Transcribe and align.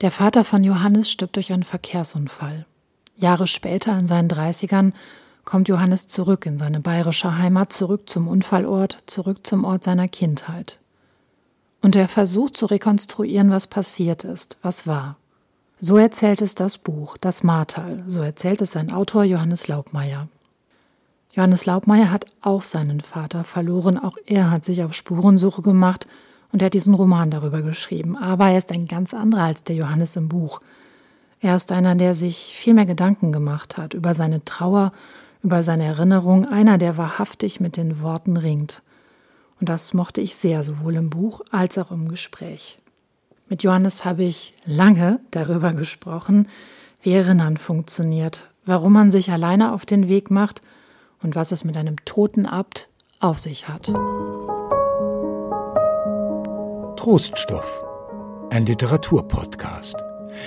Der 0.00 0.10
Vater 0.10 0.44
von 0.44 0.64
Johannes 0.64 1.10
stirbt 1.10 1.36
durch 1.36 1.52
einen 1.52 1.62
Verkehrsunfall. 1.62 2.64
Jahre 3.16 3.46
später, 3.46 3.98
in 3.98 4.06
seinen 4.06 4.30
30ern, 4.30 4.92
kommt 5.44 5.68
Johannes 5.68 6.08
zurück 6.08 6.46
in 6.46 6.56
seine 6.56 6.80
bayerische 6.80 7.36
Heimat, 7.36 7.70
zurück 7.70 8.08
zum 8.08 8.26
Unfallort, 8.26 8.96
zurück 9.04 9.46
zum 9.46 9.64
Ort 9.64 9.84
seiner 9.84 10.08
Kindheit. 10.08 10.80
Und 11.82 11.96
er 11.96 12.08
versucht 12.08 12.56
zu 12.56 12.64
rekonstruieren, 12.66 13.50
was 13.50 13.66
passiert 13.66 14.24
ist, 14.24 14.56
was 14.62 14.86
war. 14.86 15.16
So 15.80 15.98
erzählt 15.98 16.40
es 16.40 16.54
das 16.54 16.78
Buch, 16.78 17.18
das 17.18 17.42
Martal, 17.42 18.02
so 18.06 18.20
erzählt 18.20 18.62
es 18.62 18.72
sein 18.72 18.90
Autor 18.90 19.24
Johannes 19.24 19.68
Laubmeier. 19.68 20.28
Johannes 21.32 21.66
Laubmeier 21.66 22.10
hat 22.10 22.24
auch 22.40 22.62
seinen 22.62 23.00
Vater 23.00 23.44
verloren, 23.44 23.98
auch 23.98 24.16
er 24.24 24.50
hat 24.50 24.64
sich 24.64 24.82
auf 24.82 24.94
Spurensuche 24.94 25.62
gemacht 25.62 26.06
und 26.52 26.62
er 26.62 26.66
hat 26.66 26.74
diesen 26.74 26.94
Roman 26.94 27.30
darüber 27.30 27.62
geschrieben. 27.62 28.16
Aber 28.16 28.48
er 28.48 28.58
ist 28.58 28.72
ein 28.72 28.86
ganz 28.86 29.14
anderer 29.14 29.44
als 29.44 29.62
der 29.62 29.76
Johannes 29.76 30.16
im 30.16 30.28
Buch. 30.28 30.60
Er 31.40 31.56
ist 31.56 31.72
einer, 31.72 31.94
der 31.94 32.14
sich 32.14 32.54
viel 32.56 32.74
mehr 32.74 32.86
Gedanken 32.86 33.32
gemacht 33.32 33.76
hat 33.76 33.94
über 33.94 34.14
seine 34.14 34.44
Trauer, 34.44 34.92
über 35.42 35.62
seine 35.62 35.84
Erinnerung, 35.84 36.46
einer, 36.46 36.76
der 36.76 36.96
wahrhaftig 36.96 37.60
mit 37.60 37.76
den 37.76 38.02
Worten 38.02 38.36
ringt. 38.36 38.82
Und 39.58 39.68
das 39.68 39.94
mochte 39.94 40.20
ich 40.20 40.34
sehr, 40.34 40.62
sowohl 40.62 40.96
im 40.96 41.10
Buch 41.10 41.40
als 41.50 41.78
auch 41.78 41.90
im 41.90 42.08
Gespräch. 42.08 42.78
Mit 43.48 43.62
Johannes 43.62 44.04
habe 44.04 44.22
ich 44.22 44.54
lange 44.64 45.20
darüber 45.30 45.72
gesprochen, 45.72 46.48
wie 47.02 47.12
Erinnern 47.12 47.56
funktioniert, 47.56 48.48
warum 48.64 48.92
man 48.92 49.10
sich 49.10 49.32
alleine 49.32 49.72
auf 49.72 49.86
den 49.86 50.08
Weg 50.08 50.30
macht 50.30 50.62
und 51.22 51.34
was 51.34 51.52
es 51.52 51.64
mit 51.64 51.76
einem 51.76 51.96
toten 52.04 52.46
Abt 52.46 52.88
auf 53.18 53.38
sich 53.38 53.68
hat. 53.68 53.92
Troststoff, 57.02 57.82
ein 58.50 58.66
Literaturpodcast. 58.66 59.96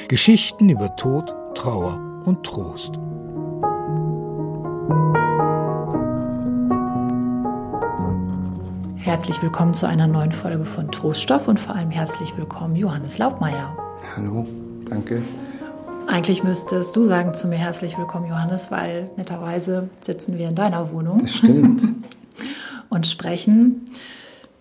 Geschichten 0.08 0.70
über 0.70 0.96
Tod, 0.98 1.34
Trauer 1.56 2.00
und 2.26 2.44
Trost. 2.44 2.94
Herzlich 8.98 9.42
willkommen 9.42 9.74
zu 9.74 9.88
einer 9.88 10.06
neuen 10.06 10.32
Folge 10.32 10.64
von 10.64 10.92
Troststoff 10.92 11.48
und 11.48 11.60
vor 11.60 11.76
allem 11.76 11.90
herzlich 11.90 12.38
willkommen 12.38 12.76
Johannes 12.76 13.18
Laubmeier. 13.18 13.76
Hallo, 14.16 14.46
danke. 14.88 15.24
Eigentlich 16.06 16.44
müsstest 16.44 16.96
du 16.96 17.04
sagen 17.04 17.34
zu 17.34 17.48
mir 17.48 17.58
herzlich 17.58 17.98
willkommen 17.98 18.28
Johannes, 18.28 18.70
weil 18.70 19.10
netterweise 19.18 19.90
sitzen 20.00 20.38
wir 20.38 20.50
in 20.50 20.56
deiner 20.56 20.92
Wohnung. 20.92 21.22
Das 21.24 21.34
stimmt. 21.34 21.82
und 22.90 23.08
sprechen. 23.08 23.88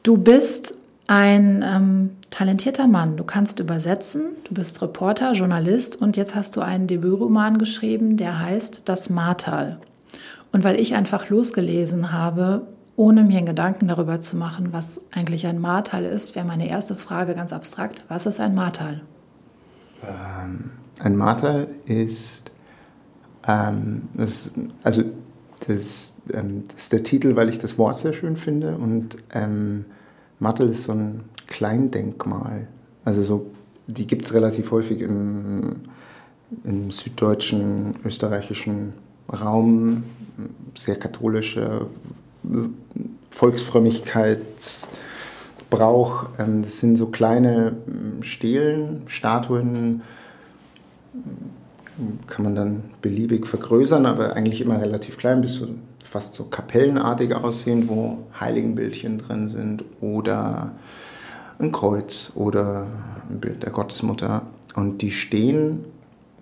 Du 0.02 0.16
bist 0.16 0.78
ein 1.12 1.62
ähm, 1.62 2.10
talentierter 2.30 2.86
Mann. 2.86 3.18
Du 3.18 3.24
kannst 3.24 3.60
übersetzen, 3.60 4.30
du 4.44 4.54
bist 4.54 4.80
Reporter, 4.80 5.32
Journalist 5.32 6.00
und 6.00 6.16
jetzt 6.16 6.34
hast 6.34 6.56
du 6.56 6.62
einen 6.62 6.86
Debütroman 6.86 7.58
geschrieben, 7.58 8.16
der 8.16 8.38
heißt 8.38 8.82
Das 8.86 9.10
Martal. 9.10 9.78
Und 10.52 10.64
weil 10.64 10.80
ich 10.80 10.94
einfach 10.94 11.28
losgelesen 11.28 12.12
habe, 12.12 12.66
ohne 12.96 13.24
mir 13.24 13.42
Gedanken 13.42 13.88
darüber 13.88 14.22
zu 14.22 14.38
machen, 14.38 14.68
was 14.72 15.02
eigentlich 15.12 15.46
ein 15.46 15.58
Martal 15.58 16.06
ist, 16.06 16.34
wäre 16.34 16.46
meine 16.46 16.66
erste 16.70 16.94
Frage 16.94 17.34
ganz 17.34 17.52
abstrakt. 17.52 18.04
Was 18.08 18.24
ist 18.24 18.40
ein 18.40 18.54
Martal? 18.54 19.02
Ähm, 20.02 20.70
ein 21.00 21.14
Martal 21.14 21.68
ist, 21.84 22.50
ähm, 23.46 24.08
das, 24.14 24.52
also 24.82 25.02
das, 25.68 26.14
ähm, 26.32 26.64
das, 26.68 26.84
ist 26.84 26.92
der 26.94 27.02
Titel, 27.02 27.36
weil 27.36 27.50
ich 27.50 27.58
das 27.58 27.76
Wort 27.76 27.98
sehr 27.98 28.14
schön 28.14 28.38
finde 28.38 28.78
und 28.78 29.16
Martel 30.42 30.68
ist 30.70 30.82
so 30.82 30.92
ein 30.92 31.20
Kleindenkmal. 31.46 32.66
Also 33.04 33.22
so, 33.22 33.46
die 33.86 34.08
gibt 34.08 34.24
es 34.24 34.34
relativ 34.34 34.72
häufig 34.72 35.00
im, 35.00 35.82
im 36.64 36.90
süddeutschen, 36.90 37.92
österreichischen 38.04 38.94
Raum. 39.32 40.02
Sehr 40.74 40.96
katholische 40.96 41.86
Volksfrömmigkeitsbrauch. 43.30 46.26
Ähm, 46.40 46.62
das 46.62 46.80
sind 46.80 46.96
so 46.96 47.06
kleine 47.06 47.76
ähm, 47.86 48.24
Stelen, 48.24 49.02
Statuen, 49.06 50.02
kann 52.26 52.44
man 52.44 52.56
dann 52.56 52.82
beliebig 53.00 53.46
vergrößern, 53.46 54.06
aber 54.06 54.34
eigentlich 54.34 54.60
immer 54.60 54.80
relativ 54.80 55.18
klein, 55.18 55.40
bis 55.40 55.54
so 55.54 55.68
fast 56.02 56.34
so 56.34 56.44
kapellenartig 56.44 57.34
aussehend, 57.34 57.88
wo 57.88 58.18
Heiligenbildchen 58.38 59.18
drin 59.18 59.48
sind 59.48 59.84
oder 60.00 60.72
ein 61.58 61.72
Kreuz 61.72 62.32
oder 62.34 62.86
ein 63.30 63.40
Bild 63.40 63.62
der 63.62 63.70
Gottesmutter. 63.70 64.42
Und 64.74 65.02
die 65.02 65.10
stehen 65.10 65.84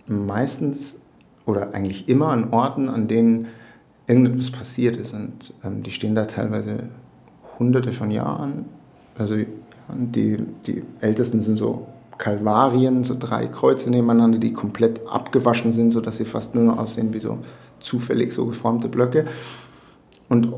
meistens 0.07 1.01
oder 1.47 1.75
eigentlich 1.75 2.09
immer 2.09 2.29
an 2.29 2.51
Orten, 2.51 2.89
an 2.89 3.09
denen 3.09 3.49
irgendetwas 4.07 4.51
passiert 4.51 4.97
ist. 4.97 5.15
Und 5.15 5.55
ähm, 5.65 5.83
die 5.83 5.91
stehen 5.91 6.15
da 6.15 6.25
teilweise 6.25 6.85
hunderte 7.59 7.93
von 7.93 8.11
Jahren. 8.11 8.67
Also 9.19 9.37
die, 9.89 10.39
die 10.67 10.83
ältesten 11.01 11.43
sind 11.43 11.57
so 11.57 11.87
Kalvarien, 12.19 13.03
so 13.05 13.17
drei 13.19 13.47
Kreuze 13.47 13.91
nebeneinander, 13.91 14.39
die 14.39 14.53
komplett 14.53 15.01
abgewaschen 15.09 15.73
sind, 15.73 15.91
sodass 15.91 16.19
sie 16.19 16.25
fast 16.25 16.55
nur 16.55 16.65
noch 16.65 16.79
aussehen 16.79 17.15
wie 17.15 17.21
so 17.21 17.39
zufällig 17.81 18.33
so 18.33 18.47
geformte 18.47 18.89
Blöcke. 18.89 19.27
Und 20.29 20.53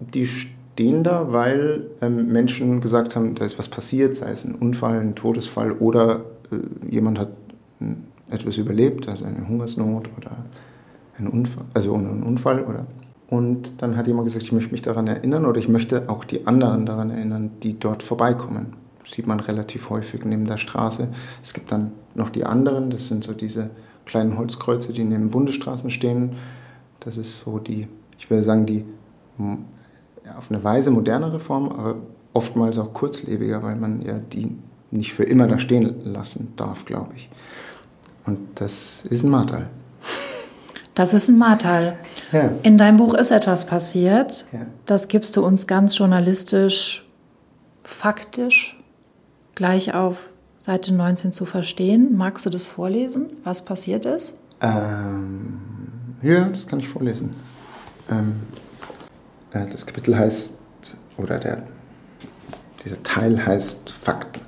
die 0.00 0.26
stehen 0.26 1.02
da, 1.02 1.32
weil 1.32 1.86
ähm, 2.02 2.28
Menschen 2.28 2.80
gesagt 2.80 3.16
haben, 3.16 3.34
da 3.34 3.44
ist 3.44 3.58
was 3.58 3.68
passiert, 3.68 4.14
sei 4.14 4.30
es 4.30 4.44
ein 4.44 4.54
Unfall, 4.54 5.00
ein 5.00 5.14
Todesfall 5.14 5.72
oder 5.72 6.24
äh, 6.50 6.94
jemand 6.94 7.18
hat 7.18 7.30
äh, 7.80 7.94
etwas 8.30 8.58
überlebt, 8.58 9.08
also 9.08 9.24
eine 9.24 9.48
Hungersnot 9.48 10.10
oder 10.16 10.32
ein 11.18 11.28
Unfall, 11.28 11.64
also 11.72 11.94
einen 11.94 12.22
Unfall 12.22 12.62
oder 12.64 12.86
und 13.28 13.82
dann 13.82 13.96
hat 13.96 14.06
jemand 14.06 14.26
gesagt, 14.26 14.44
ich 14.44 14.52
möchte 14.52 14.70
mich 14.70 14.82
daran 14.82 15.06
erinnern 15.08 15.46
oder 15.46 15.58
ich 15.58 15.68
möchte 15.68 16.08
auch 16.08 16.24
die 16.24 16.46
anderen 16.46 16.86
daran 16.86 17.10
erinnern, 17.10 17.50
die 17.62 17.78
dort 17.78 18.02
vorbeikommen. 18.02 18.74
Das 19.02 19.14
sieht 19.14 19.26
man 19.26 19.40
relativ 19.40 19.90
häufig 19.90 20.24
neben 20.24 20.46
der 20.46 20.58
Straße. 20.58 21.08
Es 21.42 21.52
gibt 21.52 21.72
dann 21.72 21.92
noch 22.14 22.30
die 22.30 22.44
anderen, 22.44 22.90
das 22.90 23.08
sind 23.08 23.24
so 23.24 23.32
diese 23.32 23.70
kleinen 24.06 24.38
Holzkreuze, 24.38 24.92
die 24.92 25.04
neben 25.04 25.30
Bundesstraßen 25.30 25.90
stehen. 25.90 26.36
Das 27.00 27.18
ist 27.18 27.40
so 27.40 27.58
die, 27.58 27.88
ich 28.18 28.30
würde 28.30 28.42
sagen, 28.42 28.64
die 28.64 28.84
auf 30.36 30.50
eine 30.50 30.64
Weise 30.64 30.90
modernere 30.90 31.38
Form, 31.38 31.68
aber 31.68 31.96
oftmals 32.32 32.78
auch 32.78 32.92
kurzlebiger, 32.92 33.62
weil 33.62 33.76
man 33.76 34.00
ja 34.02 34.18
die 34.18 34.56
nicht 34.90 35.12
für 35.12 35.24
immer 35.24 35.46
da 35.46 35.58
stehen 35.58 35.94
lassen 36.04 36.52
darf, 36.56 36.84
glaube 36.84 37.12
ich. 37.16 37.28
Und 38.24 38.38
das 38.54 39.04
ist 39.04 39.22
ein 39.22 39.30
Martal. 39.30 39.68
Das 40.94 41.12
ist 41.12 41.28
ein 41.28 41.36
Martal. 41.36 41.98
Ja. 42.32 42.50
In 42.62 42.78
deinem 42.78 42.96
Buch 42.96 43.14
ist 43.14 43.30
etwas 43.30 43.66
passiert. 43.66 44.46
Ja. 44.52 44.60
Das 44.86 45.08
gibst 45.08 45.36
du 45.36 45.44
uns 45.44 45.66
ganz 45.66 45.98
journalistisch, 45.98 47.06
faktisch 47.84 48.78
gleich 49.54 49.94
auf 49.94 50.16
Seite 50.66 50.92
19 50.92 51.32
zu 51.32 51.46
verstehen. 51.46 52.16
Magst 52.16 52.44
du 52.44 52.50
das 52.50 52.66
vorlesen, 52.66 53.26
was 53.44 53.64
passiert 53.64 54.04
ist? 54.04 54.34
Ähm, 54.60 55.58
ja, 56.22 56.48
das 56.48 56.66
kann 56.66 56.80
ich 56.80 56.88
vorlesen. 56.88 57.34
Ähm, 58.10 58.34
äh, 59.52 59.70
das 59.70 59.86
Kapitel 59.86 60.18
heißt, 60.18 60.58
oder 61.18 61.38
der, 61.38 61.62
dieser 62.84 63.00
Teil 63.04 63.46
heißt 63.46 63.90
Fakten. 63.90 64.40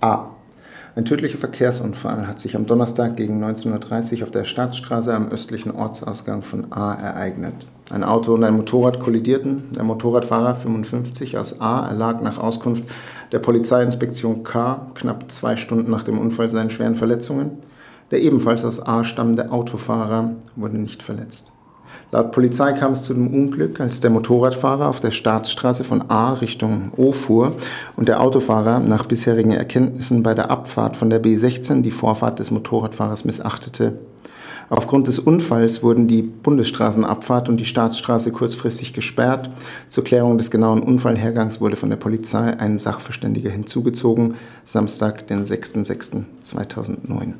A. 0.00 0.30
Ein 0.96 1.04
tödlicher 1.04 1.38
Verkehrsunfall 1.38 2.26
hat 2.26 2.40
sich 2.40 2.56
am 2.56 2.66
Donnerstag 2.66 3.16
gegen 3.16 3.40
19.30 3.40 4.16
Uhr 4.16 4.22
auf 4.24 4.32
der 4.32 4.44
Staatsstraße 4.44 5.14
am 5.14 5.28
östlichen 5.28 5.70
Ortsausgang 5.70 6.42
von 6.42 6.72
A 6.72 6.94
ereignet. 6.94 7.54
Ein 7.90 8.04
Auto 8.04 8.34
und 8.34 8.44
ein 8.44 8.56
Motorrad 8.56 9.00
kollidierten. 9.00 9.64
Der 9.74 9.82
Motorradfahrer 9.82 10.54
55 10.54 11.36
aus 11.38 11.60
A 11.60 11.88
erlag 11.88 12.22
nach 12.22 12.38
Auskunft 12.38 12.84
der 13.32 13.40
Polizeiinspektion 13.40 14.44
K 14.44 14.86
knapp 14.94 15.30
zwei 15.30 15.56
Stunden 15.56 15.90
nach 15.90 16.04
dem 16.04 16.18
Unfall 16.18 16.50
seinen 16.50 16.70
schweren 16.70 16.94
Verletzungen. 16.94 17.58
Der 18.12 18.20
ebenfalls 18.22 18.64
aus 18.64 18.84
A 18.84 19.02
stammende 19.02 19.50
Autofahrer 19.50 20.36
wurde 20.54 20.78
nicht 20.78 21.02
verletzt. 21.02 21.50
Laut 22.12 22.32
Polizei 22.32 22.72
kam 22.72 22.92
es 22.92 23.04
zu 23.04 23.14
dem 23.14 23.32
Unglück, 23.32 23.80
als 23.80 24.00
der 24.00 24.10
Motorradfahrer 24.10 24.88
auf 24.88 25.00
der 25.00 25.12
Staatsstraße 25.12 25.84
von 25.84 26.10
A 26.10 26.34
Richtung 26.34 26.92
O 26.96 27.12
fuhr 27.12 27.52
und 27.96 28.08
der 28.08 28.20
Autofahrer 28.20 28.80
nach 28.80 29.06
bisherigen 29.06 29.52
Erkenntnissen 29.52 30.22
bei 30.22 30.34
der 30.34 30.50
Abfahrt 30.50 30.96
von 30.96 31.10
der 31.10 31.22
B16 31.22 31.82
die 31.82 31.90
Vorfahrt 31.90 32.38
des 32.38 32.50
Motorradfahrers 32.50 33.24
missachtete. 33.24 33.94
Aufgrund 34.70 35.08
des 35.08 35.18
Unfalls 35.18 35.82
wurden 35.82 36.06
die 36.06 36.22
Bundesstraßenabfahrt 36.22 37.48
und 37.48 37.58
die 37.58 37.64
Staatsstraße 37.64 38.30
kurzfristig 38.30 38.92
gesperrt. 38.92 39.50
Zur 39.88 40.04
Klärung 40.04 40.38
des 40.38 40.52
genauen 40.52 40.80
Unfallhergangs 40.82 41.60
wurde 41.60 41.74
von 41.74 41.90
der 41.90 41.96
Polizei 41.96 42.56
ein 42.56 42.78
Sachverständiger 42.78 43.50
hinzugezogen. 43.50 44.36
Samstag, 44.62 45.26
den 45.26 45.44
6.06.2009. 45.44 47.34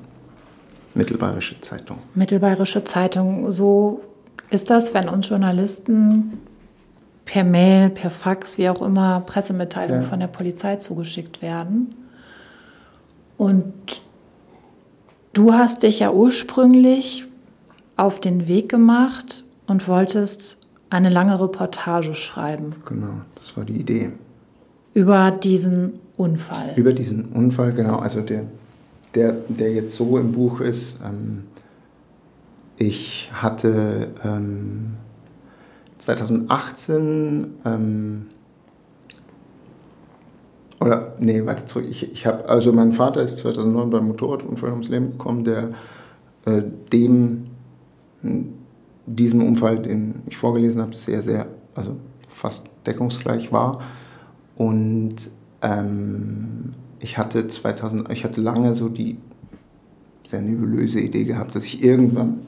Mittelbayerische 0.94 1.60
Zeitung. 1.60 1.98
Mittelbayerische 2.16 2.82
Zeitung. 2.82 3.52
So 3.52 4.00
ist 4.50 4.68
das, 4.68 4.92
wenn 4.92 5.08
uns 5.08 5.28
Journalisten 5.28 6.40
per 7.24 7.44
Mail, 7.44 7.90
per 7.90 8.10
Fax, 8.10 8.58
wie 8.58 8.68
auch 8.68 8.82
immer, 8.82 9.20
Pressemitteilungen 9.20 10.02
ja. 10.02 10.08
von 10.08 10.18
der 10.18 10.26
Polizei 10.26 10.76
zugeschickt 10.76 11.42
werden 11.42 11.94
und 13.36 14.02
du 15.32 15.52
hast 15.52 15.82
dich 15.82 16.00
ja 16.00 16.12
ursprünglich 16.12 17.26
auf 17.96 18.20
den 18.20 18.48
Weg 18.48 18.68
gemacht 18.68 19.44
und 19.66 19.86
wolltest 19.88 20.58
eine 20.88 21.10
lange 21.10 21.40
Reportage 21.40 22.14
schreiben. 22.14 22.74
Genau, 22.86 23.22
das 23.36 23.56
war 23.56 23.64
die 23.64 23.76
Idee. 23.76 24.12
Über 24.92 25.30
diesen 25.30 25.92
Unfall. 26.16 26.72
Über 26.76 26.92
diesen 26.92 27.26
Unfall, 27.26 27.72
genau. 27.72 27.96
Also 27.98 28.20
der, 28.22 28.44
der, 29.14 29.32
der 29.48 29.72
jetzt 29.72 29.94
so 29.94 30.18
im 30.18 30.32
Buch 30.32 30.60
ist. 30.60 30.96
Ähm, 31.04 31.44
ich 32.76 33.30
hatte 33.32 34.08
ähm, 34.24 34.94
2018 35.98 37.54
ähm, 37.64 38.26
oder 40.80 41.14
nee, 41.18 41.44
warte 41.44 41.66
zurück. 41.66 41.86
Ich, 41.88 42.10
ich 42.10 42.26
habe 42.26 42.48
also 42.48 42.72
mein 42.72 42.92
Vater 42.92 43.22
ist 43.22 43.38
2009 43.38 43.90
beim 43.90 44.08
Motorradunfall 44.08 44.70
ums 44.70 44.88
Leben 44.88 45.12
gekommen, 45.12 45.44
der 45.44 45.70
äh, 46.46 46.62
dem 46.92 47.46
diesem 49.06 49.42
Unfall, 49.42 49.80
den 49.80 50.22
ich 50.26 50.36
vorgelesen 50.36 50.80
habe, 50.80 50.94
sehr 50.94 51.22
sehr 51.22 51.46
also 51.74 51.96
fast 52.28 52.66
deckungsgleich 52.86 53.52
war 53.52 53.80
und 54.56 55.16
ähm, 55.62 56.72
ich 56.98 57.18
hatte 57.18 57.46
2000 57.46 58.10
ich 58.10 58.24
hatte 58.24 58.40
lange 58.40 58.74
so 58.74 58.88
die 58.88 59.18
sehr 60.22 60.40
nebulöse 60.40 61.00
Idee 61.00 61.24
gehabt, 61.24 61.54
dass 61.54 61.64
ich 61.64 61.82
irgendwann 61.82 62.40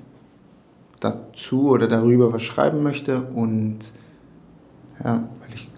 dazu 1.00 1.70
oder 1.70 1.88
darüber 1.88 2.32
was 2.32 2.42
schreiben 2.42 2.82
möchte 2.82 3.22
und 3.22 3.78
ja, 5.02 5.28
weil 5.40 5.54
ich 5.54 5.71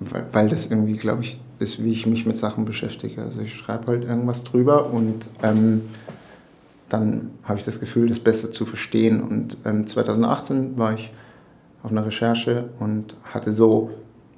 weil, 0.00 0.48
das 0.48 0.70
irgendwie, 0.70 0.96
glaube 0.96 1.22
ich, 1.22 1.40
ist, 1.58 1.84
wie 1.84 1.92
ich 1.92 2.06
mich 2.06 2.24
mit 2.24 2.36
Sachen 2.36 2.64
beschäftige. 2.64 3.22
Also 3.22 3.42
ich 3.42 3.54
schreibe 3.54 3.88
halt 3.88 4.04
irgendwas 4.04 4.44
drüber 4.44 4.90
und 4.90 5.28
ähm, 5.42 5.82
dann 6.88 7.30
habe 7.44 7.58
ich 7.58 7.64
das 7.64 7.80
Gefühl, 7.80 8.08
das 8.08 8.18
besser 8.18 8.50
zu 8.50 8.64
verstehen. 8.64 9.22
Und 9.22 9.58
ähm, 9.66 9.86
2018 9.86 10.78
war 10.78 10.94
ich 10.94 11.12
auf 11.82 11.90
einer 11.90 12.04
Recherche 12.04 12.70
und 12.78 13.14
hatte 13.24 13.52
so 13.52 13.90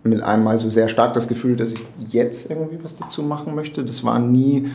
mit 0.02 0.20
einmal 0.20 0.58
so 0.58 0.68
sehr 0.68 0.88
stark 0.88 1.12
das 1.14 1.28
Gefühl, 1.28 1.56
dass 1.56 1.72
ich 1.72 1.86
jetzt 2.08 2.50
irgendwie 2.50 2.78
was 2.82 2.96
dazu 2.96 3.22
machen 3.22 3.54
möchte. 3.54 3.84
Das 3.84 4.02
war 4.02 4.18
nie, 4.18 4.68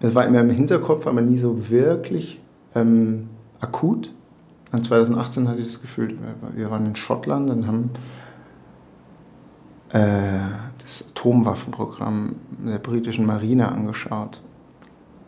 das 0.00 0.14
war 0.16 0.26
immer 0.26 0.40
im 0.40 0.50
Hinterkopf, 0.50 1.06
aber 1.06 1.20
nie 1.20 1.36
so 1.36 1.70
wirklich 1.70 2.40
ähm, 2.74 3.28
akut. 3.60 4.12
Und 4.72 4.84
2018 4.84 5.48
hatte 5.48 5.60
ich 5.60 5.66
das 5.66 5.80
Gefühl, 5.80 6.16
wir 6.56 6.68
waren 6.68 6.86
in 6.86 6.96
Schottland 6.96 7.48
und 7.48 7.68
haben 7.68 7.90
das 9.98 11.04
Atomwaffenprogramm 11.10 12.36
der 12.66 12.78
britischen 12.78 13.26
Marine 13.26 13.70
angeschaut. 13.70 14.40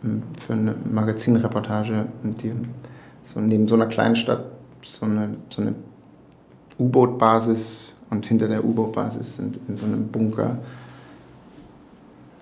Ähm, 0.05 0.23
für 0.39 0.55
eine 0.55 0.75
Magazinreportage, 0.91 2.07
die 2.23 2.53
so 3.23 3.41
neben 3.41 3.69
so 3.69 3.75
einer 3.75 3.87
kleinen 3.87 4.17
Stadt 4.17 4.45
so 4.83 5.07
eine, 5.07 5.37
so 5.49 5.63
eine 5.63 5.75
U-Boot-Basis 6.79 7.95
und 8.11 8.27
hinter 8.27 8.49
der 8.49 8.65
U-Boot-Basis 8.65 9.37
sind 9.37 9.59
in 9.69 9.77
so 9.77 9.87
einem 9.87 10.09
Bunker 10.09 10.59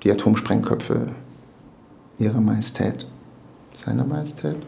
die 0.03 0.11
Atomsprengköpfe 0.11 1.09
ihrer 2.19 2.41
Majestät. 2.41 3.06
Seiner 3.73 4.05
Majestät? 4.05 4.59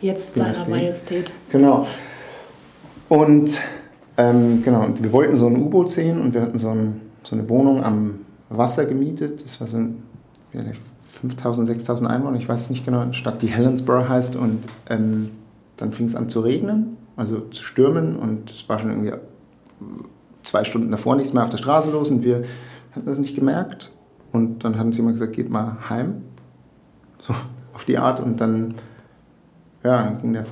Jetzt 0.00 0.34
seiner 0.36 0.68
Majestät. 0.68 1.32
Genau. 1.50 1.86
Und 3.08 3.58
ähm, 4.18 4.62
genau, 4.62 4.84
und 4.84 5.02
wir 5.02 5.12
wollten 5.12 5.36
so 5.36 5.46
ein 5.46 5.56
U-Boot 5.56 5.90
sehen 5.90 6.20
und 6.20 6.34
wir 6.34 6.42
hatten 6.42 6.58
so, 6.58 6.70
ein, 6.70 7.00
so, 7.22 7.36
eine 7.36 7.48
Wohnung 7.48 7.82
am 7.82 8.20
Wasser 8.50 8.84
gemietet. 8.84 9.44
Das 9.44 9.60
war 9.60 9.68
so 9.68 9.78
vielleicht 10.50 10.80
5000, 11.06 11.66
6000 11.66 12.10
Einwohner, 12.10 12.36
ich 12.36 12.48
weiß 12.48 12.68
nicht 12.70 12.84
genau, 12.84 13.00
eine 13.00 13.14
Stadt, 13.14 13.40
die 13.42 13.46
Helensburgh 13.46 14.08
heißt. 14.08 14.36
Und 14.36 14.66
ähm, 14.90 15.30
dann 15.76 15.92
fing 15.92 16.06
es 16.06 16.16
an 16.16 16.28
zu 16.28 16.40
regnen, 16.40 16.96
also 17.16 17.40
zu 17.40 17.62
stürmen 17.62 18.16
und 18.16 18.50
es 18.50 18.68
war 18.68 18.78
schon 18.80 18.90
irgendwie 18.90 19.12
zwei 20.42 20.64
Stunden 20.64 20.90
davor 20.90 21.14
nichts 21.14 21.32
mehr 21.32 21.44
auf 21.44 21.50
der 21.50 21.58
Straße 21.58 21.90
los 21.90 22.10
und 22.10 22.24
wir 22.24 22.42
hatten 22.92 23.06
das 23.06 23.18
nicht 23.18 23.36
gemerkt. 23.36 23.92
Und 24.32 24.64
dann 24.64 24.78
hatten 24.78 24.92
sie 24.92 25.00
immer 25.00 25.12
gesagt, 25.12 25.32
geht 25.32 25.48
mal 25.48 25.76
heim. 25.88 26.22
So 27.18 27.34
auf 27.72 27.84
die 27.84 27.98
Art. 27.98 28.20
Und 28.20 28.40
dann 28.40 28.74
ja, 29.84 30.10
ging 30.12 30.32
der 30.32 30.44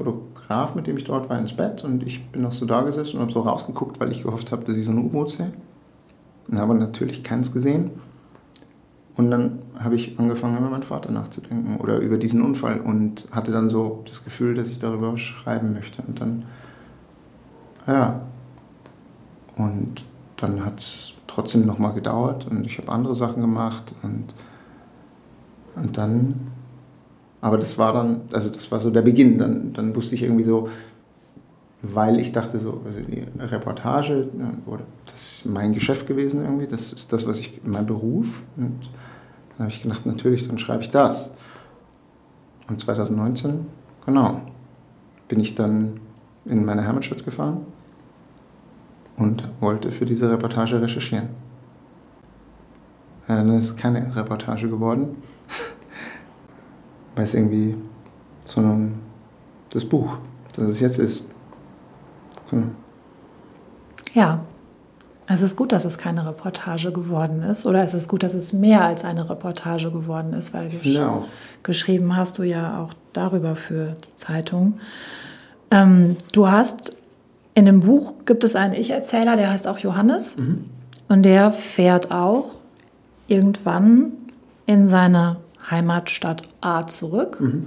Fotograf, 0.47 0.77
mit 0.77 0.87
dem 0.87 0.97
ich 0.97 1.05
dort 1.05 1.29
war, 1.29 1.39
ins 1.39 1.55
Bett 1.55 1.83
und 1.83 2.05
ich 2.05 2.25
bin 2.29 2.43
noch 2.43 2.53
so 2.53 2.67
da 2.67 2.83
gesessen 2.83 3.17
und 3.17 3.23
habe 3.23 3.33
so 3.33 3.41
rausgeguckt, 3.41 3.99
weil 3.99 4.13
ich 4.13 4.23
gehofft 4.23 4.53
habe, 4.53 4.65
dass 4.65 4.77
ich 4.77 4.85
so 4.85 4.93
ein 4.93 4.99
U-Boot 4.99 5.31
sehe. 5.31 5.51
Und 6.49 6.59
habe 6.61 6.77
natürlich 6.77 7.25
keins 7.25 7.53
gesehen. 7.53 7.91
Und 9.17 9.33
dann 9.33 9.59
habe 9.77 9.97
ich 9.97 10.17
angefangen, 10.21 10.59
über 10.59 10.69
meinen 10.69 10.85
Vater 10.85 11.11
nachzudenken 11.11 11.79
oder 11.79 11.99
über 11.99 12.17
diesen 12.19 12.43
Unfall 12.43 12.81
und 12.81 13.27
hatte 13.33 13.51
dann 13.51 13.69
so 13.69 14.05
das 14.07 14.23
Gefühl, 14.23 14.55
dass 14.55 14.69
ich 14.69 14.79
darüber 14.79 15.17
schreiben 15.17 15.73
möchte. 15.73 16.03
Und 16.03 16.21
dann, 16.21 16.45
ja, 17.89 18.21
und 19.57 20.05
dann 20.37 20.65
hat 20.65 20.79
es 20.79 21.15
trotzdem 21.27 21.67
nochmal 21.67 21.95
gedauert 21.95 22.47
und 22.49 22.65
ich 22.65 22.79
habe 22.79 22.93
andere 22.93 23.17
Sachen 23.17 23.41
gemacht 23.41 23.93
und, 24.05 24.33
und 25.75 25.99
dann 25.99 26.53
aber 27.41 27.59
das 27.59 27.79
war 27.79 27.93
dann, 27.93 28.23
also 28.33 28.51
das 28.51 28.71
war 28.73 28.81
so 28.81 28.91
der 28.91 29.03
Beginn. 29.03 29.39
Dann, 29.39 29.73
dann 29.73 29.95
wusste 29.95 30.15
ich 30.15 30.23
irgendwie 30.23 30.45
so, 30.45 30.69
weil 31.83 32.19
ich 32.19 32.33
dachte 32.33 32.59
so, 32.59 32.81
also 32.85 33.01
die 33.01 33.25
Reportage, 33.39 34.29
oder 34.67 34.85
das 35.13 35.39
ist 35.39 35.47
mein 35.47 35.73
Geschäft 35.73 36.07
gewesen 36.07 36.43
irgendwie, 36.43 36.67
das 36.67 36.93
ist 36.93 37.13
das, 37.13 37.27
was 37.27 37.39
ich, 37.39 37.61
mein 37.65 37.87
Beruf. 37.87 38.43
Und 38.57 38.89
dann 39.51 39.67
habe 39.67 39.71
ich 39.71 39.83
gedacht, 39.83 40.07
natürlich, 40.07 40.47
dann 40.49 40.59
schreibe 40.59 40.83
ich 40.83 40.91
das. 40.91 41.31
Und 42.69 42.81
2019, 42.81 43.67
genau, 44.05 44.41
bin 45.29 45.41
ich 45.41 45.55
dann 45.55 46.01
in 46.45 46.65
meine 46.65 46.87
Heimatstadt 46.87 47.25
gefahren 47.25 47.67
und 49.17 49.49
wollte 49.61 49.93
für 49.93 50.05
diese 50.05 50.31
Reportage 50.31 50.81
recherchieren. 50.81 51.29
Dann 53.29 53.53
ist 53.53 53.77
keine 53.77 54.15
Reportage 54.15 54.69
geworden 54.69 55.17
weil 57.17 57.25
es 57.25 57.35
irgendwie, 57.35 57.75
sondern 58.45 58.95
das 59.71 59.85
Buch, 59.85 60.19
das 60.55 60.69
es 60.69 60.81
jetzt 60.81 60.99
ist. 60.99 61.27
Genau. 62.51 62.69
Ja, 64.15 64.41
es 65.27 65.43
ist 65.43 65.57
gut, 65.57 65.73
dass 65.73 65.85
es 65.85 65.99
keine 65.99 66.25
Reportage 66.25 66.93
geworden 66.93 67.43
ist. 67.43 67.67
Oder 67.67 67.83
es 67.83 67.95
ist 67.95 68.09
gut, 68.09 68.23
dass 68.23 68.35
es 68.35 68.53
mehr 68.53 68.85
als 68.85 69.05
eine 69.05 69.29
Reportage 69.29 69.91
geworden 69.91 70.33
ist, 70.33 70.55
weil 70.55 70.69
du 70.69 70.89
ja. 70.89 71.25
geschrieben 71.65 72.17
hast 72.17 72.39
du 72.39 72.45
ja 72.45 72.81
auch 72.81 72.93
darüber 73.13 73.57
für 73.57 73.97
die 74.07 74.17
Zeitung. 74.17 74.79
Ähm, 75.73 76.17
du 76.33 76.49
hast 76.49 76.97
in 77.55 77.65
dem 77.65 77.81
Buch 77.81 78.15
gibt 78.25 78.45
es 78.45 78.55
einen 78.55 78.75
Ich-Erzähler, 78.75 79.37
der 79.37 79.51
heißt 79.51 79.67
auch 79.67 79.79
Johannes. 79.79 80.37
Mhm. 80.37 80.67
Und 81.09 81.23
der 81.23 81.51
fährt 81.51 82.13
auch 82.13 82.57
irgendwann 83.27 84.13
in 84.67 84.87
seine 84.87 85.39
Heimatstadt 85.71 86.43
A 86.61 86.87
zurück. 86.87 87.41
Mhm. 87.41 87.67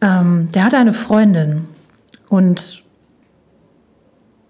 Ähm, 0.00 0.48
der 0.54 0.64
hatte 0.64 0.78
eine 0.78 0.92
Freundin 0.92 1.66
und 2.28 2.82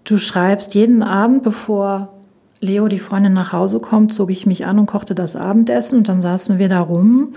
du 0.03 0.17
schreibst 0.17 0.75
jeden 0.75 1.01
Abend, 1.03 1.43
bevor 1.43 2.13
Leo, 2.61 2.87
die 2.87 2.99
Freundin, 2.99 3.33
nach 3.33 3.53
Hause 3.53 3.79
kommt, 3.79 4.13
zog 4.13 4.31
ich 4.31 4.45
mich 4.45 4.65
an 4.65 4.79
und 4.79 4.85
kochte 4.85 5.15
das 5.15 5.35
Abendessen 5.35 5.99
und 5.99 6.09
dann 6.09 6.21
saßen 6.21 6.59
wir 6.59 6.69
da 6.69 6.81
rum 6.81 7.33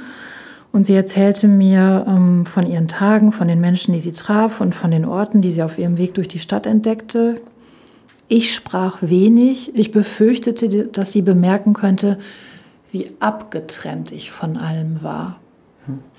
und 0.73 0.87
sie 0.87 0.95
erzählte 0.95 1.49
mir 1.49 2.05
ähm, 2.09 2.45
von 2.45 2.67
ihren 2.67 2.89
Tagen, 2.89 3.31
von 3.31 3.47
den 3.47 3.61
Menschen, 3.61 3.93
die 3.93 4.01
sie 4.01 4.13
traf 4.13 4.61
und 4.61 4.75
von 4.75 4.91
den 4.91 5.05
Orten, 5.05 5.43
die 5.43 5.51
sie 5.51 5.63
auf 5.63 5.79
ihrem 5.79 5.99
Weg 5.99 6.15
durch 6.15 6.29
die 6.29 6.39
Stadt 6.39 6.67
entdeckte. 6.67 7.41
Ich 8.27 8.55
sprach 8.55 8.99
wenig. 9.03 9.77
Ich 9.77 9.91
befürchtete, 9.91 10.87
dass 10.87 11.13
sie 11.13 11.23
bemerken 11.23 11.75
könnte, 11.75 12.19
wie 12.93 13.11
abgetrennt 13.19 14.13
ich 14.13 14.31
von 14.31 14.57
allem 14.57 15.03
war. 15.03 15.41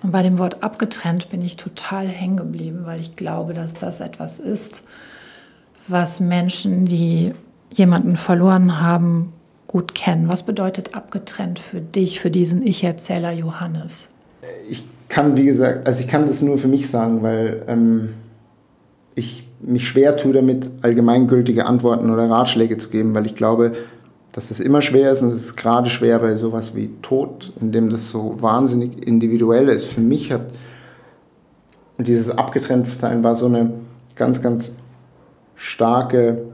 Und 0.01 0.11
bei 0.11 0.23
dem 0.23 0.39
Wort 0.39 0.61
abgetrennt 0.61 1.29
bin 1.29 1.41
ich 1.41 1.55
total 1.55 2.07
hängen 2.07 2.35
geblieben, 2.35 2.81
weil 2.83 2.99
ich 2.99 3.15
glaube, 3.15 3.53
dass 3.53 3.73
das 3.73 4.01
etwas 4.01 4.39
ist, 4.39 4.83
was 5.87 6.19
Menschen, 6.19 6.85
die 6.85 7.33
jemanden 7.71 8.17
verloren 8.17 8.81
haben, 8.81 9.31
gut 9.67 9.95
kennen. 9.95 10.27
Was 10.27 10.43
bedeutet 10.43 10.95
abgetrennt 10.95 11.59
für 11.59 11.79
dich, 11.79 12.19
für 12.19 12.29
diesen 12.29 12.61
Ich-Erzähler 12.61 13.31
Johannes? 13.31 14.09
Ich 14.69 14.83
kann, 15.07 15.37
wie 15.37 15.45
gesagt, 15.45 15.87
also 15.87 16.01
ich 16.01 16.07
kann 16.07 16.25
das 16.25 16.41
nur 16.41 16.57
für 16.57 16.67
mich 16.67 16.89
sagen, 16.89 17.23
weil 17.23 17.63
ähm, 17.67 18.09
ich 19.15 19.47
mich 19.61 19.87
schwer 19.87 20.17
tue 20.17 20.33
damit, 20.33 20.69
allgemeingültige 20.81 21.65
Antworten 21.65 22.09
oder 22.09 22.29
Ratschläge 22.29 22.77
zu 22.77 22.89
geben, 22.89 23.15
weil 23.15 23.25
ich 23.25 23.35
glaube, 23.35 23.71
dass 24.33 24.49
es 24.49 24.59
immer 24.59 24.81
schwer 24.81 25.11
ist 25.11 25.21
und 25.21 25.29
es 25.29 25.37
ist 25.37 25.55
gerade 25.55 25.89
schwer 25.89 26.19
bei 26.19 26.35
sowas 26.35 26.75
wie 26.75 26.89
Tod, 27.01 27.53
in 27.61 27.71
dem 27.71 27.89
das 27.89 28.09
so 28.09 28.41
wahnsinnig 28.41 29.07
individuell 29.07 29.69
ist. 29.69 29.85
Für 29.85 30.01
mich 30.01 30.31
hat 30.31 30.47
dieses 31.99 32.31
Abgetrenntsein 32.31 33.23
war 33.23 33.35
so 33.35 33.45
eine 33.45 33.71
ganz, 34.15 34.41
ganz 34.41 34.71
starke 35.55 36.45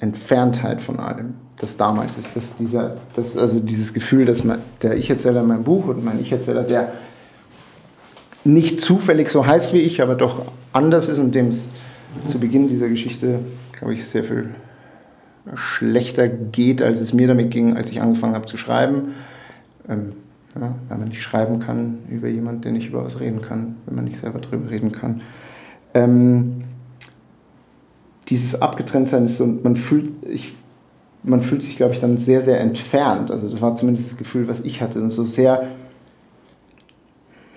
Entferntheit 0.00 0.80
von 0.80 0.98
allem, 0.98 1.34
das 1.60 1.76
damals 1.76 2.16
ist. 2.16 2.34
Das, 2.34 2.56
dieser, 2.56 2.96
das, 3.14 3.36
also 3.36 3.60
dieses 3.60 3.92
Gefühl, 3.92 4.24
dass 4.24 4.44
man, 4.44 4.60
der 4.80 4.96
Ich-Erzähler 4.96 5.42
in 5.42 5.48
meinem 5.48 5.64
Buch 5.64 5.88
und 5.88 6.02
mein 6.02 6.20
Ich-Erzähler, 6.20 6.62
der 6.62 6.92
nicht 8.44 8.80
zufällig 8.80 9.28
so 9.28 9.46
heißt 9.46 9.74
wie 9.74 9.80
ich, 9.80 10.00
aber 10.00 10.14
doch 10.14 10.42
anders 10.72 11.10
ist 11.10 11.18
und 11.18 11.34
dem 11.34 11.48
es 11.48 11.68
zu 12.26 12.38
Beginn 12.40 12.66
dieser 12.66 12.88
Geschichte, 12.88 13.40
glaube 13.72 13.92
ich, 13.92 14.06
sehr 14.06 14.24
viel 14.24 14.54
schlechter 15.54 16.28
geht, 16.28 16.82
als 16.82 17.00
es 17.00 17.12
mir 17.12 17.28
damit 17.28 17.50
ging, 17.50 17.76
als 17.76 17.90
ich 17.90 18.00
angefangen 18.00 18.34
habe 18.34 18.46
zu 18.46 18.56
schreiben. 18.56 19.14
Ähm, 19.88 20.12
ja, 20.58 20.74
wenn 20.88 20.98
man 20.98 21.08
nicht 21.08 21.22
schreiben 21.22 21.60
kann 21.60 21.98
über 22.08 22.28
jemanden, 22.28 22.62
der 22.62 22.72
nicht 22.72 22.88
über 22.88 23.04
was 23.04 23.20
reden 23.20 23.42
kann, 23.42 23.76
wenn 23.86 23.96
man 23.96 24.04
nicht 24.04 24.18
selber 24.18 24.40
drüber 24.40 24.70
reden 24.70 24.92
kann. 24.92 25.22
Ähm, 25.94 26.64
dieses 28.28 28.60
Abgetrenntsein 28.60 29.24
ist 29.24 29.36
so, 29.36 29.46
man 29.46 29.76
fühlt, 29.76 30.10
ich, 30.28 30.54
man 31.22 31.40
fühlt 31.40 31.62
sich, 31.62 31.76
glaube 31.76 31.94
ich, 31.94 32.00
dann 32.00 32.18
sehr, 32.18 32.42
sehr 32.42 32.60
entfernt. 32.60 33.30
Also 33.30 33.48
das 33.48 33.60
war 33.60 33.74
zumindest 33.76 34.12
das 34.12 34.18
Gefühl, 34.18 34.48
was 34.48 34.60
ich 34.60 34.82
hatte. 34.82 35.00
Und 35.00 35.10
so 35.10 35.24
sehr, 35.24 35.68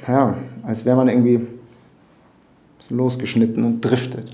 ja, 0.07 0.36
als 0.63 0.86
wäre 0.86 0.95
man 0.95 1.10
irgendwie 1.10 1.41
so 2.79 2.95
losgeschnitten 2.95 3.63
und 3.63 3.81
driftet. 3.81 4.31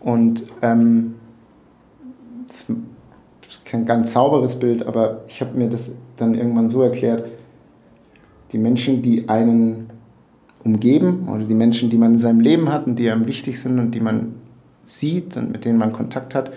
Und 0.00 0.44
ähm, 0.62 1.14
das 2.68 3.56
ist 3.56 3.64
kein 3.64 3.86
ganz 3.86 4.12
sauberes 4.12 4.58
Bild, 4.58 4.86
aber 4.86 5.24
ich 5.28 5.40
habe 5.40 5.56
mir 5.56 5.68
das 5.68 5.94
dann 6.16 6.34
irgendwann 6.34 6.70
so 6.70 6.82
erklärt, 6.82 7.26
die 8.52 8.58
Menschen, 8.58 9.02
die 9.02 9.28
einen 9.28 9.90
umgeben 10.64 11.28
oder 11.28 11.44
die 11.44 11.54
Menschen, 11.54 11.90
die 11.90 11.96
man 11.96 12.12
in 12.12 12.18
seinem 12.18 12.40
Leben 12.40 12.70
hat 12.70 12.86
und 12.86 12.96
die 12.96 13.10
einem 13.10 13.26
wichtig 13.26 13.60
sind 13.60 13.78
und 13.78 13.92
die 13.92 14.00
man 14.00 14.34
sieht 14.84 15.36
und 15.36 15.52
mit 15.52 15.64
denen 15.64 15.78
man 15.78 15.92
Kontakt 15.92 16.34
hat, 16.34 16.52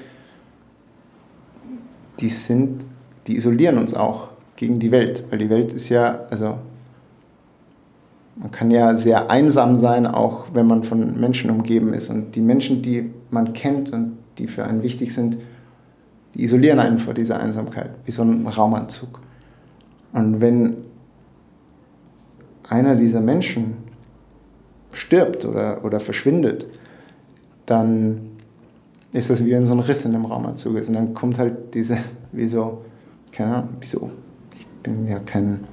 die 2.19 2.29
sind, 2.29 2.85
die 3.27 3.37
isolieren 3.37 3.77
uns 3.77 3.93
auch 3.93 4.29
gegen 4.55 4.79
die 4.79 4.91
Welt, 4.91 5.23
weil 5.29 5.39
die 5.39 5.49
Welt 5.49 5.73
ist 5.73 5.89
ja, 5.89 6.25
also 6.29 6.57
man 8.35 8.51
kann 8.51 8.71
ja 8.71 8.95
sehr 8.95 9.29
einsam 9.29 9.75
sein, 9.75 10.07
auch 10.07 10.47
wenn 10.53 10.65
man 10.65 10.83
von 10.83 11.19
Menschen 11.19 11.49
umgeben 11.49 11.93
ist. 11.93 12.09
Und 12.09 12.35
die 12.35 12.41
Menschen, 12.41 12.81
die 12.81 13.11
man 13.29 13.53
kennt 13.53 13.91
und 13.93 14.17
die 14.37 14.47
für 14.47 14.63
einen 14.65 14.81
wichtig 14.81 15.13
sind, 15.13 15.37
die 16.33 16.43
isolieren 16.43 16.79
einen 16.79 16.97
vor 16.97 17.13
dieser 17.13 17.39
Einsamkeit, 17.39 17.91
wie 18.05 18.11
so 18.11 18.23
ein 18.23 18.47
Raumanzug. 18.47 19.19
Und 20.13 20.41
wenn 20.41 20.77
einer 22.69 22.95
dieser 22.95 23.21
Menschen 23.21 23.77
stirbt 24.93 25.45
oder, 25.45 25.83
oder 25.83 25.99
verschwindet, 25.99 26.67
dann 27.65 28.29
ist 29.11 29.29
das 29.29 29.45
wie 29.45 29.51
wenn 29.51 29.65
so 29.65 29.73
ein 29.75 29.79
Riss 29.79 30.05
in 30.05 30.13
dem 30.13 30.25
Raumanzug 30.25 30.77
ist. 30.77 30.89
Und 30.89 30.95
dann 30.95 31.13
kommt 31.13 31.37
halt 31.37 31.73
diese, 31.73 31.97
wie 32.31 32.47
so, 32.47 32.81
keine 33.31 33.55
Ahnung, 33.55 33.69
wieso, 33.79 34.09
ich 34.55 34.65
bin 34.81 35.07
ja 35.07 35.19
kein 35.19 35.63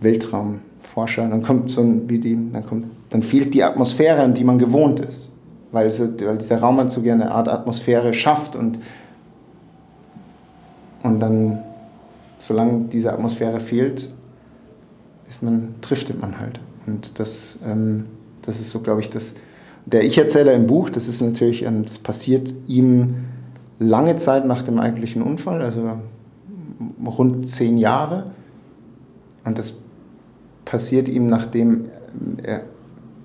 Weltraumforscher, 0.00 1.28
dann 1.28 1.42
kommt 1.42 1.70
so 1.70 1.80
ein, 1.80 2.08
wie 2.08 2.18
die, 2.18 2.36
dann 2.52 2.66
kommt, 2.66 2.86
dann 3.10 3.22
fehlt 3.22 3.54
die 3.54 3.62
Atmosphäre, 3.62 4.22
an 4.22 4.34
die 4.34 4.44
man 4.44 4.58
gewohnt 4.58 5.00
ist. 5.00 5.30
Weil, 5.70 5.90
so, 5.92 6.08
weil 6.20 6.38
dieser 6.38 6.58
Raumanzug 6.58 7.04
ja 7.04 7.14
eine 7.14 7.30
Art 7.30 7.48
Atmosphäre 7.48 8.12
schafft 8.12 8.56
und, 8.56 8.78
und 11.02 11.20
dann, 11.20 11.62
solange 12.38 12.84
diese 12.86 13.12
Atmosphäre 13.12 13.60
fehlt, 13.60 14.10
ist 15.28 15.42
man, 15.42 15.74
driftet 15.80 16.20
man 16.20 16.38
halt. 16.38 16.60
Und 16.86 17.18
das, 17.18 17.60
ähm, 17.66 18.06
das 18.42 18.60
ist 18.60 18.70
so, 18.70 18.80
glaube 18.80 19.00
ich, 19.00 19.10
das, 19.10 19.34
der 19.86 20.04
Ich-Erzähler 20.04 20.54
im 20.54 20.66
Buch, 20.66 20.90
das 20.90 21.08
ist 21.08 21.20
natürlich, 21.20 21.66
das 21.84 21.98
passiert 21.98 22.52
ihm 22.66 23.16
lange 23.78 24.16
Zeit 24.16 24.46
nach 24.46 24.62
dem 24.62 24.78
eigentlichen 24.78 25.22
Unfall, 25.22 25.62
also 25.62 25.98
rund 27.06 27.48
zehn 27.48 27.78
Jahre. 27.78 28.30
Und 29.44 29.58
das 29.58 29.74
passiert 30.64 31.08
ihm, 31.08 31.26
nachdem, 31.26 31.86
er, 32.42 32.62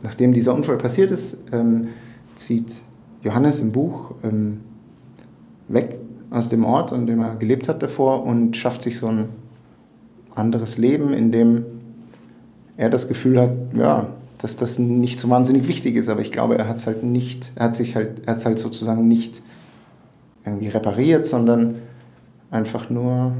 nachdem 0.03 0.33
dieser 0.33 0.53
Unfall 0.53 0.77
passiert 0.77 1.11
ist, 1.11 1.43
ähm, 1.51 1.87
zieht 2.35 2.73
Johannes 3.23 3.59
im 3.59 3.71
Buch 3.71 4.11
ähm, 4.23 4.61
weg 5.67 5.99
aus 6.33 6.49
dem 6.49 6.65
Ort, 6.65 6.91
an 6.91 7.05
dem 7.05 7.21
er 7.21 7.35
gelebt 7.35 7.69
hat 7.69 7.83
davor 7.83 8.25
und 8.25 8.57
schafft 8.57 8.81
sich 8.81 8.97
so 8.97 9.07
ein 9.07 9.29
anderes 10.35 10.77
Leben, 10.77 11.13
in 11.13 11.31
dem 11.31 11.63
er 12.75 12.89
das 12.89 13.07
Gefühl 13.07 13.39
hat, 13.39 13.51
ja, 13.77 14.07
dass 14.39 14.57
das 14.57 14.79
nicht 14.79 15.19
so 15.19 15.29
wahnsinnig 15.29 15.67
wichtig 15.67 15.95
ist, 15.95 16.09
aber 16.09 16.21
ich 16.21 16.31
glaube, 16.31 16.57
er 16.57 16.67
hat 16.67 16.77
es 16.77 16.87
halt 16.87 17.03
nicht, 17.03 17.51
er 17.55 17.65
hat 17.65 17.75
sich 17.75 17.95
halt, 17.95 18.23
er 18.25 18.33
hat 18.33 18.45
halt 18.45 18.59
sozusagen 18.59 19.07
nicht 19.07 19.41
irgendwie 20.43 20.67
repariert, 20.67 21.25
sondern 21.25 21.75
einfach 22.51 22.89
nur 22.89 23.33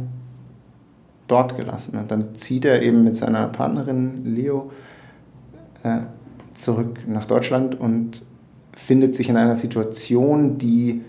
dort 1.28 1.58
gelassen. 1.58 1.98
Und 1.98 2.12
dann 2.12 2.36
zieht 2.36 2.64
er 2.64 2.84
eben 2.84 3.04
mit 3.04 3.16
seiner 3.16 3.48
Partnerin 3.48 4.24
Leo 4.24 4.72
äh, 5.84 6.00
zurück 6.54 7.00
nach 7.08 7.26
Deutschland 7.26 7.80
und 7.80 8.24
findet 8.72 9.16
sich 9.16 9.30
in 9.30 9.38
einer 9.38 9.56
Situation, 9.56 10.58
die, 10.58 11.02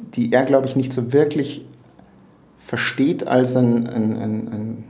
die 0.00 0.32
er, 0.32 0.44
glaube 0.44 0.66
ich, 0.66 0.76
nicht 0.76 0.92
so 0.92 1.12
wirklich 1.12 1.66
versteht 2.58 3.26
als 3.26 3.56
ein, 3.56 3.86
ein, 3.86 4.16
ein, 4.16 4.48
ein 4.48 4.84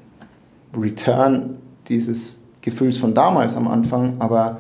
Return 0.77 1.59
dieses 1.89 2.43
Gefühls 2.61 2.99
von 2.99 3.15
damals 3.15 3.57
am 3.57 3.69
Anfang, 3.69 4.17
aber 4.19 4.59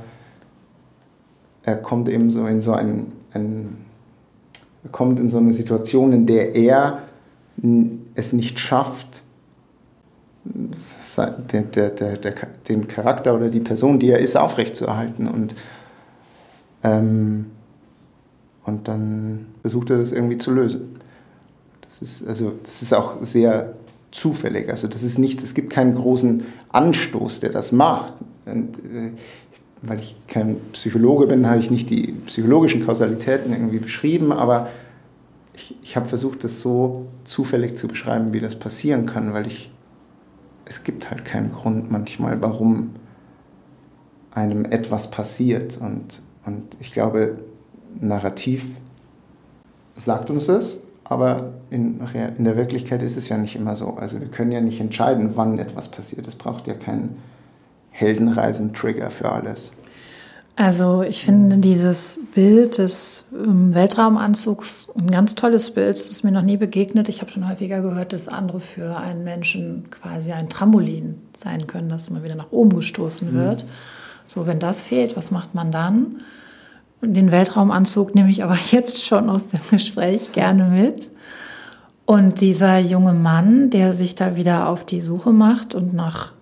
er 1.62 1.76
kommt 1.76 2.08
eben 2.08 2.30
so 2.30 2.46
in 2.46 2.60
so 2.60 2.72
ein, 2.72 3.12
ein 3.32 3.78
er 4.84 4.90
kommt 4.90 5.18
in 5.18 5.28
so 5.28 5.38
eine 5.38 5.52
Situation, 5.52 6.12
in 6.12 6.26
der 6.26 6.54
er 6.54 7.02
es 8.14 8.32
nicht 8.32 8.60
schafft, 8.60 9.22
der, 10.44 11.62
der, 11.62 11.90
der, 11.90 12.34
den 12.68 12.86
Charakter 12.86 13.34
oder 13.34 13.48
die 13.48 13.60
Person, 13.60 13.98
die 13.98 14.10
er 14.10 14.20
ist, 14.20 14.36
aufrechtzuerhalten. 14.36 15.26
Und, 15.26 15.56
ähm, 16.84 17.46
und 18.66 18.88
dann 18.88 19.46
versucht 19.62 19.90
er 19.90 19.98
das 19.98 20.12
irgendwie 20.12 20.38
zu 20.38 20.52
lösen. 20.52 20.96
Das 21.82 22.02
ist, 22.02 22.26
also, 22.26 22.52
das 22.64 22.82
ist 22.82 22.92
auch 22.92 23.22
sehr 23.22 23.74
zufällig. 24.10 24.68
Also 24.68 24.88
das 24.88 25.02
ist 25.02 25.18
nichts, 25.18 25.42
es 25.42 25.54
gibt 25.54 25.70
keinen 25.70 25.94
großen 25.94 26.42
Anstoß, 26.70 27.40
der 27.40 27.50
das 27.50 27.72
macht. 27.72 28.14
Und, 28.44 28.78
äh, 28.78 29.10
weil 29.82 30.00
ich 30.00 30.16
kein 30.26 30.56
Psychologe 30.72 31.26
bin, 31.26 31.46
habe 31.46 31.60
ich 31.60 31.70
nicht 31.70 31.90
die 31.90 32.12
psychologischen 32.26 32.84
Kausalitäten 32.84 33.52
irgendwie 33.52 33.78
beschrieben, 33.78 34.32
aber 34.32 34.68
ich, 35.54 35.76
ich 35.82 35.96
habe 35.96 36.08
versucht, 36.08 36.44
das 36.44 36.60
so 36.60 37.06
zufällig 37.24 37.76
zu 37.76 37.86
beschreiben, 37.86 38.32
wie 38.32 38.40
das 38.40 38.58
passieren 38.58 39.06
kann, 39.06 39.32
weil 39.32 39.46
ich, 39.46 39.70
es 40.64 40.82
gibt 40.82 41.10
halt 41.10 41.24
keinen 41.24 41.52
Grund 41.52 41.90
manchmal, 41.90 42.40
warum 42.42 42.90
einem 44.32 44.64
etwas 44.64 45.10
passiert. 45.10 45.78
Und, 45.80 46.20
und 46.44 46.76
ich 46.80 46.92
glaube, 46.92 47.38
Narrativ 48.00 48.78
sagt 49.94 50.30
uns 50.30 50.46
das, 50.46 50.80
aber 51.04 51.52
in, 51.70 52.00
in 52.36 52.44
der 52.44 52.56
Wirklichkeit 52.56 53.02
ist 53.02 53.16
es 53.16 53.28
ja 53.28 53.38
nicht 53.38 53.56
immer 53.56 53.76
so. 53.76 53.94
Also 53.94 54.20
wir 54.20 54.28
können 54.28 54.52
ja 54.52 54.60
nicht 54.60 54.80
entscheiden, 54.80 55.32
wann 55.34 55.58
etwas 55.58 55.90
passiert. 55.90 56.26
Es 56.26 56.36
braucht 56.36 56.66
ja 56.66 56.74
keinen 56.74 57.16
Heldenreisen-Trigger 57.90 59.10
für 59.10 59.30
alles. 59.30 59.72
Also 60.58 61.02
ich 61.02 61.22
finde 61.22 61.58
dieses 61.58 62.20
Bild 62.34 62.78
des 62.78 63.24
ähm, 63.34 63.74
Weltraumanzugs 63.74 64.90
ein 64.96 65.10
ganz 65.10 65.34
tolles 65.34 65.70
Bild. 65.70 66.00
Das 66.00 66.08
ist 66.08 66.24
mir 66.24 66.32
noch 66.32 66.42
nie 66.42 66.56
begegnet. 66.56 67.10
Ich 67.10 67.20
habe 67.20 67.30
schon 67.30 67.48
häufiger 67.48 67.82
gehört, 67.82 68.14
dass 68.14 68.26
andere 68.26 68.58
für 68.58 68.96
einen 68.96 69.22
Menschen 69.22 69.90
quasi 69.90 70.32
ein 70.32 70.48
Trampolin 70.48 71.20
sein 71.36 71.66
können, 71.66 71.90
das 71.90 72.08
immer 72.08 72.24
wieder 72.24 72.36
nach 72.36 72.52
oben 72.52 72.74
gestoßen 72.74 73.30
mhm. 73.30 73.36
wird. 73.36 73.64
Mhm. 73.64 73.68
So, 74.26 74.46
wenn 74.46 74.58
das 74.58 74.80
fehlt, 74.80 75.14
was 75.14 75.30
macht 75.30 75.54
man 75.54 75.70
dann? 75.70 76.22
Den 77.02 77.30
Weltraumanzug 77.30 78.14
nehme 78.14 78.30
ich 78.30 78.42
aber 78.42 78.58
jetzt 78.70 79.04
schon 79.04 79.28
aus 79.30 79.48
dem 79.48 79.60
Gespräch 79.70 80.32
gerne 80.32 80.64
mit. 80.64 81.10
Und 82.04 82.40
dieser 82.40 82.78
junge 82.78 83.12
Mann, 83.12 83.70
der 83.70 83.92
sich 83.92 84.14
da 84.14 84.36
wieder 84.36 84.68
auf 84.68 84.84
die 84.84 85.00
Suche 85.00 85.32
macht 85.32 85.74
und 85.74 85.92
nach 85.92 86.32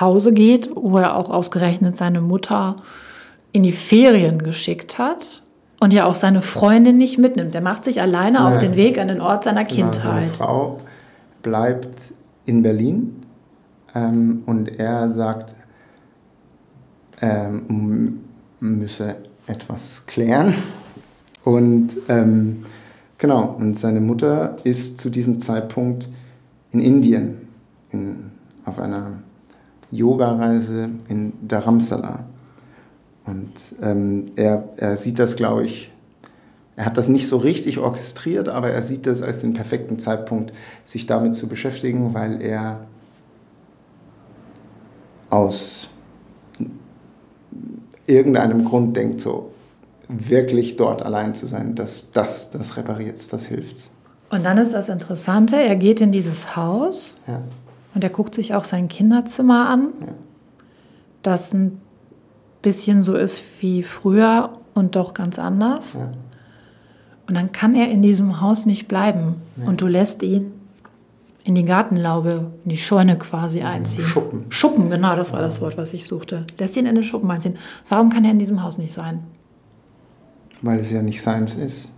Hause 0.00 0.32
geht, 0.32 0.70
wo 0.74 0.98
er 0.98 1.16
auch 1.16 1.30
ausgerechnet 1.30 1.96
seine 1.96 2.20
Mutter 2.20 2.76
in 3.52 3.62
die 3.62 3.72
Ferien 3.72 4.42
geschickt 4.42 4.98
hat 4.98 5.42
und 5.80 5.92
ja 5.92 6.06
auch 6.06 6.14
seine 6.14 6.40
Freundin 6.40 6.96
nicht 6.96 7.18
mitnimmt. 7.18 7.54
Der 7.54 7.60
macht 7.60 7.84
sich 7.84 8.00
alleine 8.00 8.38
ja. 8.38 8.48
auf 8.48 8.58
den 8.58 8.74
Weg 8.74 8.98
an 8.98 9.08
den 9.08 9.20
Ort 9.20 9.44
seiner 9.44 9.64
genau, 9.64 9.90
Kindheit. 9.90 10.34
Seine 10.34 10.34
Frau 10.34 10.76
bleibt 11.42 12.14
in 12.44 12.62
Berlin 12.62 13.22
ähm, 13.94 14.42
und 14.46 14.78
er 14.78 15.10
sagt, 15.12 15.54
ähm, 17.20 18.20
müsse 18.60 19.16
etwas 19.46 20.04
klären. 20.06 20.54
Und 21.44 21.96
ähm, 22.08 22.64
genau, 23.18 23.56
und 23.58 23.76
seine 23.76 24.00
Mutter 24.00 24.56
ist 24.64 24.98
zu 24.98 25.10
diesem 25.10 25.40
Zeitpunkt 25.40 26.08
in 26.70 26.80
Indien 26.80 27.48
in, 27.90 28.30
auf 28.64 28.78
einer 28.78 29.18
Yoga-Reise 29.90 30.90
in 31.08 31.32
Dharamsala. 31.46 32.24
Und 33.26 33.52
ähm, 33.82 34.32
er, 34.36 34.68
er 34.76 34.96
sieht 34.96 35.18
das, 35.18 35.36
glaube 35.36 35.64
ich, 35.64 35.92
er 36.74 36.86
hat 36.86 36.96
das 36.96 37.08
nicht 37.08 37.28
so 37.28 37.36
richtig 37.36 37.78
orchestriert, 37.78 38.48
aber 38.48 38.70
er 38.70 38.82
sieht 38.82 39.06
das 39.06 39.20
als 39.20 39.40
den 39.40 39.52
perfekten 39.52 39.98
Zeitpunkt, 39.98 40.52
sich 40.84 41.06
damit 41.06 41.34
zu 41.34 41.46
beschäftigen, 41.46 42.14
weil 42.14 42.40
er 42.40 42.86
aus 45.28 45.90
irgendeinem 48.06 48.64
Grund 48.64 48.96
denkt, 48.96 49.20
so 49.20 49.50
wirklich 50.08 50.76
dort 50.76 51.02
allein 51.02 51.34
zu 51.34 51.46
sein, 51.46 51.74
das, 51.74 52.10
das, 52.12 52.50
das 52.50 52.76
repariert 52.76 53.32
das 53.32 53.46
hilft. 53.46 53.90
Und 54.30 54.44
dann 54.44 54.58
ist 54.58 54.72
das 54.72 54.88
Interessante, 54.88 55.56
er 55.56 55.76
geht 55.76 56.00
in 56.00 56.12
dieses 56.12 56.56
Haus 56.56 57.18
ja. 57.26 57.40
und 57.94 58.02
er 58.04 58.10
guckt 58.10 58.34
sich 58.34 58.54
auch 58.54 58.64
sein 58.64 58.88
Kinderzimmer 58.88 59.68
an, 59.68 59.88
Ja. 60.00 60.06
das 61.22 61.52
ein 61.52 61.80
bisschen 62.62 63.02
so 63.02 63.14
ist 63.14 63.42
wie 63.60 63.82
früher 63.82 64.50
und 64.74 64.96
doch 64.96 65.14
ganz 65.14 65.38
anders. 65.38 65.94
Ja. 65.94 66.12
Und 67.28 67.36
dann 67.36 67.52
kann 67.52 67.74
er 67.74 67.88
in 67.90 68.02
diesem 68.02 68.40
Haus 68.40 68.66
nicht 68.66 68.88
bleiben. 68.88 69.36
Und 69.64 69.80
du 69.80 69.86
lässt 69.86 70.22
ihn 70.22 70.52
in 71.44 71.54
die 71.54 71.64
Gartenlaube, 71.64 72.52
in 72.64 72.70
die 72.70 72.76
Scheune 72.76 73.18
quasi 73.18 73.62
einziehen. 73.62 74.04
Schuppen. 74.04 74.44
Schuppen, 74.48 74.90
genau, 74.90 75.16
das 75.16 75.32
war 75.32 75.40
das 75.40 75.60
Wort, 75.60 75.76
was 75.76 75.92
ich 75.92 76.06
suchte. 76.06 76.46
Lässt 76.58 76.76
ihn 76.76 76.86
in 76.86 76.94
den 76.94 77.04
Schuppen 77.04 77.30
einziehen. 77.30 77.56
Warum 77.88 78.10
kann 78.10 78.24
er 78.24 78.30
in 78.30 78.38
diesem 78.38 78.62
Haus 78.62 78.78
nicht 78.78 78.92
sein? 78.92 79.20
weil 80.64 80.78
es 80.78 80.92
ja 80.92 81.02
nicht 81.02 81.20
seins 81.20 81.56
ist. 81.56 81.90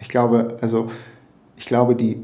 Ich 0.00 0.08
glaube, 0.08 0.56
also 0.62 0.86
ich 1.58 1.66
glaube, 1.66 1.94
die, 1.94 2.22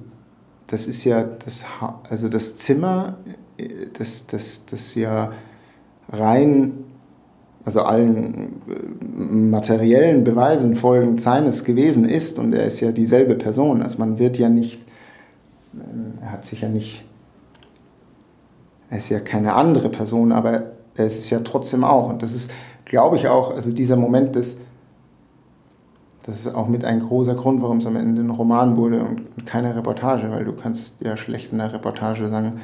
das 0.67 0.87
ist 0.87 1.05
ja 1.05 1.25
das, 1.25 1.65
Ha- 1.79 2.01
also 2.09 2.31
das 2.31 2.57
Zimmer, 2.57 3.19
äh, 3.59 3.69
das, 3.93 4.27
das, 4.27 4.65
das 4.65 4.95
ja 4.95 5.31
rein, 6.11 6.73
also 7.67 7.83
allen 7.83 8.63
äh, 8.67 9.15
materiellen 9.51 10.25
Beweisen 10.25 10.75
folgend 10.75 11.21
seines 11.21 11.65
gewesen 11.65 12.07
ist 12.09 12.39
und 12.39 12.55
er 12.55 12.65
ist 12.65 12.81
ja 12.81 12.91
dieselbe 12.91 13.35
Person. 13.35 13.83
Also 13.83 13.99
man 13.99 14.19
wird 14.19 14.39
ja 14.39 14.49
nicht, 14.49 14.81
er 16.21 16.33
hat 16.33 16.45
sich 16.45 16.61
ja 16.61 16.69
nicht, 16.69 17.05
er 18.91 18.99
ist 18.99 19.09
ja 19.09 19.21
keine 19.21 19.55
andere 19.55 19.89
Person, 19.89 20.33
aber 20.33 20.73
er 20.95 21.07
ist 21.07 21.19
es 21.19 21.31
ja 21.31 21.41
trotzdem 21.41 21.85
auch. 21.85 22.09
Und 22.11 22.23
das 22.23 22.35
ist, 22.35 22.51
glaube 22.85 23.17
ich, 23.17 23.29
auch, 23.29 23.55
also 23.55 23.73
dieser 23.73 23.97
Moment 23.97 24.37
des, 24.37 24.59
das 26.25 26.41
ist 26.41 26.55
auch 26.55 26.69
mit 26.69 26.85
ein 26.85 27.01
großer 27.01 27.35
Grund, 27.35 27.63
warum 27.63 27.79
es 27.79 27.87
am 27.87 27.97
Ende 27.97 28.23
ein 28.23 28.31
Roman 28.31 28.77
wurde 28.77 29.03
und 29.03 29.47
keine 29.47 29.75
Reportage, 29.75 30.31
weil 30.31 30.45
du 30.45 30.53
kannst 30.53 31.01
ja 31.01 31.17
schlecht 31.17 31.53
in 31.53 31.59
der 31.59 31.73
Reportage 31.73 32.29
sagen, 32.29 32.61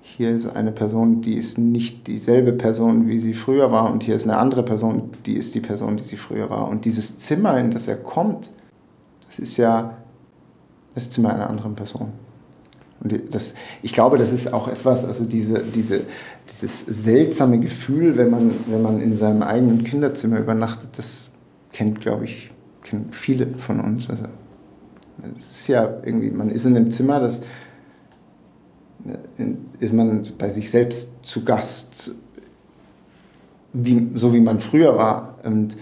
hier 0.00 0.30
ist 0.30 0.46
eine 0.46 0.72
Person, 0.72 1.22
die 1.22 1.36
ist 1.36 1.58
nicht 1.58 2.06
dieselbe 2.06 2.52
Person, 2.52 3.08
wie 3.08 3.18
sie 3.18 3.34
früher 3.34 3.70
war 3.70 3.90
und 3.90 4.02
hier 4.02 4.14
ist 4.14 4.24
eine 4.24 4.36
andere 4.36 4.62
Person, 4.62 5.10
die 5.26 5.36
ist 5.36 5.54
die 5.54 5.60
Person, 5.60 5.96
die 5.96 6.02
sie 6.02 6.16
früher 6.16 6.50
war. 6.50 6.68
Und 6.68 6.84
dieses 6.84 7.18
Zimmer, 7.18 7.58
in 7.58 7.70
das 7.70 7.88
er 7.88 7.96
kommt, 7.96 8.50
das 9.26 9.38
ist 9.38 9.56
ja 9.56 9.96
das 10.94 11.10
Zimmer 11.10 11.34
einer 11.34 11.48
anderen 11.48 11.74
Person. 11.74 12.10
Und 13.00 13.34
das, 13.34 13.54
ich 13.82 13.92
glaube, 13.92 14.16
das 14.16 14.32
ist 14.32 14.52
auch 14.52 14.68
etwas, 14.68 15.04
also 15.04 15.24
diese, 15.24 15.60
diese, 15.60 16.02
dieses 16.50 16.80
seltsame 16.86 17.58
Gefühl, 17.58 18.16
wenn 18.16 18.30
man, 18.30 18.54
wenn 18.66 18.82
man 18.82 19.00
in 19.00 19.16
seinem 19.16 19.42
eigenen 19.42 19.82
Kinderzimmer 19.82 20.38
übernachtet, 20.38 20.90
das 20.96 21.32
kennt, 21.72 22.00
glaube 22.00 22.24
ich, 22.24 22.50
kennen 22.84 23.08
viele 23.10 23.48
von 23.58 23.80
uns. 23.80 24.08
Also, 24.08 24.24
es 25.36 25.50
ist 25.50 25.68
ja 25.68 25.98
irgendwie, 26.04 26.30
man 26.30 26.50
ist 26.50 26.64
in 26.64 26.76
einem 26.76 26.90
Zimmer, 26.90 27.20
das 27.20 27.42
ist 29.80 29.92
man 29.92 30.22
bei 30.38 30.50
sich 30.50 30.70
selbst 30.70 31.24
zu 31.24 31.44
Gast, 31.44 32.14
wie, 33.72 34.10
so 34.14 34.32
wie 34.32 34.40
man 34.40 34.60
früher 34.60 34.96
war. 34.96 35.38
Und 35.42 35.76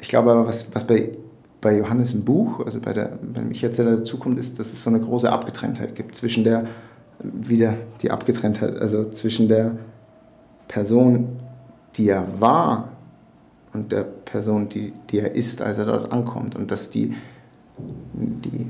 ich 0.00 0.08
glaube 0.08 0.46
was, 0.46 0.74
was 0.74 0.86
bei, 0.86 1.12
bei 1.60 1.76
Johannes 1.76 2.14
im 2.14 2.24
Buch, 2.24 2.64
also 2.64 2.80
bei, 2.80 2.92
der, 2.92 3.18
bei 3.22 3.40
dem 3.40 3.50
Ich-Erzähler 3.50 3.96
dazukommt, 3.96 4.38
ist, 4.38 4.58
dass 4.58 4.72
es 4.72 4.82
so 4.82 4.90
eine 4.90 5.00
große 5.00 5.30
Abgetrenntheit 5.30 5.94
gibt 5.94 6.14
zwischen 6.14 6.44
der, 6.44 6.66
wieder 7.20 7.74
die 8.00 8.10
Abgetrenntheit, 8.10 8.76
also 8.76 9.04
zwischen 9.10 9.48
der 9.48 9.72
Person, 10.68 11.40
die 11.96 12.08
er 12.08 12.40
war 12.40 12.92
und 13.72 13.90
der 13.90 14.02
Person, 14.02 14.68
die, 14.68 14.92
die 15.10 15.18
er 15.18 15.34
ist, 15.34 15.62
als 15.62 15.78
er 15.78 15.86
dort 15.86 16.12
ankommt. 16.12 16.54
Und 16.54 16.70
dass 16.70 16.90
die, 16.90 17.14
die, 18.16 18.66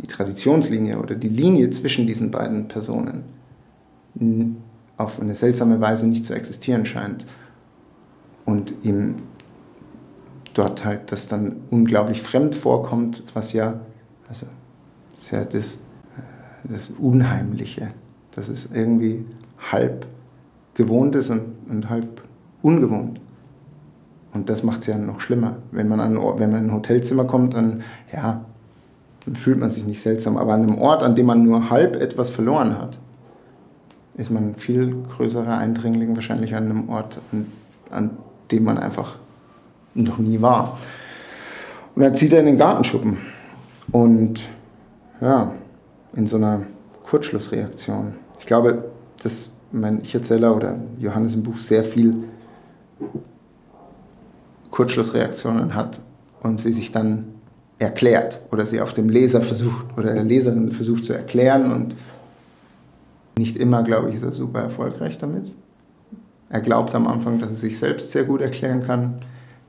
die 0.00 0.06
Traditionslinie 0.06 0.98
oder 0.98 1.14
die 1.14 1.28
Linie 1.28 1.70
zwischen 1.70 2.06
diesen 2.06 2.30
beiden 2.30 2.68
Personen 2.68 3.24
auf 4.96 5.20
eine 5.20 5.34
seltsame 5.34 5.80
Weise 5.80 6.08
nicht 6.08 6.24
zu 6.24 6.34
existieren 6.34 6.84
scheint. 6.84 7.24
Und 8.44 8.74
ihm 8.82 9.16
dort 10.58 10.84
halt 10.84 11.12
das 11.12 11.28
dann 11.28 11.56
unglaublich 11.70 12.20
fremd 12.20 12.54
vorkommt, 12.54 13.22
was 13.32 13.52
ja, 13.52 13.80
also 14.28 14.46
das 15.12 15.22
ist 15.22 15.30
ja 15.30 15.44
das, 15.44 15.74
äh, 15.74 16.72
das 16.72 16.90
Unheimliche, 16.90 17.92
dass 18.32 18.48
es 18.48 18.68
irgendwie 18.72 19.24
halb 19.70 20.06
gewohnt 20.74 21.14
ist 21.14 21.30
und, 21.30 21.42
und 21.68 21.88
halb 21.88 22.22
ungewohnt. 22.62 23.20
Und 24.32 24.48
das 24.48 24.62
macht 24.62 24.80
es 24.80 24.86
ja 24.88 24.98
noch 24.98 25.20
schlimmer. 25.20 25.56
Wenn 25.70 25.88
man, 25.88 26.00
an, 26.00 26.16
wenn 26.16 26.50
man 26.50 26.60
in 26.60 26.70
ein 26.70 26.74
Hotelzimmer 26.74 27.24
kommt, 27.24 27.54
dann, 27.54 27.82
ja, 28.12 28.44
dann 29.24 29.36
fühlt 29.36 29.58
man 29.58 29.70
sich 29.70 29.84
nicht 29.84 30.02
seltsam. 30.02 30.36
Aber 30.36 30.54
an 30.54 30.62
einem 30.62 30.78
Ort, 30.78 31.02
an 31.02 31.14
dem 31.14 31.26
man 31.26 31.44
nur 31.44 31.70
halb 31.70 31.96
etwas 31.96 32.30
verloren 32.30 32.78
hat, 32.78 32.98
ist 34.16 34.30
man 34.30 34.50
ein 34.50 34.54
viel 34.56 34.94
größerer 35.02 35.56
Eindringling 35.56 36.14
wahrscheinlich 36.16 36.54
an 36.54 36.64
einem 36.64 36.88
Ort, 36.88 37.20
an, 37.32 37.46
an 37.90 38.10
dem 38.50 38.64
man 38.64 38.78
einfach 38.78 39.18
noch 39.94 40.18
nie 40.18 40.40
war. 40.40 40.78
Und 41.94 42.02
dann 42.02 42.14
zieht 42.14 42.32
er 42.32 42.40
in 42.40 42.46
den 42.46 42.58
Gartenschuppen. 42.58 43.18
Und 43.90 44.42
ja, 45.20 45.52
in 46.14 46.26
so 46.26 46.36
einer 46.36 46.62
Kurzschlussreaktion. 47.04 48.14
Ich 48.38 48.46
glaube, 48.46 48.90
dass 49.22 49.50
mein 49.72 50.00
Ich-Erzähler 50.02 50.54
oder 50.54 50.78
Johannes 50.98 51.34
im 51.34 51.42
Buch 51.42 51.58
sehr 51.58 51.84
viel 51.84 52.14
Kurzschlussreaktionen 54.70 55.74
hat 55.74 56.00
und 56.42 56.58
sie 56.58 56.72
sich 56.72 56.92
dann 56.92 57.24
erklärt 57.78 58.40
oder 58.50 58.66
sie 58.66 58.80
auf 58.80 58.92
dem 58.92 59.08
Leser 59.08 59.40
versucht 59.40 59.86
oder 59.96 60.12
der 60.12 60.24
Leserin 60.24 60.70
versucht 60.70 61.04
zu 61.04 61.12
erklären 61.12 61.72
und 61.72 61.94
nicht 63.38 63.56
immer, 63.56 63.82
glaube 63.82 64.10
ich, 64.10 64.16
ist 64.16 64.24
er 64.24 64.32
super 64.32 64.60
erfolgreich 64.60 65.16
damit. 65.18 65.54
Er 66.50 66.60
glaubt 66.60 66.94
am 66.94 67.06
Anfang, 67.06 67.38
dass 67.38 67.50
er 67.50 67.56
sich 67.56 67.78
selbst 67.78 68.10
sehr 68.10 68.24
gut 68.24 68.40
erklären 68.40 68.80
kann. 68.80 69.14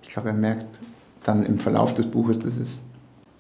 Ich 0.10 0.14
glaube, 0.16 0.30
er 0.30 0.36
merkt 0.36 0.80
dann 1.22 1.46
im 1.46 1.60
Verlauf 1.60 1.94
des 1.94 2.08
Buches, 2.08 2.40
dass 2.40 2.58
es 2.58 2.82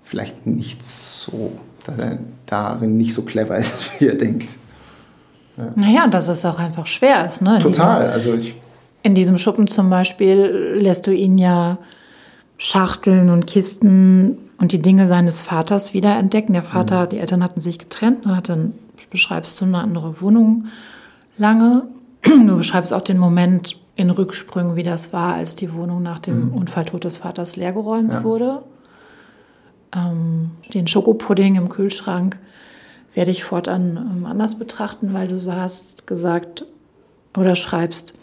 vielleicht 0.03 0.45
nicht 0.45 0.85
so, 0.85 1.51
dass 1.83 1.97
er 1.97 2.19
darin 2.45 2.95
nicht 2.95 3.15
so 3.15 3.23
clever 3.23 3.57
ist, 3.57 3.89
wie 3.99 4.05
er 4.05 4.13
denkt. 4.13 4.51
Naja, 5.75 6.05
und 6.05 6.13
dass 6.13 6.27
es 6.27 6.45
auch 6.45 6.59
einfach 6.59 6.85
schwer 6.85 7.27
ist. 7.27 7.41
Ne? 7.41 7.55
In 7.55 7.61
Total. 7.63 8.11
Also 8.11 8.35
ich, 8.35 8.43
Diesem, 8.43 8.59
in 9.01 9.15
diesem 9.15 9.37
Schuppen 9.39 9.65
zum 9.65 9.89
Beispiel 9.89 10.75
lässt 10.75 11.07
du 11.07 11.11
ihn 11.11 11.39
ja 11.39 11.79
Schachteln 12.59 13.31
und 13.31 13.47
Kisten 13.47 14.37
und 14.59 14.71
die 14.71 14.79
Dinge 14.79 15.07
seines 15.07 15.41
Vaters 15.41 15.95
wieder 15.95 16.17
entdecken. 16.19 16.53
Der 16.53 16.61
Vater, 16.61 17.07
die 17.07 17.17
Eltern 17.17 17.43
hatten 17.43 17.61
sich 17.61 17.79
getrennt 17.79 18.27
und 18.27 18.35
hat 18.35 18.47
dann 18.47 18.75
beschreibst 19.09 19.59
du 19.59 19.65
eine 19.65 19.79
andere 19.79 20.21
Wohnung 20.21 20.67
lange. 21.35 21.87
Du 22.23 22.57
beschreibst 22.57 22.93
auch 22.93 23.01
den 23.01 23.17
Moment 23.17 23.78
in 23.99 24.09
Rücksprüngen, 24.09 24.75
wie 24.77 24.83
das 24.83 25.11
war, 25.11 25.33
als 25.35 25.55
die 25.55 25.73
Wohnung 25.73 26.01
nach 26.01 26.19
dem 26.19 26.53
Unfalltod 26.53 27.03
des 27.03 27.17
Vaters 27.17 27.57
leergeräumt 27.57 28.11
Ja. 28.13 28.23
wurde. 28.23 28.63
Ähm, 29.95 30.51
den 30.73 30.87
Schokopudding 30.87 31.55
im 31.55 31.67
Kühlschrank 31.69 32.39
werde 33.13 33.31
ich 33.31 33.43
fortan 33.43 33.97
ähm, 33.97 34.25
anders 34.25 34.57
betrachten, 34.57 35.13
weil 35.13 35.27
du 35.27 35.39
hast 35.51 36.07
gesagt 36.07 36.65
oder 37.37 37.55
schreibst, 37.55 38.13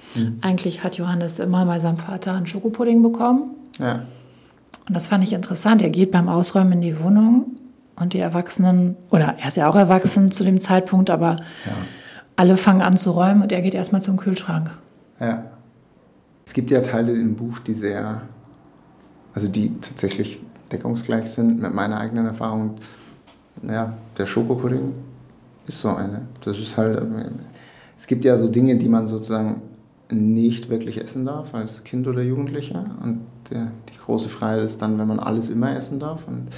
eigentlich 0.41 0.83
hat 0.83 0.97
Johannes 0.97 1.39
immer 1.41 1.65
bei 1.67 1.79
seinem 1.79 1.99
Vater 1.99 2.33
einen 2.35 2.47
Schokopudding 2.47 3.03
bekommen. 3.03 3.51
ja, 3.79 4.01
Und 4.89 4.97
das 4.97 5.07
fand 5.09 5.23
ich 5.25 5.33
interessant. 5.35 5.83
Er 5.83 5.91
geht 5.91 6.11
beim 6.11 6.29
Ausräumen 6.29 6.73
in 6.75 6.81
die 6.81 7.01
Wohnung 7.03 7.47
und 8.01 8.15
die 8.15 8.19
Erwachsenen, 8.21 8.97
oder 9.11 9.35
er 9.39 9.49
ist 9.49 9.57
ja 9.59 9.69
auch 9.69 9.77
erwachsen 9.77 10.33
zu 10.33 10.43
dem 10.43 10.61
Zeitpunkt, 10.61 11.11
aber 11.11 11.37
alle 12.37 12.57
fangen 12.57 12.81
an 12.83 12.97
zu 12.97 13.11
räumen 13.11 13.43
und 13.43 13.53
er 13.53 13.61
geht 13.63 13.75
erstmal 13.75 14.01
zum 14.03 14.17
Kühlschrank. 14.17 14.71
Ja. 15.21 15.45
Es 16.47 16.55
gibt 16.55 16.71
ja 16.71 16.81
Teile 16.81 17.13
im 17.13 17.35
Buch, 17.35 17.59
die 17.59 17.75
sehr, 17.75 18.23
also 19.35 19.49
die 19.49 19.79
tatsächlich 19.81 20.41
deckungsgleich 20.71 21.29
sind 21.29 21.61
mit 21.61 21.75
meiner 21.75 21.99
eigenen 21.99 22.27
Erfahrung. 22.27 22.77
Ja, 23.69 23.97
der 24.17 24.27
Schokopudding 24.27 24.95
ist 25.67 25.81
so 25.81 25.89
eine. 25.91 26.23
Das 26.43 26.59
ist 26.59 26.77
halt, 26.77 27.03
es 27.99 28.07
gibt 28.07 28.25
ja 28.25 28.39
so 28.39 28.49
Dinge, 28.49 28.77
die 28.77 28.89
man 28.89 29.09
sozusagen 29.09 29.61
nicht 30.09 30.69
wirklich 30.69 31.03
essen 31.03 31.27
darf 31.27 31.53
als 31.53 31.83
Kind 31.83 32.07
oder 32.07 32.23
Jugendlicher. 32.23 32.85
Und 33.03 33.23
der, 33.51 33.73
die 33.89 33.99
große 33.99 34.29
Freiheit 34.29 34.63
ist 34.63 34.81
dann, 34.81 34.99
wenn 34.99 35.09
man 35.09 35.19
alles 35.19 35.51
immer 35.51 35.75
essen 35.75 35.99
darf. 35.99 36.29
Und 36.29 36.49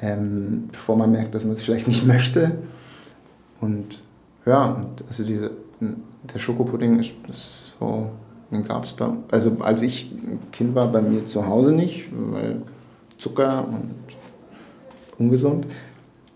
ähm, 0.00 0.68
bevor 0.72 0.96
man 0.96 1.12
merkt, 1.12 1.34
dass 1.34 1.44
man 1.44 1.54
es 1.54 1.62
vielleicht 1.62 1.88
nicht 1.88 2.06
möchte. 2.06 2.52
Und 3.60 4.00
ja, 4.46 4.64
und 4.64 5.04
also 5.06 5.24
diese, 5.24 5.50
der 5.80 6.38
Schokopudding 6.38 6.98
ist, 6.98 7.10
ist 7.30 7.76
so, 7.78 8.10
den 8.54 8.64
gab 8.64 8.84
es 8.84 8.92
bei, 8.92 9.08
also 9.30 9.56
als 9.60 9.82
ich 9.82 10.10
ein 10.12 10.38
Kind 10.52 10.74
war, 10.74 10.86
bei 10.88 11.02
mir 11.02 11.26
zu 11.26 11.46
Hause 11.46 11.72
nicht, 11.72 12.08
weil 12.12 12.62
Zucker 13.18 13.66
und 13.68 13.94
ungesund. 15.18 15.66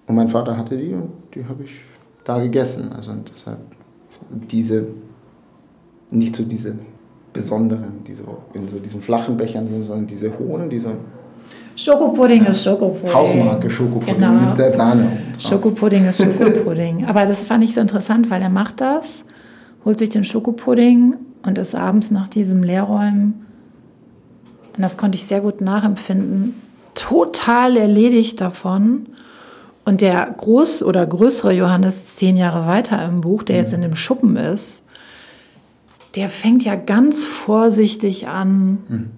Und 0.07 0.15
mein 0.15 0.29
Vater 0.29 0.57
hatte 0.57 0.77
die 0.77 0.95
und 0.95 1.11
die 1.35 1.45
habe 1.45 1.65
ich 1.65 1.81
da 2.25 2.39
gegessen. 2.39 2.93
Also 2.95 3.13
und 3.13 3.31
deshalb 3.31 3.59
diese, 4.31 4.87
nicht 6.11 6.35
so 6.35 6.45
diese 6.45 6.75
besonderen, 7.33 8.05
die 8.07 8.15
so 8.15 8.39
in 8.55 8.69
so 8.69 8.79
diesen 8.79 9.01
flachen 9.01 9.37
Bechern 9.37 9.69
sind, 9.69 9.83
sondern 9.85 10.07
diese 10.07 10.37
hohen, 10.39 10.69
die 10.71 10.79
so 10.79 10.93
Schokopudding 11.77 12.45
ist 12.47 12.65
Schokopudding. 12.65 13.15
Hausmarke 13.15 13.71
Schokopudding 13.71 14.17
genau. 14.17 14.49
mit 14.49 14.59
der 14.59 14.73
Sahne. 14.73 15.19
Schokopudding 15.39 16.07
ist 16.07 16.21
Schokopudding. 16.23 17.05
Aber 17.07 17.25
das 17.25 17.39
fand 17.39 17.63
ich 17.63 17.75
so 17.75 17.81
interessant, 17.81 18.29
weil 18.31 18.43
er 18.43 18.49
macht 18.49 18.81
das, 18.81 19.25
holt 19.85 19.99
sich 19.99 20.09
den 20.09 20.25
Schokopudding 20.25 21.17
und 21.43 21.59
ist 21.59 21.75
abends 21.75 22.11
nach 22.11 22.29
diesem 22.29 22.63
Leerräumen, 22.63 23.47
und 24.79 24.83
das 24.83 24.97
konnte 24.97 25.17
ich 25.17 25.25
sehr 25.25 25.41
gut 25.41 25.61
nachempfinden, 25.61 26.55
total 26.95 27.77
erledigt 27.77 28.41
davon. 28.41 29.07
Und 29.85 30.03
der 30.03 30.33
groß 30.37 30.85
oder 30.85 31.05
größere 31.05 31.53
Johannes 31.53 32.15
zehn 32.15 32.37
Jahre 32.37 32.65
weiter 32.69 33.05
im 33.05 33.21
Buch, 33.21 33.43
der 33.43 33.57
jetzt 33.57 33.73
in 33.73 33.83
dem 33.83 33.97
Schuppen 33.97 34.37
ist, 34.37 34.85
der 36.15 36.29
fängt 36.29 36.65
ja 36.65 36.77
ganz 36.77 37.25
vorsichtig 37.25 38.29
an, 38.29 38.79
mhm. 38.89 39.11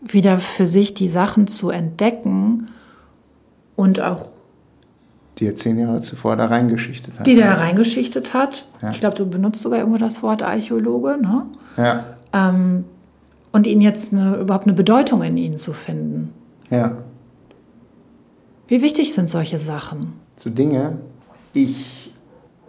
wieder 0.00 0.38
für 0.38 0.66
sich 0.66 0.94
die 0.94 1.08
Sachen 1.08 1.46
zu 1.48 1.68
entdecken 1.68 2.66
und 3.76 4.00
auch. 4.00 4.27
Die 5.38 5.46
er 5.46 5.54
zehn 5.54 5.78
Jahre 5.78 6.00
zuvor 6.00 6.36
da 6.36 6.46
reingeschichtet 6.46 7.18
hat. 7.18 7.26
Die 7.26 7.36
der 7.36 7.58
reingeschichtet 7.58 8.34
hat. 8.34 8.64
Ja. 8.82 8.90
Ich 8.90 9.00
glaube, 9.00 9.16
du 9.16 9.26
benutzt 9.26 9.62
sogar 9.62 9.78
irgendwo 9.78 9.98
das 9.98 10.22
Wort 10.22 10.42
Archäologe, 10.42 11.18
ne? 11.20 11.46
Ja. 11.76 12.04
Ähm, 12.32 12.84
und 13.52 13.66
ihn 13.66 13.80
jetzt 13.80 14.12
eine, 14.12 14.36
überhaupt 14.36 14.66
eine 14.66 14.74
Bedeutung 14.74 15.22
in 15.22 15.36
ihnen 15.36 15.58
zu 15.58 15.72
finden. 15.72 16.32
Ja. 16.70 16.98
Wie 18.66 18.82
wichtig 18.82 19.14
sind 19.14 19.30
solche 19.30 19.58
Sachen? 19.58 20.12
So 20.36 20.50
Dinge. 20.50 20.98
Ich 21.54 22.12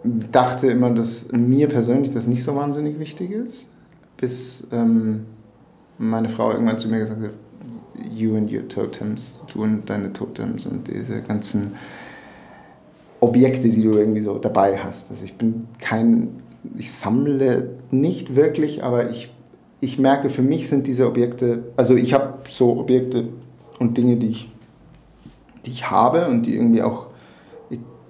dachte 0.04 0.68
immer, 0.68 0.90
dass 0.90 1.30
mir 1.32 1.68
persönlich 1.68 2.12
das 2.12 2.26
nicht 2.26 2.42
so 2.42 2.56
wahnsinnig 2.56 2.98
wichtig 2.98 3.32
ist, 3.32 3.68
bis 4.16 4.66
ähm, 4.72 5.26
meine 5.98 6.28
Frau 6.28 6.52
irgendwann 6.52 6.78
zu 6.78 6.88
mir 6.88 7.00
gesagt 7.00 7.20
hat, 7.22 7.30
you 8.10 8.36
and 8.36 8.50
your 8.50 8.66
totems, 8.66 9.40
du 9.52 9.62
und 9.62 9.88
deine 9.90 10.12
Totems 10.12 10.64
und 10.66 10.88
diese 10.88 11.20
ganzen 11.22 11.72
Objekte, 13.20 13.68
die 13.68 13.82
du 13.82 13.92
irgendwie 13.92 14.22
so 14.22 14.38
dabei 14.38 14.78
hast. 14.78 15.10
Also 15.10 15.24
ich 15.24 15.36
bin 15.36 15.68
kein, 15.78 16.42
ich 16.76 16.92
sammle 16.92 17.70
nicht 17.90 18.34
wirklich, 18.34 18.82
aber 18.82 19.10
ich, 19.10 19.30
ich 19.80 19.98
merke, 19.98 20.28
für 20.28 20.42
mich 20.42 20.68
sind 20.68 20.86
diese 20.86 21.06
Objekte, 21.06 21.64
also 21.76 21.96
ich 21.96 22.14
habe 22.14 22.38
so 22.48 22.78
Objekte 22.78 23.28
und 23.78 23.96
Dinge, 23.96 24.16
die 24.16 24.28
ich, 24.28 24.52
die 25.66 25.70
ich 25.70 25.90
habe 25.90 26.26
und 26.26 26.46
die 26.46 26.54
irgendwie 26.54 26.82
auch, 26.82 27.08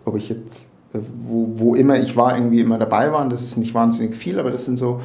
ob 0.04 0.16
ich 0.16 0.28
jetzt 0.28 0.70
wo, 0.92 1.52
wo 1.54 1.74
immer 1.74 1.98
ich 1.98 2.16
war, 2.16 2.36
irgendwie 2.36 2.60
immer 2.60 2.78
dabei 2.78 3.12
waren. 3.12 3.30
Das 3.30 3.42
ist 3.42 3.56
nicht 3.56 3.74
wahnsinnig 3.74 4.14
viel, 4.14 4.38
aber 4.38 4.50
das 4.50 4.64
sind 4.64 4.76
so 4.76 5.00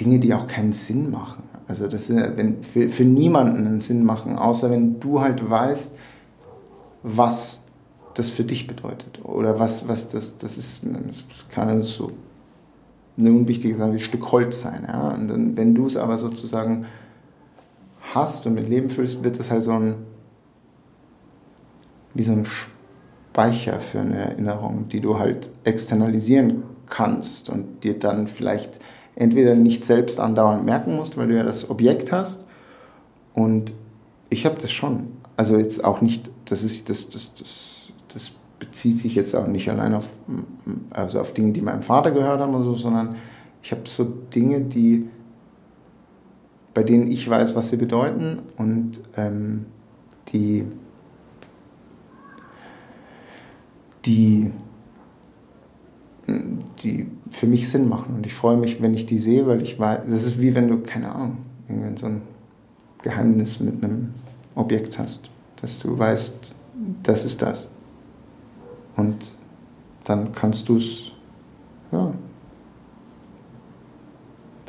Dinge, 0.00 0.18
die 0.18 0.34
auch 0.34 0.46
keinen 0.46 0.72
Sinn 0.72 1.10
machen. 1.10 1.44
Also 1.66 1.86
das 1.86 2.06
sind, 2.06 2.36
wenn, 2.36 2.62
für, 2.62 2.88
für 2.88 3.04
niemanden 3.04 3.66
einen 3.66 3.80
Sinn 3.80 4.04
machen, 4.04 4.36
außer 4.36 4.70
wenn 4.70 4.98
du 5.00 5.20
halt 5.20 5.48
weißt, 5.48 5.96
was 7.02 7.62
das 8.18 8.30
für 8.30 8.44
dich 8.44 8.66
bedeutet. 8.66 9.24
Oder 9.24 9.58
was, 9.58 9.88
was 9.88 10.08
das, 10.08 10.36
das 10.38 10.58
ist, 10.58 10.84
das 10.84 11.24
kann 11.50 11.82
so 11.82 12.10
eine 13.16 13.30
unwichtige 13.30 13.74
Sache 13.74 13.90
wie 13.90 13.96
ein 13.96 14.00
Stück 14.00 14.32
Holz 14.32 14.62
sein. 14.62 14.86
Ja? 14.86 15.10
Und 15.10 15.28
dann, 15.28 15.56
wenn 15.56 15.74
du 15.74 15.86
es 15.86 15.96
aber 15.96 16.18
sozusagen 16.18 16.86
hast 18.14 18.46
und 18.46 18.54
mit 18.54 18.68
Leben 18.68 18.90
füllst, 18.90 19.22
wird 19.22 19.38
das 19.38 19.50
halt 19.50 19.62
so 19.62 19.72
ein, 19.72 19.94
wie 22.14 22.22
so 22.22 22.32
ein 22.32 22.44
Speicher 22.44 23.78
für 23.80 24.00
eine 24.00 24.16
Erinnerung, 24.16 24.88
die 24.88 25.00
du 25.00 25.18
halt 25.18 25.50
externalisieren 25.64 26.64
kannst 26.86 27.50
und 27.50 27.84
dir 27.84 27.98
dann 27.98 28.26
vielleicht 28.26 28.80
entweder 29.14 29.54
nicht 29.54 29.84
selbst 29.84 30.18
andauernd 30.20 30.64
merken 30.64 30.96
musst, 30.96 31.16
weil 31.16 31.28
du 31.28 31.36
ja 31.36 31.42
das 31.42 31.70
Objekt 31.70 32.10
hast. 32.10 32.44
Und 33.34 33.72
ich 34.30 34.46
habe 34.46 34.56
das 34.60 34.72
schon. 34.72 35.08
Also 35.36 35.56
jetzt 35.56 35.84
auch 35.84 36.00
nicht, 36.00 36.30
das 36.46 36.62
ist 36.62 36.88
das, 36.88 37.08
das, 37.10 37.34
das, 37.34 37.77
das 38.12 38.32
bezieht 38.58 38.98
sich 38.98 39.14
jetzt 39.14 39.34
auch 39.34 39.46
nicht 39.46 39.68
allein 39.70 39.94
auf, 39.94 40.08
also 40.90 41.20
auf 41.20 41.32
Dinge, 41.32 41.52
die 41.52 41.60
meinem 41.60 41.82
Vater 41.82 42.10
gehört 42.10 42.40
haben 42.40 42.54
oder 42.54 42.64
so, 42.64 42.74
sondern 42.74 43.14
ich 43.62 43.70
habe 43.72 43.82
so 43.84 44.04
Dinge, 44.04 44.60
die 44.60 45.08
bei 46.74 46.82
denen 46.84 47.10
ich 47.10 47.28
weiß, 47.28 47.56
was 47.56 47.70
sie 47.70 47.76
bedeuten 47.76 48.40
und 48.56 49.00
ähm, 49.16 49.66
die 50.28 50.64
die, 54.08 54.50
die 56.82 57.06
für 57.30 57.46
mich 57.46 57.68
Sinn 57.68 57.88
machen. 57.88 58.16
Und 58.16 58.26
ich 58.26 58.34
freue 58.34 58.56
mich, 58.56 58.80
wenn 58.80 58.94
ich 58.94 59.06
die 59.06 59.18
sehe, 59.18 59.46
weil 59.46 59.62
ich 59.62 59.78
weiß, 59.78 60.00
das 60.08 60.24
ist 60.24 60.40
wie 60.40 60.54
wenn 60.54 60.68
du, 60.68 60.78
keine 60.78 61.14
Ahnung, 61.14 61.38
so 61.96 62.06
ein 62.06 62.22
Geheimnis 63.02 63.60
mit 63.60 63.82
einem 63.82 64.14
Objekt 64.54 64.98
hast, 64.98 65.30
dass 65.60 65.78
du 65.78 65.98
weißt, 65.98 66.54
das 67.02 67.24
ist 67.24 67.42
das. 67.42 67.70
Und 68.98 69.32
dann 70.04 70.32
kannst 70.32 70.68
du 70.68 70.76
es, 70.76 71.12
ja, 71.92 72.12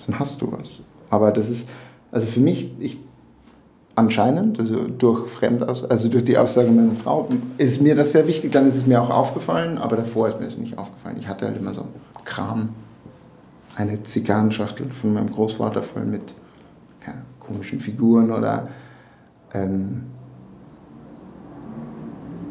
dann 0.05 0.19
hast 0.19 0.41
du 0.41 0.51
was. 0.51 0.81
Aber 1.09 1.31
das 1.31 1.49
ist, 1.49 1.67
also 2.11 2.27
für 2.27 2.39
mich, 2.39 2.71
ich 2.79 2.99
anscheinend, 3.95 4.59
also 4.59 4.87
durch 4.87 5.27
Fremdaus 5.27 5.83
also 5.83 6.09
durch 6.09 6.23
die 6.23 6.37
Aussage 6.37 6.69
meiner 6.69 6.95
Frau, 6.95 7.27
ist 7.57 7.81
mir 7.81 7.95
das 7.95 8.11
sehr 8.11 8.27
wichtig, 8.27 8.51
dann 8.51 8.67
ist 8.67 8.77
es 8.77 8.85
mir 8.85 9.01
auch 9.01 9.09
aufgefallen, 9.09 9.79
aber 9.79 9.95
davor 9.95 10.27
ist 10.29 10.39
mir 10.39 10.45
das 10.45 10.57
nicht 10.57 10.77
aufgefallen. 10.77 11.17
Ich 11.19 11.27
hatte 11.27 11.47
halt 11.47 11.57
immer 11.57 11.73
so 11.73 11.87
Kram, 12.23 12.69
eine 13.75 14.03
Zigarrenschachtel 14.03 14.89
von 14.89 15.13
meinem 15.13 15.31
Großvater 15.31 15.81
voll 15.81 16.05
mit 16.05 16.35
keine, 16.99 17.23
komischen 17.39 17.79
Figuren 17.79 18.31
oder 18.31 18.67
ähm, 19.55 20.03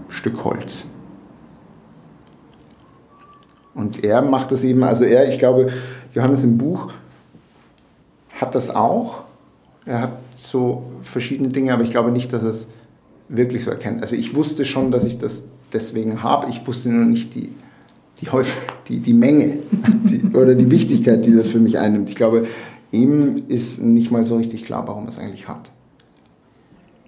Stück 0.09 0.45
Holz. 0.45 0.87
Und 3.75 4.05
er 4.05 4.23
macht 4.23 4.51
das 4.51 4.65
eben, 4.65 4.83
also 4.83 5.05
er, 5.05 5.29
ich 5.29 5.39
glaube, 5.39 5.69
Johannes 6.15 6.45
im 6.45 6.59
Buch 6.59 6.93
hat 8.41 8.55
das 8.55 8.71
auch, 8.71 9.25
er 9.85 10.03
hat 10.03 10.13
so 10.37 10.85
verschiedene 11.03 11.49
Dinge, 11.49 11.73
aber 11.73 11.83
ich 11.83 11.91
glaube 11.91 12.11
nicht, 12.11 12.33
dass 12.33 12.43
er 12.43 12.51
es 12.51 12.69
wirklich 13.29 13.65
so 13.65 13.71
erkennt. 13.71 14.03
Also 14.03 14.17
ich 14.17 14.35
wusste 14.35 14.65
schon, 14.65 14.91
dass 14.91 15.05
ich 15.05 15.19
das 15.19 15.49
deswegen 15.73 16.23
habe. 16.23 16.49
Ich 16.49 16.67
wusste 16.67 16.91
nur 16.91 17.05
nicht 17.05 17.35
die, 17.35 17.51
die, 18.21 18.29
die, 18.89 19.01
die 19.01 19.15
Menge 19.15 19.59
die, 20.05 20.23
oder 20.35 20.55
die 20.55 20.71
Wichtigkeit, 20.71 21.25
die 21.25 21.35
das 21.35 21.49
für 21.49 21.59
mich 21.59 21.79
einnimmt. 21.79 22.09
Ich 22.09 22.17
glaube, 22.17 22.47
ihm 22.91 23.45
ist 23.49 23.83
nicht 23.83 24.11
mal 24.11 24.25
so 24.25 24.37
richtig 24.37 24.65
klar, 24.65 24.87
warum 24.87 25.05
er 25.05 25.11
es 25.11 25.19
eigentlich 25.19 25.49
hat. 25.49 25.71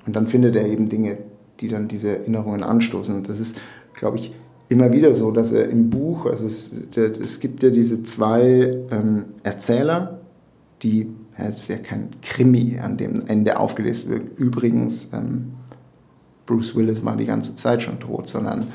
Und 0.06 0.16
dann 0.16 0.26
findet 0.26 0.56
er 0.56 0.66
eben 0.66 0.88
Dinge, 0.88 1.18
die 1.60 1.68
dann 1.68 1.88
diese 1.88 2.18
Erinnerungen 2.18 2.62
anstoßen. 2.62 3.14
Und 3.14 3.28
das 3.28 3.38
ist, 3.38 3.56
glaube 3.94 4.16
ich, 4.16 4.32
immer 4.70 4.92
wieder 4.92 5.14
so, 5.14 5.32
dass 5.32 5.52
er 5.52 5.68
im 5.68 5.90
Buch, 5.90 6.26
also 6.26 6.46
es, 6.46 6.70
es 6.96 7.40
gibt 7.40 7.62
ja 7.62 7.70
diese 7.70 8.02
zwei 8.04 8.78
ähm, 8.90 9.24
Erzähler, 9.42 10.20
die 10.82 11.08
ja, 11.36 11.48
es 11.48 11.62
ist 11.62 11.68
ja 11.68 11.76
kein 11.76 12.10
Krimi, 12.22 12.78
an 12.78 12.96
dem 12.96 13.26
Ende 13.26 13.58
aufgelöst 13.58 14.08
wird. 14.08 14.38
Übrigens, 14.38 15.10
ähm, 15.12 15.52
Bruce 16.46 16.76
Willis 16.76 17.04
war 17.04 17.16
die 17.16 17.26
ganze 17.26 17.56
Zeit 17.56 17.82
schon 17.82 17.98
tot, 17.98 18.28
sondern 18.28 18.68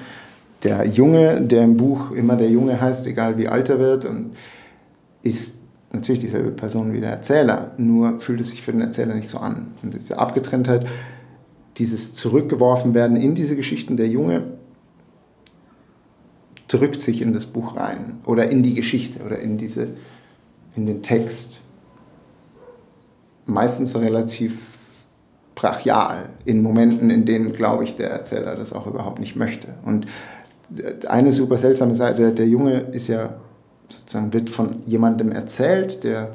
der 0.63 0.85
Junge, 0.85 1.41
der 1.41 1.63
im 1.63 1.77
Buch 1.77 2.11
immer 2.11 2.35
der 2.35 2.49
Junge 2.49 2.79
heißt, 2.79 3.07
egal 3.07 3.37
wie 3.37 3.47
alt 3.47 3.69
er 3.69 3.79
wird, 3.79 4.07
ist 5.21 5.57
natürlich 5.93 6.19
dieselbe 6.19 6.51
Person 6.51 6.91
wie 6.91 6.99
der 6.99 7.11
Erzähler, 7.11 7.71
nur 7.77 8.19
fühlt 8.19 8.41
es 8.41 8.49
sich 8.49 8.61
für 8.61 8.71
den 8.71 8.81
Erzähler 8.81 9.13
nicht 9.13 9.29
so 9.29 9.37
an. 9.37 9.67
Und 9.81 9.93
diese 9.93 10.17
Abgetrenntheit, 10.17 10.87
dieses 11.77 12.13
zurückgeworfen 12.13 12.93
werden 12.93 13.15
in 13.15 13.35
diese 13.35 13.55
Geschichten, 13.55 13.95
der 13.95 14.07
Junge 14.07 14.43
drückt 16.67 17.01
sich 17.01 17.21
in 17.21 17.33
das 17.33 17.45
Buch 17.45 17.75
rein 17.75 18.19
oder 18.25 18.49
in 18.49 18.63
die 18.63 18.73
Geschichte 18.73 19.23
oder 19.23 19.39
in, 19.39 19.57
diese, 19.57 19.89
in 20.75 20.85
den 20.85 21.01
Text 21.01 21.59
meistens 23.45 23.95
relativ 23.95 24.75
brachial 25.53 26.29
in 26.43 26.61
Momenten, 26.61 27.09
in 27.09 27.25
denen, 27.25 27.53
glaube 27.53 27.83
ich, 27.83 27.95
der 27.95 28.09
Erzähler 28.09 28.55
das 28.55 28.73
auch 28.73 28.87
überhaupt 28.87 29.19
nicht 29.19 29.35
möchte. 29.35 29.67
Und 29.85 30.05
eine 31.07 31.31
super 31.31 31.57
seltsame 31.57 31.95
Seite, 31.95 32.31
der 32.31 32.47
Junge 32.47 32.79
ist 32.91 33.07
ja 33.07 33.35
sozusagen, 33.87 34.33
wird 34.33 34.49
von 34.49 34.81
jemandem 34.85 35.31
erzählt, 35.31 36.03
der, 36.03 36.31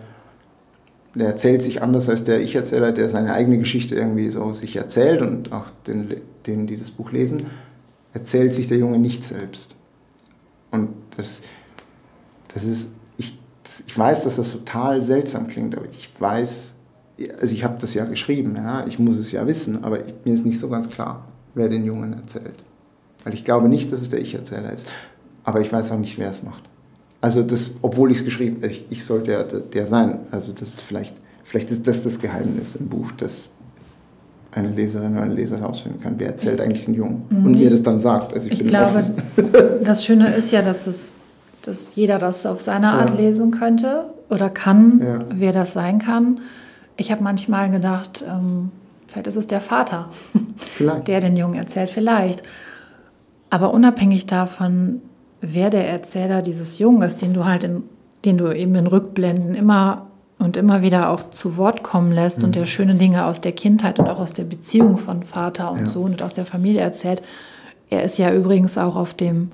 der 1.14 1.28
erzählt 1.28 1.62
sich 1.62 1.82
anders 1.82 2.08
als 2.08 2.24
der 2.24 2.40
Ich-Erzähler, 2.40 2.92
der 2.92 3.08
seine 3.08 3.34
eigene 3.34 3.58
Geschichte 3.58 3.96
irgendwie 3.96 4.30
so 4.30 4.52
sich 4.52 4.76
erzählt 4.76 5.20
und 5.20 5.52
auch 5.52 5.70
den, 5.86 6.20
denen, 6.46 6.66
die 6.66 6.76
das 6.76 6.92
Buch 6.92 7.12
lesen, 7.12 7.42
erzählt 8.14 8.54
sich 8.54 8.68
der 8.68 8.78
Junge 8.78 8.98
nicht 8.98 9.24
selbst. 9.24 9.74
Und 10.70 10.90
das, 11.16 11.40
das 12.52 12.64
ist, 12.64 12.92
ich, 13.16 13.38
das, 13.62 13.84
ich 13.86 13.98
weiß, 13.98 14.24
dass 14.24 14.36
das 14.36 14.52
total 14.52 15.02
seltsam 15.02 15.48
klingt, 15.48 15.76
aber 15.76 15.86
ich 15.90 16.10
weiß, 16.18 16.74
also 17.40 17.54
ich 17.54 17.64
habe 17.64 17.76
das 17.78 17.94
ja 17.94 18.04
geschrieben, 18.04 18.56
ja, 18.56 18.86
ich 18.86 18.98
muss 18.98 19.16
es 19.16 19.32
ja 19.32 19.46
wissen, 19.46 19.84
aber 19.84 20.06
ich, 20.06 20.14
mir 20.24 20.34
ist 20.34 20.46
nicht 20.46 20.58
so 20.58 20.68
ganz 20.68 20.88
klar, 20.88 21.26
wer 21.54 21.68
den 21.68 21.84
Jungen 21.84 22.12
erzählt. 22.12 22.54
Weil 23.24 23.34
ich 23.34 23.44
glaube 23.44 23.68
nicht, 23.68 23.92
dass 23.92 24.00
es 24.00 24.08
der 24.08 24.20
Ich-Erzähler 24.20 24.72
ist. 24.72 24.88
Aber 25.44 25.60
ich 25.60 25.72
weiß 25.72 25.90
auch 25.92 25.98
nicht, 25.98 26.18
wer 26.18 26.30
es 26.30 26.42
macht. 26.42 26.62
Also 27.20 27.42
das, 27.42 27.74
obwohl 27.82 28.10
ich 28.10 28.18
es 28.18 28.24
geschrieben, 28.24 28.64
ich, 28.64 28.86
ich 28.88 29.04
sollte 29.04 29.32
ja 29.32 29.42
der, 29.42 29.60
der 29.60 29.86
sein. 29.86 30.20
Also 30.30 30.52
das 30.52 30.74
ist 30.74 30.80
vielleicht, 30.80 31.14
vielleicht 31.44 31.70
ist 31.70 31.86
das 31.86 32.02
das 32.02 32.18
Geheimnis 32.18 32.76
im 32.76 32.88
Buch, 32.88 33.12
dass 33.12 33.50
eine 34.52 34.68
Leserin 34.68 35.12
oder 35.12 35.22
ein 35.22 35.36
Leser 35.36 35.58
herausfinden 35.58 36.00
kann, 36.00 36.14
wer 36.18 36.28
erzählt 36.28 36.60
eigentlich 36.60 36.84
den 36.84 36.94
Jungen 36.94 37.26
mhm. 37.30 37.46
und 37.46 37.52
mir 37.52 37.70
das 37.70 37.82
dann 37.82 38.00
sagt. 38.00 38.34
Also 38.34 38.50
ich, 38.50 38.60
ich 38.60 38.68
glaube, 38.68 39.10
das 39.84 40.04
Schöne 40.04 40.34
ist 40.34 40.50
ja, 40.50 40.62
dass, 40.62 40.84
das, 40.84 41.14
dass 41.62 41.94
jeder 41.94 42.18
das 42.18 42.46
auf 42.46 42.60
seine 42.60 42.92
Art 42.92 43.10
ja. 43.10 43.16
lesen 43.16 43.50
könnte 43.50 44.04
oder 44.28 44.50
kann, 44.50 45.00
ja. 45.04 45.24
wer 45.32 45.52
das 45.52 45.72
sein 45.72 45.98
kann. 45.98 46.40
Ich 46.96 47.12
habe 47.12 47.22
manchmal 47.22 47.70
gedacht, 47.70 48.24
ähm, 48.28 48.70
vielleicht 49.06 49.28
ist 49.28 49.36
es 49.36 49.46
der 49.46 49.60
Vater, 49.60 50.08
vielleicht. 50.56 51.08
der 51.08 51.20
den 51.20 51.36
Jungen 51.36 51.54
erzählt, 51.54 51.90
vielleicht. 51.90 52.42
Aber 53.50 53.72
unabhängig 53.72 54.26
davon, 54.26 55.00
wer 55.40 55.70
der 55.70 55.88
Erzähler 55.88 56.42
dieses 56.42 56.78
Jungen 56.78 57.02
ist, 57.02 57.22
den 57.22 57.34
du 57.34 57.44
halt 57.44 57.64
in, 57.64 57.84
den 58.24 58.36
du 58.36 58.52
eben 58.52 58.74
in 58.74 58.86
Rückblenden 58.86 59.54
immer 59.54 60.09
und 60.40 60.56
immer 60.56 60.82
wieder 60.82 61.10
auch 61.10 61.22
zu 61.30 61.56
Wort 61.56 61.82
kommen 61.82 62.10
lässt 62.10 62.38
mhm. 62.38 62.46
und 62.46 62.54
der 62.56 62.66
schöne 62.66 62.96
Dinge 62.96 63.26
aus 63.26 63.40
der 63.40 63.52
Kindheit 63.52 63.98
und 64.00 64.08
auch 64.08 64.18
aus 64.18 64.32
der 64.32 64.44
Beziehung 64.44 64.96
von 64.98 65.22
Vater 65.22 65.70
und 65.70 65.80
ja. 65.80 65.86
Sohn 65.86 66.12
und 66.12 66.22
aus 66.22 66.32
der 66.32 66.46
Familie 66.46 66.80
erzählt. 66.80 67.22
Er 67.88 68.02
ist 68.02 68.18
ja 68.18 68.32
übrigens 68.32 68.76
auch 68.78 68.96
auf 68.96 69.14
dem. 69.14 69.52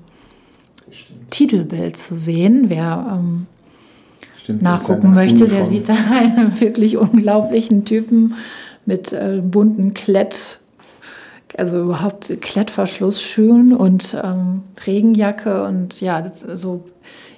Titelbild 1.29 1.97
zu 1.97 2.15
sehen. 2.15 2.69
Wer 2.69 3.19
ähm, 3.19 3.47
Stimmt, 4.41 4.61
nachgucken 4.61 5.13
möchte, 5.13 5.43
Uniform. 5.43 5.57
der 5.57 5.65
sieht 5.65 5.89
da 5.89 5.95
einen 6.17 6.59
wirklich 6.59 6.97
unglaublichen 6.97 7.85
Typen 7.85 8.35
mit 8.85 9.11
äh, 9.11 9.41
bunten 9.43 9.93
Klett, 9.93 10.59
also 11.57 11.81
überhaupt 11.81 12.37
Klettverschlussschuhen 12.39 13.75
und 13.75 14.15
ähm, 14.23 14.61
Regenjacke 14.85 15.63
und 15.63 15.99
ja, 15.99 16.21
das, 16.21 16.45
also 16.45 16.85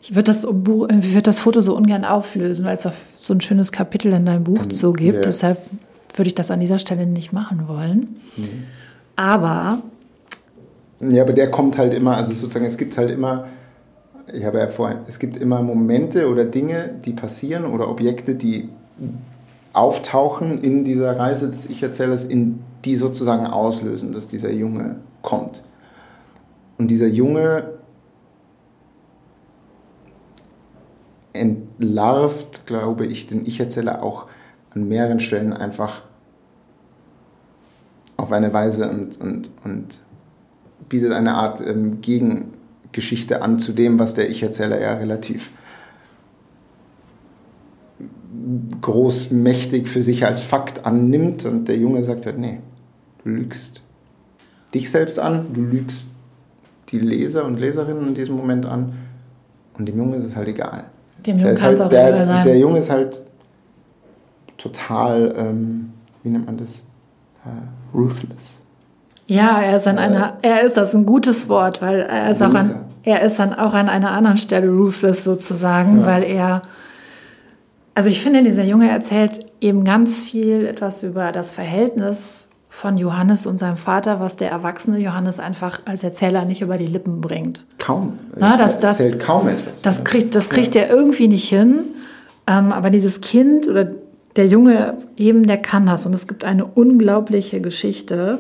ich 0.02 0.14
würde 0.14 0.24
das, 0.24 0.46
würd 0.46 1.28
das 1.28 1.40
Foto 1.40 1.62
so 1.62 1.76
ungern 1.76 2.04
auflösen, 2.04 2.66
weil 2.66 2.78
es 2.78 2.88
so 3.18 3.34
ein 3.34 3.42
schönes 3.42 3.72
Kapitel 3.72 4.12
in 4.14 4.26
deinem 4.26 4.44
Buch 4.44 4.60
so 4.70 4.94
gibt. 4.94 5.18
Ja. 5.18 5.22
Deshalb 5.22 5.60
würde 6.16 6.28
ich 6.28 6.36
das 6.36 6.52
an 6.52 6.60
dieser 6.60 6.80
Stelle 6.80 7.06
nicht 7.06 7.32
machen 7.32 7.68
wollen. 7.68 8.18
Mhm. 8.36 8.64
Aber. 9.16 9.82
Ja, 11.00 11.24
aber 11.24 11.34
der 11.34 11.50
kommt 11.50 11.78
halt 11.78 11.94
immer, 11.94 12.18
also 12.18 12.34
sozusagen, 12.34 12.66
es 12.66 12.78
gibt 12.78 12.98
halt 12.98 13.12
immer, 13.12 13.46
ich 14.34 14.44
habe 14.44 14.60
ja 14.60 14.68
vorhin, 14.68 15.00
es 15.08 15.20
gibt 15.20 15.38
immer 15.38 15.62
Momente 15.62 16.28
oder 16.28 16.44
Dinge, 16.44 16.90
die 17.06 17.14
passieren 17.14 17.66
oder 17.66 17.90
Objekte, 17.90 18.36
die 18.36 18.70
auftauchen 19.74 20.62
in 20.62 20.84
dieser 20.84 21.18
Reise 21.18 21.50
des 21.50 21.70
Ich-Erzählers, 21.70 22.26
in 22.26 22.62
die 22.86 22.96
sozusagen 22.96 23.46
auslösen, 23.46 24.12
dass 24.12 24.28
dieser 24.28 24.52
Junge 24.52 24.98
kommt. 25.22 25.64
Und 26.78 26.88
dieser 26.88 27.08
Junge 27.08 27.74
entlarvt, 31.34 32.66
glaube 32.66 33.06
ich, 33.06 33.28
den 33.28 33.46
Ich-Erzähler 33.46 34.02
auch 34.02 34.28
an 34.74 34.88
mehreren 34.88 35.20
Stellen 35.20 35.54
einfach 35.54 36.04
auf 38.18 38.32
eine 38.32 38.54
Weise 38.54 38.90
und, 38.90 39.20
und, 39.22 39.50
und 39.64 40.02
bietet 40.90 41.14
eine 41.14 41.36
Art 41.36 41.62
ähm, 41.62 42.02
Gegengeschichte 42.02 43.42
an 43.42 43.60
zu 43.60 43.74
dem, 43.74 44.00
was 44.00 44.14
der 44.14 44.30
Ich-Erzähler 44.30 44.80
ja 44.80 44.94
relativ 44.94 45.52
großmächtig 48.82 49.88
für 49.88 50.04
sich 50.04 50.26
als 50.26 50.42
Fakt 50.42 50.86
annimmt 50.86 51.46
und 51.46 51.68
der 51.68 51.78
Junge 51.78 52.04
sagt 52.04 52.26
halt, 52.26 52.38
nee, 52.38 52.60
du 53.24 53.30
lügst 53.30 53.82
dich 54.74 54.92
selbst 54.92 55.20
an, 55.20 55.48
du 55.54 55.62
lügst 55.62 56.08
die 56.90 57.00
Leser 57.00 57.46
und 57.46 57.60
Leserinnen 57.60 58.08
in 58.10 58.14
diesem 58.14 58.36
Moment 58.36 58.66
an 58.66 58.94
und 59.78 59.88
dem 59.88 59.98
Junge 59.98 60.18
ist 60.18 60.26
es 60.26 60.36
halt 60.36 60.48
egal. 60.48 60.86
Dem 61.26 61.38
Jungen 61.38 61.56
kann 61.56 61.74
es 61.74 61.80
halt, 61.80 61.82
auch 61.82 61.90
der, 61.90 62.10
ist, 62.12 62.26
sein. 62.26 62.44
der 62.44 62.58
Junge 62.58 62.80
ist 62.80 62.90
halt 62.90 63.22
total, 64.58 65.34
ähm, 65.38 65.94
wie 66.24 66.30
nennt 66.30 66.46
man 66.46 66.58
das? 66.58 66.84
Uh, 67.46 67.98
ruthless. 67.98 68.60
Ja, 69.28 69.62
er 69.62 69.78
ist 69.78 69.88
an 69.88 69.98
äh, 69.98 70.02
einer, 70.02 70.38
er 70.42 70.62
ist 70.62 70.76
das 70.76 70.94
ein 70.94 71.06
gutes 71.06 71.48
Wort, 71.50 71.82
weil 71.82 72.02
er 72.02 72.32
ist 72.32 72.42
auch 72.42 72.54
an, 72.54 72.86
er 73.04 73.22
ist 73.22 73.40
dann 73.40 73.54
auch 73.54 73.74
an 73.74 73.88
einer 73.88 74.12
anderen 74.12 74.38
Stelle 74.38 74.70
ruthless 74.70 75.24
sozusagen, 75.24 76.02
ja. 76.02 76.06
weil 76.06 76.24
er, 76.24 76.62
also 77.96 78.10
ich 78.10 78.22
finde, 78.22 78.44
dieser 78.44 78.64
Junge 78.64 78.90
erzählt 78.90 79.46
eben 79.62 79.84
ganz 79.84 80.22
viel 80.22 80.66
etwas 80.66 81.04
über 81.04 81.32
das 81.32 81.52
Verhältnis 81.52 82.48
von 82.70 82.98
Johannes 82.98 83.46
und 83.46 83.60
seinem 83.60 83.78
Vater, 83.78 84.20
was 84.20 84.38
der 84.38 84.52
erwachsene 84.52 85.00
Johannes 85.00 85.40
einfach 85.40 85.82
als 85.86 86.04
Erzähler 86.04 86.46
nicht 86.46 86.62
über 86.62 86.78
die 86.78 86.86
Lippen 86.86 87.20
bringt. 87.20 87.66
Kaum. 87.78 88.20
Na, 88.38 88.56
das, 88.56 88.80
das, 88.80 89.00
erzählt 89.00 89.20
kaum 89.20 89.48
etwas. 89.48 89.82
Das 89.82 90.04
kriegt, 90.04 90.36
das 90.36 90.50
kriegt 90.50 90.76
ja. 90.76 90.84
er 90.84 90.90
irgendwie 90.90 91.28
nicht 91.28 91.50
hin. 91.50 91.96
Ähm, 92.48 92.72
aber 92.72 92.90
dieses 92.90 93.22
Kind 93.22 93.68
oder 93.68 93.92
der 94.36 94.48
Junge 94.48 94.98
eben, 95.18 95.46
der 95.46 95.58
kann 95.58 95.88
das. 95.88 96.06
Und 96.06 96.14
es 96.14 96.28
gibt 96.28 96.46
eine 96.46 96.66
unglaubliche 96.66 97.60
Geschichte. 97.60 98.40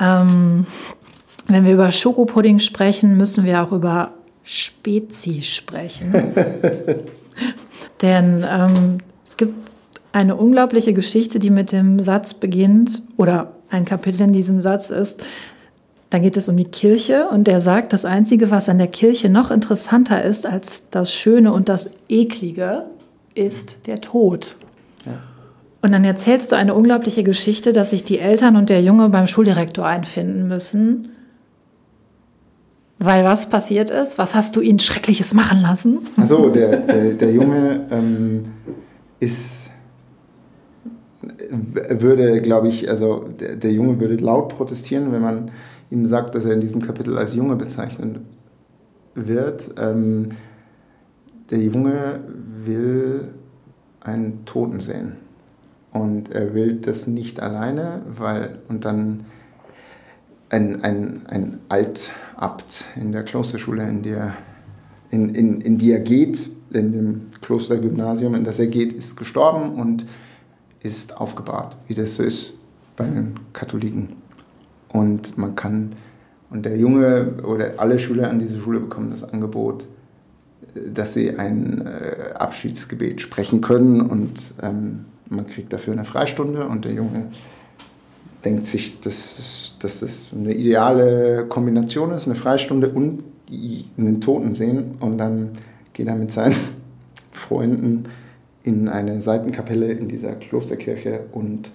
Ähm, 0.00 0.66
wenn 1.46 1.64
wir 1.64 1.72
über 1.72 1.90
Schokopudding 1.90 2.58
sprechen, 2.58 3.16
müssen 3.16 3.44
wir 3.44 3.62
auch 3.62 3.72
über 3.72 4.10
Spezi 4.42 5.42
sprechen. 5.42 6.12
Denn 8.02 8.44
ähm, 8.50 8.98
es 9.24 9.36
gibt 9.36 9.54
eine 10.12 10.36
unglaubliche 10.36 10.92
Geschichte, 10.92 11.38
die 11.38 11.50
mit 11.50 11.72
dem 11.72 12.02
Satz 12.02 12.34
beginnt, 12.34 13.02
oder 13.16 13.52
ein 13.70 13.84
Kapitel 13.84 14.22
in 14.22 14.32
diesem 14.32 14.62
Satz 14.62 14.90
ist, 14.90 15.22
da 16.10 16.20
geht 16.20 16.36
es 16.36 16.48
um 16.48 16.56
die 16.56 16.64
Kirche 16.64 17.26
und 17.28 17.48
er 17.48 17.58
sagt, 17.58 17.92
das 17.92 18.04
Einzige, 18.04 18.52
was 18.52 18.68
an 18.68 18.78
der 18.78 18.86
Kirche 18.86 19.28
noch 19.28 19.50
interessanter 19.50 20.22
ist 20.22 20.46
als 20.46 20.88
das 20.90 21.12
Schöne 21.12 21.52
und 21.52 21.68
das 21.68 21.90
Eklige, 22.08 22.84
ist 23.34 23.78
der 23.86 24.00
Tod. 24.00 24.54
Ja. 25.04 25.14
Und 25.82 25.90
dann 25.90 26.04
erzählst 26.04 26.52
du 26.52 26.56
eine 26.56 26.74
unglaubliche 26.74 27.24
Geschichte, 27.24 27.72
dass 27.72 27.90
sich 27.90 28.04
die 28.04 28.20
Eltern 28.20 28.54
und 28.56 28.70
der 28.70 28.80
Junge 28.80 29.08
beim 29.08 29.26
Schuldirektor 29.26 29.84
einfinden 29.84 30.46
müssen. 30.46 31.10
Weil 32.98 33.24
was 33.24 33.48
passiert 33.48 33.90
ist? 33.90 34.18
Was 34.18 34.34
hast 34.34 34.56
du 34.56 34.60
ihn 34.60 34.78
Schreckliches 34.78 35.34
machen 35.34 35.60
lassen? 35.60 36.00
Also 36.16 36.48
der, 36.48 36.78
der, 36.78 37.12
der 37.14 37.32
Junge 37.32 37.86
ähm, 37.90 38.46
ist 39.20 39.64
würde, 41.50 42.40
glaube 42.40 42.68
ich, 42.68 42.88
also 42.88 43.28
der, 43.40 43.56
der, 43.56 43.72
Junge 43.72 44.00
würde 44.00 44.16
laut 44.16 44.50
protestieren, 44.50 45.12
wenn 45.12 45.22
man 45.22 45.50
ihm 45.90 46.06
sagt, 46.06 46.34
dass 46.34 46.44
er 46.44 46.52
in 46.52 46.60
diesem 46.60 46.82
Kapitel 46.82 47.16
als 47.16 47.34
Junge 47.34 47.56
bezeichnet 47.56 48.20
wird. 49.14 49.70
Ähm, 49.78 50.30
der 51.50 51.58
Junge 51.58 52.20
will 52.64 53.28
einen 54.00 54.44
Toten 54.44 54.80
sehen. 54.80 55.16
Und 55.92 56.32
er 56.32 56.54
will 56.54 56.74
das 56.74 57.06
nicht 57.06 57.40
alleine, 57.40 58.02
weil, 58.06 58.58
und 58.68 58.84
dann 58.84 59.26
ein, 60.50 60.82
ein, 60.82 61.22
ein 61.28 61.60
Altabt 62.36 62.86
in 62.96 63.12
der 63.12 63.22
Klosterschule, 63.22 63.88
in, 63.88 64.02
der, 64.02 64.34
in, 65.10 65.34
in, 65.34 65.60
in 65.60 65.78
die 65.78 65.92
er 65.92 66.00
geht, 66.00 66.50
in 66.72 66.92
dem 66.92 67.20
Klostergymnasium, 67.40 68.34
in 68.34 68.44
das 68.44 68.58
er 68.58 68.66
geht, 68.66 68.92
ist 68.92 69.16
gestorben 69.16 69.74
und 69.80 70.04
ist 70.80 71.16
aufgebahrt, 71.16 71.76
wie 71.86 71.94
das 71.94 72.16
so 72.16 72.22
ist 72.22 72.58
bei 72.96 73.04
den 73.04 73.34
Katholiken. 73.52 74.16
Und 74.88 75.38
man 75.38 75.54
kann, 75.54 75.90
und 76.50 76.64
der 76.64 76.76
Junge 76.76 77.34
oder 77.44 77.74
alle 77.78 77.98
Schüler 77.98 78.30
an 78.30 78.38
dieser 78.38 78.58
Schule 78.58 78.80
bekommen 78.80 79.10
das 79.10 79.24
Angebot, 79.24 79.86
dass 80.74 81.14
sie 81.14 81.38
ein 81.38 81.86
äh, 81.86 82.34
Abschiedsgebet 82.34 83.20
sprechen 83.20 83.60
können 83.60 84.00
und 84.00 84.54
ähm, 84.60 85.04
man 85.28 85.46
kriegt 85.46 85.72
dafür 85.72 85.92
eine 85.92 86.04
Freistunde 86.04 86.66
und 86.66 86.84
der 86.84 86.92
Junge 86.92 87.28
denkt 88.44 88.66
sich, 88.66 89.00
dass, 89.00 89.74
dass 89.78 90.00
das 90.00 90.28
eine 90.34 90.54
ideale 90.54 91.46
Kombination 91.48 92.10
ist, 92.12 92.26
eine 92.26 92.34
Freistunde 92.34 92.88
und 92.88 93.22
einen 93.50 94.20
Toten 94.20 94.54
sehen 94.54 94.96
und 95.00 95.18
dann 95.18 95.52
geht 95.92 96.08
er 96.08 96.16
mit 96.16 96.32
seinen 96.32 96.56
Freunden 97.32 98.06
in 98.62 98.88
eine 98.88 99.20
Seitenkapelle 99.20 99.92
in 99.92 100.08
dieser 100.08 100.34
Klosterkirche 100.34 101.26
und 101.32 101.70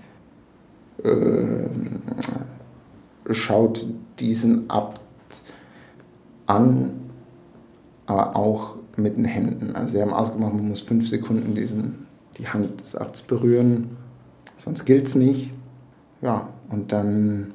äh, 1.03 1.69
schaut 3.31 3.85
diesen 4.19 4.69
Abt 4.69 4.99
an, 6.47 6.91
aber 8.07 8.35
auch 8.35 8.75
mit 8.97 9.17
den 9.17 9.25
Händen. 9.25 9.75
Also 9.75 9.93
sie 9.93 10.01
haben 10.01 10.13
ausgemacht, 10.13 10.53
man 10.53 10.67
muss 10.67 10.81
fünf 10.81 11.07
Sekunden 11.07 11.55
diesen, 11.55 12.07
die 12.37 12.47
Hand 12.47 12.81
des 12.81 12.95
Abts 12.95 13.21
berühren, 13.21 13.97
sonst 14.55 14.85
gilt 14.85 15.07
es 15.07 15.15
nicht. 15.15 15.51
Ja, 16.21 16.49
und 16.69 16.91
dann 16.91 17.51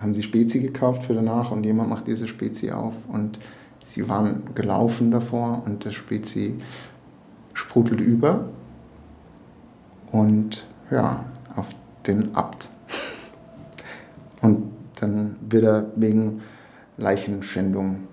haben 0.00 0.14
sie 0.14 0.22
Spezi 0.22 0.60
gekauft 0.60 1.04
für 1.04 1.14
danach 1.14 1.50
und 1.50 1.64
jemand 1.64 1.90
macht 1.90 2.06
diese 2.06 2.26
Spezi 2.28 2.70
auf 2.70 3.08
und 3.08 3.38
sie 3.82 4.08
waren 4.08 4.42
gelaufen 4.54 5.10
davor 5.10 5.62
und 5.66 5.84
das 5.84 5.94
Spezi 5.94 6.56
sprudelt 7.52 8.00
über 8.00 8.48
und 10.12 10.64
ja, 10.90 11.24
auf 11.54 11.68
den 12.06 12.34
Abt. 12.34 12.70
Und 14.40 14.70
dann 15.00 15.36
wird 15.48 15.64
er 15.64 15.86
wegen 15.96 16.42
Leichenschändung 16.96 18.08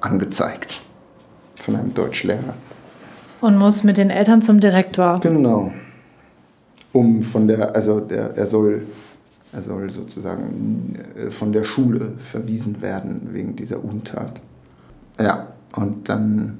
angezeigt. 0.00 0.80
von 1.56 1.74
einem 1.74 1.94
Deutschlehrer. 1.94 2.54
Und 3.40 3.58
muss 3.58 3.82
mit 3.82 3.98
den 3.98 4.10
Eltern 4.10 4.40
zum 4.40 4.60
Direktor. 4.60 5.20
Genau. 5.20 5.72
Um 6.96 7.20
von 7.20 7.46
der, 7.46 7.76
also 7.76 8.00
der, 8.00 8.36
er 8.36 8.46
soll, 8.46 8.86
er 9.52 9.60
soll 9.60 9.90
sozusagen 9.90 10.94
äh, 11.14 11.30
von 11.30 11.52
der 11.52 11.64
Schule 11.64 12.14
verwiesen 12.18 12.80
werden 12.80 13.28
wegen 13.32 13.54
dieser 13.54 13.84
Untat. 13.84 14.40
Ja, 15.20 15.48
und 15.74 16.08
dann 16.08 16.58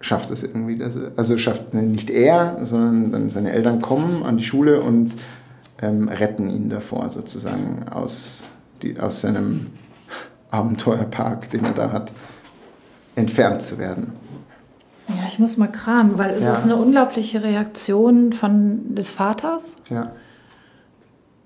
schafft 0.00 0.32
es 0.32 0.42
irgendwie, 0.42 0.76
dass 0.76 0.96
er, 0.96 1.12
also 1.14 1.38
schafft 1.38 1.74
nicht 1.74 2.10
er, 2.10 2.58
sondern 2.64 3.12
dann 3.12 3.30
seine 3.30 3.52
Eltern 3.52 3.80
kommen 3.80 4.24
an 4.24 4.38
die 4.38 4.42
Schule 4.42 4.80
und 4.82 5.12
ähm, 5.80 6.08
retten 6.08 6.50
ihn 6.50 6.68
davor 6.68 7.08
sozusagen 7.08 7.88
aus, 7.88 8.42
die, 8.82 8.98
aus 8.98 9.20
seinem 9.20 9.68
Abenteuerpark, 10.50 11.50
den 11.50 11.64
er 11.66 11.72
da 11.72 11.92
hat, 11.92 12.10
entfernt 13.14 13.62
zu 13.62 13.78
werden. 13.78 14.12
Ja, 15.08 15.26
ich 15.28 15.38
muss 15.38 15.56
mal 15.56 15.70
kramen, 15.70 16.18
weil 16.18 16.30
es 16.30 16.44
ja. 16.44 16.52
ist 16.52 16.64
eine 16.64 16.76
unglaubliche 16.76 17.42
Reaktion 17.42 18.32
von 18.32 18.94
des 18.94 19.10
Vaters. 19.10 19.76
Ja. 19.90 20.12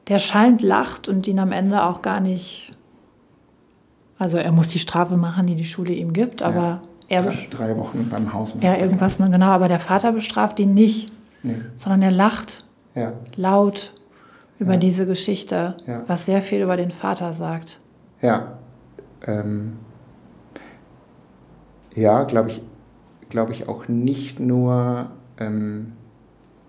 Der 0.09 0.19
schallend 0.19 0.63
lacht 0.63 1.09
und 1.09 1.27
ihn 1.27 1.41
am 1.41 1.53
Ende 1.53 1.85
auch 1.85 2.03
gar 2.03 2.21
nicht. 2.21 2.73
Also 4.19 4.37
er 4.39 4.53
muss 4.53 4.69
die 4.69 4.79
Strafe 4.79 5.17
machen, 5.17 5.47
die 5.47 5.57
die 5.57 5.65
Schule 5.65 5.93
ihm 5.93 6.13
gibt, 6.13 6.43
aber 6.43 6.83
ja. 7.09 7.21
er 7.21 7.23
drei, 7.23 7.47
drei 7.51 7.77
Wochen 7.77 8.09
beim 8.09 8.33
Hausmeister. 8.33 8.69
Ja, 8.69 8.83
irgendwas 8.83 9.19
genau. 9.19 9.47
Aber 9.47 9.69
der 9.69 9.81
Vater 9.81 10.13
bestraft 10.13 10.59
ihn 10.59 10.75
nicht, 10.75 11.13
nee. 11.43 11.57
sondern 11.75 12.03
er 12.03 12.13
lacht 12.13 12.65
ja. 12.95 13.13
laut 13.37 13.93
über 14.59 14.77
diese 14.77 15.05
Geschichte, 15.05 15.77
was 16.07 16.25
sehr 16.25 16.41
viel 16.41 16.63
über 16.63 16.77
den 16.77 16.91
Vater 16.91 17.33
sagt. 17.33 17.79
Ja. 18.23 18.59
Ähm, 19.27 19.77
ja, 21.95 22.23
glaube 22.25 22.51
ich, 22.51 22.63
glaube 23.29 23.53
ich, 23.53 23.69
auch 23.69 23.89
nicht 23.89 24.41
nur 24.41 25.11
ähm, 25.39 25.93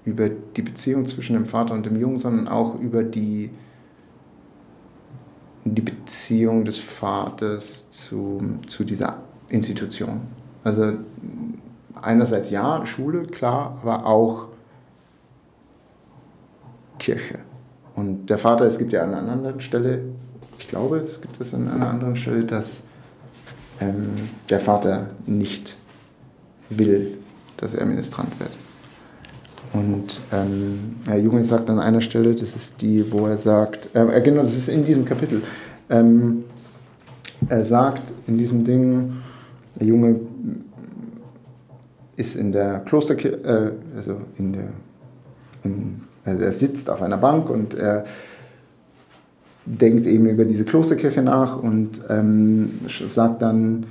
über 0.05 0.29
die 0.29 0.61
Beziehung 0.61 1.05
zwischen 1.05 1.33
dem 1.33 1.45
Vater 1.45 1.73
und 1.73 1.85
dem 1.85 1.97
Jungen, 1.97 2.19
sondern 2.19 2.47
auch 2.47 2.79
über 2.79 3.03
die, 3.03 3.51
die 5.65 5.81
Beziehung 5.81 6.65
des 6.65 6.79
Vaters 6.79 7.89
zu, 7.89 8.41
zu 8.67 8.83
dieser 8.83 9.17
Institution. 9.49 10.21
Also 10.63 10.93
einerseits 12.01 12.49
ja, 12.49 12.85
Schule, 12.85 13.23
klar, 13.23 13.77
aber 13.81 14.05
auch 14.05 14.47
Kirche. 16.99 17.39
Und 17.95 18.29
der 18.29 18.37
Vater, 18.37 18.65
es 18.65 18.77
gibt 18.77 18.93
ja 18.93 19.03
an 19.03 19.13
einer 19.13 19.31
anderen 19.31 19.59
Stelle, 19.59 20.03
ich 20.59 20.67
glaube, 20.67 20.97
es 20.97 21.21
gibt 21.21 21.39
es 21.39 21.53
an 21.53 21.67
einer 21.67 21.89
anderen 21.89 22.15
Stelle, 22.15 22.43
dass 22.43 22.83
ähm, 23.79 24.29
der 24.49 24.59
Vater 24.59 25.11
nicht 25.25 25.75
will, 26.69 27.17
dass 27.57 27.73
er 27.73 27.85
Ministrant 27.85 28.39
wird. 28.39 28.51
Und 29.73 30.21
ähm, 30.31 30.95
Herr 31.05 31.17
Junge 31.17 31.43
sagt 31.43 31.69
an 31.69 31.79
einer 31.79 32.01
Stelle, 32.01 32.33
das 32.33 32.55
ist 32.55 32.81
die, 32.81 33.11
wo 33.11 33.27
er 33.27 33.37
sagt, 33.37 33.89
äh, 33.93 34.21
genau, 34.21 34.43
das 34.43 34.55
ist 34.55 34.69
in 34.69 34.85
diesem 34.85 35.05
Kapitel, 35.05 35.41
ähm, 35.89 36.45
er 37.49 37.65
sagt 37.65 38.01
in 38.27 38.37
diesem 38.37 38.63
Ding, 38.63 39.13
der 39.79 39.87
Junge 39.87 40.19
ist 42.15 42.35
in 42.35 42.51
der 42.51 42.79
Klosterkirche, 42.79 43.43
äh, 43.43 43.97
also 43.97 44.21
in 44.37 44.53
der, 44.53 44.69
in, 45.63 46.01
also 46.25 46.43
er 46.43 46.53
sitzt 46.53 46.89
auf 46.89 47.01
einer 47.01 47.17
Bank 47.17 47.49
und 47.49 47.73
er 47.75 48.05
denkt 49.65 50.05
eben 50.07 50.27
über 50.27 50.45
diese 50.45 50.63
Klosterkirche 50.63 51.21
nach 51.21 51.61
und 51.61 52.01
ähm, 52.09 52.79
sagt 53.07 53.41
dann, 53.41 53.85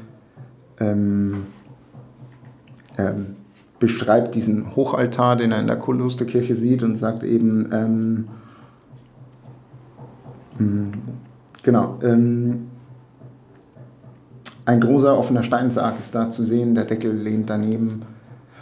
ähm, 0.80 1.44
ähm, 2.98 3.36
beschreibt 3.78 4.34
diesen 4.34 4.74
Hochaltar, 4.74 5.36
den 5.36 5.52
er 5.52 5.60
in 5.60 5.66
der 5.66 5.78
Klosterkirche 5.78 6.54
sieht 6.54 6.82
und 6.82 6.96
sagt 6.96 7.22
eben, 7.22 7.68
ähm, 7.72 8.28
hm, 10.56 10.92
genau, 11.62 11.98
ähm, 12.02 12.68
ein 14.64 14.80
großer 14.80 15.16
offener 15.16 15.42
Steinsarg 15.42 15.98
ist 15.98 16.14
da 16.14 16.30
zu 16.30 16.42
sehen, 16.42 16.74
der 16.74 16.84
Deckel 16.84 17.12
lehnt 17.12 17.50
daneben. 17.50 18.02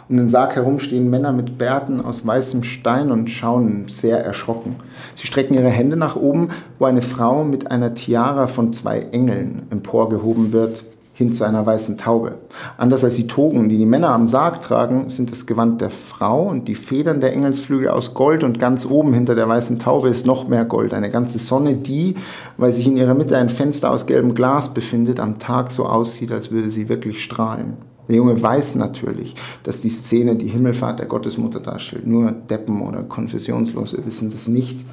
Um 0.07 0.17
den 0.17 0.29
Sarg 0.29 0.55
herum 0.55 0.77
stehen 0.77 1.09
Männer 1.09 1.33
mit 1.33 1.57
Bärten 1.57 1.99
aus 1.99 2.27
weißem 2.27 2.61
Stein 2.61 3.11
und 3.11 3.27
schauen 3.31 3.85
sehr 3.87 4.23
erschrocken. 4.23 4.75
Sie 5.15 5.25
strecken 5.25 5.55
ihre 5.55 5.69
Hände 5.69 5.95
nach 5.95 6.15
oben, 6.15 6.49
wo 6.77 6.85
eine 6.85 7.01
Frau 7.01 7.43
mit 7.43 7.71
einer 7.71 7.95
Tiara 7.95 8.45
von 8.45 8.71
zwei 8.71 8.99
Engeln 8.99 9.63
emporgehoben 9.71 10.51
wird 10.51 10.83
hin 11.15 11.31
zu 11.31 11.45
einer 11.45 11.65
weißen 11.65 11.97
Taube. 11.97 12.35
Anders 12.77 13.05
als 13.05 13.15
die 13.15 13.25
Togen, 13.25 13.69
die 13.69 13.77
die 13.77 13.85
Männer 13.85 14.09
am 14.09 14.27
Sarg 14.27 14.59
tragen, 14.59 15.09
sind 15.09 15.31
das 15.31 15.45
Gewand 15.45 15.79
der 15.79 15.89
Frau 15.89 16.43
und 16.49 16.67
die 16.67 16.75
Federn 16.75 17.21
der 17.21 17.31
Engelsflügel 17.31 17.87
aus 17.87 18.13
Gold 18.13 18.43
und 18.43 18.59
ganz 18.59 18.85
oben 18.85 19.13
hinter 19.13 19.33
der 19.33 19.47
weißen 19.47 19.79
Taube 19.79 20.09
ist 20.09 20.25
noch 20.25 20.49
mehr 20.49 20.65
Gold, 20.65 20.93
eine 20.93 21.09
ganze 21.09 21.39
Sonne, 21.39 21.75
die, 21.75 22.15
weil 22.57 22.73
sich 22.73 22.85
in 22.85 22.97
ihrer 22.97 23.13
Mitte 23.13 23.37
ein 23.37 23.47
Fenster 23.47 23.91
aus 23.91 24.07
gelbem 24.07 24.33
Glas 24.33 24.73
befindet, 24.73 25.21
am 25.21 25.39
Tag 25.39 25.71
so 25.71 25.85
aussieht, 25.85 26.33
als 26.33 26.51
würde 26.51 26.69
sie 26.69 26.89
wirklich 26.89 27.23
strahlen. 27.23 27.77
Der 28.09 28.17
Junge 28.17 28.39
weiß 28.39 28.75
natürlich, 28.75 29.35
dass 29.63 29.81
die 29.81 29.89
Szene 29.89 30.35
die 30.35 30.47
Himmelfahrt 30.47 30.99
der 30.99 31.07
Gottesmutter 31.07 31.61
darstellt. 31.61 32.05
Nur 32.05 32.31
Deppen 32.31 32.81
oder 32.81 33.03
Konfessionslose 33.03 34.05
wissen 34.05 34.29
das 34.29 34.47
nicht 34.47 34.85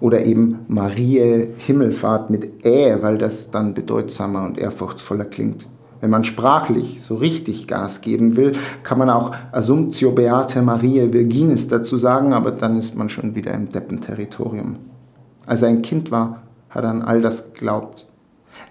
oder 0.00 0.24
eben 0.24 0.60
Marie 0.68 1.48
Himmelfahrt 1.56 2.30
mit 2.30 2.64
Ä, 2.64 2.98
weil 3.00 3.18
das 3.18 3.50
dann 3.50 3.74
bedeutsamer 3.74 4.44
und 4.44 4.58
ehrfurchtsvoller 4.58 5.24
klingt. 5.24 5.66
Wenn 6.00 6.10
man 6.10 6.24
sprachlich 6.24 7.02
so 7.02 7.16
richtig 7.16 7.66
Gas 7.66 8.02
geben 8.02 8.36
will, 8.36 8.52
kann 8.82 8.98
man 8.98 9.08
auch 9.08 9.32
Assumptio 9.52 10.12
Beate 10.12 10.60
Mariae 10.60 11.12
Virginis 11.12 11.68
dazu 11.68 11.96
sagen, 11.96 12.34
aber 12.34 12.50
dann 12.50 12.78
ist 12.78 12.94
man 12.94 13.08
schon 13.08 13.34
wieder 13.34 13.54
im 13.54 13.72
Deppenterritorium. 13.72 14.76
Als 15.46 15.62
er 15.62 15.68
ein 15.68 15.80
Kind 15.80 16.10
war, 16.10 16.42
hat 16.68 16.84
er 16.84 16.90
an 16.90 17.02
all 17.02 17.22
das 17.22 17.54
geglaubt. 17.54 18.06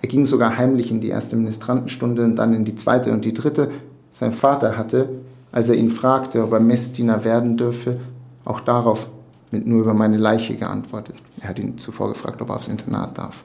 Er 0.01 0.09
ging 0.09 0.25
sogar 0.25 0.57
heimlich 0.57 0.91
in 0.91 1.01
die 1.01 1.09
erste 1.09 1.35
Ministrantenstunde 1.35 2.23
und 2.23 2.35
dann 2.35 2.53
in 2.53 2.65
die 2.65 2.75
zweite 2.75 3.11
und 3.11 3.25
die 3.25 3.33
dritte. 3.33 3.71
Sein 4.11 4.31
Vater 4.31 4.77
hatte, 4.77 5.09
als 5.51 5.69
er 5.69 5.75
ihn 5.75 5.89
fragte, 5.89 6.43
ob 6.43 6.51
er 6.51 6.59
Messdiener 6.59 7.23
werden 7.23 7.57
dürfe, 7.57 7.97
auch 8.45 8.59
darauf 8.59 9.09
mit 9.53 9.67
nur 9.67 9.81
über 9.81 9.93
meine 9.93 10.17
Leiche 10.17 10.55
geantwortet. 10.55 11.15
Er 11.41 11.49
hat 11.49 11.59
ihn 11.59 11.77
zuvor 11.77 12.09
gefragt, 12.09 12.41
ob 12.41 12.49
er 12.49 12.55
aufs 12.55 12.67
Internat 12.67 13.19
darf. 13.19 13.43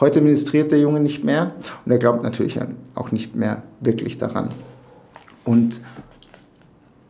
Heute 0.00 0.22
ministriert 0.22 0.72
der 0.72 0.80
Junge 0.80 0.98
nicht 0.98 1.24
mehr 1.24 1.52
und 1.84 1.92
er 1.92 1.98
glaubt 1.98 2.22
natürlich 2.22 2.58
auch 2.94 3.12
nicht 3.12 3.36
mehr 3.36 3.62
wirklich 3.80 4.16
daran. 4.16 4.48
Und 5.44 5.80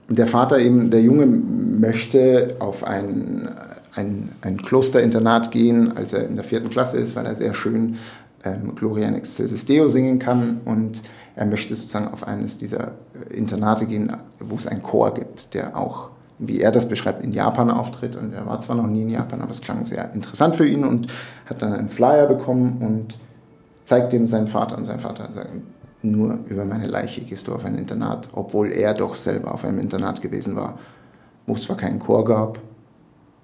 der 0.09 0.27
Vater 0.27 0.59
eben, 0.59 0.91
der 0.91 1.03
Junge 1.03 1.27
möchte 1.27 2.57
auf 2.59 2.83
ein, 2.85 3.49
ein, 3.95 4.31
ein 4.41 4.57
Klosterinternat 4.61 5.53
gehen, 5.53 5.97
als 5.97 6.13
er 6.13 6.27
in 6.27 6.35
der 6.35 6.45
vierten 6.45 6.69
Klasse 6.69 6.99
ist, 6.99 7.15
weil 7.15 7.27
er 7.27 7.37
sehr 7.37 7.55
schön 7.55 7.97
ähm, 8.45 8.75
Gloria 8.75 9.07
in 9.07 9.15
Excelsis 9.15 9.65
Deo 9.67 9.87
singen 9.87 10.19
kann 10.19 10.61
und 10.65 11.01
er 11.37 11.47
möchte 11.47 11.77
sozusagen 11.77 12.09
auf 12.09 12.27
eines 12.27 12.59
dieser 12.59 12.93
Internate 13.31 13.87
gehen, 13.87 14.15
wo 14.41 14.57
es 14.57 14.67
einen 14.67 14.83
Chor 14.83 15.15
gibt, 15.15 15.55
der 15.55 15.77
auch 15.77 16.12
wie 16.45 16.61
er 16.61 16.73
das 16.73 16.89
beschreibt, 16.89 17.23
in 17.23 17.33
Japan 17.33 17.71
auftritt. 17.71 18.17
Und 18.17 18.33
er 18.33 18.47
war 18.47 18.59
zwar 18.61 18.77
noch 18.77 18.87
nie 18.87 19.03
in 19.03 19.11
Japan, 19.11 19.41
aber 19.41 19.53
es 19.53 19.61
klang 19.61 19.85
sehr 19.85 20.13
interessant 20.13 20.57
für 20.57 20.67
ihn 20.67 20.85
und 20.85 21.07
hat 21.47 21.63
dann 21.63 21.73
einen 21.73 21.89
Flyer 21.89 22.27
bekommen 22.27 22.79
und 22.81 23.19
zeigt 23.85 24.13
dem 24.13 24.27
seinen 24.27 24.49
Vater. 24.49 24.77
Und 24.77 24.85
sein 24.85 24.99
Vater 24.99 25.31
sagt, 25.31 25.51
nur 26.03 26.41
über 26.49 26.65
meine 26.65 26.89
Leiche 26.89 27.21
gehst 27.21 27.47
du 27.47 27.55
auf 27.55 27.65
ein 27.65 27.79
Internat, 27.79 28.29
obwohl 28.33 28.73
er 28.73 28.93
doch 28.93 29.15
selber 29.15 29.55
auf 29.55 29.65
einem 29.65 29.79
Internat 29.79 30.21
gewesen 30.21 30.57
war, 30.57 30.79
wo 31.47 31.55
es 31.55 31.63
zwar 31.63 31.77
keinen 31.77 32.01
Chor 32.01 32.25
gab, 32.25 32.59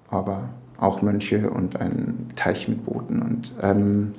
aber 0.09 0.49
auch 0.77 1.01
Mönche 1.01 1.49
und 1.49 1.79
einen 1.79 2.29
Teich 2.35 2.67
mit 2.67 2.85
Booten. 2.85 3.21
Und 3.21 3.53
ähm, 3.61 4.13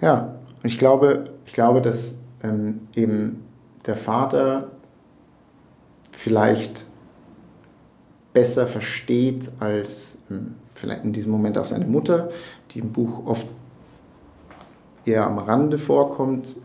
ja, 0.00 0.34
ich 0.62 0.78
glaube, 0.78 1.24
ich 1.44 1.52
glaube, 1.52 1.82
dass 1.82 2.18
ähm, 2.44 2.82
eben 2.94 3.44
der 3.86 3.96
Vater 3.96 4.68
vielleicht 6.18 6.84
besser 8.32 8.66
versteht 8.66 9.52
als 9.60 10.18
hm, 10.26 10.56
vielleicht 10.74 11.04
in 11.04 11.12
diesem 11.12 11.30
Moment 11.30 11.56
auch 11.56 11.64
seine 11.64 11.86
Mutter, 11.86 12.30
die 12.72 12.80
im 12.80 12.90
Buch 12.90 13.24
oft 13.24 13.46
eher 15.04 15.24
am 15.26 15.38
Rande 15.38 15.78
vorkommt, 15.78 16.56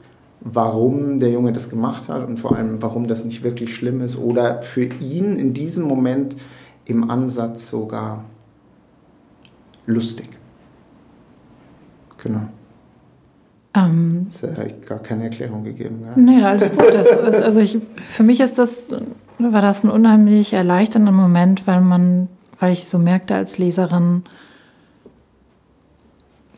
warum 0.42 1.20
der 1.20 1.30
Junge 1.30 1.54
das 1.54 1.70
gemacht 1.70 2.10
hat 2.10 2.28
und 2.28 2.38
vor 2.38 2.56
allem, 2.56 2.82
warum 2.82 3.08
das 3.08 3.26
nicht 3.26 3.44
wirklich 3.44 3.76
schlimm 3.76 4.02
ist 4.02 4.18
oder 4.18 4.64
für 4.64 4.86
ihn 4.86 5.38
in 5.38 5.54
diesem 5.54 5.88
Moment 5.88 6.36
im 6.86 7.12
Ansatz 7.12 7.70
sogar 7.70 8.26
lustig. 9.86 10.30
Genau. 12.24 12.48
Ähm, 13.76 14.26
das 14.30 14.42
hat 14.44 14.88
gar 14.88 15.00
keine 15.00 15.26
Erklärung 15.26 15.64
gegeben. 15.64 16.02
Ja? 16.04 16.14
Nee, 16.16 16.44
alles 16.44 16.72
gut. 16.72 16.92
Das 16.92 17.08
ist, 17.08 17.42
also 17.42 17.60
ich, 17.60 17.78
für 17.96 18.24
mich 18.24 18.40
ist 18.40 18.58
das 18.58 18.88
war 19.40 19.62
das 19.62 19.84
ein 19.84 19.90
unheimlich 19.90 20.54
erleichternder 20.54 21.12
Moment, 21.12 21.68
weil 21.68 21.82
man, 21.82 22.30
weil 22.60 22.74
ich 22.74 22.86
so 22.86 22.98
merkte 22.98 23.36
als 23.36 23.58
Leserin, 23.58 24.24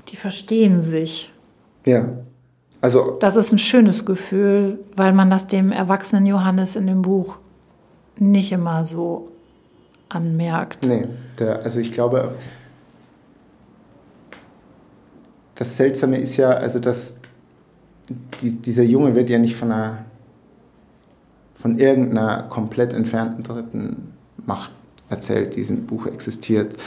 die 0.10 0.16
verstehen 0.16 0.82
sich. 0.82 1.34
Ja. 1.86 2.10
Also, 2.82 3.18
das 3.20 3.36
ist 3.36 3.52
ein 3.52 3.58
schönes 3.58 4.06
Gefühl, 4.06 4.80
weil 4.96 5.14
man 5.14 5.30
das 5.30 5.48
dem 5.48 5.72
erwachsenen 5.72 6.26
Johannes 6.26 6.76
in 6.76 6.86
dem 6.88 7.02
Buch 7.02 7.38
nicht 8.18 8.52
immer 8.52 8.86
so 8.86 9.32
anmerkt. 10.10 10.86
Nee, 10.86 11.08
der, 11.40 11.64
also 11.64 11.80
ich 11.80 11.92
glaube, 11.92 12.36
das 15.56 15.78
Seltsame 15.78 16.18
ist 16.18 16.38
ja, 16.38 16.52
also 16.52 16.80
dass 16.80 17.18
die, 18.42 18.54
dieser 18.62 18.84
Junge 18.84 19.16
wird 19.16 19.30
ja 19.30 19.38
nicht 19.38 19.56
von 19.56 19.72
einer 19.72 20.05
von 21.66 21.80
irgendeiner 21.80 22.44
komplett 22.44 22.94
entfernten 22.94 23.42
dritten 23.42 24.14
Macht 24.46 24.70
erzählt, 25.10 25.56
die 25.56 25.62
in 25.62 25.64
diesem 25.64 25.88
Buch 25.88 26.06
existiert. 26.06 26.78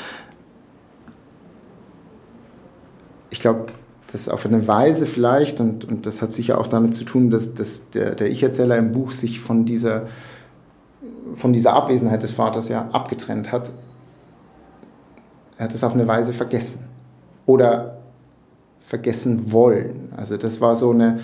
Ich 3.31 3.41
glaube, 3.41 3.66
das 4.07 4.20
ist 4.20 4.29
auf 4.29 4.47
eine 4.47 4.68
Weise 4.68 5.07
vielleicht, 5.07 5.59
und, 5.59 5.85
und 5.85 6.07
das 6.07 6.22
hat 6.22 6.33
sicher 6.33 6.59
auch 6.59 6.68
damit 6.68 6.95
zu 6.95 7.03
tun, 7.03 7.29
dass, 7.29 7.55
dass 7.55 7.91
der, 7.91 8.14
der 8.14 8.31
Ich-Erzähler 8.31 8.76
im 8.76 8.93
Buch 8.93 9.11
sich 9.11 9.41
von 9.41 9.64
dieser, 9.64 10.07
von 11.35 11.53
dieser 11.53 11.72
Abwesenheit 11.72 12.22
des 12.22 12.31
Vaters 12.31 12.68
ja 12.68 12.89
abgetrennt 12.93 13.51
hat. 13.51 13.72
Er 15.57 15.64
hat 15.64 15.74
es 15.74 15.83
auf 15.83 15.95
eine 15.95 16.07
Weise 16.07 16.33
vergessen. 16.33 16.85
Oder 17.47 17.99
vergessen 18.79 19.51
wollen. 19.51 20.12
Also 20.16 20.37
das 20.37 20.61
war 20.61 20.76
so 20.76 20.93
eine, 20.93 21.18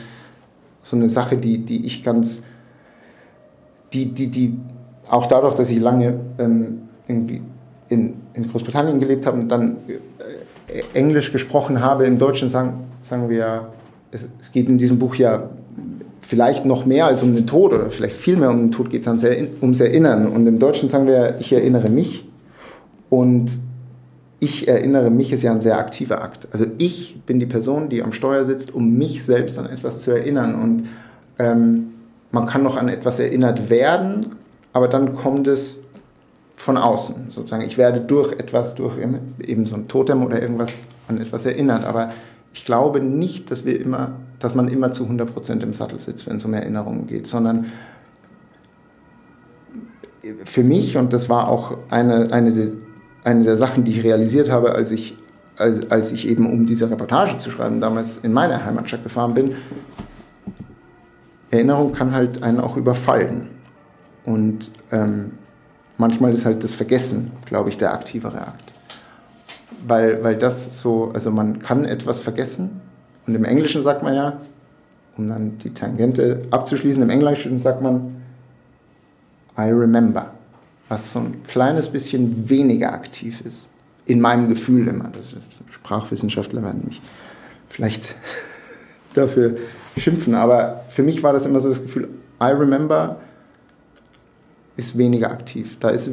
so 0.83 0.97
eine 0.97 1.09
Sache, 1.09 1.37
die, 1.37 1.65
die 1.65 1.87
ich 1.87 2.03
ganz, 2.03 2.43
die, 3.95 4.07
die, 4.07 4.27
die 4.27 4.59
auch 5.09 5.27
dadurch, 5.27 5.55
dass 5.55 5.71
ich 5.71 5.81
lange 5.81 6.19
ähm, 6.39 6.83
irgendwie 7.07 7.43
in, 7.89 8.15
in 8.35 8.49
Großbritannien 8.49 8.99
gelebt 8.99 9.27
habe 9.27 9.41
und 9.41 9.49
dann 9.49 9.77
äh, 10.69 10.83
Englisch 10.95 11.33
gesprochen 11.33 11.81
habe, 11.81 12.05
im 12.05 12.19
Deutschen 12.19 12.49
sagen, 12.49 12.85
sagen 13.03 13.29
wir, 13.29 13.69
es, 14.11 14.29
es 14.41 14.53
geht 14.53 14.69
in 14.69 14.79
diesem 14.79 14.99
Buch 14.99 15.15
ja 15.17 15.51
vielleicht 16.21 16.65
noch 16.65 16.87
mehr 16.87 17.07
als 17.07 17.23
um 17.23 17.35
den 17.35 17.47
Tod 17.47 17.73
oder 17.73 17.91
vielleicht 17.91 18.17
viel 18.17 18.37
mehr 18.37 18.51
um 18.51 18.59
den 18.59 18.71
Tod 18.71 18.91
geht 18.91 19.07
es 19.07 19.25
ums 19.61 19.81
Erinnern. 19.81 20.27
Und 20.27 20.47
im 20.47 20.59
Deutschen 20.59 20.89
sagen 20.89 21.07
wir, 21.07 21.37
ich 21.39 21.53
erinnere 21.53 21.91
mich. 21.91 22.27
Und 23.11 23.59
ich 24.41 24.67
erinnere 24.67 25.11
mich 25.11 25.33
ist 25.33 25.43
ja 25.43 25.53
ein 25.53 25.61
sehr 25.61 25.79
aktiver 25.79 26.23
Akt. 26.23 26.49
Also 26.51 26.67
ich 26.79 27.21
bin 27.27 27.39
die 27.39 27.47
Person, 27.47 27.89
die 27.89 28.03
am 28.03 28.13
Steuer 28.13 28.45
sitzt, 28.45 28.75
um 28.75 28.97
mich 28.97 29.25
selbst 29.25 29.59
an 29.59 29.67
etwas 29.67 30.01
zu 30.01 30.13
erinnern. 30.13 30.55
Und 30.55 30.85
ähm, 31.39 31.94
man 32.31 32.47
kann 32.47 32.63
noch 32.63 32.77
an 32.77 32.89
etwas 32.89 33.19
erinnert 33.19 33.71
werden, 33.71 34.35
aber 34.73 34.89
dann 34.89 35.15
kommt 35.15 35.47
es 35.47 35.83
von 36.55 36.77
außen. 36.77 37.31
Sozusagen, 37.31 37.63
ich 37.63 37.79
werde 37.79 38.01
durch 38.01 38.33
etwas, 38.33 38.75
durch 38.75 38.95
eben 39.41 39.67
so 39.67 39.77
ein 39.77 39.89
Totem 39.89 40.25
oder 40.25 40.41
irgendwas 40.41 40.73
an 41.09 41.21
etwas 41.21 41.47
erinnert. 41.47 41.85
Aber 41.85 42.11
ich 42.53 42.65
glaube 42.65 43.01
nicht, 43.01 43.51
dass 43.51 43.65
wir 43.65 43.81
immer, 43.81 44.13
dass 44.39 44.55
man 44.55 44.69
immer 44.69 44.91
zu 44.91 45.05
100% 45.05 45.63
im 45.63 45.73
Sattel 45.73 45.99
sitzt, 45.99 46.29
wenn 46.29 46.37
es 46.37 46.45
um 46.45 46.55
Erinnerungen 46.55 47.07
geht, 47.07 47.27
sondern 47.27 47.67
für 50.45 50.63
mich, 50.63 50.97
und 50.97 51.13
das 51.13 51.29
war 51.29 51.49
auch 51.49 51.77
eine, 51.91 52.33
eine 52.33 52.73
eine 53.25 53.45
der 53.45 53.57
Sachen, 53.57 53.85
die 53.85 53.93
ich 53.93 54.05
realisiert 54.05 54.51
habe, 54.51 54.75
als 54.75 54.93
ich, 54.93 55.17
als, 55.57 55.91
als 55.91 56.13
ich 56.13 56.29
eben 56.29 56.47
um 56.51 56.67
diese 56.67 56.91
Reportage 56.91 57.39
zu 57.39 57.51
schreiben, 57.51 57.81
damals 57.81 58.19
in 58.19 58.33
meine 58.33 58.65
Heimatstadt 58.65 59.03
gefahren 59.03 59.35
bin, 59.35 59.57
Erinnerung 61.55 61.93
kann 61.93 62.13
halt 62.13 62.43
einen 62.43 62.61
auch 62.61 62.77
überfallen. 62.77 63.49
Und 64.25 64.71
ähm, 64.93 65.33
manchmal 65.99 66.33
ist 66.33 66.45
halt 66.45 66.65
das 66.65 66.73
Vergessen, 66.73 67.33
glaube 67.47 67.71
ich, 67.71 67.79
der 67.79 67.93
aktivere 67.93 68.41
Akt. 68.41 68.73
Weil, 69.87 70.23
weil 70.23 70.37
das 70.37 70.81
so, 70.81 71.11
also 71.13 71.31
man 71.31 71.61
kann 71.61 71.85
etwas 71.85 72.21
vergessen 72.21 72.81
und 73.27 73.35
im 73.35 73.45
Englischen 73.45 73.83
sagt 73.83 74.03
man 74.03 74.15
ja, 74.15 74.39
um 75.17 75.29
dann 75.29 75.59
die 75.59 75.75
Tangente 75.75 76.43
abzuschließen, 76.51 77.03
im 77.03 77.11
Englischen 77.11 77.59
sagt 77.59 77.83
man, 77.83 78.23
I 79.57 79.71
remember 79.71 80.33
was 80.89 81.11
so 81.11 81.21
ein 81.21 81.43
kleines 81.45 81.89
bisschen 81.89 82.49
weniger 82.49 82.93
aktiv 82.93 83.41
ist. 83.45 83.69
In 84.07 84.21
meinem 84.21 84.49
Gefühl 84.49 84.87
immer. 84.89 85.09
Das 85.09 85.37
Sprachwissenschaftler 85.71 86.63
werden 86.63 86.85
mich 86.87 87.01
vielleicht 87.69 88.15
dafür 89.15 89.57
schimpfen, 89.97 90.35
aber 90.35 90.85
für 90.89 91.03
mich 91.03 91.23
war 91.23 91.33
das 91.33 91.47
immer 91.47 91.61
so 91.61 91.69
das 91.69 91.83
Gefühl, 91.83 92.09
I 92.43 92.47
remember 92.47 93.17
ist 94.77 94.99
weniger 94.99 95.31
aktiv. 95.31 95.79
Da 95.79 95.91
ist 95.91 96.11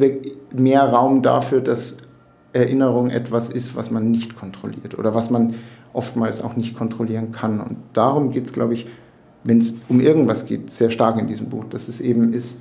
mehr 0.52 0.84
Raum 0.84 1.22
dafür, 1.22 1.62
dass 1.62 1.98
Erinnerung 2.54 3.10
etwas 3.10 3.50
ist, 3.50 3.76
was 3.76 3.92
man 3.92 4.12
nicht 4.12 4.36
kontrolliert 4.36 4.98
oder 4.98 5.16
was 5.16 5.30
man 5.30 5.56
oftmals 5.94 6.44
auch 6.44 6.56
nicht 6.56 6.76
kontrollieren 6.76 7.32
kann. 7.32 7.60
Und 7.60 7.78
darum 7.94 8.32
geht 8.32 8.46
es, 8.46 8.54
glaube 8.54 8.74
ich, 8.74 8.88
wenn 9.44 9.58
es 9.58 9.76
um 9.90 10.00
irgendwas 10.00 10.46
geht, 10.46 10.70
sehr 10.70 10.92
stark 10.92 11.18
in 11.18 11.28
diesem 11.28 11.50
Buch, 11.50 11.66
dass 11.66 11.88
es 11.88 12.02
eben 12.02 12.34
ist, 12.34 12.60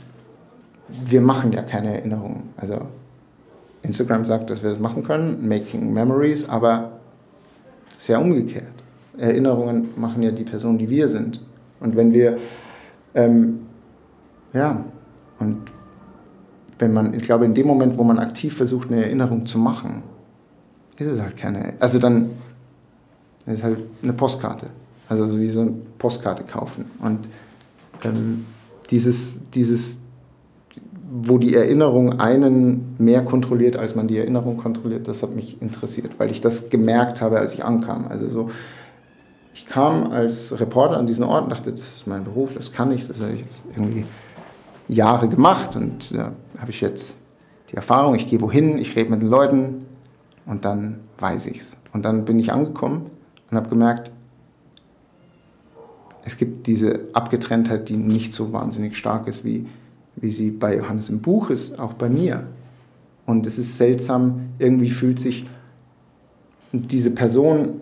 wir 0.88 1.20
machen 1.20 1.52
ja 1.52 1.62
keine 1.62 1.94
Erinnerungen. 1.94 2.50
Also 2.56 2.86
Instagram 3.82 4.24
sagt, 4.24 4.50
dass 4.50 4.62
wir 4.62 4.70
das 4.70 4.78
machen 4.78 5.04
können, 5.04 5.46
Making 5.46 5.92
Memories, 5.92 6.48
aber 6.48 6.92
ja 8.08 8.18
umgekehrt. 8.18 8.79
Erinnerungen 9.18 9.88
machen 9.96 10.22
ja 10.22 10.30
die 10.30 10.44
Person, 10.44 10.78
die 10.78 10.88
wir 10.88 11.08
sind. 11.08 11.40
Und 11.80 11.96
wenn 11.96 12.12
wir, 12.12 12.38
ähm, 13.14 13.60
ja, 14.52 14.84
und 15.38 15.56
wenn 16.78 16.92
man, 16.92 17.14
ich 17.14 17.22
glaube, 17.22 17.44
in 17.44 17.54
dem 17.54 17.66
Moment, 17.66 17.98
wo 17.98 18.04
man 18.04 18.18
aktiv 18.18 18.56
versucht, 18.56 18.90
eine 18.90 19.04
Erinnerung 19.04 19.46
zu 19.46 19.58
machen, 19.58 20.02
ist 20.98 21.06
es 21.06 21.20
halt 21.20 21.36
keine, 21.36 21.74
also 21.80 21.98
dann 21.98 22.30
ist 23.46 23.58
es 23.58 23.62
halt 23.62 23.78
eine 24.02 24.12
Postkarte. 24.12 24.66
Also 25.08 25.28
so 25.28 25.38
wie 25.38 25.48
so 25.48 25.62
eine 25.62 25.72
Postkarte 25.98 26.44
kaufen. 26.44 26.86
Und 27.00 27.28
ähm, 28.04 28.44
dieses, 28.90 29.40
dieses, 29.50 29.98
wo 31.10 31.38
die 31.38 31.54
Erinnerung 31.54 32.20
einen 32.20 32.94
mehr 32.98 33.24
kontrolliert, 33.24 33.76
als 33.76 33.96
man 33.96 34.06
die 34.06 34.18
Erinnerung 34.18 34.56
kontrolliert, 34.56 35.08
das 35.08 35.22
hat 35.22 35.34
mich 35.34 35.60
interessiert, 35.60 36.12
weil 36.18 36.30
ich 36.30 36.40
das 36.40 36.70
gemerkt 36.70 37.20
habe, 37.20 37.38
als 37.38 37.54
ich 37.54 37.64
ankam. 37.64 38.06
Also 38.08 38.28
so, 38.28 38.50
ich 39.52 39.66
kam 39.66 40.12
als 40.12 40.58
Reporter 40.60 40.96
an 40.96 41.06
diesen 41.06 41.24
Ort 41.24 41.44
und 41.44 41.50
dachte, 41.50 41.70
das 41.72 41.96
ist 41.96 42.06
mein 42.06 42.24
Beruf, 42.24 42.54
das 42.54 42.72
kann 42.72 42.90
ich, 42.92 43.06
das 43.06 43.20
habe 43.20 43.32
ich 43.32 43.40
jetzt 43.40 43.64
irgendwie 43.70 44.06
Jahre 44.88 45.28
gemacht 45.28 45.76
und 45.76 46.14
da 46.14 46.32
habe 46.58 46.70
ich 46.70 46.80
jetzt 46.80 47.16
die 47.70 47.76
Erfahrung, 47.76 48.14
ich 48.14 48.26
gehe 48.26 48.40
wohin, 48.40 48.78
ich 48.78 48.96
rede 48.96 49.10
mit 49.10 49.22
den 49.22 49.28
Leuten 49.28 49.78
und 50.46 50.64
dann 50.64 51.00
weiß 51.18 51.46
ich 51.46 51.58
es. 51.58 51.76
Und 51.92 52.04
dann 52.04 52.24
bin 52.24 52.38
ich 52.38 52.52
angekommen 52.52 53.10
und 53.50 53.56
habe 53.56 53.68
gemerkt, 53.68 54.10
es 56.24 56.36
gibt 56.36 56.66
diese 56.66 57.08
Abgetrenntheit, 57.12 57.88
die 57.88 57.96
nicht 57.96 58.32
so 58.32 58.52
wahnsinnig 58.52 58.96
stark 58.96 59.26
ist 59.26 59.44
wie 59.44 59.66
wie 60.16 60.30
sie 60.30 60.50
bei 60.50 60.76
Johannes 60.76 61.08
im 61.08 61.20
Buch 61.20 61.50
ist, 61.50 61.78
auch 61.78 61.94
bei 61.94 62.08
mir. 62.08 62.46
Und 63.26 63.46
es 63.46 63.58
ist 63.58 63.76
seltsam, 63.76 64.50
irgendwie 64.58 64.90
fühlt 64.90 65.18
sich 65.18 65.46
diese 66.72 67.10
Person, 67.10 67.80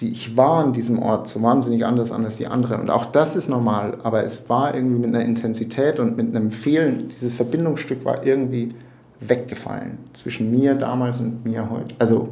die 0.00 0.10
ich 0.10 0.36
war 0.36 0.64
an 0.64 0.72
diesem 0.72 0.98
Ort, 1.00 1.28
so 1.28 1.40
wahnsinnig 1.42 1.86
anders 1.86 2.10
an 2.10 2.24
als 2.24 2.36
die 2.36 2.46
andere. 2.46 2.78
Und 2.78 2.90
auch 2.90 3.06
das 3.06 3.36
ist 3.36 3.48
normal, 3.48 3.98
aber 4.02 4.24
es 4.24 4.48
war 4.48 4.74
irgendwie 4.74 4.98
mit 4.98 5.14
einer 5.14 5.24
Intensität 5.24 6.00
und 6.00 6.16
mit 6.16 6.34
einem 6.34 6.50
Fehlen, 6.50 7.08
dieses 7.08 7.34
Verbindungsstück 7.34 8.04
war 8.04 8.24
irgendwie 8.24 8.74
weggefallen 9.20 9.98
zwischen 10.12 10.50
mir 10.50 10.74
damals 10.74 11.20
und 11.20 11.44
mir 11.44 11.70
heute. 11.70 11.94
Also 11.98 12.28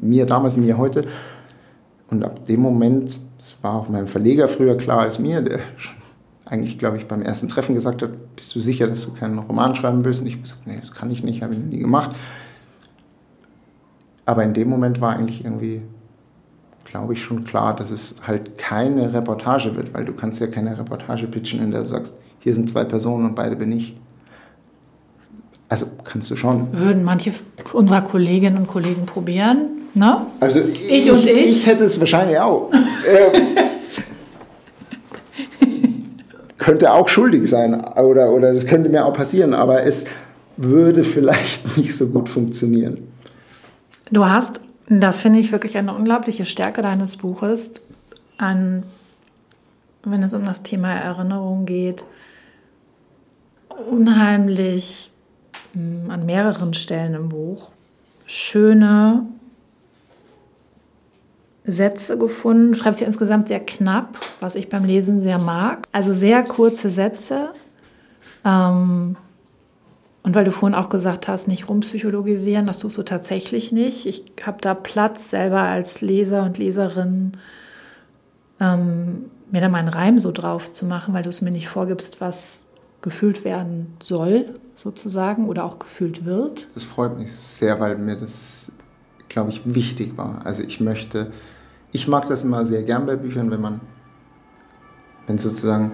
mir 0.00 0.26
damals 0.26 0.56
und 0.56 0.64
mir 0.64 0.78
heute. 0.78 1.02
Und 2.10 2.24
ab 2.24 2.44
dem 2.44 2.60
Moment, 2.60 3.20
das 3.38 3.56
war 3.62 3.74
auch 3.74 3.88
meinem 3.88 4.06
Verleger 4.06 4.48
früher 4.48 4.76
klar 4.76 5.00
als 5.00 5.18
mir, 5.18 5.42
der 5.42 5.58
eigentlich, 6.44 6.78
glaube 6.78 6.96
ich, 6.96 7.06
beim 7.06 7.22
ersten 7.22 7.48
Treffen 7.48 7.74
gesagt 7.74 8.02
hat, 8.02 8.36
bist 8.36 8.54
du 8.54 8.60
sicher, 8.60 8.86
dass 8.86 9.04
du 9.04 9.12
keinen 9.12 9.38
Roman 9.38 9.74
schreiben 9.74 10.04
willst? 10.04 10.20
Und 10.20 10.28
ich 10.28 10.34
habe 10.34 10.42
gesagt, 10.42 10.66
nee, 10.66 10.78
das 10.80 10.92
kann 10.92 11.10
ich 11.10 11.22
nicht, 11.22 11.42
habe 11.42 11.54
ich 11.54 11.60
noch 11.60 11.66
nie 11.66 11.78
gemacht. 11.78 12.10
Aber 14.24 14.44
in 14.44 14.54
dem 14.54 14.68
Moment 14.68 15.00
war 15.00 15.14
eigentlich 15.14 15.44
irgendwie, 15.44 15.82
glaube 16.90 17.12
ich, 17.12 17.22
schon 17.22 17.44
klar, 17.44 17.74
dass 17.74 17.90
es 17.90 18.16
halt 18.26 18.58
keine 18.58 19.12
Reportage 19.12 19.76
wird, 19.76 19.94
weil 19.94 20.04
du 20.04 20.12
kannst 20.12 20.40
ja 20.40 20.46
keine 20.46 20.78
Reportage 20.78 21.26
pitchen, 21.26 21.62
in 21.62 21.70
der 21.70 21.80
du 21.80 21.86
sagst, 21.86 22.14
hier 22.40 22.54
sind 22.54 22.68
zwei 22.70 22.84
Personen 22.84 23.26
und 23.26 23.34
beide 23.34 23.56
bin 23.56 23.72
ich. 23.72 23.94
Also 25.68 25.86
kannst 26.04 26.30
du 26.30 26.36
schon. 26.36 26.68
Würden 26.72 27.04
manche 27.04 27.32
unserer 27.72 28.00
Kolleginnen 28.00 28.56
und 28.56 28.66
Kollegen 28.66 29.04
probieren, 29.04 29.68
ne? 29.94 30.26
Also 30.40 30.60
ich, 30.60 30.90
ich 30.90 31.10
und 31.10 31.26
ich. 31.26 31.44
Ich 31.44 31.66
hätte 31.66 31.84
es 31.84 31.98
wahrscheinlich 32.00 32.38
auch. 32.38 32.70
Ähm, 33.08 33.56
könnte 36.58 36.92
auch 36.92 37.08
schuldig 37.08 37.48
sein 37.48 37.82
oder, 37.82 38.32
oder 38.32 38.52
das 38.52 38.66
könnte 38.66 38.90
mir 38.90 39.06
auch 39.06 39.14
passieren, 39.14 39.54
aber 39.54 39.84
es 39.84 40.04
würde 40.58 41.04
vielleicht 41.04 41.76
nicht 41.78 41.96
so 41.96 42.08
gut 42.08 42.28
funktionieren. 42.28 42.98
Du 44.10 44.26
hast, 44.26 44.60
das 44.88 45.20
finde 45.20 45.38
ich 45.38 45.52
wirklich 45.52 45.76
eine 45.76 45.94
unglaubliche 45.94 46.46
Stärke 46.46 46.82
deines 46.82 47.16
Buches, 47.16 47.72
an, 48.38 48.84
wenn 50.04 50.22
es 50.22 50.34
um 50.34 50.44
das 50.44 50.62
Thema 50.62 50.92
Erinnerung 50.92 51.66
geht, 51.66 52.04
unheimlich 53.90 55.10
hm, 55.72 56.10
an 56.10 56.24
mehreren 56.26 56.74
Stellen 56.74 57.14
im 57.14 57.28
Buch 57.28 57.70
schöne, 58.28 59.26
Sätze 61.64 62.16
gefunden. 62.16 62.72
Du 62.72 62.78
schreibst 62.78 63.00
ja 63.00 63.06
insgesamt 63.06 63.48
sehr 63.48 63.60
knapp, 63.60 64.18
was 64.40 64.54
ich 64.54 64.68
beim 64.68 64.84
Lesen 64.84 65.20
sehr 65.20 65.38
mag. 65.38 65.86
Also 65.92 66.14
sehr 66.14 66.42
kurze 66.42 66.90
Sätze. 66.90 67.50
Ähm, 68.44 69.16
und 70.22 70.34
weil 70.34 70.44
du 70.44 70.52
vorhin 70.52 70.76
auch 70.76 70.88
gesagt 70.88 71.28
hast, 71.28 71.48
nicht 71.48 71.68
rumpsychologisieren, 71.68 72.66
das 72.66 72.78
tust 72.78 72.98
du 72.98 73.02
tatsächlich 73.02 73.72
nicht. 73.72 74.06
Ich 74.06 74.24
habe 74.44 74.58
da 74.60 74.74
Platz, 74.74 75.30
selber 75.30 75.60
als 75.60 76.00
Leser 76.00 76.42
und 76.42 76.58
Leserin 76.58 77.32
ähm, 78.60 79.26
mir 79.50 79.60
da 79.60 79.68
meinen 79.68 79.88
Reim 79.88 80.18
so 80.18 80.32
drauf 80.32 80.70
zu 80.70 80.84
machen, 80.84 81.14
weil 81.14 81.22
du 81.22 81.28
es 81.28 81.40
mir 81.40 81.50
nicht 81.50 81.68
vorgibst, 81.68 82.20
was 82.20 82.64
gefühlt 83.00 83.44
werden 83.44 83.96
soll, 84.02 84.54
sozusagen, 84.74 85.48
oder 85.48 85.64
auch 85.64 85.78
gefühlt 85.78 86.24
wird. 86.24 86.66
Das 86.74 86.84
freut 86.84 87.16
mich 87.16 87.32
sehr, 87.32 87.78
weil 87.78 87.96
mir 87.96 88.16
das, 88.16 88.72
glaube 89.28 89.50
ich, 89.50 89.62
wichtig 89.64 90.16
war. 90.16 90.44
Also 90.44 90.64
ich 90.64 90.80
möchte, 90.80 91.30
ich 91.92 92.08
mag 92.08 92.26
das 92.26 92.42
immer 92.42 92.66
sehr 92.66 92.82
gern 92.82 93.06
bei 93.06 93.14
Büchern, 93.14 93.52
wenn 93.52 93.60
man, 93.60 93.80
wenn 95.28 95.38
sozusagen, 95.38 95.92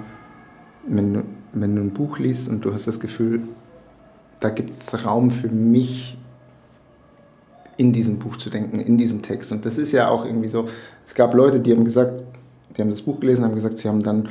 wenn 0.86 1.24
wenn 1.54 1.76
du 1.76 1.82
ein 1.82 1.90
Buch 1.90 2.18
liest 2.18 2.48
und 2.48 2.64
du 2.64 2.72
hast 2.72 2.86
das 2.86 3.00
Gefühl, 3.00 3.42
da 4.40 4.50
gibt 4.50 4.70
es 4.70 5.04
Raum 5.04 5.30
für 5.30 5.48
mich 5.48 6.16
in 7.76 7.92
diesem 7.92 8.18
Buch 8.18 8.36
zu 8.36 8.50
denken, 8.50 8.78
in 8.78 8.98
diesem 8.98 9.22
Text. 9.22 9.52
Und 9.52 9.64
das 9.64 9.78
ist 9.78 9.92
ja 9.92 10.08
auch 10.08 10.24
irgendwie 10.24 10.48
so, 10.48 10.66
es 11.04 11.14
gab 11.14 11.34
Leute, 11.34 11.60
die 11.60 11.72
haben 11.72 11.84
gesagt, 11.84 12.22
die 12.76 12.82
haben 12.82 12.90
das 12.90 13.02
Buch 13.02 13.20
gelesen, 13.20 13.44
haben 13.44 13.54
gesagt, 13.54 13.78
sie 13.78 13.88
haben 13.88 14.02
dann 14.02 14.28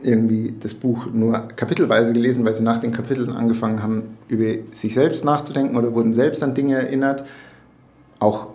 irgendwie 0.00 0.54
das 0.60 0.74
Buch 0.74 1.06
nur 1.12 1.48
kapitelweise 1.56 2.12
gelesen, 2.12 2.44
weil 2.44 2.54
sie 2.54 2.62
nach 2.62 2.78
den 2.78 2.92
Kapiteln 2.92 3.30
angefangen 3.32 3.82
haben, 3.82 4.18
über 4.28 4.62
sich 4.72 4.94
selbst 4.94 5.24
nachzudenken 5.24 5.76
oder 5.76 5.94
wurden 5.94 6.12
selbst 6.12 6.42
an 6.42 6.54
Dinge 6.54 6.76
erinnert. 6.76 7.24
Auch 8.18 8.48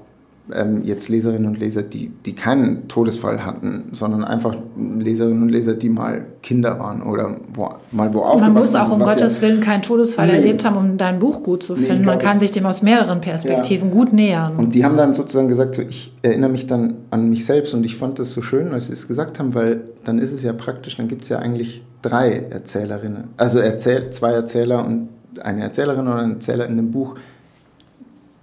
ähm, 0.54 0.84
jetzt 0.84 1.10
Leserinnen 1.10 1.48
und 1.48 1.60
Leser, 1.60 1.82
die, 1.82 2.12
die 2.26 2.34
keinen 2.34 2.88
Todesfall 2.88 3.46
hatten, 3.46 3.90
sondern 3.92 4.24
einfach 4.24 4.56
Leserinnen 4.78 5.44
und 5.44 5.50
Leser, 5.50 5.76
die 5.76 5.90
mal 5.90 6.26
Kinder 6.42 6.80
waren 6.80 7.02
oder 7.02 7.36
wo, 7.54 7.70
mal 7.92 8.14
wo 8.14 8.24
Man 8.40 8.54
muss 8.54 8.76
auch 8.76 8.92
um 8.92 9.00
Gottes 9.00 9.38
ja, 9.38 9.48
Willen 9.48 9.62
keinen 9.62 9.82
Todesfall 9.82 10.28
nee. 10.28 10.34
erlebt 10.34 10.66
haben, 10.66 10.78
um 10.78 10.98
dein 10.98 11.20
Buch 11.20 11.44
gut 11.44 11.64
zu 11.64 11.76
finden. 11.76 11.98
Nee, 11.98 12.04
glaub, 12.04 12.16
Man 12.16 12.26
kann 12.26 12.40
sich 12.40 12.52
dem 12.52 12.66
aus 12.66 12.82
mehreren 12.82 13.22
Perspektiven 13.22 13.90
ja. 13.90 13.94
gut 13.94 14.14
nähern. 14.14 14.56
Und 14.58 14.76
die 14.76 14.86
haben 14.86 14.98
dann 14.98 15.14
sozusagen 15.14 15.48
gesagt, 15.48 15.76
so, 15.76 15.82
ich 15.82 16.14
erinnere 16.22 16.50
mich 16.50 16.68
dann 16.68 16.96
an 17.12 17.30
mich 17.30 17.46
selbst 17.46 17.74
und 17.74 17.86
ich 17.86 17.96
fand 17.96 18.20
das 18.20 18.32
so 18.32 18.42
schön, 18.42 18.74
als 18.74 18.88
sie 18.88 18.94
es 18.94 19.08
gesagt 19.08 19.40
haben, 19.40 19.54
weil 19.54 19.82
dann 20.04 20.20
ist 20.20 20.32
es 20.32 20.44
ja 20.44 20.54
praktisch, 20.54 20.98
dann 20.98 21.08
gibt 21.08 21.24
es 21.24 21.30
ja 21.30 21.40
eigentlich 21.40 21.84
drei 22.02 22.46
Erzählerinnen. 22.50 23.26
Also 23.38 23.60
erzähl, 23.60 24.10
zwei 24.10 24.32
Erzähler 24.32 24.86
und 24.86 25.10
eine 25.42 25.62
Erzählerin 25.62 26.08
oder 26.08 26.18
ein 26.18 26.34
Erzähler 26.34 26.68
in 26.68 26.76
dem 26.76 26.92
Buch 26.92 27.16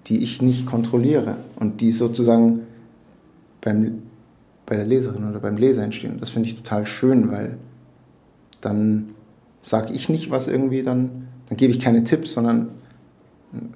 die 0.07 0.22
ich 0.22 0.40
nicht 0.40 0.66
kontrolliere 0.66 1.36
und 1.57 1.80
die 1.80 1.92
sozusagen 1.92 2.61
beim, 3.61 4.02
bei 4.64 4.76
der 4.76 4.86
Leserin 4.86 5.28
oder 5.28 5.40
beim 5.40 5.57
Leser 5.57 5.82
entstehen. 5.82 6.18
Das 6.20 6.30
finde 6.30 6.48
ich 6.48 6.57
total 6.57 6.86
schön, 6.86 7.30
weil 7.30 7.57
dann 8.61 9.11
sage 9.61 9.92
ich 9.92 10.09
nicht, 10.09 10.30
was 10.30 10.48
irgendwie 10.48 10.82
dann, 10.82 11.28
dann 11.48 11.57
gebe 11.57 11.72
ich 11.72 11.80
keine 11.80 12.04
Tipps, 12.04 12.32
sondern 12.32 12.68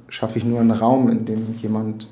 schaffe 0.08 0.38
ich 0.38 0.44
nur 0.44 0.60
einen 0.60 0.70
Raum, 0.70 1.10
in 1.10 1.24
dem 1.24 1.54
jemand 1.60 2.08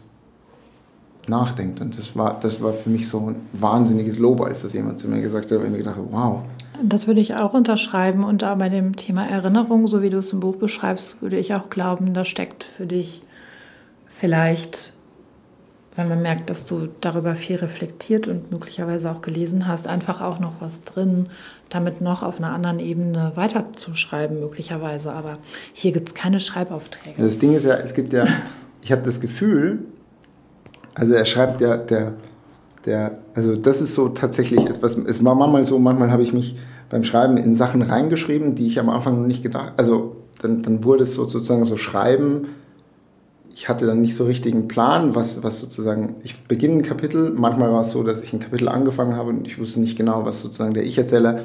nachdenkt. 1.29 1.81
Und 1.81 1.97
das 1.97 2.17
war, 2.17 2.39
das 2.41 2.63
war 2.63 2.73
für 2.73 2.91
mich 2.91 3.07
so 3.07 3.31
ein 3.31 3.37
wahnsinniges 3.53 4.19
Lob, 4.19 4.41
als 4.41 4.63
das 4.63 4.73
jemand 4.73 4.99
zu 4.99 5.09
mir 5.09 5.21
gesagt 5.21 5.51
hat, 5.51 5.59
weil 5.59 5.67
ich 5.67 5.73
mir 5.73 5.79
gedacht 5.79 5.99
wow. 6.11 6.43
Das 6.83 7.07
würde 7.07 7.21
ich 7.21 7.35
auch 7.35 7.55
unterschreiben. 7.55 8.25
Und 8.25 8.43
da 8.43 8.55
bei 8.55 8.69
dem 8.69 8.97
Thema 8.97 9.27
Erinnerung, 9.27 9.87
so 9.87 10.03
wie 10.03 10.11
du 10.11 10.19
es 10.19 10.33
im 10.33 10.41
Buch 10.41 10.57
beschreibst, 10.57 11.21
würde 11.21 11.37
ich 11.37 11.55
auch 11.55 11.71
glauben, 11.71 12.15
da 12.15 12.25
steckt 12.25 12.65
für 12.65 12.87
dich 12.87 13.23
vielleicht, 14.19 14.93
wenn 15.95 16.09
man 16.09 16.23
merkt, 16.23 16.51
dass 16.51 16.67
du 16.67 16.89
darüber 17.01 17.35
viel 17.35 17.57
reflektiert 17.57 18.27
und 18.27 18.51
möglicherweise 18.51 19.11
auch 19.11 19.23
gelesen 19.23 19.69
hast, 19.69 19.87
einfach 19.87 20.21
auch 20.21 20.41
noch 20.41 20.61
was 20.61 20.83
drin, 20.83 21.27
damit 21.69 22.01
noch 22.01 22.23
auf 22.23 22.39
einer 22.39 22.53
anderen 22.53 22.81
Ebene 22.81 23.33
weiterzuschreiben, 23.37 24.41
möglicherweise. 24.41 25.13
Aber 25.13 25.39
hier 25.73 25.93
gibt 25.93 26.09
es 26.09 26.15
keine 26.15 26.41
Schreibaufträge. 26.41 27.23
Das 27.23 27.39
Ding 27.39 27.55
ist 27.55 27.65
ja, 27.65 27.75
es 27.75 27.95
gibt 27.95 28.13
ja, 28.13 28.27
ich 28.83 28.91
habe 28.91 29.03
das 29.03 29.21
Gefühl, 29.21 29.85
also 30.95 31.15
er 31.15 31.25
schreibt 31.25 31.61
ja, 31.61 31.77
der, 31.77 32.15
der, 32.85 33.19
also 33.35 33.55
das 33.55 33.81
ist 33.81 33.95
so 33.95 34.09
tatsächlich 34.09 34.67
etwas, 34.67 34.99
es 34.99 35.25
war 35.25 35.37
manchmal 35.37 35.65
so, 35.65 35.79
manchmal 35.79 36.11
habe 36.11 36.25
ich 36.25 36.33
mich 36.33 36.57
beim 36.91 37.05
Schreiben 37.05 37.37
in 37.37 37.55
Sachen 37.55 37.83
reingeschrieben, 37.83 38.57
die 38.57 38.67
ich 38.67 38.81
am 38.81 38.89
Anfang 38.89 39.21
noch 39.21 39.27
nicht 39.27 39.43
gedacht, 39.43 39.75
also 39.77 40.17
dann, 40.43 40.63
dann 40.63 40.83
wurde 40.83 41.03
es 41.05 41.15
so 41.15 41.27
sozusagen 41.27 41.65
so 41.65 41.77
Schreiben, 41.77 42.49
ich 43.59 43.69
hatte 43.69 43.87
dann 43.87 44.01
nicht 44.01 44.15
so 44.15 44.25
richtigen 44.25 44.69
Plan, 44.69 45.17
was, 45.17 45.43
was 45.43 45.59
sozusagen, 45.59 46.15
ich 46.23 46.45
beginne 46.45 46.75
ein 46.75 46.83
Kapitel, 46.83 47.33
manchmal 47.35 47.73
war 47.73 47.81
es 47.81 47.91
so, 47.91 48.05
dass 48.05 48.23
ich 48.23 48.33
ein 48.33 48.39
Kapitel 48.39 48.69
angefangen 48.69 49.17
habe 49.17 49.31
und 49.31 49.49
ich 49.49 49.59
wusste 49.59 49.81
nicht 49.81 49.99
genau, 49.99 50.25
was 50.25 50.43
sozusagen 50.43 50.75
der 50.75 50.85
Ich-Erzähler, 50.85 51.41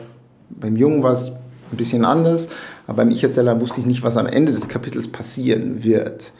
beim 0.51 0.76
Jungen 0.76 1.01
war 1.01 1.14
es 1.14 1.32
ein 1.72 1.76
bisschen 1.78 2.05
anders, 2.05 2.49
aber 2.86 2.97
beim 2.97 3.09
Ich-Erzähler 3.09 3.59
wusste 3.59 3.80
ich 3.80 3.88
nicht, 3.88 4.03
was 4.03 4.16
am 4.18 4.28
Ende 4.28 4.51
des 4.51 4.70
Kapitels 4.70 5.07
passieren 5.07 5.84
wird. 5.84 6.34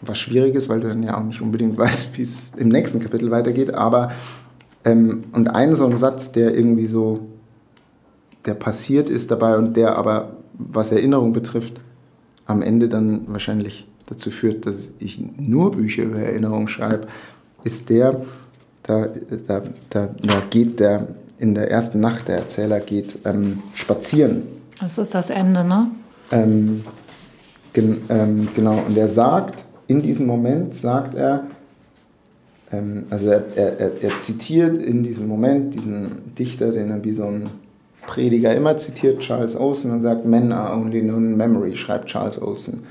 Was 0.00 0.16
schwierig 0.16 0.54
ist, 0.54 0.68
weil 0.68 0.78
du 0.78 0.86
dann 0.86 1.02
ja 1.02 1.18
auch 1.18 1.24
nicht 1.24 1.42
unbedingt 1.42 1.76
weißt, 1.76 2.16
wie 2.16 2.22
es 2.22 2.52
im 2.56 2.68
nächsten 2.68 3.00
Kapitel 3.00 3.32
weitergeht, 3.32 3.74
aber 3.74 4.12
ähm, 4.84 5.24
und 5.32 5.48
ein 5.48 5.74
so 5.74 5.86
ein 5.86 5.96
Satz, 5.96 6.30
der 6.30 6.54
irgendwie 6.54 6.86
so, 6.86 7.26
der 8.44 8.54
passiert 8.54 9.10
ist 9.10 9.32
dabei 9.32 9.58
und 9.58 9.76
der 9.76 9.96
aber, 9.96 10.36
was 10.52 10.92
Erinnerung 10.92 11.32
betrifft, 11.32 11.80
am 12.44 12.62
Ende 12.62 12.88
dann 12.88 13.22
wahrscheinlich 13.26 13.88
dazu 14.06 14.30
führt, 14.30 14.66
dass 14.66 14.90
ich 14.98 15.20
nur 15.36 15.72
Bücher 15.72 16.04
über 16.04 16.20
Erinnerung 16.20 16.68
schreibe, 16.68 17.08
ist 17.64 17.90
der, 17.90 18.22
da, 18.82 19.08
da, 19.46 19.62
da, 19.90 20.08
da 20.22 20.42
geht 20.48 20.80
der 20.80 21.08
in 21.38 21.54
der 21.54 21.70
ersten 21.70 22.00
Nacht, 22.00 22.28
der 22.28 22.36
Erzähler 22.38 22.80
geht 22.80 23.18
ähm, 23.24 23.62
spazieren. 23.74 24.44
Das 24.80 24.98
ist 24.98 25.14
das 25.14 25.30
Ende, 25.30 25.64
ne? 25.64 25.90
Ähm, 26.30 26.84
gen, 27.72 28.02
ähm, 28.08 28.48
genau, 28.54 28.82
und 28.86 28.96
er 28.96 29.08
sagt, 29.08 29.64
in 29.86 30.02
diesem 30.02 30.26
Moment 30.26 30.74
sagt 30.74 31.14
er, 31.14 31.44
ähm, 32.72 33.04
also 33.10 33.28
er, 33.28 33.44
er, 33.56 34.02
er, 34.02 34.20
zitiert 34.20 34.76
in 34.76 35.02
diesem 35.02 35.28
Moment 35.28 35.74
diesen 35.74 36.34
Dichter, 36.34 36.72
den 36.72 36.90
er 36.90 37.04
wie 37.04 37.12
so 37.12 37.24
ein 37.24 37.50
Prediger 38.06 38.54
immer 38.54 38.76
zitiert, 38.76 39.20
Charles 39.20 39.56
Olsen, 39.56 39.92
und 39.92 40.02
sagt, 40.02 40.24
Men 40.24 40.52
are 40.52 40.76
only 40.76 41.02
known 41.02 41.32
in 41.32 41.36
memory, 41.36 41.76
schreibt 41.76 42.06
Charles 42.06 42.40
Olsen. 42.40 42.84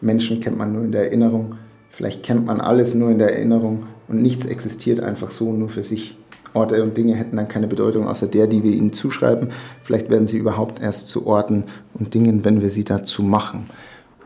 Menschen 0.00 0.40
kennt 0.40 0.58
man 0.58 0.72
nur 0.72 0.84
in 0.84 0.92
der 0.92 1.04
Erinnerung, 1.04 1.56
vielleicht 1.90 2.22
kennt 2.22 2.46
man 2.46 2.60
alles 2.60 2.94
nur 2.94 3.10
in 3.10 3.18
der 3.18 3.34
Erinnerung 3.34 3.86
und 4.08 4.22
nichts 4.22 4.46
existiert 4.46 5.00
einfach 5.00 5.30
so 5.30 5.52
nur 5.52 5.68
für 5.68 5.82
sich. 5.82 6.16
Orte 6.54 6.82
und 6.82 6.96
Dinge 6.96 7.14
hätten 7.14 7.36
dann 7.36 7.46
keine 7.46 7.68
Bedeutung 7.68 8.08
außer 8.08 8.26
der, 8.26 8.46
die 8.46 8.64
wir 8.64 8.72
ihnen 8.72 8.92
zuschreiben. 8.92 9.50
Vielleicht 9.82 10.08
werden 10.08 10.26
sie 10.26 10.38
überhaupt 10.38 10.80
erst 10.80 11.08
zu 11.08 11.26
Orten 11.26 11.64
und 11.92 12.14
Dingen, 12.14 12.44
wenn 12.44 12.62
wir 12.62 12.70
sie 12.70 12.84
dazu 12.84 13.22
machen. 13.22 13.68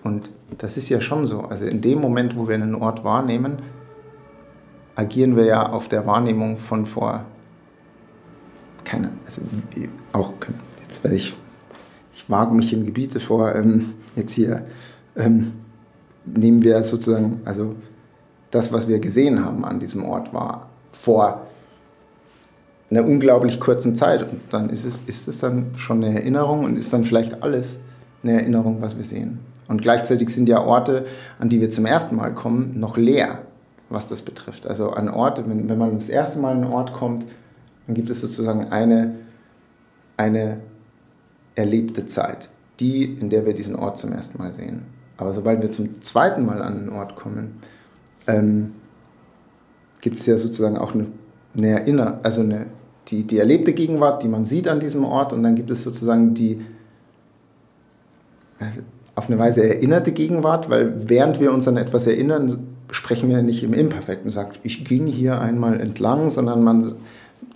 Und 0.05 0.31
das 0.57 0.77
ist 0.77 0.89
ja 0.89 1.01
schon 1.01 1.27
so. 1.27 1.41
Also 1.41 1.65
in 1.65 1.81
dem 1.81 2.01
Moment, 2.01 2.37
wo 2.37 2.47
wir 2.47 2.55
einen 2.55 2.77
Ort 2.77 3.03
wahrnehmen, 3.03 3.57
agieren 4.95 5.37
wir 5.37 5.45
ja 5.45 5.69
auf 5.69 5.89
der 5.89 6.07
Wahrnehmung 6.07 6.59
von 6.59 6.87
vor 6.87 7.25
keine, 8.85 9.13
also 9.27 9.43
auch 10.13 10.33
jetzt 10.83 11.03
werde 11.05 11.17
ich, 11.17 11.37
ich 12.15 12.29
wage 12.29 12.55
mich 12.55 12.73
in 12.73 12.85
Gebiete 12.85 13.21
vor, 13.21 13.55
ähm, 13.55 13.95
jetzt 14.17 14.33
hier 14.33 14.67
ähm, 15.17 15.53
nehmen 16.25 16.63
wir 16.63 16.83
sozusagen, 16.85 17.41
also 17.45 17.75
das, 18.51 18.73
was 18.73 18.89
wir 18.89 18.99
gesehen 18.99 19.45
haben 19.45 19.65
an 19.65 19.81
diesem 19.81 20.05
Ort, 20.05 20.33
war 20.33 20.69
vor 20.91 21.47
einer 22.91 23.05
unglaublich 23.05 23.59
kurzen 23.59 23.97
Zeit. 23.97 24.23
Und 24.23 24.41
dann 24.51 24.71
ist 24.71 24.85
es, 24.85 25.03
ist 25.07 25.27
es 25.29 25.39
dann 25.39 25.73
schon 25.77 26.05
eine 26.05 26.15
Erinnerung 26.15 26.65
und 26.65 26.77
ist 26.77 26.93
dann 26.93 27.05
vielleicht 27.05 27.43
alles 27.43 27.81
eine 28.23 28.35
Erinnerung, 28.35 28.81
was 28.81 28.97
wir 28.97 29.05
sehen. 29.05 29.41
Und 29.69 29.81
gleichzeitig 29.81 30.29
sind 30.29 30.49
ja 30.49 30.63
Orte, 30.63 31.07
an 31.39 31.49
die 31.49 31.61
wir 31.61 31.71
zum 31.71 31.87
ersten 31.87 32.17
Mal 32.17 32.35
kommen, 32.35 32.79
noch 32.79 32.97
leer, 32.97 33.39
was 33.89 34.07
das 34.07 34.23
betrifft. 34.23 34.67
Also 34.67 34.91
an 34.91 35.09
Orte, 35.09 35.49
wenn, 35.49 35.69
wenn 35.69 35.79
man 35.79 35.97
das 35.97 36.09
erste 36.09 36.39
Mal 36.39 36.53
an 36.53 36.65
einen 36.65 36.73
Ort 36.73 36.93
kommt, 36.93 37.25
dann 37.87 37.95
gibt 37.95 38.11
es 38.11 38.21
sozusagen 38.21 38.71
eine, 38.71 39.15
eine 40.17 40.59
erlebte 41.55 42.07
Zeit, 42.07 42.51
die, 42.81 43.05
in 43.05 43.31
der 43.31 43.47
wir 43.47 43.55
diesen 43.55 43.77
Ort 43.77 43.99
zum 43.99 44.13
ersten 44.13 44.39
Mal 44.39 44.53
sehen. 44.53 44.87
Aber 45.23 45.33
sobald 45.33 45.63
wir 45.63 45.71
zum 45.71 46.03
zweiten 46.03 46.45
Mal 46.45 46.61
an 46.63 46.81
den 46.81 46.89
Ort 46.89 47.15
kommen, 47.15 47.61
ähm, 48.27 48.73
gibt 50.01 50.19
es 50.19 50.27
ja 50.27 50.37
sozusagen 50.37 50.77
auch 50.77 50.95
eine, 50.95 51.07
eine 51.57 51.69
Erinnerung, 51.69 52.15
also 52.25 52.41
eine, 52.41 52.67
die, 53.07 53.25
die 53.25 53.39
erlebte 53.39 53.73
Gegenwart, 53.73 54.25
die 54.25 54.29
man 54.29 54.45
sieht 54.47 54.67
an 54.67 54.81
diesem 54.81 55.05
Ort, 55.05 55.33
und 55.33 55.45
dann 55.45 55.55
gibt 55.55 55.71
es 55.71 55.85
sozusagen 55.85 56.35
die 56.35 56.61
äh, 58.59 58.65
auf 59.15 59.29
eine 59.29 59.39
Weise 59.39 59.63
erinnerte 59.63 60.11
Gegenwart, 60.11 60.69
weil 60.69 61.09
während 61.09 61.39
wir 61.39 61.53
uns 61.53 61.69
an 61.69 61.77
etwas 61.77 62.09
erinnern, 62.09 62.67
sprechen 62.91 63.29
wir 63.29 63.43
nicht 63.43 63.63
im 63.63 63.75
Imperfekten, 63.75 64.33
sagt, 64.33 64.59
ich 64.65 64.85
ging 64.85 65.07
hier 65.07 65.41
einmal 65.41 65.81
entlang, 65.81 66.31
sondern 66.31 66.65
man, 66.65 66.97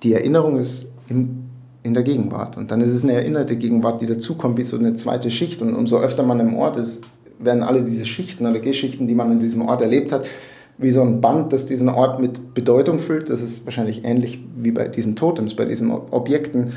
die 0.05 0.13
Erinnerung 0.13 0.57
ist 0.57 0.93
im, 1.09 1.47
in 1.83 1.95
der 1.95 2.05
Gegenwart. 2.05 2.57
Und 2.57 2.71
dann 2.71 2.81
ist 2.81 2.93
es 2.93 3.03
eine 3.03 3.15
erinnerte 3.15 3.57
Gegenwart, 3.57 4.03
die 4.03 4.07
dazukommt, 4.07 4.57
wie 4.57 4.65
so 4.65 4.79
eine 4.79 4.95
zweite 4.95 5.33
Schicht. 5.33 5.63
Und 5.63 5.75
umso 5.75 5.99
öfter 5.99 6.23
man 6.23 6.39
im 6.41 6.55
Ort 6.55 6.77
ist, 6.77 7.05
werden 7.39 7.63
alle 7.63 7.83
diese 7.83 8.07
Schichten, 8.07 8.47
alle 8.47 8.61
Geschichten, 8.61 9.07
die 9.07 9.15
man 9.15 9.33
in 9.33 9.39
diesem 9.39 9.63
Ort 9.63 9.83
erlebt 9.83 10.13
hat, 10.13 10.27
wie 10.79 10.91
so 10.91 11.03
ein 11.03 11.21
Band, 11.21 11.53
das 11.53 11.67
diesen 11.67 11.89
Ort 11.89 12.21
mit 12.21 12.55
Bedeutung 12.55 12.99
füllt. 12.99 13.31
Das 13.31 13.43
ist 13.43 13.65
wahrscheinlich 13.65 14.05
ähnlich 14.05 14.41
wie 14.57 14.73
bei 14.73 14.89
diesen 14.89 15.17
Totems, 15.17 15.55
bei 15.55 15.65
diesen 15.65 15.91
Objekten. 15.91 16.75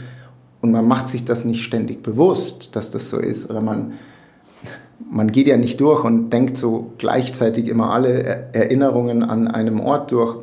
Und 0.62 0.72
man 0.72 0.88
macht 0.88 1.07
sich 1.07 1.26
das 1.26 1.45
nicht 1.45 1.64
ständig 1.64 2.03
bewusst, 2.03 2.76
dass 2.76 2.91
das 2.91 3.10
so 3.10 3.18
ist. 3.18 3.49
Oder 3.49 3.62
man, 3.62 3.93
man 5.10 5.32
geht 5.32 5.47
ja 5.47 5.57
nicht 5.57 5.80
durch 5.82 6.03
und 6.03 6.32
denkt 6.32 6.57
so 6.57 6.93
gleichzeitig 6.97 7.68
immer 7.68 7.91
alle 7.91 8.53
Erinnerungen 8.53 9.24
an 9.24 9.47
einem 9.47 9.80
Ort 9.80 10.12
durch, 10.12 10.38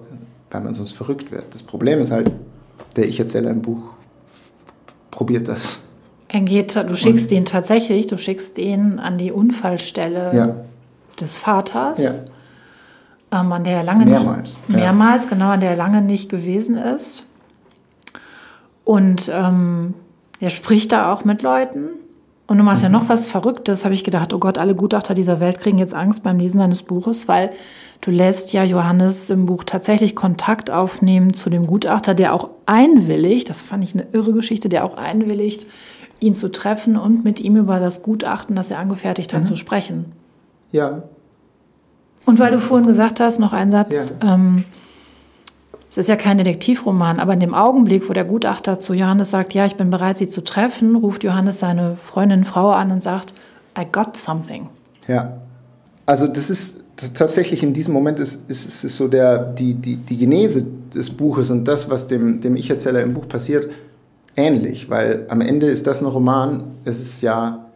weil 0.50 0.62
man 0.62 0.74
sonst 0.74 0.92
verrückt 0.92 1.32
wird. 1.32 1.46
Das 1.52 1.62
Problem 1.62 2.00
ist 2.00 2.10
halt, 2.10 2.30
der 2.96 3.08
Ich-Erzähler 3.08 3.50
im 3.50 3.62
Buch 3.62 3.82
probiert 5.10 5.48
das. 5.48 5.80
Er 6.36 6.42
geht, 6.42 6.76
du 6.76 6.96
schickst 6.96 7.30
und, 7.30 7.36
ihn 7.36 7.44
tatsächlich, 7.44 8.06
du 8.06 8.18
schickst 8.18 8.58
ihn 8.58 8.98
an 8.98 9.16
die 9.16 9.32
Unfallstelle 9.32 10.30
ja. 10.34 10.56
des 11.18 11.38
Vaters. 11.38 12.02
Ja 12.02 12.12
ähm, 13.32 13.52
an 13.52 13.64
der 13.64 13.78
er 13.78 13.82
lange 13.82 14.06
mehrmals, 14.06 14.58
nicht, 14.68 14.78
mehrmals, 14.78 15.24
ja. 15.24 15.30
genau, 15.30 15.50
an 15.50 15.60
der 15.60 15.70
er 15.70 15.76
lange 15.76 16.02
nicht 16.02 16.28
gewesen 16.28 16.76
ist. 16.76 17.24
Und 18.84 19.30
ähm, 19.34 19.94
er 20.38 20.50
spricht 20.50 20.92
da 20.92 21.12
auch 21.12 21.24
mit 21.24 21.42
Leuten. 21.42 21.88
Und 22.48 22.58
du 22.58 22.62
machst 22.62 22.84
mhm. 22.84 22.92
ja 22.92 22.98
noch 23.00 23.08
was 23.08 23.26
Verrücktes, 23.26 23.84
habe 23.84 23.94
ich 23.94 24.04
gedacht, 24.04 24.32
oh 24.32 24.38
Gott, 24.38 24.58
alle 24.58 24.76
Gutachter 24.76 25.14
dieser 25.14 25.40
Welt 25.40 25.58
kriegen 25.58 25.78
jetzt 25.78 25.94
Angst 25.94 26.22
beim 26.22 26.38
Lesen 26.38 26.60
deines 26.60 26.84
Buches, 26.84 27.26
weil 27.26 27.50
du 28.02 28.12
lässt 28.12 28.52
ja 28.52 28.62
Johannes 28.62 29.30
im 29.30 29.46
Buch 29.46 29.64
tatsächlich 29.64 30.14
Kontakt 30.14 30.70
aufnehmen 30.70 31.34
zu 31.34 31.50
dem 31.50 31.66
Gutachter, 31.66 32.14
der 32.14 32.32
auch 32.32 32.50
einwilligt, 32.66 33.50
das 33.50 33.62
fand 33.62 33.82
ich 33.82 33.94
eine 33.94 34.06
irre 34.12 34.32
Geschichte, 34.32 34.68
der 34.68 34.84
auch 34.84 34.96
einwilligt, 34.96 35.66
ihn 36.20 36.34
zu 36.34 36.50
treffen 36.50 36.96
und 36.96 37.24
mit 37.24 37.40
ihm 37.40 37.56
über 37.56 37.78
das 37.78 38.02
Gutachten, 38.02 38.56
das 38.56 38.70
er 38.70 38.78
angefertigt 38.78 39.34
hat, 39.34 39.42
mhm. 39.42 39.46
zu 39.46 39.56
sprechen. 39.56 40.12
Ja, 40.72 41.02
und 42.26 42.40
weil 42.40 42.50
du 42.50 42.60
vorhin 42.60 42.86
gesagt 42.86 43.20
hast, 43.20 43.38
noch 43.38 43.52
ein 43.52 43.70
Satz, 43.70 44.12
ja. 44.20 44.34
ähm, 44.34 44.64
es 45.88 45.96
ist 45.96 46.08
ja 46.08 46.16
kein 46.16 46.36
Detektivroman, 46.36 47.20
aber 47.20 47.32
in 47.32 47.40
dem 47.40 47.54
Augenblick, 47.54 48.08
wo 48.08 48.12
der 48.12 48.24
Gutachter 48.24 48.80
zu 48.80 48.92
Johannes 48.92 49.30
sagt, 49.30 49.54
ja, 49.54 49.64
ich 49.64 49.76
bin 49.76 49.88
bereit, 49.88 50.18
sie 50.18 50.28
zu 50.28 50.42
treffen, 50.42 50.96
ruft 50.96 51.22
Johannes 51.22 51.60
seine 51.60 51.96
Freundin 51.96 52.44
Frau 52.44 52.70
an 52.70 52.90
und 52.90 53.02
sagt, 53.02 53.32
I 53.78 53.86
got 53.90 54.16
something. 54.16 54.68
Ja, 55.06 55.38
also 56.04 56.26
das 56.26 56.50
ist 56.50 56.82
tatsächlich 57.14 57.62
in 57.62 57.72
diesem 57.72 57.94
Moment 57.94 58.18
ist, 58.18 58.50
ist, 58.50 58.84
ist 58.84 58.96
so 58.96 59.06
der, 59.06 59.38
die, 59.38 59.74
die, 59.74 59.96
die 59.96 60.16
Genese 60.16 60.66
des 60.92 61.10
Buches 61.10 61.50
und 61.50 61.64
das, 61.68 61.88
was 61.88 62.08
dem, 62.08 62.40
dem 62.40 62.56
Ich-Erzähler 62.56 63.02
im 63.02 63.14
Buch 63.14 63.28
passiert, 63.28 63.68
ähnlich, 64.36 64.90
weil 64.90 65.26
am 65.28 65.40
Ende 65.40 65.66
ist 65.66 65.86
das 65.86 66.02
ein 66.02 66.06
Roman, 66.06 66.62
es 66.84 67.00
ist 67.00 67.22
ja 67.22 67.66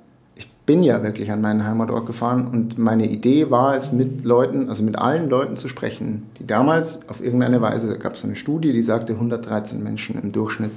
bin 0.70 0.84
ja 0.84 1.02
wirklich 1.02 1.32
an 1.32 1.40
meinen 1.40 1.66
Heimatort 1.66 2.06
gefahren 2.06 2.46
und 2.46 2.78
meine 2.78 3.11
Idee 3.11 3.50
war 3.50 3.74
es, 3.74 3.90
mit 3.90 4.24
Leuten, 4.24 4.68
also 4.68 4.84
mit 4.84 4.96
allen 4.96 5.28
Leuten 5.28 5.56
zu 5.56 5.66
sprechen, 5.66 6.30
die 6.38 6.46
damals 6.46 7.08
auf 7.08 7.20
irgendeine 7.20 7.61
Weise, 7.61 7.88
da 7.88 7.96
gab 7.96 8.14
es 8.14 8.20
so 8.20 8.28
eine 8.28 8.36
Studie, 8.36 8.72
die 8.72 8.84
sagte, 8.84 9.14
113 9.14 9.82
Menschen 9.82 10.22
im 10.22 10.30
Durchschnitt, 10.30 10.70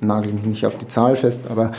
nagel 0.00 0.32
mich 0.32 0.44
nicht 0.44 0.64
auf 0.64 0.78
die 0.78 0.88
Zahl 0.88 1.14
fest, 1.16 1.42
aber 1.50 1.72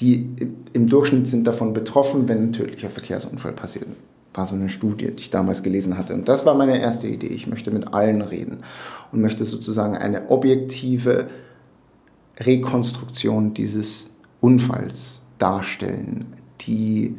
die 0.00 0.28
im 0.72 0.88
Durchschnitt 0.88 1.28
sind 1.28 1.46
davon 1.46 1.74
betroffen, 1.74 2.26
wenn 2.28 2.38
ein 2.38 2.52
tödlicher 2.52 2.90
Verkehrsunfall 2.90 3.52
passiert. 3.52 3.86
War 4.34 4.46
so 4.46 4.56
eine 4.56 4.68
Studie, 4.68 5.12
die 5.12 5.20
ich 5.20 5.30
damals 5.30 5.62
gelesen 5.62 5.96
hatte. 5.96 6.12
Und 6.12 6.28
das 6.28 6.44
war 6.44 6.54
meine 6.54 6.80
erste 6.80 7.06
Idee. 7.06 7.28
Ich 7.28 7.46
möchte 7.46 7.70
mit 7.70 7.94
allen 7.94 8.20
reden 8.20 8.64
und 9.12 9.20
möchte 9.20 9.44
sozusagen 9.44 9.96
eine 9.96 10.28
objektive 10.28 11.28
Rekonstruktion 12.38 13.54
dieses 13.54 14.10
Unfalls 14.40 15.20
darstellen, 15.38 16.26
die 16.60 17.16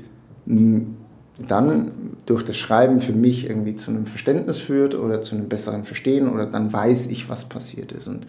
dann 1.38 1.92
durch 2.26 2.44
das 2.44 2.58
Schreiben 2.58 3.00
für 3.00 3.14
mich 3.14 3.50
irgendwie 3.50 3.76
zu 3.76 3.92
einem 3.92 4.06
Verständnis 4.06 4.60
führt 4.60 4.96
oder 4.96 5.22
zu 5.22 5.36
einem 5.36 5.50
besseren 5.50 5.84
Verstehen 5.84 6.30
oder 6.32 6.46
dann 6.46 6.72
weiß 6.72 7.08
ich, 7.08 7.30
was 7.30 7.46
passiert 7.46 7.92
ist. 7.92 8.08
Und 8.08 8.26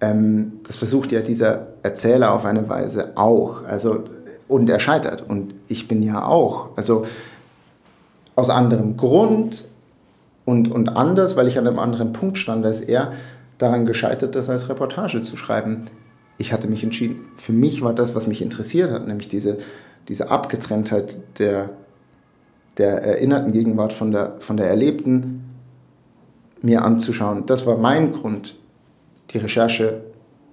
ähm, 0.00 0.52
das 0.66 0.78
versucht 0.78 1.12
ja 1.12 1.22
dieser 1.22 1.68
Erzähler 1.82 2.32
auf 2.32 2.44
eine 2.44 2.68
Weise 2.68 3.12
auch. 3.16 3.64
Also, 3.64 4.04
und 4.48 4.68
er 4.68 4.78
scheitert. 4.80 5.28
Und 5.28 5.54
ich 5.68 5.88
bin 5.88 6.02
ja 6.02 6.24
auch. 6.24 6.76
Also 6.76 7.06
aus 8.36 8.50
anderem 8.50 8.96
Grund 8.96 9.64
und, 10.44 10.70
und 10.70 10.90
anders, 10.90 11.36
weil 11.36 11.48
ich 11.48 11.58
an 11.58 11.66
einem 11.66 11.78
anderen 11.78 12.12
Punkt 12.12 12.38
stand 12.38 12.64
als 12.64 12.80
er, 12.80 13.12
daran 13.58 13.86
gescheitert, 13.86 14.34
das 14.34 14.50
als 14.50 14.68
Reportage 14.68 15.22
zu 15.22 15.36
schreiben. 15.36 15.86
Ich 16.38 16.52
hatte 16.52 16.68
mich 16.68 16.82
entschieden, 16.82 17.26
für 17.36 17.52
mich 17.52 17.82
war 17.82 17.94
das, 17.94 18.14
was 18.14 18.26
mich 18.26 18.42
interessiert 18.42 18.90
hat, 18.90 19.06
nämlich 19.06 19.28
diese 19.28 19.58
diese 20.08 20.30
Abgetrenntheit 20.30 21.16
der, 21.38 21.70
der 22.78 23.02
erinnerten 23.02 23.52
Gegenwart 23.52 23.92
von 23.92 24.12
der, 24.12 24.36
von 24.38 24.56
der 24.56 24.68
erlebten 24.68 25.44
mir 26.62 26.84
anzuschauen. 26.84 27.46
Das 27.46 27.66
war 27.66 27.76
mein 27.76 28.12
Grund, 28.12 28.56
die 29.30 29.38
Recherche 29.38 30.02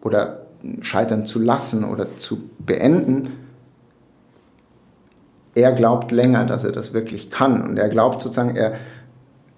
oder 0.01 0.45
scheitern 0.81 1.25
zu 1.25 1.39
lassen 1.39 1.83
oder 1.83 2.17
zu 2.17 2.49
beenden. 2.59 3.31
Er 5.55 5.71
glaubt 5.73 6.11
länger, 6.11 6.45
dass 6.45 6.63
er 6.63 6.71
das 6.71 6.93
wirklich 6.93 7.29
kann. 7.29 7.61
Und 7.61 7.77
er 7.77 7.89
glaubt 7.89 8.21
sozusagen, 8.21 8.55
er, 8.55 8.73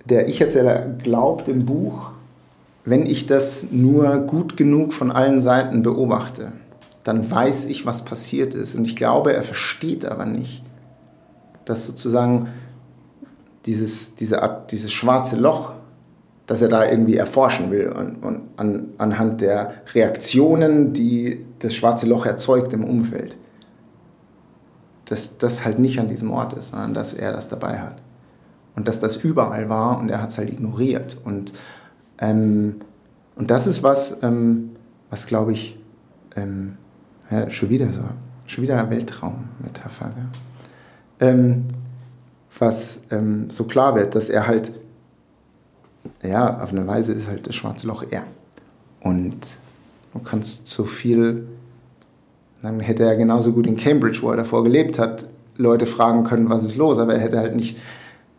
der 0.06 0.28
Ich-Erzähler 0.28 0.80
glaubt 1.02 1.48
im 1.48 1.66
Buch, 1.66 2.12
wenn 2.86 3.08
ich 3.08 3.26
das 3.26 3.72
nur 3.72 4.20
gut 4.20 4.56
genug 4.56 4.94
von 4.94 5.12
allen 5.12 5.42
Seiten 5.42 5.82
beobachte, 5.82 6.54
dann 7.04 7.30
weiß 7.30 7.66
ich, 7.66 7.86
was 7.86 8.06
passiert 8.06 8.54
ist. 8.54 8.76
Und 8.76 8.86
ich 8.86 8.96
glaube, 8.96 9.34
er 9.34 9.44
versteht 9.44 10.06
aber 10.06 10.26
nicht, 10.26 10.64
dass 11.66 11.86
sozusagen 11.86 12.50
dieses, 13.66 14.16
diese 14.16 14.44
Art, 14.44 14.72
dieses 14.72 14.92
schwarze 14.92 15.36
Loch, 15.36 15.74
das 16.46 16.62
er 16.62 16.68
da 16.68 16.88
irgendwie 16.88 17.16
erforschen 17.16 17.72
will 17.72 17.90
und, 17.90 18.24
und 18.24 18.42
an, 18.58 18.90
anhand 19.00 19.42
der 19.42 19.74
Reaktionen, 19.96 20.94
die 20.94 21.44
das 21.58 21.74
schwarze 21.74 22.06
Loch 22.06 22.28
erzeugt 22.28 22.72
im 22.74 22.84
Umfeld, 22.84 23.36
dass 25.06 25.40
das 25.40 25.66
halt 25.66 25.80
nicht 25.80 26.00
an 26.00 26.08
diesem 26.08 26.32
Ort 26.32 26.54
ist, 26.54 26.70
sondern 26.70 26.94
dass 26.94 27.16
er 27.16 27.32
das 27.32 27.48
dabei 27.48 27.80
hat. 27.80 27.96
Und 28.76 28.88
dass 28.88 29.00
das 29.00 29.18
überall 29.18 29.70
war 29.70 30.00
und 30.00 30.10
er 30.10 30.22
hat 30.22 30.30
es 30.30 30.38
halt 30.38 30.52
ignoriert. 30.52 31.18
Und, 31.24 31.54
ähm, 32.20 32.76
und 33.36 33.52
das 33.52 33.68
ist 33.68 33.84
was, 33.84 34.24
ähm, 34.24 34.72
was 35.10 35.28
glaube 35.28 35.52
ich, 35.52 35.78
ähm, 36.36 36.78
ja, 37.30 37.50
schon 37.50 37.70
wieder 37.70 37.88
so. 37.88 38.04
Schon 38.48 38.64
wieder 38.64 38.90
Weltraummetapher. 38.90 40.12
Ähm, 41.20 41.66
was 42.60 43.04
ähm, 43.12 43.50
so 43.50 43.66
klar 43.66 43.96
wird, 43.96 44.16
dass 44.16 44.30
er 44.30 44.48
halt, 44.48 44.72
ja, 46.24 46.62
auf 46.62 46.72
eine 46.72 46.86
Weise 46.88 47.14
ist 47.14 47.28
halt 47.28 47.48
das 47.48 47.56
schwarze 47.56 47.88
Loch 47.88 48.06
er. 48.10 48.24
Und 49.02 49.36
du 50.14 50.20
kannst 50.20 50.68
so 50.68 50.86
viel, 50.86 51.48
dann 52.62 52.80
hätte 52.80 53.04
er 53.04 53.16
genauso 53.18 53.52
gut 53.52 53.68
in 53.68 53.76
Cambridge, 53.76 54.20
wo 54.22 54.30
er 54.30 54.38
davor 54.38 54.64
gelebt 54.64 55.00
hat, 55.00 55.26
Leute 55.58 55.86
fragen 55.86 56.24
können, 56.24 56.50
was 56.50 56.64
ist 56.64 56.76
los, 56.76 56.98
aber 56.98 57.16
er 57.16 57.22
hätte 57.22 57.40
halt 57.40 57.56
nicht 57.56 57.78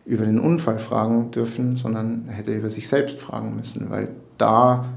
über 0.07 0.25
den 0.25 0.39
Unfall 0.39 0.79
fragen 0.79 1.31
dürfen, 1.31 1.75
sondern 1.75 2.25
er 2.29 2.35
hätte 2.35 2.55
über 2.55 2.69
sich 2.69 2.87
selbst 2.87 3.19
fragen 3.19 3.57
müssen, 3.57 3.89
weil 3.89 4.07
da, 4.37 4.87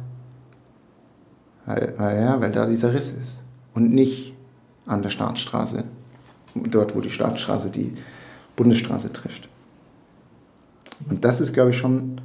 weil, 1.66 1.94
weil, 1.98 2.20
ja, 2.22 2.40
weil 2.40 2.52
da 2.52 2.66
dieser 2.66 2.94
Riss 2.94 3.10
ist 3.10 3.40
und 3.74 3.90
nicht 3.92 4.34
an 4.86 5.02
der 5.02 5.10
Staatsstraße, 5.10 5.82
dort 6.54 6.94
wo 6.94 7.00
die 7.00 7.10
Staatsstraße 7.10 7.70
die 7.70 7.92
Bundesstraße 8.54 9.12
trifft. 9.12 9.48
Und 11.08 11.24
das 11.24 11.40
ist, 11.40 11.52
glaube 11.52 11.70
ich, 11.70 11.78
schon, 11.78 12.20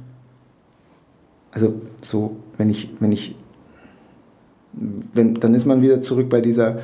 also 1.50 1.80
so, 2.02 2.36
wenn 2.56 2.70
ich, 2.70 2.90
wenn 3.00 3.10
ich, 3.10 3.34
wenn, 4.72 5.34
dann 5.34 5.54
ist 5.54 5.66
man 5.66 5.82
wieder 5.82 6.00
zurück 6.00 6.28
bei 6.28 6.40
dieser, 6.40 6.78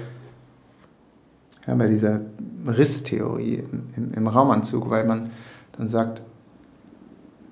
ja, 1.64 1.74
bei 1.76 1.86
dieser 1.86 2.22
Risstheorie 2.66 3.62
im, 3.70 3.84
im, 3.96 4.14
im 4.14 4.26
Raumanzug, 4.26 4.90
weil 4.90 5.06
man 5.06 5.30
dann 5.76 5.88
sagt, 5.88 6.22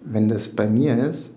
wenn 0.04 0.28
das 0.28 0.50
bei 0.50 0.68
mir 0.68 0.96
ist, 0.96 1.34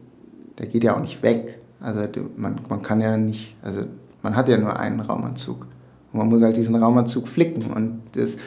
der 0.58 0.68
geht 0.68 0.84
ja 0.84 0.96
auch 0.96 1.02
nicht 1.02 1.24
weg. 1.24 1.60
Also 1.80 2.02
man, 2.38 2.60
man 2.70 2.82
kann 2.82 3.02
ja 3.02 3.18
nicht, 3.18 3.56
also 3.62 3.84
man 4.22 4.36
hat 4.36 4.48
ja 4.50 4.58
nur 4.58 4.80
einen 4.80 5.00
Raumanzug. 5.00 5.68
Und 6.12 6.20
man 6.20 6.30
muss 6.30 6.42
halt 6.42 6.56
diesen 6.56 6.76
Raumanzug 6.76 7.28
flicken. 7.28 7.72
Und 7.72 8.02
das 8.14 8.38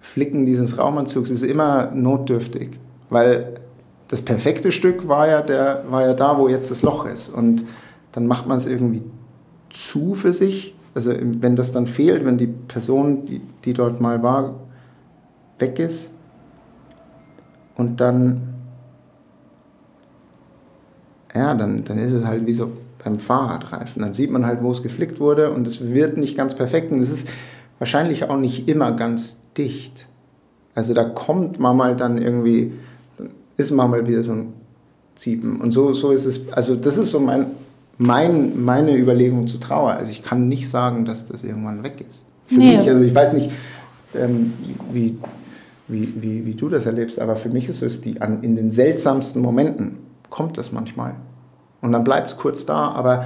Flicken 0.00 0.46
dieses 0.46 0.78
Raumanzugs 0.78 1.30
ist 1.30 1.42
immer 1.42 1.90
notdürftig. 1.92 2.70
Weil 3.10 3.60
das 4.08 4.22
perfekte 4.22 4.72
Stück 4.72 5.06
war 5.06 5.28
ja, 5.28 5.42
der, 5.42 5.84
war 5.88 6.02
ja 6.02 6.14
da, 6.14 6.38
wo 6.38 6.48
jetzt 6.48 6.70
das 6.70 6.82
Loch 6.82 7.06
ist. 7.06 7.28
Und 7.28 7.64
dann 8.12 8.26
macht 8.26 8.46
man 8.46 8.58
es 8.58 8.66
irgendwie 8.66 9.02
zu 9.68 10.14
für 10.14 10.32
sich. 10.32 10.74
Also 10.94 11.12
wenn 11.16 11.54
das 11.54 11.70
dann 11.70 11.86
fehlt, 11.86 12.24
wenn 12.24 12.38
die 12.38 12.48
Person, 12.48 13.26
die, 13.26 13.40
die 13.64 13.72
dort 13.72 14.00
mal 14.00 14.22
war, 14.22 14.54
weg 15.58 15.78
ist. 15.78 16.12
Und 17.76 18.00
dann, 18.00 18.54
ja, 21.34 21.54
dann, 21.54 21.84
dann 21.84 21.98
ist 21.98 22.12
es 22.12 22.24
halt 22.24 22.46
wie 22.46 22.52
so 22.52 22.72
beim 23.02 23.18
Fahrradreifen. 23.18 24.02
Dann 24.02 24.14
sieht 24.14 24.30
man 24.30 24.46
halt, 24.46 24.62
wo 24.62 24.70
es 24.70 24.82
geflickt 24.82 25.20
wurde 25.20 25.50
und 25.50 25.66
es 25.66 25.92
wird 25.92 26.16
nicht 26.16 26.36
ganz 26.36 26.54
perfekt 26.54 26.92
und 26.92 27.00
es 27.00 27.10
ist 27.10 27.28
wahrscheinlich 27.78 28.24
auch 28.24 28.36
nicht 28.36 28.68
immer 28.68 28.92
ganz 28.92 29.38
dicht. 29.56 30.06
Also 30.74 30.94
da 30.94 31.04
kommt 31.04 31.58
man 31.58 31.76
mal 31.76 31.96
dann 31.96 32.18
irgendwie, 32.18 32.72
dann 33.18 33.30
ist 33.56 33.70
man 33.70 33.90
mal 33.90 34.06
wieder 34.06 34.22
so 34.22 34.32
ein 34.32 34.52
Prinzip. 35.14 35.44
Und 35.44 35.72
so, 35.72 35.92
so 35.92 36.10
ist 36.10 36.26
es, 36.26 36.52
also 36.52 36.76
das 36.76 36.96
ist 36.96 37.10
so 37.10 37.20
mein, 37.20 37.46
mein, 37.98 38.62
meine 38.62 38.96
Überlegung 38.96 39.46
zu 39.48 39.58
Trauer. 39.58 39.92
Also 39.92 40.10
ich 40.10 40.22
kann 40.22 40.48
nicht 40.48 40.68
sagen, 40.68 41.04
dass 41.04 41.26
das 41.26 41.42
irgendwann 41.42 41.82
weg 41.82 42.04
ist. 42.06 42.24
Für 42.46 42.56
nee, 42.56 42.76
mich, 42.76 42.88
also 42.88 43.00
ich 43.02 43.14
weiß 43.14 43.34
nicht, 43.34 43.50
ähm, 44.14 44.52
wie, 44.92 45.18
wie, 45.90 46.14
wie, 46.20 46.46
wie 46.46 46.54
du 46.54 46.68
das 46.68 46.86
erlebst, 46.86 47.18
aber 47.18 47.36
für 47.36 47.48
mich 47.48 47.68
ist 47.68 47.82
es 47.82 48.00
die, 48.00 48.20
an, 48.20 48.42
in 48.42 48.56
den 48.56 48.70
seltsamsten 48.70 49.42
Momenten 49.42 49.98
kommt 50.28 50.58
das 50.58 50.72
manchmal. 50.72 51.14
Und 51.80 51.92
dann 51.92 52.04
bleibt 52.04 52.30
es 52.30 52.36
kurz 52.36 52.66
da, 52.66 52.90
aber 52.90 53.24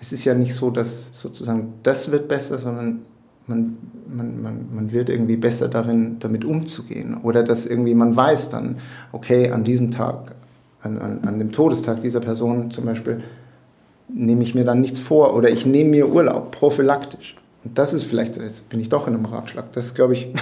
es 0.00 0.12
ist 0.12 0.24
ja 0.24 0.34
nicht 0.34 0.54
so, 0.54 0.70
dass 0.70 1.10
sozusagen 1.12 1.74
das 1.82 2.10
wird 2.10 2.28
besser, 2.28 2.58
sondern 2.58 3.00
man, 3.46 3.76
man, 4.08 4.42
man, 4.42 4.68
man 4.72 4.92
wird 4.92 5.10
irgendwie 5.10 5.36
besser 5.36 5.68
darin, 5.68 6.16
damit 6.20 6.44
umzugehen. 6.44 7.18
Oder 7.22 7.42
dass 7.42 7.66
irgendwie 7.66 7.94
man 7.94 8.16
weiß 8.16 8.50
dann, 8.50 8.76
okay, 9.12 9.50
an 9.50 9.64
diesem 9.64 9.90
Tag, 9.90 10.34
an, 10.82 10.98
an, 10.98 11.20
an 11.26 11.38
dem 11.38 11.52
Todestag 11.52 12.00
dieser 12.00 12.20
Person 12.20 12.70
zum 12.70 12.86
Beispiel, 12.86 13.22
nehme 14.08 14.42
ich 14.42 14.54
mir 14.54 14.64
dann 14.64 14.80
nichts 14.80 15.00
vor 15.00 15.34
oder 15.34 15.50
ich 15.50 15.66
nehme 15.66 15.90
mir 15.90 16.08
Urlaub, 16.08 16.50
prophylaktisch. 16.52 17.36
Und 17.64 17.76
das 17.76 17.92
ist 17.92 18.04
vielleicht, 18.04 18.36
jetzt 18.36 18.68
bin 18.68 18.80
ich 18.80 18.88
doch 18.88 19.06
in 19.06 19.14
einem 19.14 19.26
Ratschlag, 19.26 19.72
das 19.72 19.94
glaube 19.94 20.14
ich, 20.14 20.32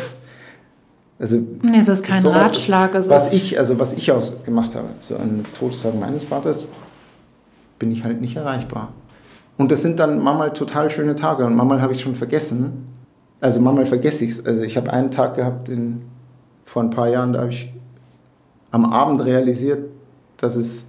also. 1.19 1.37
Nee, 1.63 1.79
es 1.79 1.89
ist 1.89 2.05
kein 2.05 2.23
sowas, 2.23 2.37
Ratschlag. 2.37 2.95
Also 2.95 3.11
was 3.11 3.33
ich, 3.33 3.59
also 3.59 3.79
was 3.79 3.93
ich 3.93 4.13
aus 4.13 4.45
gemacht 4.45 4.75
habe, 4.75 4.89
so 5.01 5.17
an 5.17 5.45
Todestag 5.59 5.99
meines 5.99 6.25
Vaters, 6.25 6.67
bin 7.79 7.91
ich 7.91 8.05
halt 8.05 8.21
nicht 8.21 8.37
erreichbar. 8.37 8.93
Und 9.57 9.73
das 9.73 9.83
sind 9.83 9.99
dann 9.99 10.23
manchmal 10.23 10.53
total 10.53 10.89
schöne 10.89 11.17
Tage 11.17 11.45
und 11.45 11.57
manchmal 11.57 11.83
habe 11.83 11.93
ich 11.93 12.01
schon 12.01 12.15
vergessen. 12.15 12.87
Also 13.41 13.61
manchmal 13.61 13.87
vergesse 13.87 14.25
ich 14.25 14.33
es. 14.33 14.47
Also 14.47 14.63
ich 14.63 14.77
habe 14.77 14.93
einen 14.93 15.11
Tag 15.11 15.35
gehabt 15.35 15.69
in, 15.69 16.03
vor 16.65 16.83
ein 16.83 16.91
paar 16.91 17.09
Jahren, 17.09 17.33
da 17.33 17.41
habe 17.41 17.51
ich 17.51 17.73
am 18.71 18.93
Abend 18.93 19.25
realisiert, 19.25 19.91
dass 20.37 20.55
es, 20.55 20.87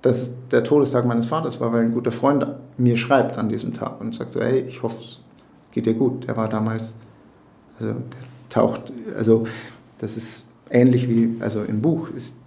dass 0.00 0.22
es 0.22 0.36
der 0.50 0.64
Todestag 0.64 1.04
meines 1.04 1.26
Vaters 1.26 1.60
war, 1.60 1.72
weil 1.72 1.82
ein 1.82 1.92
guter 1.92 2.12
Freund 2.12 2.46
mir 2.78 2.96
schreibt 2.96 3.36
an 3.36 3.48
diesem 3.48 3.74
Tag 3.74 4.00
und 4.00 4.14
sagt 4.14 4.30
so, 4.30 4.40
hey, 4.40 4.60
ich 4.60 4.82
hoffe, 4.82 4.96
es 5.00 5.18
geht 5.72 5.86
dir 5.86 5.94
gut. 5.94 6.26
Der 6.28 6.36
war 6.36 6.48
damals, 6.48 6.94
also 7.78 7.92
der 7.92 8.02
taucht, 8.48 8.92
also 9.16 9.46
das 9.98 10.16
ist 10.16 10.46
ähnlich 10.70 11.08
wie, 11.08 11.36
also 11.40 11.62
im 11.62 11.80
Buch 11.80 12.10
ist 12.10 12.40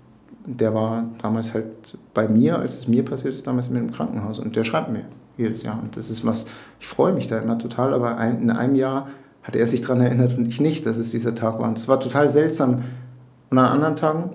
der 0.45 0.73
war 0.73 1.05
damals 1.21 1.53
halt 1.53 1.97
bei 2.13 2.27
mir, 2.27 2.59
als 2.59 2.79
es 2.79 2.87
mir 2.87 3.03
passiert 3.03 3.33
ist, 3.33 3.47
damals 3.47 3.69
mit 3.69 3.81
dem 3.81 3.91
Krankenhaus. 3.91 4.39
Und 4.39 4.55
der 4.55 4.63
schreibt 4.63 4.91
mir 4.91 5.05
jedes 5.37 5.63
Jahr. 5.63 5.79
Und 5.81 5.95
das 5.97 6.09
ist 6.09 6.25
was, 6.25 6.45
ich 6.79 6.87
freue 6.87 7.13
mich 7.13 7.27
da 7.27 7.39
immer 7.39 7.57
total, 7.57 7.93
aber 7.93 8.17
ein, 8.17 8.41
in 8.41 8.51
einem 8.51 8.75
Jahr 8.75 9.07
hat 9.41 9.55
er 9.55 9.67
sich 9.67 9.81
daran 9.81 10.01
erinnert 10.01 10.37
und 10.37 10.45
ich 10.45 10.61
nicht, 10.61 10.85
dass 10.85 10.97
es 10.97 11.11
dieser 11.11 11.35
Tag 11.35 11.59
war. 11.59 11.67
Und 11.67 11.77
das 11.77 11.87
war 11.87 11.99
total 11.99 12.29
seltsam. 12.29 12.83
Und 13.49 13.57
an 13.57 13.65
anderen 13.65 13.95
Tagen 13.95 14.31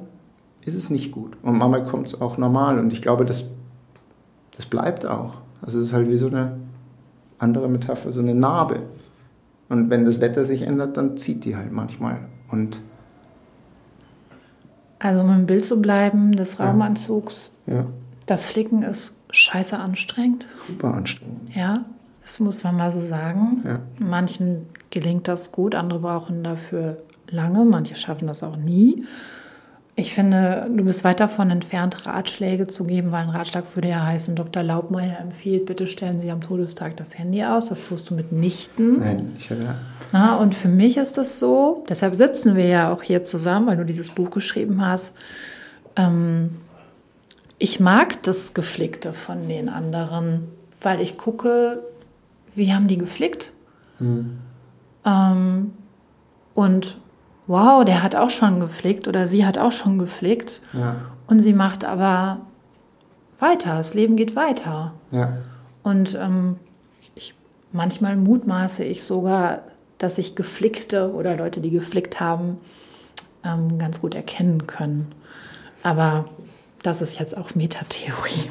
ist 0.65 0.75
es 0.75 0.91
nicht 0.91 1.13
gut. 1.13 1.37
Und 1.43 1.59
manchmal 1.59 1.85
kommt 1.85 2.07
es 2.07 2.21
auch 2.21 2.39
normal. 2.39 2.79
Und 2.79 2.93
ich 2.93 3.03
glaube, 3.03 3.25
das, 3.25 3.45
das 4.57 4.67
bleibt 4.67 5.07
auch. 5.07 5.35
Also 5.63 5.79
es 5.79 5.89
ist 5.89 5.93
halt 5.93 6.09
wie 6.09 6.19
so 6.19 6.29
eine 6.29 6.59
andere 7.39 7.69
Metapher, 7.69 8.13
so 8.13 8.21
eine 8.21 8.35
Narbe. 8.35 8.83
Und 9.69 9.91
wenn 9.91 10.05
das 10.05 10.21
Wetter 10.21 10.45
sich 10.45 10.63
ändert, 10.63 10.97
dann 10.97 11.17
zieht 11.17 11.45
die 11.45 11.57
halt 11.57 11.73
manchmal. 11.73 12.19
Und 12.51 12.81
also 14.99 15.21
um 15.21 15.31
im 15.31 15.47
Bild 15.47 15.65
zu 15.65 15.81
bleiben, 15.81 16.33
des 16.33 16.59
Raumanzugs. 16.59 17.55
Ja. 17.67 17.87
Das 18.27 18.45
Flicken 18.45 18.83
ist 18.83 19.17
scheiße 19.31 19.79
anstrengend. 19.79 20.49
Super 20.67 20.95
anstrengend. 20.95 21.55
Ja, 21.55 21.85
das 22.23 22.41
muss 22.41 22.63
man 22.63 22.77
mal 22.77 22.91
so 22.91 23.01
sagen. 23.01 23.63
Ja. 23.65 23.81
Manchen 23.99 24.67
gelingt 24.91 25.29
das 25.29 25.53
gut, 25.53 25.75
andere 25.75 26.01
brauchen 26.01 26.43
dafür 26.43 26.99
lange, 27.31 27.65
manche 27.65 27.95
schaffen 27.95 28.27
das 28.27 28.43
auch 28.43 28.57
nie. 28.57 29.05
Ich 29.99 30.15
finde, 30.15 30.71
du 30.73 30.85
bist 30.85 31.03
weit 31.03 31.19
davon 31.19 31.51
entfernt, 31.51 32.07
Ratschläge 32.07 32.69
zu 32.69 32.85
geben, 32.85 33.11
weil 33.11 33.25
ein 33.25 33.31
Ratschlag 33.31 33.65
würde 33.75 33.89
ja 33.89 34.07
heißen, 34.07 34.37
Dr. 34.37 34.63
Laubmeier 34.63 35.19
empfiehlt, 35.19 35.67
bitte 35.67 35.89
stellen 35.89 36.21
Sie 36.21 36.31
am 36.31 36.41
Todestag 36.41 36.97
das 36.97 37.19
Handy 37.19 37.43
aus. 37.43 37.69
Das 37.69 37.83
tust 37.83 38.09
du 38.09 38.15
mitnichten. 38.15 39.01
Nein, 39.01 39.33
ich 39.37 39.51
habe 39.51 39.65
ja. 39.65 39.75
Na, 40.13 40.37
und 40.37 40.55
für 40.55 40.69
mich 40.69 40.99
ist 40.99 41.19
das 41.19 41.41
so, 41.41 41.85
deshalb 41.89 42.15
sitzen 42.15 42.55
wir 42.55 42.67
ja 42.67 42.93
auch 42.93 43.03
hier 43.03 43.25
zusammen, 43.25 43.67
weil 43.67 43.77
du 43.77 43.85
dieses 43.85 44.11
Buch 44.11 44.31
geschrieben 44.31 44.87
hast. 44.87 45.15
Ähm, 45.97 46.59
ich 47.59 47.81
mag 47.81 48.23
das 48.23 48.55
Geflickte 48.55 49.13
von 49.13 49.49
den 49.49 49.69
anderen, 49.69 50.47
weil 50.81 51.01
ich 51.01 51.17
gucke, 51.17 51.83
wie 52.55 52.73
haben 52.73 52.87
die 52.87 52.99
geflickt. 52.99 53.51
Mhm. 53.99 54.39
Ähm, 55.05 55.73
und 56.55 56.99
wow, 57.49 57.85
der 57.85 58.03
hat 58.03 58.15
auch 58.15 58.31
schon 58.31 58.61
geflickt 58.61 59.09
oder 59.09 59.27
sie 59.27 59.45
hat 59.45 59.59
auch 59.59 59.73
schon 59.73 59.99
geflickt. 59.99 60.61
Ja. 60.73 60.95
Und 61.27 61.41
sie 61.41 61.55
macht 61.55 61.85
aber 61.85 62.43
weiter, 63.41 63.77
das 63.77 63.95
Leben 63.95 64.17
geht 64.17 64.37
weiter. 64.37 64.93
Ja. 65.11 65.39
Und 65.83 66.17
ähm, 66.21 66.57
ich, 67.15 67.35
manchmal 67.73 68.17
mutmaße 68.17 68.85
ich 68.85 69.03
sogar, 69.03 69.63
dass 69.97 70.17
sich 70.17 70.37
Geflickte 70.37 71.13
oder 71.13 71.37
Leute, 71.37 71.61
die 71.61 71.71
geflickt 71.71 72.21
haben, 72.21 72.59
ähm, 73.45 73.79
ganz 73.79 74.01
gut 74.01 74.15
erkennen 74.15 74.67
können. 74.67 75.13
Aber 75.83 76.27
das 76.83 77.03
ist 77.03 77.19
jetzt 77.19 77.37
auch 77.37 77.55
Metatheorie. 77.55 78.51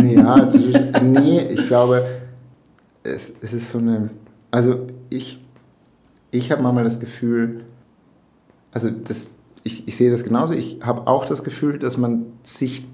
Ja, 0.00 0.40
das 0.40 0.64
ist, 0.64 1.02
nee, 1.02 1.40
ich 1.40 1.66
glaube, 1.66 2.04
es, 3.02 3.32
es 3.40 3.52
ist 3.52 3.70
so 3.70 3.78
eine, 3.78 4.10
also 4.50 4.86
ich, 5.10 5.42
ich 6.30 6.50
habe 6.52 6.62
manchmal 6.62 6.84
das 6.84 7.00
Gefühl, 7.00 7.64
also 8.72 8.90
das, 8.90 9.30
ich, 9.64 9.88
ich 9.88 9.96
sehe 9.96 10.10
das 10.10 10.24
genauso. 10.24 10.54
Ich 10.54 10.78
habe 10.82 11.06
auch 11.06 11.24
das 11.24 11.44
Gefühl, 11.44 11.78
dass 11.78 11.96
man 11.96 12.26
sich 12.42 12.84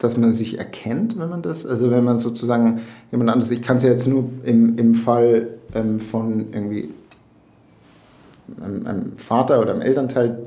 dass 0.00 0.16
man 0.16 0.32
sich 0.32 0.58
erkennt, 0.58 1.18
wenn 1.18 1.28
man 1.28 1.42
das, 1.42 1.66
also 1.66 1.90
wenn 1.90 2.02
man 2.02 2.18
sozusagen 2.18 2.80
jemand 3.10 3.30
anderes, 3.30 3.50
ich 3.50 3.60
kann 3.60 3.76
es 3.76 3.82
ja 3.82 3.90
jetzt 3.90 4.06
nur 4.06 4.30
im, 4.44 4.78
im 4.78 4.94
Fall 4.94 5.48
ähm, 5.74 6.00
von 6.00 6.52
irgendwie 6.52 6.88
einem, 8.62 8.86
einem, 8.86 9.18
Vater 9.18 9.60
oder 9.60 9.72
einem 9.72 9.82
Elternteil, 9.82 10.46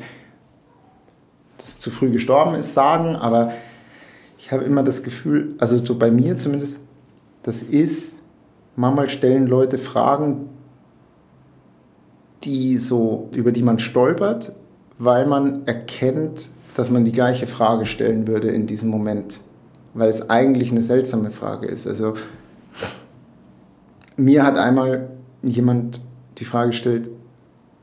das 1.60 1.78
zu 1.80 1.92
früh 1.92 2.10
gestorben 2.10 2.56
ist, 2.56 2.74
sagen, 2.74 3.16
aber 3.16 3.54
ich 4.40 4.52
habe 4.52 4.64
immer 4.64 4.82
das 4.82 5.04
Gefühl, 5.04 5.54
also 5.60 5.78
so 5.78 6.00
bei 6.00 6.10
mir 6.10 6.36
zumindest, 6.36 6.80
das 7.44 7.62
ist, 7.62 8.18
manchmal 8.76 9.08
stellen 9.08 9.46
Leute 9.46 9.78
Fragen, 9.78 10.50
die 12.44 12.78
so, 12.78 13.30
über 13.34 13.52
die 13.52 13.64
man 13.64 13.80
stolpert, 13.80 14.54
weil 14.98 15.26
man 15.26 15.66
erkennt, 15.66 16.50
dass 16.76 16.90
man 16.90 17.06
die 17.06 17.12
gleiche 17.12 17.48
Frage 17.48 17.86
stellen 17.86 18.28
würde 18.28 18.50
in 18.50 18.68
diesem 18.68 18.90
Moment, 18.90 19.40
weil 19.94 20.10
es 20.10 20.30
eigentlich 20.30 20.72
eine 20.72 20.82
seltsame 20.82 21.32
Frage 21.32 21.68
ist. 21.68 21.88
Also 21.88 22.14
mir 24.18 24.44
hat 24.44 24.58
einmal 24.58 25.10
jemand 25.42 26.02
die 26.38 26.46
Frage 26.46 26.70
gestellt, 26.70 27.10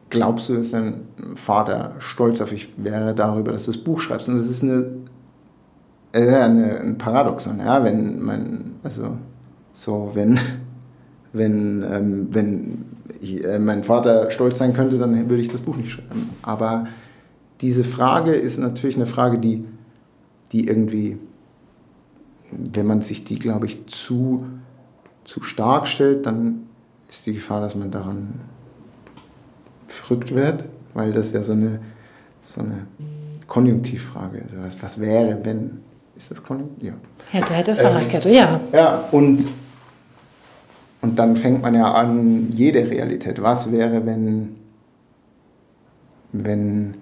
glaubst 0.09 0.49
du, 0.49 0.57
dass 0.57 0.73
dein 0.73 1.03
Vater 1.35 1.95
stolz 1.99 2.41
auf 2.41 2.51
dich 2.51 2.73
wäre 2.77 3.15
darüber, 3.15 3.53
dass 3.53 3.67
du 3.67 3.73
das 3.73 3.81
Buch 3.81 4.01
schreibst? 4.01 4.29
Und 4.29 4.37
das 4.37 4.51
ist 4.51 4.63
eine, 4.63 4.93
äh, 6.13 6.35
eine 6.35 6.81
ein 6.81 6.99
Paradoxon, 6.99 7.61
ja, 7.61 7.85
wenn 7.85 8.21
man, 8.21 8.75
also 8.83 9.17
so, 9.73 10.11
wenn, 10.15 10.39
wenn, 11.33 11.85
ähm, 11.89 12.29
wenn 12.31 12.85
ich, 13.21 13.45
äh, 13.45 13.59
mein 13.59 13.85
Vater 13.85 14.31
stolz 14.31 14.59
sein 14.59 14.73
könnte, 14.73 14.99
dann 14.99 15.29
würde 15.29 15.43
ich 15.43 15.49
das 15.49 15.61
Buch 15.61 15.77
nicht 15.77 15.91
schreiben. 15.91 16.31
Aber 16.43 16.87
diese 17.61 17.85
Frage 17.85 18.33
ist 18.33 18.59
natürlich 18.59 18.97
eine 18.97 19.07
Frage, 19.07 19.39
die, 19.39 19.65
die 20.53 20.67
irgendwie, 20.67 21.19
wenn 22.51 22.87
man 22.87 23.03
sich 23.03 23.25
die, 23.25 23.39
glaube 23.39 23.67
ich, 23.67 23.87
zu, 23.87 24.47
zu 25.25 25.43
stark 25.43 25.87
stellt, 25.87 26.27
dann 26.27 26.67
ist 27.09 27.27
die 27.27 27.35
Gefahr, 27.35 27.61
dass 27.61 27.75
man 27.75 27.91
daran 27.91 28.41
verrückt 29.87 30.35
wird, 30.35 30.65
weil 30.95 31.13
das 31.13 31.33
ja 31.33 31.43
so 31.43 31.53
eine, 31.53 31.81
so 32.41 32.61
eine 32.61 32.87
Konjunktivfrage 33.47 34.39
ist. 34.39 34.57
Was, 34.57 34.83
was 34.83 35.01
wäre, 35.01 35.39
wenn? 35.45 35.81
Ist 36.17 36.31
das 36.31 36.43
Konjunktiv? 36.43 36.89
Ja. 36.89 36.95
Hätte, 37.31 37.55
hätte, 37.55 37.75
Fahrradkette, 37.75 38.29
ähm, 38.29 38.35
ja. 38.35 38.61
Ja, 38.73 39.05
und, 39.11 39.49
und 41.03 41.19
dann 41.19 41.37
fängt 41.37 41.63
man 41.63 41.75
ja 41.75 41.93
an, 41.93 42.51
jede 42.51 42.91
Realität. 42.91 43.43
Was 43.43 43.73
wäre, 43.73 44.05
wenn, 44.05 44.57
wenn 46.33 46.97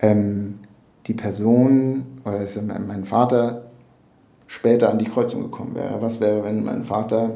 ähm, 0.00 0.58
die 1.06 1.14
Person, 1.14 2.04
oder 2.24 2.40
ist 2.40 2.56
ja 2.56 2.62
mein 2.62 3.04
Vater, 3.04 3.64
später 4.46 4.90
an 4.90 4.98
die 4.98 5.06
Kreuzung 5.06 5.42
gekommen 5.42 5.74
wäre. 5.74 6.00
Was 6.00 6.20
wäre, 6.20 6.44
wenn 6.44 6.64
mein 6.64 6.84
Vater 6.84 7.30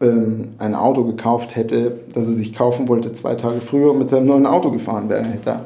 ähm, 0.00 0.54
ein 0.58 0.74
Auto 0.74 1.04
gekauft 1.04 1.54
hätte, 1.54 2.00
das 2.12 2.26
er 2.26 2.32
sich 2.32 2.54
kaufen 2.54 2.88
wollte, 2.88 3.12
zwei 3.12 3.34
Tage 3.34 3.60
früher 3.60 3.92
und 3.92 3.98
mit 3.98 4.08
seinem 4.08 4.26
neuen 4.26 4.46
Auto 4.46 4.70
gefahren 4.70 5.08
wäre? 5.08 5.24
Hätte 5.24 5.50
er, 5.50 5.64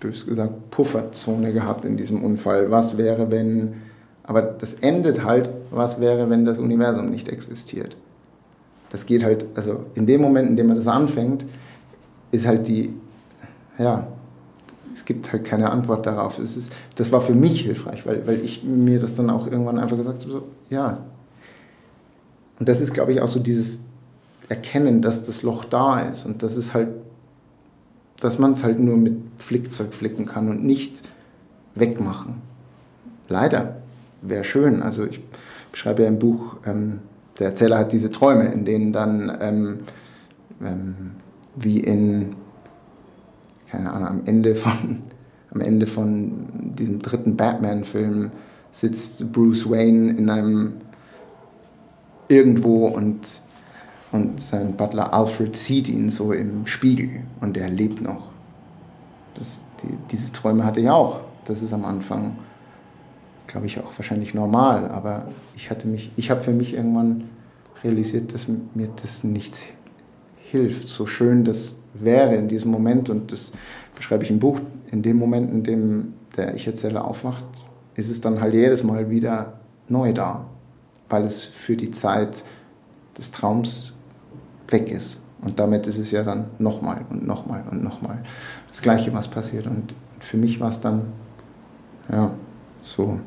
bös 0.00 0.26
gesagt, 0.26 0.70
Pufferzone 0.70 1.52
gehabt 1.52 1.84
in 1.84 1.96
diesem 1.96 2.22
Unfall. 2.22 2.70
Was 2.70 2.96
wäre, 2.96 3.30
wenn... 3.30 3.89
Aber 4.24 4.42
das 4.42 4.74
endet 4.74 5.24
halt, 5.24 5.50
was 5.70 6.00
wäre, 6.00 6.30
wenn 6.30 6.44
das 6.44 6.58
Universum 6.58 7.10
nicht 7.10 7.28
existiert? 7.28 7.96
Das 8.90 9.06
geht 9.06 9.24
halt, 9.24 9.44
also 9.54 9.84
in 9.94 10.06
dem 10.06 10.20
Moment, 10.20 10.50
in 10.50 10.56
dem 10.56 10.66
man 10.66 10.76
das 10.76 10.88
anfängt, 10.88 11.44
ist 12.32 12.46
halt 12.46 12.68
die 12.68 12.94
ja, 13.80 14.06
es 14.92 15.04
gibt 15.04 15.32
halt 15.32 15.44
keine 15.44 15.70
Antwort 15.70 16.04
darauf. 16.06 16.38
Es 16.38 16.56
ist, 16.56 16.72
das 16.96 17.10
war 17.12 17.20
für 17.20 17.34
mich 17.34 17.62
hilfreich, 17.62 18.06
weil, 18.06 18.26
weil 18.26 18.44
ich 18.44 18.62
mir 18.62 18.98
das 19.00 19.14
dann 19.14 19.30
auch 19.30 19.46
irgendwann 19.46 19.78
einfach 19.78 19.96
gesagt 19.96 20.22
habe, 20.22 20.32
so, 20.32 20.42
ja. 20.68 20.98
Und 22.58 22.68
das 22.68 22.80
ist, 22.80 22.92
glaube 22.92 23.12
ich, 23.12 23.20
auch 23.22 23.28
so 23.28 23.40
dieses 23.40 23.80
Erkennen, 24.48 25.00
dass 25.00 25.22
das 25.22 25.42
Loch 25.42 25.64
da 25.64 26.00
ist 26.00 26.26
und 26.26 26.42
das 26.42 26.56
ist 26.56 26.74
halt, 26.74 26.88
dass 28.20 28.38
man 28.38 28.50
es 28.50 28.62
halt 28.62 28.78
nur 28.78 28.98
mit 28.98 29.16
Flickzeug 29.38 29.94
flicken 29.94 30.26
kann 30.26 30.50
und 30.50 30.62
nicht 30.62 31.00
wegmachen. 31.74 32.42
Leider. 33.28 33.79
Wäre 34.22 34.44
schön. 34.44 34.82
Also 34.82 35.06
ich 35.06 35.20
beschreibe 35.72 36.02
ja 36.02 36.08
im 36.08 36.18
Buch, 36.18 36.56
ähm, 36.66 37.00
der 37.38 37.48
Erzähler 37.48 37.78
hat 37.78 37.92
diese 37.92 38.10
Träume, 38.10 38.46
in 38.46 38.64
denen 38.64 38.92
dann 38.92 39.36
ähm, 39.40 39.78
ähm, 40.62 41.12
wie 41.56 41.80
in 41.80 42.36
keine 43.70 43.92
Ahnung, 43.92 44.08
am 44.08 44.22
Ende 44.26 44.54
von, 44.54 45.02
am 45.54 45.60
Ende 45.60 45.86
von 45.86 46.74
diesem 46.78 47.00
dritten 47.00 47.36
Batman-Film 47.36 48.30
sitzt 48.70 49.32
Bruce 49.32 49.68
Wayne 49.68 50.10
in 50.12 50.30
einem 50.30 50.74
irgendwo 52.28 52.86
und, 52.86 53.40
und 54.12 54.40
sein 54.40 54.76
Butler 54.76 55.12
Alfred 55.12 55.56
sieht 55.56 55.88
ihn 55.88 56.10
so 56.10 56.32
im 56.32 56.66
Spiegel 56.66 57.22
und 57.40 57.56
er 57.56 57.68
lebt 57.68 58.00
noch. 58.00 58.28
Das, 59.34 59.62
die, 59.82 59.96
diese 60.10 60.32
Träume 60.32 60.64
hatte 60.64 60.80
ich 60.80 60.88
auch. 60.88 61.22
Das 61.44 61.62
ist 61.62 61.72
am 61.72 61.84
Anfang, 61.84 62.36
glaube 63.50 63.66
ich, 63.66 63.80
auch 63.80 63.92
wahrscheinlich 63.98 64.32
normal, 64.32 64.88
aber 64.88 65.28
ich 65.56 65.70
hatte 65.70 65.88
mich, 65.88 66.12
ich 66.16 66.30
habe 66.30 66.40
für 66.40 66.52
mich 66.52 66.74
irgendwann 66.74 67.24
realisiert, 67.82 68.32
dass 68.32 68.46
mir 68.48 68.88
das 69.02 69.24
nichts 69.24 69.62
hilft, 70.38 70.88
so 70.88 71.06
schön 71.06 71.44
das 71.44 71.76
wäre 71.94 72.36
in 72.36 72.46
diesem 72.46 72.70
Moment, 72.70 73.10
und 73.10 73.32
das 73.32 73.52
beschreibe 73.96 74.24
ich 74.24 74.30
im 74.30 74.38
Buch, 74.38 74.60
in 74.90 75.02
dem 75.02 75.16
Moment, 75.16 75.50
in 75.50 75.62
dem 75.64 76.14
der 76.36 76.54
Ich-Erzähler 76.54 77.04
aufwacht, 77.04 77.44
ist 77.96 78.08
es 78.08 78.20
dann 78.20 78.40
halt 78.40 78.54
jedes 78.54 78.84
Mal 78.84 79.10
wieder 79.10 79.60
neu 79.88 80.12
da, 80.12 80.46
weil 81.08 81.24
es 81.24 81.44
für 81.44 81.76
die 81.76 81.90
Zeit 81.90 82.44
des 83.18 83.32
Traums 83.32 83.94
weg 84.68 84.88
ist. 84.88 85.24
Und 85.42 85.58
damit 85.58 85.86
ist 85.86 85.98
es 85.98 86.10
ja 86.10 86.22
dann 86.22 86.46
nochmal 86.58 87.04
und 87.10 87.26
nochmal 87.26 87.64
und 87.70 87.82
nochmal 87.82 88.22
das 88.68 88.80
Gleiche, 88.80 89.12
was 89.12 89.26
passiert. 89.26 89.66
Und 89.66 89.94
für 90.20 90.36
mich 90.36 90.60
war 90.60 90.68
es 90.68 90.80
dann, 90.80 91.12
ja, 92.12 92.30
so, 92.82 93.18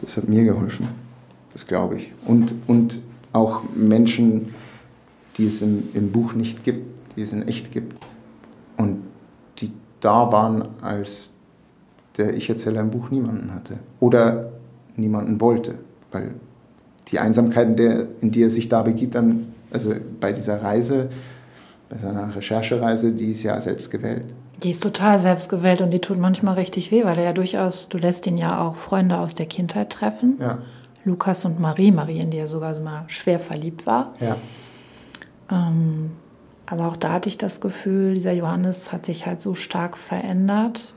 das 0.00 0.16
hat 0.16 0.28
mir 0.28 0.44
geholfen, 0.44 0.88
das 1.52 1.66
glaube 1.66 1.96
ich. 1.96 2.12
Und, 2.26 2.54
und 2.66 3.00
auch 3.32 3.62
Menschen, 3.74 4.54
die 5.36 5.46
es 5.46 5.62
im, 5.62 5.84
im 5.94 6.12
Buch 6.12 6.34
nicht 6.34 6.64
gibt, 6.64 6.86
die 7.16 7.22
es 7.22 7.32
in 7.32 7.46
echt 7.46 7.72
gibt. 7.72 7.94
Und 8.76 8.98
die 9.58 9.72
da 10.00 10.32
waren, 10.32 10.68
als 10.80 11.34
der 12.16 12.34
Ich-Erzähler 12.34 12.80
im 12.80 12.90
Buch 12.90 13.10
niemanden 13.10 13.54
hatte. 13.54 13.78
Oder 14.00 14.52
niemanden 14.96 15.40
wollte. 15.40 15.78
Weil 16.12 16.34
die 17.08 17.18
Einsamkeit, 17.18 17.68
in, 17.68 17.76
der, 17.76 18.06
in 18.20 18.30
die 18.30 18.42
er 18.42 18.50
sich 18.50 18.68
da 18.68 18.82
begibt, 18.82 19.14
dann, 19.14 19.52
also 19.70 19.94
bei 20.20 20.32
dieser 20.32 20.62
Reise, 20.62 21.08
bei 21.88 21.98
seiner 21.98 22.34
Recherchereise, 22.34 23.12
die 23.12 23.30
ist 23.30 23.42
ja 23.42 23.60
selbst 23.60 23.90
gewählt. 23.90 24.34
Die 24.62 24.70
ist 24.70 24.82
total 24.82 25.18
selbstgewählt 25.18 25.82
und 25.82 25.90
die 25.90 26.00
tut 26.00 26.18
manchmal 26.18 26.54
richtig 26.54 26.90
weh, 26.90 27.04
weil 27.04 27.18
er 27.18 27.24
ja 27.24 27.32
durchaus, 27.32 27.88
du 27.88 27.98
lässt 27.98 28.26
ihn 28.26 28.38
ja 28.38 28.60
auch 28.60 28.76
Freunde 28.76 29.18
aus 29.18 29.34
der 29.34 29.46
Kindheit 29.46 29.90
treffen. 29.90 30.38
Ja. 30.40 30.58
Lukas 31.04 31.44
und 31.44 31.60
Marie, 31.60 31.92
Marie, 31.92 32.20
in 32.20 32.30
die 32.30 32.38
er 32.38 32.48
sogar 32.48 32.78
mal 32.80 33.04
schwer 33.06 33.38
verliebt 33.38 33.86
war. 33.86 34.14
Ja. 34.18 34.36
Ähm, 35.50 36.12
aber 36.66 36.88
auch 36.88 36.96
da 36.96 37.12
hatte 37.12 37.28
ich 37.28 37.38
das 37.38 37.60
Gefühl, 37.60 38.14
dieser 38.14 38.32
Johannes 38.32 38.92
hat 38.92 39.06
sich 39.06 39.24
halt 39.26 39.40
so 39.40 39.54
stark 39.54 39.96
verändert, 39.96 40.94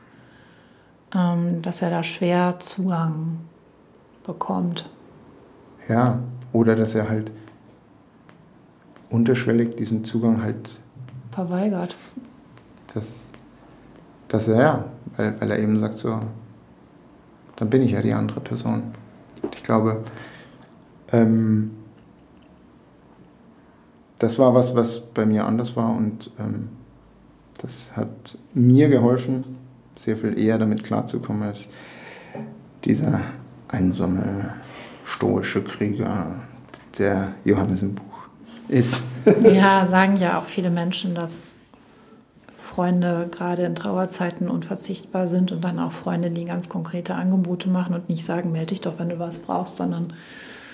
ähm, 1.16 1.62
dass 1.62 1.82
er 1.82 1.92
da 1.92 2.02
schwer 2.02 2.56
Zugang 2.60 3.40
bekommt. 4.24 4.90
Ja, 5.88 6.20
oder 6.54 6.76
dass 6.76 6.96
er 6.96 7.10
halt 7.10 7.32
unterschwellig 9.10 9.76
diesen 9.76 10.06
Zugang 10.06 10.44
halt 10.44 10.80
verweigert. 11.32 11.96
Dass, 12.94 13.28
dass 14.30 14.48
er 14.48 14.62
ja, 14.62 14.86
weil, 15.18 15.40
weil 15.42 15.52
er 15.52 15.60
eben 15.60 15.78
sagt 15.80 15.96
so, 15.96 16.20
dann 17.58 17.70
bin 17.70 17.82
ich 17.82 17.92
ja 17.92 18.02
die 18.02 18.14
andere 18.14 18.40
Person. 18.40 18.84
Ich 19.54 19.64
glaube, 19.64 20.04
ähm, 21.12 21.72
das 24.20 24.40
war 24.40 24.54
was, 24.54 24.76
was 24.76 25.00
bei 25.00 25.26
mir 25.26 25.46
anders 25.46 25.76
war 25.76 25.96
und 25.96 26.32
ähm, 26.40 26.70
das 27.58 27.96
hat 27.96 28.38
mir 28.54 28.88
geholfen, 28.88 29.44
sehr 29.96 30.16
viel 30.16 30.40
eher 30.40 30.58
damit 30.58 30.84
klarzukommen 30.84 31.44
als 31.44 31.68
dieser 32.86 33.22
einsame, 33.68 34.54
stoische 35.06 35.64
Krieger, 35.64 36.36
der 36.98 37.34
Johannes 37.44 37.82
im 37.82 37.96
Buch 37.96 38.04
ist. 38.68 39.04
ja, 39.44 39.86
sagen 39.86 40.16
ja 40.18 40.40
auch 40.40 40.46
viele 40.46 40.70
Menschen, 40.70 41.16
dass 41.16 41.56
Freunde 42.70 43.28
gerade 43.32 43.64
in 43.64 43.76
Trauerzeiten 43.76 44.50
unverzichtbar 44.50 45.28
sind 45.28 45.52
und 45.52 45.64
dann 45.64 45.80
auch 45.80 45.92
Freunde, 45.92 46.30
die 46.30 46.46
ganz 46.46 46.70
konkrete 46.70 47.16
Angebote 47.16 47.70
machen 47.70 47.96
und 47.96 48.10
nicht 48.10 48.26
sagen, 48.26 48.52
melde 48.52 48.68
dich 48.68 48.82
doch, 48.82 49.00
wenn 49.00 49.10
du 49.10 49.20
was 49.20 49.40
brauchst, 49.40 49.78
sondern 49.78 50.14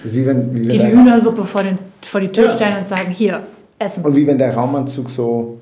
wie 0.04 0.26
wenn, 0.26 0.54
wie 0.54 0.60
wenn 0.60 0.70
die, 0.70 0.78
die 0.78 0.92
Hühnersuppe 0.92 1.46
vor, 1.46 1.64
den, 1.64 1.80
vor 2.02 2.20
die 2.20 2.28
Tür 2.28 2.46
ja. 2.46 2.52
stellen 2.52 2.78
und 2.78 2.86
sagen, 2.86 3.12
hier, 3.12 3.42
essen. 3.80 4.04
Und 4.04 4.16
wie 4.16 4.28
wenn 4.28 4.38
der 4.38 4.54
Raumanzug 4.54 5.10
so 5.10 5.58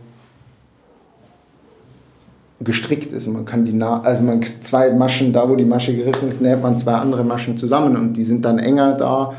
gestrickt 2.64 3.12
ist. 3.12 3.28
Man 3.28 3.46
kann 3.46 3.66
die, 3.66 3.74
Na 3.74 4.02
also 4.02 4.24
man 4.24 4.42
zwei 4.62 4.92
Maschen, 4.92 5.34
da 5.34 5.48
wo 5.50 5.56
die 5.56 5.66
Masche 5.66 5.96
gerissen 5.96 6.30
ist, 6.30 6.42
näht 6.42 6.62
man 6.62 6.78
zwei 6.78 6.94
andere 6.94 7.24
Maschen 7.24 7.58
zusammen 7.58 7.96
und 7.96 8.14
die 8.14 8.24
sind 8.24 8.46
dann 8.46 8.58
enger 8.58 8.94
da 8.94 9.34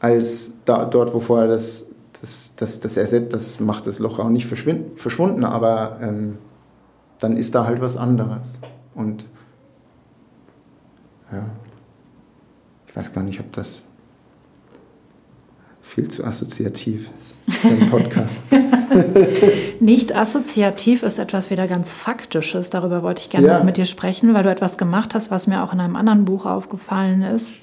als 0.00 0.54
da, 0.64 0.86
dort, 0.86 1.12
wo 1.12 1.20
vorher 1.20 1.46
das, 1.46 1.89
das, 2.20 2.52
das, 2.56 2.80
das 2.80 2.96
ersetzt, 2.96 3.32
das 3.32 3.60
macht 3.60 3.86
das 3.86 3.98
Loch 3.98 4.18
auch 4.18 4.28
nicht 4.28 4.46
verschwunden, 4.46 5.44
aber 5.44 5.98
ähm, 6.02 6.38
dann 7.18 7.36
ist 7.36 7.54
da 7.54 7.64
halt 7.64 7.80
was 7.80 7.96
anderes. 7.96 8.58
Und 8.94 9.26
ja, 11.32 11.46
ich 12.86 12.96
weiß 12.96 13.12
gar 13.12 13.22
nicht, 13.22 13.40
ob 13.40 13.52
das 13.52 13.84
viel 15.80 16.08
zu 16.08 16.24
assoziativ 16.24 17.10
ist 17.18 17.34
im 17.64 17.90
Podcast. 17.90 18.44
Nicht 19.80 20.14
assoziativ 20.14 21.02
ist 21.02 21.18
etwas 21.18 21.50
wieder 21.50 21.66
ganz 21.66 21.94
Faktisches. 21.94 22.70
Darüber 22.70 23.02
wollte 23.02 23.22
ich 23.22 23.30
gerne 23.30 23.46
ja. 23.46 23.64
mit 23.64 23.76
dir 23.76 23.86
sprechen, 23.86 24.32
weil 24.34 24.44
du 24.44 24.50
etwas 24.50 24.78
gemacht 24.78 25.14
hast, 25.14 25.32
was 25.32 25.48
mir 25.48 25.64
auch 25.64 25.72
in 25.72 25.80
einem 25.80 25.96
anderen 25.96 26.24
Buch 26.24 26.46
aufgefallen 26.46 27.22
ist 27.22 27.54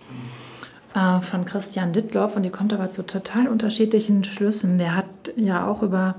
äh, 0.94 1.22
von 1.22 1.46
Christian 1.46 1.94
Dittloff 1.94 2.36
und 2.36 2.44
die 2.44 2.50
kommt 2.50 2.74
aber 2.74 2.90
zu 2.90 3.06
total 3.06 3.48
unterschiedlichen 3.48 4.24
Schlüssen. 4.24 4.78
Der 4.78 4.96
hat 4.96 5.10
ja 5.36 5.68
auch 5.68 5.84
über 5.84 6.16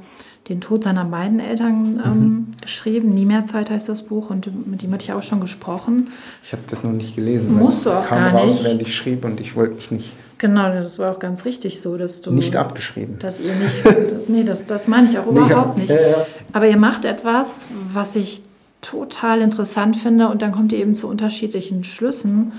den 0.48 0.60
Tod 0.60 0.84
seiner 0.84 1.04
beiden 1.04 1.40
Eltern 1.40 2.00
ähm, 2.04 2.12
mhm. 2.12 2.46
geschrieben. 2.60 3.10
Nie 3.10 3.26
mehr 3.26 3.44
Zeit 3.44 3.70
heißt 3.70 3.88
das 3.88 4.02
Buch 4.02 4.30
und 4.30 4.66
mit 4.66 4.82
ihm 4.82 4.92
hatte 4.92 5.04
ich 5.04 5.12
auch 5.12 5.22
schon 5.22 5.40
gesprochen. 5.40 6.08
Ich 6.42 6.52
habe 6.52 6.62
das 6.68 6.84
noch 6.84 6.92
nicht 6.92 7.16
gelesen. 7.16 7.54
Musst 7.54 7.84
du 7.84 7.90
auch 7.90 8.06
kam 8.06 8.18
gar 8.18 8.32
raus, 8.32 8.52
nicht. 8.52 8.64
während 8.64 8.82
ich 8.82 8.96
schrieb 8.96 9.24
und 9.24 9.40
ich 9.40 9.56
wollte 9.56 9.74
mich 9.74 9.90
nicht. 9.90 10.12
Genau, 10.38 10.72
das 10.72 10.98
war 10.98 11.12
auch 11.12 11.18
ganz 11.18 11.44
richtig 11.44 11.80
so, 11.80 11.96
dass 11.98 12.22
du 12.22 12.30
nicht 12.30 12.56
abgeschrieben. 12.56 13.18
Dass 13.18 13.40
ihr 13.40 13.54
nicht. 13.54 13.84
nee, 14.28 14.44
das, 14.44 14.64
das 14.64 14.86
meine 14.86 15.10
ich 15.10 15.18
auch 15.18 15.26
überhaupt 15.30 15.78
nicht. 15.78 15.90
Ja, 15.90 16.00
ja. 16.00 16.26
Aber 16.52 16.68
ihr 16.68 16.76
macht 16.76 17.04
etwas, 17.04 17.66
was 17.92 18.16
ich 18.16 18.42
total 18.80 19.42
interessant 19.42 19.96
finde 19.96 20.28
und 20.28 20.40
dann 20.40 20.52
kommt 20.52 20.72
ihr 20.72 20.78
eben 20.78 20.94
zu 20.94 21.08
unterschiedlichen 21.08 21.84
Schlüssen. 21.84 22.52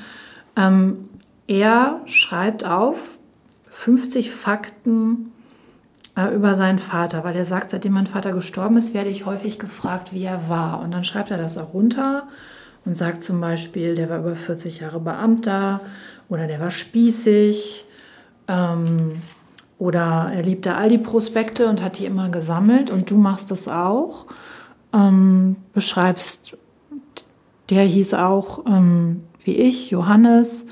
Ähm, 0.55 1.08
er 1.49 2.01
schreibt 2.05 2.63
auf 2.63 3.17
50 3.71 4.29
Fakten 4.29 5.31
äh, 6.15 6.33
über 6.33 6.53
seinen 6.53 6.77
Vater, 6.77 7.23
weil 7.23 7.35
er 7.35 7.43
sagt, 7.45 7.71
seitdem 7.71 7.93
mein 7.93 8.05
Vater 8.05 8.33
gestorben 8.33 8.77
ist, 8.77 8.93
werde 8.93 9.09
ich 9.09 9.25
häufig 9.25 9.57
gefragt, 9.57 10.13
wie 10.13 10.23
er 10.23 10.47
war. 10.47 10.79
Und 10.79 10.91
dann 10.91 11.03
schreibt 11.03 11.31
er 11.31 11.39
das 11.39 11.57
auch 11.57 11.73
runter 11.73 12.27
und 12.85 12.95
sagt 12.95 13.23
zum 13.23 13.41
Beispiel, 13.41 13.95
der 13.95 14.09
war 14.09 14.19
über 14.19 14.35
40 14.35 14.81
Jahre 14.81 14.99
Beamter 14.99 15.81
oder 16.29 16.45
der 16.45 16.59
war 16.59 16.69
spießig 16.69 17.83
ähm, 18.47 19.23
oder 19.79 20.31
er 20.31 20.43
liebte 20.43 20.75
all 20.75 20.89
die 20.89 20.99
Prospekte 20.99 21.67
und 21.67 21.81
hat 21.81 21.97
die 21.97 22.05
immer 22.05 22.29
gesammelt 22.29 22.91
und 22.91 23.09
du 23.09 23.17
machst 23.17 23.49
das 23.49 23.67
auch. 23.67 24.27
Ähm, 24.93 25.55
beschreibst, 25.73 26.55
der 27.71 27.83
hieß 27.83 28.13
auch 28.13 28.65
ähm, 28.67 29.23
wie 29.43 29.55
ich, 29.55 29.89
Johannes, 29.89 30.67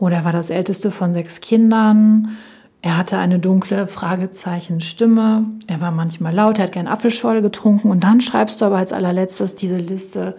oder 0.00 0.16
er 0.16 0.24
war 0.24 0.32
das 0.32 0.50
älteste 0.50 0.90
von 0.90 1.12
sechs 1.12 1.40
Kindern. 1.40 2.36
Er 2.82 2.96
hatte 2.96 3.18
eine 3.18 3.38
dunkle 3.38 3.86
Fragezeichen 3.86 4.80
Stimme. 4.80 5.44
Er 5.66 5.82
war 5.82 5.90
manchmal 5.90 6.34
laut, 6.34 6.58
er 6.58 6.64
hat 6.64 6.72
gern 6.72 6.88
Apfelschorle 6.88 7.42
getrunken. 7.42 7.90
Und 7.90 8.02
dann 8.02 8.22
schreibst 8.22 8.60
du 8.60 8.64
aber 8.64 8.78
als 8.78 8.94
allerletztes, 8.94 9.54
diese 9.54 9.76
Liste 9.76 10.36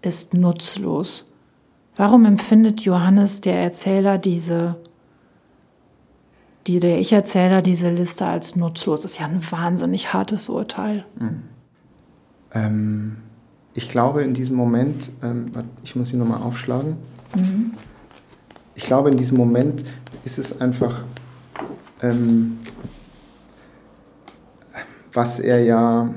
ist 0.00 0.32
nutzlos. 0.32 1.30
Warum 1.94 2.24
empfindet 2.24 2.80
Johannes, 2.80 3.42
der 3.42 3.60
Erzähler, 3.60 4.16
diese, 4.16 4.76
die, 6.66 6.80
der 6.80 6.98
Ich-Erzähler, 6.98 7.60
diese 7.60 7.90
Liste 7.90 8.26
als 8.26 8.56
nutzlos? 8.56 9.02
Das 9.02 9.12
ist 9.12 9.20
ja 9.20 9.26
ein 9.26 9.42
wahnsinnig 9.50 10.14
hartes 10.14 10.48
Urteil. 10.48 11.04
Mhm. 11.18 11.42
Ähm, 12.52 13.16
ich 13.74 13.90
glaube 13.90 14.22
in 14.22 14.32
diesem 14.32 14.56
Moment, 14.56 15.10
ähm, 15.22 15.52
ich 15.84 15.96
muss 15.96 16.08
sie 16.08 16.16
nochmal 16.16 16.40
aufschlagen. 16.40 16.96
Mhm. 17.34 17.72
Ich 18.76 18.84
glaube 18.84 19.10
in 19.10 19.16
diesem 19.16 19.38
Moment 19.38 19.84
ist 20.24 20.38
es 20.38 20.60
einfach, 20.60 21.02
ähm, 22.02 22.58
was 25.12 25.40
er 25.40 25.64
ja, 25.64 26.14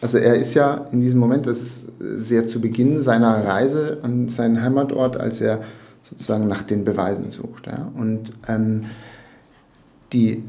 also 0.00 0.16
er 0.16 0.36
ist 0.36 0.54
ja 0.54 0.86
in 0.90 1.02
diesem 1.02 1.20
Moment, 1.20 1.46
das 1.46 1.60
ist 1.60 1.88
sehr 1.98 2.46
zu 2.46 2.62
Beginn 2.62 3.00
seiner 3.00 3.44
Reise 3.44 3.98
an 4.02 4.28
seinen 4.30 4.62
Heimatort, 4.62 5.18
als 5.18 5.42
er 5.42 5.60
sozusagen 6.00 6.48
nach 6.48 6.62
den 6.62 6.84
Beweisen 6.84 7.30
sucht. 7.30 7.66
Ja? 7.66 7.92
Und 7.94 8.32
ähm, 8.48 8.86
die, 10.14 10.42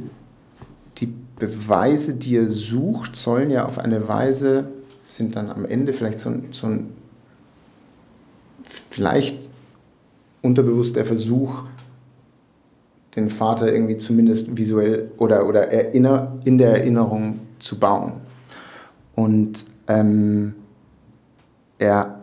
die 0.97 1.13
Beweise, 1.37 2.13
die 2.13 2.37
er 2.37 2.47
sucht, 2.47 3.17
sollen 3.17 3.51
ja 3.51 3.65
auf 3.65 3.79
eine 3.79 4.07
Weise, 4.07 4.69
sind 5.09 5.35
dann 5.35 5.49
am 5.49 5.65
Ende 5.65 5.91
vielleicht 5.91 6.21
so 6.21 6.33
so 6.51 6.67
ein 6.67 6.93
vielleicht 8.63 9.50
unterbewusst 10.41 10.95
der 10.95 11.05
Versuch, 11.05 11.63
den 13.15 13.29
Vater 13.29 13.71
irgendwie 13.71 13.97
zumindest 13.97 14.57
visuell 14.57 15.11
oder, 15.17 15.47
oder 15.47 15.67
erinner, 15.67 16.37
in 16.45 16.57
der 16.57 16.77
Erinnerung 16.77 17.39
zu 17.59 17.77
bauen. 17.77 18.13
Und 19.15 19.65
ähm, 19.87 20.53
er 21.77 22.21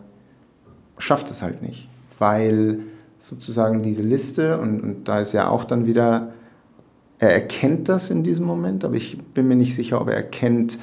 schafft 0.97 1.29
es 1.29 1.41
halt 1.41 1.61
nicht, 1.61 1.87
weil 2.17 2.79
sozusagen 3.19 3.83
diese 3.83 4.01
Liste, 4.01 4.59
und, 4.59 4.81
und 4.81 5.07
da 5.07 5.19
ist 5.19 5.33
ja 5.33 5.49
auch 5.49 5.63
dann 5.63 5.85
wieder, 5.85 6.33
er 7.19 7.33
erkennt 7.33 7.89
das 7.89 8.09
in 8.09 8.23
diesem 8.23 8.45
Moment, 8.45 8.83
aber 8.83 8.95
ich 8.95 9.21
bin 9.33 9.47
mir 9.47 9.55
nicht 9.55 9.75
sicher, 9.75 10.01
ob 10.01 10.07
er 10.07 10.15
erkennt, 10.15 10.77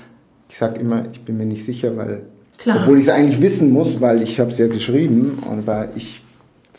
ich 0.49 0.59
sage 0.59 0.80
immer, 0.80 1.07
ich 1.11 1.24
bin 1.24 1.37
mir 1.39 1.47
nicht 1.47 1.64
sicher, 1.64 1.97
weil, 1.97 2.22
Klar. 2.59 2.80
obwohl 2.80 2.99
ich 2.99 3.07
es 3.07 3.12
eigentlich 3.12 3.41
wissen 3.41 3.72
muss, 3.72 4.01
weil 4.01 4.22
ich 4.22 4.39
habe 4.39 4.51
es 4.51 4.59
ja 4.59 4.68
geschrieben, 4.68 5.39
und 5.51 5.66
weil 5.66 5.91
ich 5.97 6.22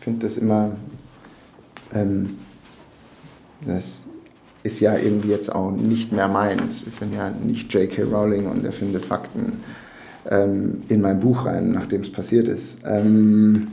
finde 0.07 0.25
das 0.25 0.37
immer, 0.37 0.71
ähm, 1.93 2.37
das 3.65 3.83
ist 4.63 4.79
ja 4.79 4.95
irgendwie 4.95 5.27
jetzt 5.27 5.53
auch 5.53 5.69
nicht 5.71 6.13
mehr 6.13 6.29
meins. 6.29 6.83
Ich 6.87 6.93
bin 6.97 7.11
ja 7.11 7.29
nicht 7.29 7.73
J.K. 7.73 8.03
Rowling 8.03 8.47
und 8.47 8.63
erfinde 8.63 9.01
Fakten 9.01 9.61
ähm, 10.29 10.83
in 10.87 11.01
mein 11.01 11.19
Buch 11.19 11.45
rein, 11.45 11.73
nachdem 11.73 12.03
es 12.03 12.09
passiert 12.09 12.47
ist. 12.47 12.77
Ähm, 12.85 13.67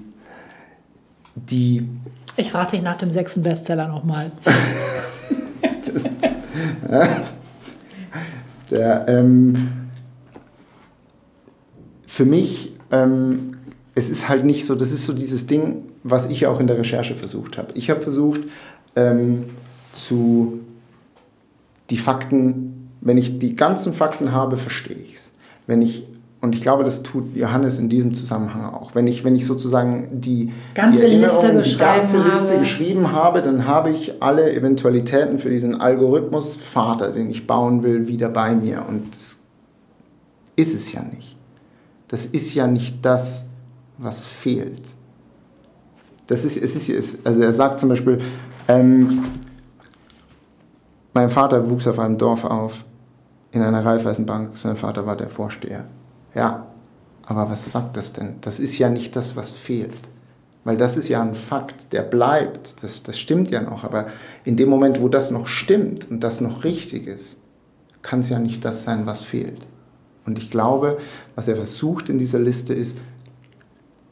die 1.37 1.87
ich 2.37 2.51
frage 2.51 2.73
dich 2.73 2.83
nach 2.83 2.97
dem 2.97 3.13
sechsten 3.13 3.45
Bestseller 3.45 3.87
nochmal. 3.87 4.33
der, 8.73 9.07
ähm, 9.07 9.69
für 12.09 12.25
mich, 12.25 12.73
ähm, 12.91 13.59
es 13.95 14.11
ist 14.11 14.29
halt 14.29 14.45
nicht 14.45 14.67
so, 14.67 14.75
das 14.75 14.91
ist 14.91 15.05
so 15.05 15.13
dieses 15.13 15.47
Ding, 15.47 15.94
was 16.05 16.27
ich 16.27 16.47
auch 16.47 16.61
in 16.61 16.69
der 16.69 16.79
Recherche 16.79 17.17
versucht 17.17 17.59
habe. 17.59 17.73
Ich 17.75 17.91
habe 17.91 18.01
versucht, 18.01 18.43
ähm, 18.95 19.45
zu 19.93 20.61
die 21.91 21.97
Fakten, 21.97 22.91
wenn 23.01 23.19
ich 23.19 23.39
die 23.39 23.57
ganzen 23.57 23.93
Fakten 23.93 24.33
habe, 24.33 24.57
verstehe 24.57 24.97
ich 24.97 25.15
es. 25.15 25.33
Wenn 25.67 25.83
ich 25.83 26.07
und 26.45 26.55
ich 26.55 26.61
glaube, 26.61 26.85
das 26.85 27.03
tut 27.03 27.35
Johannes 27.35 27.79
in 27.79 27.89
diesem 27.89 28.13
Zusammenhang 28.13 28.67
auch. 28.75 28.95
Wenn 28.95 29.07
ich, 29.07 29.25
wenn 29.25 29.35
ich 29.35 29.47
sozusagen 29.47 30.21
die 30.21 30.53
ganze, 30.75 31.07
die 31.07 31.17
Liste, 31.17 31.59
die 31.59 31.79
ganze 31.79 32.23
Liste 32.23 32.59
geschrieben 32.59 33.13
habe, 33.13 33.41
dann 33.41 33.67
habe 33.67 33.89
ich 33.89 34.23
alle 34.23 34.55
Eventualitäten 34.55 35.39
für 35.39 35.49
diesen 35.49 35.81
Algorithmus 35.81 36.55
Vater, 36.55 37.13
den 37.13 37.31
ich 37.31 37.47
bauen 37.47 37.83
will, 37.83 38.09
wieder 38.09 38.29
bei 38.29 38.55
mir. 38.55 38.85
Und 38.87 39.17
das 39.17 39.39
ist 40.55 40.75
es 40.75 40.93
ja 40.93 41.03
nicht. 41.03 41.35
Das 42.09 42.27
ist 42.27 42.53
ja 42.53 42.67
nicht 42.67 42.99
das, 43.01 43.47
was 43.97 44.21
fehlt. 44.21 44.83
Das 46.27 46.45
ist, 46.45 46.57
es 46.57 46.89
ist, 46.89 47.27
also 47.27 47.41
er 47.41 47.53
sagt 47.53 47.81
zum 47.81 47.91
Beispiel, 47.91 48.19
ähm, 48.69 49.23
mein 51.13 51.31
Vater 51.31 51.71
wuchs 51.71 51.87
auf 51.87 51.99
einem 51.99 52.19
Dorf 52.19 52.45
auf, 52.45 52.85
in 53.53 53.63
einer 53.63 53.85
Raiffeisenbank. 53.85 54.57
Sein 54.57 54.77
Vater 54.77 55.07
war 55.07 55.17
der 55.17 55.29
Vorsteher. 55.29 55.85
Ja, 56.35 56.67
aber 57.27 57.49
was 57.49 57.71
sagt 57.71 57.97
das 57.97 58.13
denn? 58.13 58.37
Das 58.41 58.59
ist 58.59 58.79
ja 58.79 58.89
nicht 58.89 59.15
das, 59.15 59.37
was 59.37 59.51
fehlt. 59.51 60.09
Weil 60.65 60.77
das 60.77 60.97
ist 60.97 61.09
ja 61.09 61.23
ein 61.23 61.35
Fakt, 61.35 61.93
der 61.93 62.03
bleibt. 62.03 62.83
Das, 62.83 63.03
das 63.03 63.19
stimmt 63.19 63.51
ja 63.51 63.61
noch. 63.61 63.85
Aber 63.85 64.07
in 64.45 64.57
dem 64.57 64.69
Moment, 64.69 65.01
wo 65.01 65.09
das 65.09 65.31
noch 65.31 65.47
stimmt 65.47 66.11
und 66.11 66.21
das 66.21 66.41
noch 66.41 66.65
richtig 66.65 67.07
ist, 67.07 67.39
kann 68.03 68.21
es 68.21 68.29
ja 68.29 68.39
nicht 68.39 68.65
das 68.65 68.85
sein, 68.85 69.07
was 69.07 69.21
fehlt. 69.21 69.67
Und 70.27 70.39
ich 70.39 70.51
glaube, 70.51 70.99
was 71.35 71.49
er 71.49 71.57
versucht 71.57 72.09
in 72.09 72.19
dieser 72.19 72.39
Liste 72.39 72.75
ist, 72.75 72.99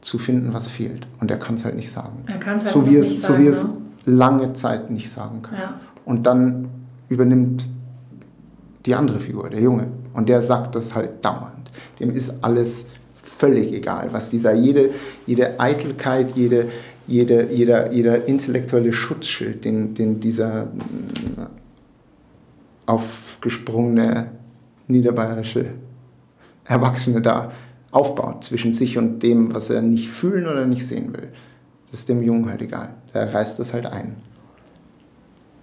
zu 0.03 0.17
finden, 0.17 0.53
was 0.53 0.67
fehlt. 0.67 1.07
Und 1.19 1.31
er 1.31 1.37
kann 1.37 1.55
es 1.55 1.65
halt 1.65 1.75
nicht 1.75 1.91
sagen. 1.91 2.23
Er 2.27 2.37
kann 2.37 2.57
es 2.57 2.65
halt 2.65 2.73
so 2.73 2.85
wie 2.85 2.97
es, 2.97 3.09
nicht 3.09 3.21
sagen. 3.21 3.33
So 3.33 3.39
wie 3.39 3.47
es 3.47 3.63
ne? 3.63 3.73
lange 4.05 4.53
Zeit 4.53 4.91
nicht 4.91 5.09
sagen 5.09 5.41
kann. 5.41 5.57
Ja. 5.57 5.79
Und 6.05 6.27
dann 6.27 6.69
übernimmt 7.09 7.69
die 8.85 8.95
andere 8.95 9.19
Figur, 9.19 9.49
der 9.49 9.61
Junge. 9.61 9.87
Und 10.13 10.29
der 10.29 10.41
sagt 10.41 10.75
das 10.75 10.93
halt 10.93 11.23
dauernd 11.23 11.63
dem 11.99 12.11
ist 12.11 12.43
alles 12.43 12.87
völlig 13.13 13.73
egal, 13.73 14.11
was 14.11 14.29
dieser, 14.29 14.53
jede, 14.53 14.89
jede 15.25 15.59
Eitelkeit, 15.59 16.31
jede, 16.35 16.69
jede, 17.07 17.51
jeder, 17.51 17.91
jeder 17.91 18.27
intellektuelle 18.27 18.93
Schutzschild, 18.93 19.65
den, 19.65 19.93
den 19.93 20.19
dieser 20.19 20.65
mm, 20.65 21.47
aufgesprungene 22.85 24.31
niederbayerische 24.87 25.65
Erwachsene 26.65 27.21
da 27.21 27.51
aufbaut 27.93 28.43
zwischen 28.43 28.73
sich 28.73 28.97
und 28.97 29.21
dem, 29.21 29.53
was 29.53 29.69
er 29.69 29.81
nicht 29.81 30.09
fühlen 30.09 30.47
oder 30.47 30.65
nicht 30.65 30.85
sehen 30.85 31.13
will. 31.13 31.29
Das 31.91 32.01
ist 32.01 32.09
dem 32.09 32.23
Jungen 32.23 32.49
halt 32.49 32.61
egal. 32.61 32.95
Der 33.13 33.31
reißt 33.31 33.59
das 33.59 33.73
halt 33.73 33.85
ein. 33.85 34.15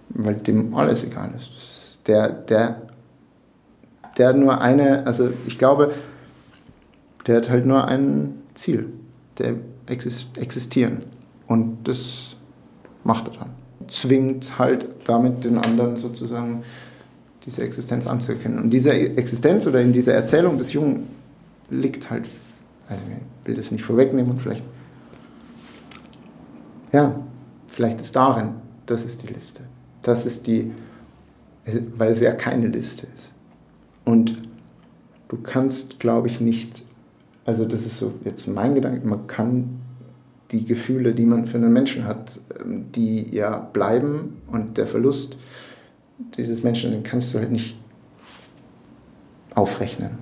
Weil 0.09 0.35
dem 0.35 0.73
alles 0.73 1.03
egal 1.03 1.31
ist. 1.35 1.99
Der, 2.07 2.29
der, 2.29 2.83
der 4.17 4.33
nur 4.33 4.61
eine, 4.61 5.05
also 5.05 5.29
ich 5.45 5.57
glaube, 5.57 5.93
der 7.27 7.37
hat 7.37 7.49
halt 7.49 7.65
nur 7.65 7.85
ein 7.85 8.41
Ziel, 8.55 8.87
der 9.37 9.55
existieren. 9.87 11.03
Und 11.47 11.83
das 11.83 12.37
macht 13.03 13.27
er 13.27 13.33
dann. 13.33 13.89
Zwingt 13.89 14.57
halt 14.57 14.87
damit 15.03 15.43
den 15.43 15.57
anderen 15.57 15.97
sozusagen 15.97 16.63
diese 17.45 17.61
Existenz 17.61 18.07
anzuerkennen. 18.07 18.59
Und 18.59 18.69
diese 18.69 18.93
Existenz 18.93 19.67
oder 19.67 19.81
in 19.81 19.91
dieser 19.91 20.13
Erzählung 20.13 20.57
des 20.57 20.71
Jungen 20.71 21.20
liegt 21.71 22.09
halt, 22.09 22.27
also 22.87 23.03
ich 23.09 23.47
will 23.47 23.55
das 23.55 23.71
nicht 23.71 23.83
vorwegnehmen 23.83 24.31
und 24.31 24.39
vielleicht, 24.39 24.63
ja, 26.91 27.19
vielleicht 27.67 27.99
ist 28.01 28.15
darin, 28.15 28.55
das 28.85 29.05
ist 29.05 29.23
die 29.23 29.33
Liste. 29.33 29.61
Das 30.03 30.25
ist 30.25 30.45
die, 30.45 30.71
weil 31.95 32.11
es 32.11 32.19
ja 32.19 32.33
keine 32.33 32.67
Liste 32.67 33.07
ist. 33.15 33.33
Und 34.05 34.41
du 35.29 35.37
kannst, 35.37 35.99
glaube 35.99 36.27
ich, 36.27 36.41
nicht 36.41 36.83
also 37.45 37.65
das 37.65 37.85
ist 37.85 37.97
so 37.97 38.13
jetzt 38.23 38.47
mein 38.47 38.75
Gedanke, 38.75 39.05
man 39.07 39.27
kann 39.27 39.81
die 40.51 40.65
Gefühle, 40.65 41.13
die 41.13 41.25
man 41.25 41.45
für 41.45 41.57
einen 41.57 41.73
Menschen 41.73 42.05
hat, 42.05 42.39
ähm, 42.59 42.91
die 42.93 43.33
ja 43.33 43.57
bleiben 43.57 44.37
und 44.47 44.77
der 44.77 44.87
Verlust 44.87 45.37
dieses 46.37 46.63
Menschen, 46.63 46.91
den 46.91 47.03
kannst 47.03 47.33
du 47.33 47.39
halt 47.39 47.51
nicht 47.51 47.77
aufrechnen. 49.55 50.19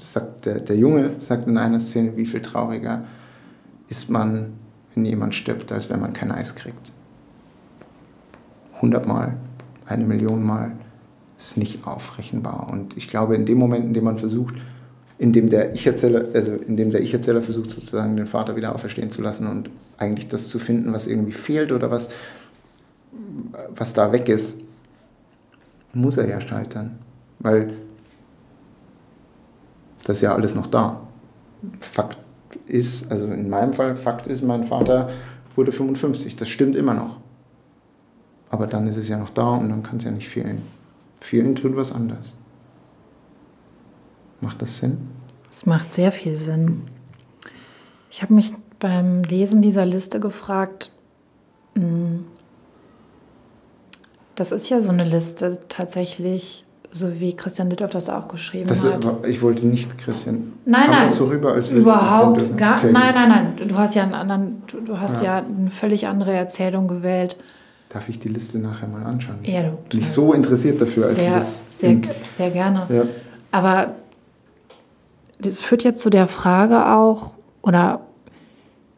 Sagt 0.00 0.46
der, 0.46 0.60
der 0.60 0.76
Junge 0.76 1.10
sagt 1.18 1.46
in 1.46 1.58
einer 1.58 1.78
Szene, 1.78 2.16
wie 2.16 2.26
viel 2.26 2.40
trauriger 2.40 3.04
ist 3.88 4.08
man, 4.08 4.54
wenn 4.94 5.04
jemand 5.04 5.34
stirbt, 5.34 5.70
als 5.72 5.90
wenn 5.90 6.00
man 6.00 6.12
kein 6.12 6.32
Eis 6.32 6.54
kriegt. 6.54 6.92
Hundertmal, 8.80 9.36
eine 9.86 10.04
Million 10.04 10.42
Mal 10.42 10.72
ist 11.38 11.56
nicht 11.56 11.86
aufrechenbar. 11.86 12.68
Und 12.70 12.96
ich 12.96 13.08
glaube, 13.08 13.34
in 13.34 13.44
dem 13.44 13.58
Moment, 13.58 13.84
in 13.84 13.94
dem 13.94 14.04
man 14.04 14.18
versucht, 14.18 14.54
in 15.18 15.34
dem 15.34 15.50
der 15.50 15.74
Ich-Erzähler, 15.74 16.24
also 16.32 16.52
in 16.52 16.78
dem 16.78 16.90
der 16.90 17.02
Ich-Erzähler 17.02 17.42
versucht 17.42 17.70
sozusagen 17.70 18.16
den 18.16 18.26
Vater 18.26 18.56
wieder 18.56 18.74
auferstehen 18.74 19.10
zu 19.10 19.20
lassen 19.20 19.46
und 19.46 19.68
eigentlich 19.98 20.28
das 20.28 20.48
zu 20.48 20.58
finden, 20.58 20.94
was 20.94 21.06
irgendwie 21.06 21.32
fehlt 21.32 21.72
oder 21.72 21.90
was, 21.90 22.08
was 23.74 23.92
da 23.92 24.12
weg 24.12 24.30
ist, 24.30 24.60
muss 25.92 26.16
er 26.16 26.26
ja 26.26 26.40
scheitern. 26.40 26.98
Weil 27.38 27.74
das 30.04 30.18
ist 30.18 30.22
ja 30.22 30.34
alles 30.34 30.54
noch 30.54 30.66
da. 30.66 31.00
Fakt 31.80 32.18
ist, 32.66 33.10
also 33.10 33.26
in 33.26 33.48
meinem 33.48 33.72
Fall, 33.72 33.94
Fakt 33.96 34.26
ist, 34.26 34.42
mein 34.42 34.64
Vater 34.64 35.10
wurde 35.56 35.72
55. 35.72 36.36
Das 36.36 36.48
stimmt 36.48 36.76
immer 36.76 36.94
noch. 36.94 37.18
Aber 38.48 38.66
dann 38.66 38.86
ist 38.86 38.96
es 38.96 39.08
ja 39.08 39.16
noch 39.16 39.30
da 39.30 39.50
und 39.50 39.68
dann 39.68 39.82
kann 39.82 39.98
es 39.98 40.04
ja 40.04 40.10
nicht 40.10 40.28
fehlen. 40.28 40.62
Fehlen 41.20 41.54
tut 41.54 41.76
was 41.76 41.92
anderes. 41.92 42.34
Macht 44.40 44.62
das 44.62 44.78
Sinn? 44.78 45.08
Es 45.50 45.66
macht 45.66 45.92
sehr 45.92 46.12
viel 46.12 46.36
Sinn. 46.36 46.82
Ich 48.10 48.22
habe 48.22 48.34
mich 48.34 48.52
beim 48.78 49.22
Lesen 49.22 49.62
dieser 49.62 49.84
Liste 49.84 50.18
gefragt, 50.18 50.92
hm, 51.76 52.24
das 54.34 54.52
ist 54.52 54.70
ja 54.70 54.80
so 54.80 54.88
eine 54.88 55.04
Liste 55.04 55.60
tatsächlich 55.68 56.64
so 56.92 57.20
wie 57.20 57.34
Christian 57.34 57.70
Dittoff 57.70 57.90
das 57.90 58.10
auch 58.10 58.26
geschrieben 58.28 58.68
Das, 58.68 58.84
hat. 58.84 59.06
ich 59.26 59.42
wollte 59.42 59.66
nicht 59.66 59.96
Christian. 59.98 60.52
Nein, 60.64 60.90
nein. 60.90 61.04
das 61.04 61.16
so 61.16 61.26
rüber, 61.26 61.52
als 61.52 61.68
Überhaupt 61.68 62.56
gar 62.56 62.78
okay, 62.78 62.92
Nein, 62.92 63.14
nein, 63.14 63.28
nein. 63.28 63.68
Du 63.68 63.76
hast 63.78 63.94
ja 63.94 64.02
einen 64.02 64.14
anderen, 64.14 64.62
du, 64.66 64.80
du 64.80 64.98
hast 65.00 65.20
Ja. 65.22 65.38
ja. 65.38 65.44
eine 65.46 65.70
völlig 65.70 66.06
andere 66.08 66.32
Erzählung 66.32 66.88
gewählt. 66.88 67.36
Darf 67.90 68.08
ich 68.08 68.18
die 68.18 68.28
Liste 68.28 68.58
nachher 68.58 68.88
mal 68.88 69.04
anschauen? 69.04 69.38
Ja, 69.42 69.62
du. 69.62 69.78
Bin 69.88 70.00
ich 70.00 70.10
so 70.10 70.32
interessiert 70.32 70.80
dafür, 70.80 71.04
als 71.04 71.16
sehr, 71.16 71.36
das. 71.36 71.62
sehr, 71.70 71.96
sehr 72.22 72.50
gerne. 72.50 72.86
Ja. 72.88 73.02
Aber 73.52 73.94
das 75.40 75.60
führt 75.62 75.84
jetzt 75.84 76.00
zu 76.00 76.10
der 76.10 76.26
Frage 76.26 76.86
auch, 76.92 77.32
oder 77.62 78.00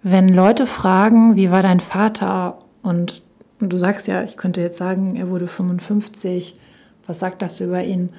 wenn 0.03 0.29
Leute 0.29 0.67
fragen, 0.67 1.37
wie 1.37 1.51
war 1.51 1.63
dein 1.63 1.81
Vater? 1.81 2.59
Und, 2.83 3.23
und 3.61 3.73
du 3.73 3.77
sagst 3.79 4.07
ja, 4.09 4.23
ich 4.25 4.37
könnte 4.37 4.61
jetzt 4.61 4.79
sagen, 4.79 5.15
er 5.17 5.29
wurde 5.31 5.47
55, 5.47 6.57
was 7.07 7.19
sagt 7.19 7.43
das 7.43 7.61
über 7.61 7.83
ihn? 7.83 8.11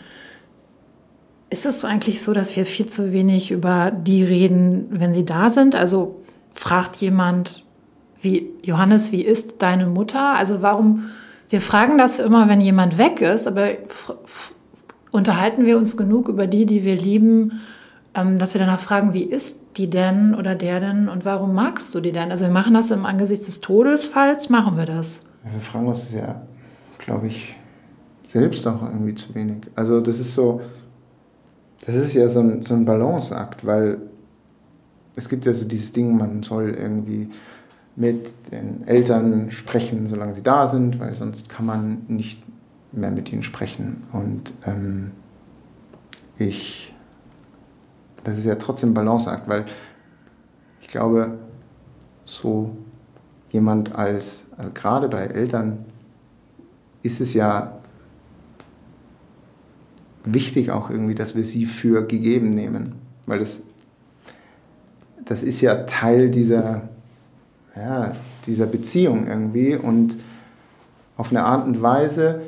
Ist 1.49 1.65
es 1.65 1.85
eigentlich 1.85 2.21
so, 2.21 2.33
dass 2.33 2.55
wir 2.55 2.65
viel 2.65 2.87
zu 2.87 3.11
wenig 3.11 3.51
über 3.51 3.91
die 3.91 4.23
reden, 4.23 4.87
wenn 4.89 5.13
sie 5.13 5.25
da 5.25 5.49
sind? 5.49 5.75
Also 5.75 6.21
fragt 6.55 6.97
jemand, 6.97 7.63
wie 8.21 8.49
Johannes, 8.63 9.11
wie 9.11 9.21
ist 9.21 9.61
deine 9.61 9.85
Mutter? 9.85 10.35
Also 10.35 10.61
warum, 10.61 11.09
wir 11.49 11.61
fragen 11.61 11.97
das 11.97 12.19
immer, 12.19 12.49
wenn 12.49 12.61
jemand 12.61 12.97
weg 12.97 13.21
ist, 13.21 13.47
aber 13.47 13.67
unterhalten 15.11 15.65
wir 15.65 15.77
uns 15.77 15.95
genug 15.95 16.27
über 16.27 16.47
die, 16.47 16.65
die 16.65 16.83
wir 16.83 16.95
lieben, 16.95 17.61
ähm, 18.15 18.39
dass 18.39 18.53
wir 18.53 18.59
danach 18.59 18.79
fragen, 18.79 19.13
wie 19.13 19.23
ist 19.23 19.59
die 19.77 19.89
denn 19.89 20.35
oder 20.35 20.55
der 20.55 20.79
denn 20.79 21.09
und 21.09 21.25
warum 21.25 21.53
magst 21.53 21.93
du 21.93 21.99
die 21.99 22.11
denn? 22.11 22.31
Also 22.31 22.45
wir 22.45 22.51
machen 22.51 22.73
das 22.73 22.91
im 22.91 23.05
Angesichts 23.05 23.45
des 23.45 23.61
Todesfalls, 23.61 24.49
machen 24.49 24.77
wir 24.77 24.85
das. 24.85 25.21
Wir 25.43 25.59
fragen 25.59 25.87
uns 25.87 26.11
ja, 26.13 26.41
glaube 26.99 27.27
ich, 27.27 27.55
selbst 28.23 28.67
auch 28.67 28.81
irgendwie 28.81 29.15
zu 29.15 29.33
wenig. 29.35 29.67
Also 29.75 30.01
das 30.01 30.19
ist 30.19 30.33
so, 30.33 30.61
das 31.85 31.95
ist 31.95 32.13
ja 32.13 32.27
so 32.29 32.39
ein, 32.39 32.61
so 32.61 32.73
ein 32.73 32.85
Balanceakt, 32.85 33.65
weil 33.65 33.97
es 35.15 35.29
gibt 35.29 35.45
ja 35.45 35.53
so 35.53 35.65
dieses 35.65 35.91
Ding, 35.91 36.17
man 36.17 36.43
soll 36.43 36.71
irgendwie 36.71 37.29
mit 37.95 38.33
den 38.51 38.87
Eltern 38.87 39.51
sprechen, 39.51 40.07
solange 40.07 40.33
sie 40.33 40.41
da 40.41 40.67
sind, 40.67 40.99
weil 40.99 41.13
sonst 41.13 41.49
kann 41.49 41.65
man 41.65 42.05
nicht 42.07 42.41
mehr 42.91 43.11
mit 43.11 43.31
ihnen 43.31 43.43
sprechen. 43.43 44.01
Und 44.11 44.53
ähm, 44.65 45.11
ich, 46.37 46.93
das 48.23 48.37
ist 48.37 48.45
ja 48.45 48.55
trotzdem 48.55 48.93
Balanceakt, 48.93 49.47
weil 49.47 49.65
ich 50.81 50.87
glaube, 50.87 51.37
so 52.25 52.75
jemand 53.51 53.95
als, 53.95 54.45
also 54.57 54.71
gerade 54.73 55.09
bei 55.09 55.25
Eltern 55.25 55.85
ist 57.03 57.21
es 57.21 57.33
ja 57.33 57.79
wichtig 60.25 60.71
auch 60.71 60.89
irgendwie, 60.89 61.15
dass 61.15 61.35
wir 61.35 61.43
sie 61.43 61.65
für 61.65 62.07
gegeben 62.07 62.49
nehmen, 62.49 62.95
weil 63.25 63.39
das, 63.39 63.61
das 65.25 65.43
ist 65.43 65.61
ja 65.61 65.83
Teil 65.83 66.29
dieser, 66.29 66.89
ja, 67.75 68.15
dieser 68.45 68.65
Beziehung 68.65 69.27
irgendwie 69.27 69.75
und 69.75 70.17
auf 71.17 71.31
eine 71.31 71.43
Art 71.43 71.65
und 71.65 71.81
Weise 71.81 72.41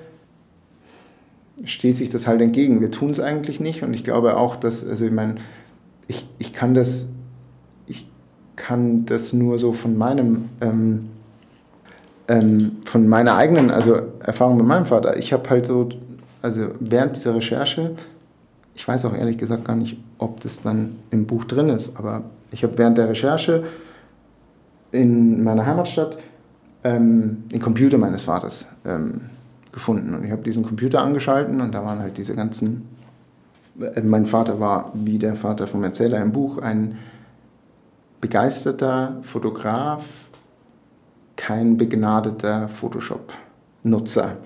steht 1.64 1.96
sich 1.96 2.10
das 2.10 2.28
halt 2.28 2.42
entgegen. 2.42 2.82
Wir 2.82 2.92
tun 2.92 3.12
es 3.12 3.20
eigentlich 3.20 3.60
nicht 3.60 3.84
und 3.84 3.94
ich 3.94 4.04
glaube 4.04 4.38
auch, 4.38 4.56
dass, 4.56 4.88
also 4.88 5.06
ich 5.06 5.12
meine, 5.12 5.36
ich, 6.08 6.28
ich 6.40 6.54
kann 6.54 6.74
das, 6.74 7.10
kann 8.56 9.06
das 9.06 9.34
nur 9.34 9.60
so 9.60 9.74
von 9.74 9.98
meinem, 9.98 10.46
ähm, 10.62 11.10
ähm, 12.28 12.78
von 12.86 13.08
meiner 13.08 13.36
eigenen, 13.36 13.70
also 13.70 14.00
Erfahrung 14.20 14.58
mit 14.58 14.66
meinem 14.66 14.86
Vater. 14.86 15.18
Ich 15.18 15.34
habe 15.34 15.50
halt 15.50 15.66
so, 15.66 15.90
also 16.46 16.70
während 16.80 17.16
dieser 17.16 17.34
Recherche, 17.34 17.96
ich 18.76 18.88
weiß 18.88 19.06
auch 19.06 19.14
ehrlich 19.14 19.40
gesagt 19.40 19.66
gar 19.66 19.76
nicht, 19.76 19.98
ob 20.20 20.42
das 20.42 20.62
dann 20.62 20.98
im 21.10 21.26
Buch 21.26 21.44
drin 21.46 21.70
ist, 21.70 21.98
aber 21.98 22.22
ich 22.52 22.64
habe 22.64 22.78
während 22.78 23.00
der 23.00 23.10
Recherche 23.10 23.64
in 24.92 25.44
meiner 25.44 25.66
Heimatstadt 25.66 26.20
ähm, 26.84 27.46
den 27.52 27.60
Computer 27.60 27.98
meines 27.98 28.22
Vaters 28.22 28.68
ähm, 28.86 29.22
gefunden. 29.72 30.14
Und 30.14 30.24
ich 30.24 30.32
habe 30.32 30.44
diesen 30.44 30.62
Computer 30.62 31.02
angeschalten 31.02 31.60
und 31.62 31.74
da 31.74 31.84
waren 31.84 31.98
halt 31.98 32.16
diese 32.18 32.36
ganzen. 32.36 32.90
Äh, 33.82 34.02
mein 34.02 34.28
Vater 34.28 34.60
war, 34.60 34.92
wie 34.94 35.18
der 35.18 35.36
Vater 35.36 35.66
vom 35.66 35.84
Erzähler 35.84 36.22
im 36.22 36.32
Buch, 36.32 36.60
ein 36.60 37.00
begeisterter 38.22 39.18
Fotograf, 39.24 40.30
kein 41.36 41.76
begnadeter 41.76 42.68
Photoshop-Nutzer. 42.68 44.38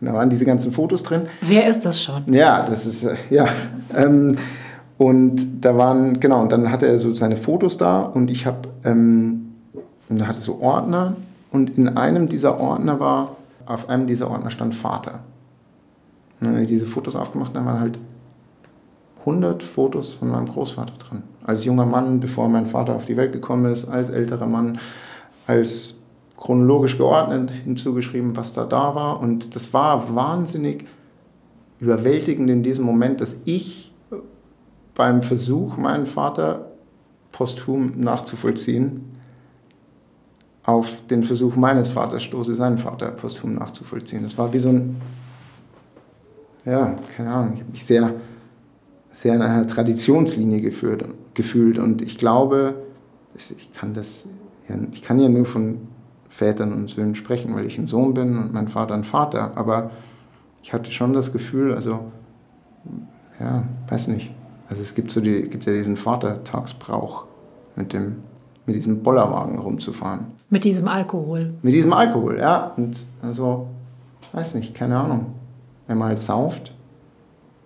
Und 0.00 0.06
da 0.06 0.14
waren 0.14 0.30
diese 0.30 0.44
ganzen 0.44 0.72
Fotos 0.72 1.02
drin. 1.02 1.22
Wer 1.40 1.66
ist 1.66 1.84
das 1.84 2.02
schon? 2.02 2.32
Ja, 2.32 2.64
das 2.64 2.86
ist, 2.86 3.04
äh, 3.04 3.16
ja. 3.30 3.46
Ähm, 3.96 4.36
und 4.96 5.64
da 5.64 5.76
waren, 5.76 6.20
genau, 6.20 6.42
und 6.42 6.52
dann 6.52 6.70
hatte 6.70 6.86
er 6.86 6.98
so 6.98 7.14
seine 7.14 7.36
Fotos 7.36 7.78
da 7.78 8.00
und 8.00 8.30
ich 8.30 8.46
habe, 8.46 8.68
ähm, 8.84 9.52
und 10.08 10.20
da 10.20 10.26
hatte 10.26 10.40
so 10.40 10.60
Ordner 10.60 11.16
und 11.50 11.76
in 11.78 11.96
einem 11.96 12.28
dieser 12.28 12.58
Ordner 12.60 12.98
war, 13.00 13.36
auf 13.66 13.88
einem 13.88 14.06
dieser 14.06 14.30
Ordner 14.30 14.50
stand 14.50 14.74
Vater. 14.74 15.20
Und 16.40 16.46
dann 16.46 16.52
habe 16.54 16.62
ich 16.62 16.68
diese 16.68 16.86
Fotos 16.86 17.16
aufgemacht, 17.16 17.54
da 17.54 17.64
waren 17.64 17.80
halt 17.80 17.98
100 19.20 19.62
Fotos 19.62 20.14
von 20.14 20.30
meinem 20.30 20.46
Großvater 20.46 20.94
drin. 20.94 21.22
Als 21.44 21.64
junger 21.64 21.86
Mann, 21.86 22.20
bevor 22.20 22.48
mein 22.48 22.66
Vater 22.66 22.94
auf 22.94 23.04
die 23.04 23.16
Welt 23.16 23.32
gekommen 23.32 23.70
ist, 23.70 23.88
als 23.88 24.08
älterer 24.08 24.46
Mann, 24.46 24.78
als 25.46 25.94
chronologisch 26.38 26.96
geordnet 26.96 27.50
hinzugeschrieben, 27.50 28.36
was 28.36 28.52
da 28.52 28.64
da 28.64 28.94
war. 28.94 29.20
Und 29.20 29.54
das 29.54 29.74
war 29.74 30.14
wahnsinnig 30.14 30.86
überwältigend 31.80 32.48
in 32.48 32.62
diesem 32.62 32.84
Moment, 32.84 33.20
dass 33.20 33.42
ich 33.44 33.92
beim 34.94 35.22
Versuch, 35.22 35.76
meinen 35.76 36.06
Vater 36.06 36.72
posthum 37.32 37.92
nachzuvollziehen, 37.96 39.04
auf 40.64 41.06
den 41.06 41.22
Versuch 41.22 41.56
meines 41.56 41.88
Vaters 41.88 42.22
stoße, 42.22 42.54
seinen 42.54 42.78
Vater 42.78 43.10
posthum 43.12 43.54
nachzuvollziehen. 43.54 44.22
Das 44.22 44.36
war 44.38 44.52
wie 44.52 44.58
so 44.58 44.70
ein, 44.70 45.00
ja, 46.64 46.96
keine 47.16 47.30
Ahnung, 47.30 47.54
ich 47.54 47.60
habe 47.60 47.72
mich 47.72 47.84
sehr, 47.84 48.14
sehr 49.12 49.34
in 49.34 49.42
einer 49.42 49.66
Traditionslinie 49.66 50.60
geführt, 50.60 51.04
gefühlt 51.34 51.78
und 51.78 52.02
ich 52.02 52.18
glaube, 52.18 52.74
ich 53.34 53.72
kann 53.72 53.94
das, 53.94 54.24
ich 54.92 55.02
kann 55.02 55.20
ja 55.20 55.28
nur 55.28 55.46
von 55.46 55.78
Vätern 56.28 56.72
und 56.72 56.88
Söhnen 56.88 57.14
sprechen, 57.14 57.54
weil 57.54 57.66
ich 57.66 57.78
ein 57.78 57.86
Sohn 57.86 58.14
bin 58.14 58.38
und 58.38 58.52
mein 58.52 58.68
Vater 58.68 58.94
ein 58.94 59.04
Vater, 59.04 59.56
aber 59.56 59.90
ich 60.62 60.72
hatte 60.72 60.92
schon 60.92 61.12
das 61.12 61.32
Gefühl, 61.32 61.74
also, 61.74 62.00
ja, 63.40 63.64
weiß 63.88 64.08
nicht, 64.08 64.30
also 64.68 64.82
es 64.82 64.94
gibt 64.94 65.10
so 65.10 65.20
die, 65.20 65.48
gibt 65.48 65.64
ja 65.64 65.72
diesen 65.72 65.96
Vatertagsbrauch 65.96 67.24
mit 67.76 67.92
dem, 67.92 68.16
mit 68.66 68.76
diesem 68.76 69.02
Bollerwagen 69.02 69.58
rumzufahren. 69.58 70.26
Mit 70.50 70.64
diesem 70.64 70.88
Alkohol. 70.88 71.54
Mit 71.62 71.74
diesem 71.74 71.92
Alkohol, 71.92 72.38
ja. 72.38 72.72
Und 72.76 73.04
also, 73.22 73.68
weiß 74.32 74.54
nicht, 74.54 74.74
keine 74.74 74.98
Ahnung. 74.98 75.34
Wenn 75.86 75.98
man 75.98 76.08
halt 76.08 76.18
sauft 76.18 76.74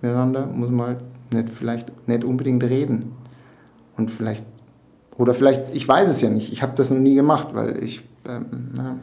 miteinander, 0.01 0.47
muss 0.47 0.71
man 0.71 0.87
halt 0.87 0.99
nicht, 1.33 1.51
vielleicht 1.51 2.09
nicht 2.09 2.25
unbedingt 2.25 2.63
reden. 2.63 3.13
Und 3.97 4.11
vielleicht, 4.11 4.45
oder 5.17 5.35
vielleicht, 5.35 5.75
ich 5.75 5.87
weiß 5.87 6.09
es 6.09 6.21
ja 6.21 6.31
nicht, 6.31 6.53
ich 6.53 6.63
habe 6.63 6.73
das 6.77 6.91
noch 6.91 6.99
nie 6.99 7.15
gemacht, 7.15 7.49
weil 7.53 7.83
ich 7.83 8.05
ähm, 8.29 9.01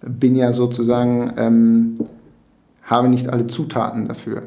bin 0.00 0.36
ja 0.36 0.52
sozusagen, 0.52 1.32
ähm, 1.36 1.98
habe 2.82 3.08
nicht 3.08 3.28
alle 3.28 3.46
Zutaten 3.46 4.08
dafür. 4.08 4.42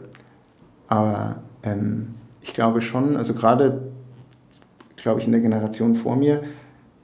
Aber 0.88 1.38
ähm, 1.64 2.16
ich 2.42 2.54
glaube 2.54 2.82
schon, 2.82 3.16
also 3.16 3.34
gerade, 3.34 3.92
glaube 4.96 5.20
ich, 5.20 5.26
in 5.26 5.32
der 5.32 5.42
Generation 5.42 5.96
vor 5.96 6.16
mir, 6.16 6.44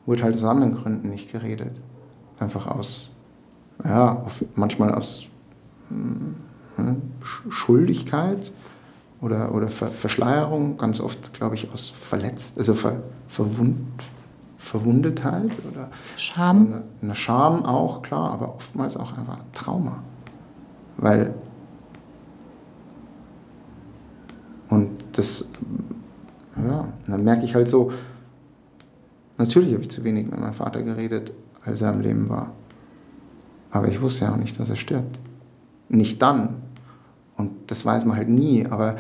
wurde 0.06 0.24
halt 0.24 0.36
aus 0.36 0.44
anderen 0.44 0.76
Gründen 0.76 1.10
nicht 1.10 1.32
geredet. 1.32 1.72
Einfach 2.40 2.68
aus, 2.68 3.12
ja, 3.84 4.26
manchmal 4.56 4.94
aus 4.94 5.24
hm, 5.90 6.36
Schuldigkeit 7.50 8.52
oder, 9.22 9.54
oder 9.54 9.68
Ver 9.68 9.92
Verschleierung, 9.92 10.78
ganz 10.78 11.02
oft, 11.02 11.34
glaube 11.34 11.56
ich, 11.56 11.72
aus 11.74 11.90
Verletzt, 11.90 12.58
also 12.58 12.74
Ver 12.74 13.02
Verwund 13.28 13.78
Verwundetheit 14.60 15.52
oder 15.72 15.90
Scham. 16.18 16.68
So 16.68 16.74
eine, 16.74 16.84
eine 17.02 17.16
Scham 17.16 17.66
auch, 17.66 18.02
klar, 18.02 18.32
aber 18.32 18.56
oftmals 18.56 18.98
auch 18.98 19.18
einfach 19.18 19.40
Trauma. 19.54 20.04
Weil 20.98 21.34
und 24.68 24.92
das, 25.14 25.50
ja, 26.56 26.88
dann 27.08 27.24
merke 27.24 27.46
ich 27.46 27.56
halt 27.56 27.70
so, 27.70 27.92
natürlich 29.38 29.72
habe 29.74 29.82
ich 29.82 29.90
zu 29.90 30.04
wenig 30.04 30.30
mit 30.30 30.40
meinem 30.40 30.54
Vater 30.54 30.84
geredet, 30.84 31.32
als 31.64 31.82
er 31.82 31.90
am 31.90 32.02
Leben 32.02 32.30
war. 32.30 32.52
Aber 33.72 33.88
ich 33.88 34.02
wusste 34.02 34.26
ja 34.26 34.34
auch 34.34 34.38
nicht, 34.38 34.60
dass 34.60 34.70
er 34.70 34.76
stirbt. 34.76 35.20
Nicht 35.88 36.22
dann. 36.22 36.56
Und 37.38 37.72
das 37.72 37.86
weiß 37.86 38.04
man 38.06 38.18
halt 38.18 38.30
nie, 38.30 38.68
aber 38.68 38.98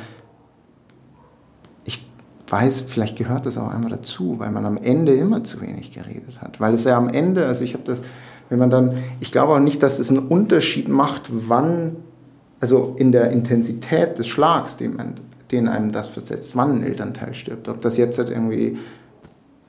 weiß, 2.51 2.81
vielleicht 2.87 3.17
gehört 3.17 3.45
das 3.45 3.57
auch 3.57 3.69
einmal 3.69 3.91
dazu, 3.91 4.39
weil 4.39 4.51
man 4.51 4.65
am 4.65 4.77
Ende 4.77 5.13
immer 5.13 5.43
zu 5.43 5.61
wenig 5.61 5.91
geredet 5.91 6.41
hat. 6.41 6.59
Weil 6.59 6.73
es 6.73 6.83
ja 6.83 6.97
am 6.97 7.09
Ende, 7.09 7.45
also 7.45 7.63
ich 7.63 7.73
habe 7.73 7.83
das, 7.83 8.01
wenn 8.49 8.59
man 8.59 8.69
dann, 8.69 8.97
ich 9.19 9.31
glaube 9.31 9.53
auch 9.53 9.59
nicht, 9.59 9.83
dass 9.83 9.99
es 9.99 10.09
einen 10.09 10.27
Unterschied 10.27 10.87
macht, 10.87 11.29
wann 11.29 11.97
also 12.59 12.95
in 12.97 13.11
der 13.11 13.31
Intensität 13.31 14.17
des 14.19 14.27
Schlags, 14.27 14.77
den, 14.77 14.95
man, 14.95 15.15
den 15.51 15.67
einem 15.67 15.91
das 15.91 16.07
versetzt, 16.07 16.55
wann 16.55 16.71
ein 16.71 16.83
Elternteil 16.83 17.33
stirbt. 17.33 17.69
Ob 17.69 17.81
das 17.81 17.97
jetzt 17.97 18.17
halt 18.17 18.29
irgendwie 18.29 18.77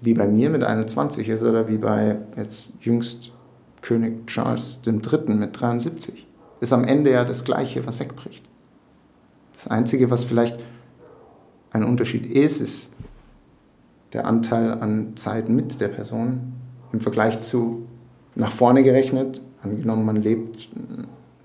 wie 0.00 0.14
bei 0.14 0.26
mir 0.26 0.50
mit 0.50 0.64
21 0.64 1.28
ist 1.28 1.42
oder 1.42 1.68
wie 1.68 1.78
bei 1.78 2.16
jetzt 2.36 2.70
jüngst 2.80 3.32
König 3.82 4.26
Charles 4.26 4.80
III. 4.86 5.34
mit 5.34 5.58
73. 5.60 6.26
Ist 6.60 6.72
am 6.72 6.84
Ende 6.84 7.12
ja 7.12 7.24
das 7.24 7.44
Gleiche, 7.44 7.86
was 7.86 8.00
wegbricht. 8.00 8.44
Das 9.54 9.68
Einzige, 9.68 10.10
was 10.10 10.24
vielleicht 10.24 10.58
ein 11.70 11.84
Unterschied 11.84 12.26
ist, 12.26 12.60
ist 12.60 12.90
der 14.12 14.26
Anteil 14.26 14.72
an 14.72 15.16
Zeit 15.16 15.48
mit 15.48 15.80
der 15.80 15.88
Person 15.88 16.52
im 16.92 17.00
Vergleich 17.00 17.40
zu 17.40 17.86
nach 18.34 18.50
vorne 18.50 18.82
gerechnet, 18.82 19.40
angenommen 19.62 20.04
man 20.04 20.16
lebt, 20.16 20.68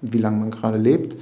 wie 0.02 0.18
lange 0.18 0.38
man 0.38 0.50
gerade 0.52 0.78
lebt, 0.78 1.16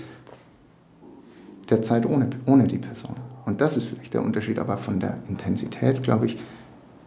der 1.69 1.81
Zeit 1.81 2.05
ohne, 2.05 2.30
ohne 2.45 2.67
die 2.67 2.77
Person. 2.77 3.15
Und 3.45 3.61
das 3.61 3.77
ist 3.77 3.85
vielleicht 3.85 4.13
der 4.13 4.23
Unterschied, 4.23 4.59
aber 4.59 4.77
von 4.77 4.99
der 4.99 5.17
Intensität, 5.27 6.03
glaube 6.03 6.27
ich, 6.27 6.38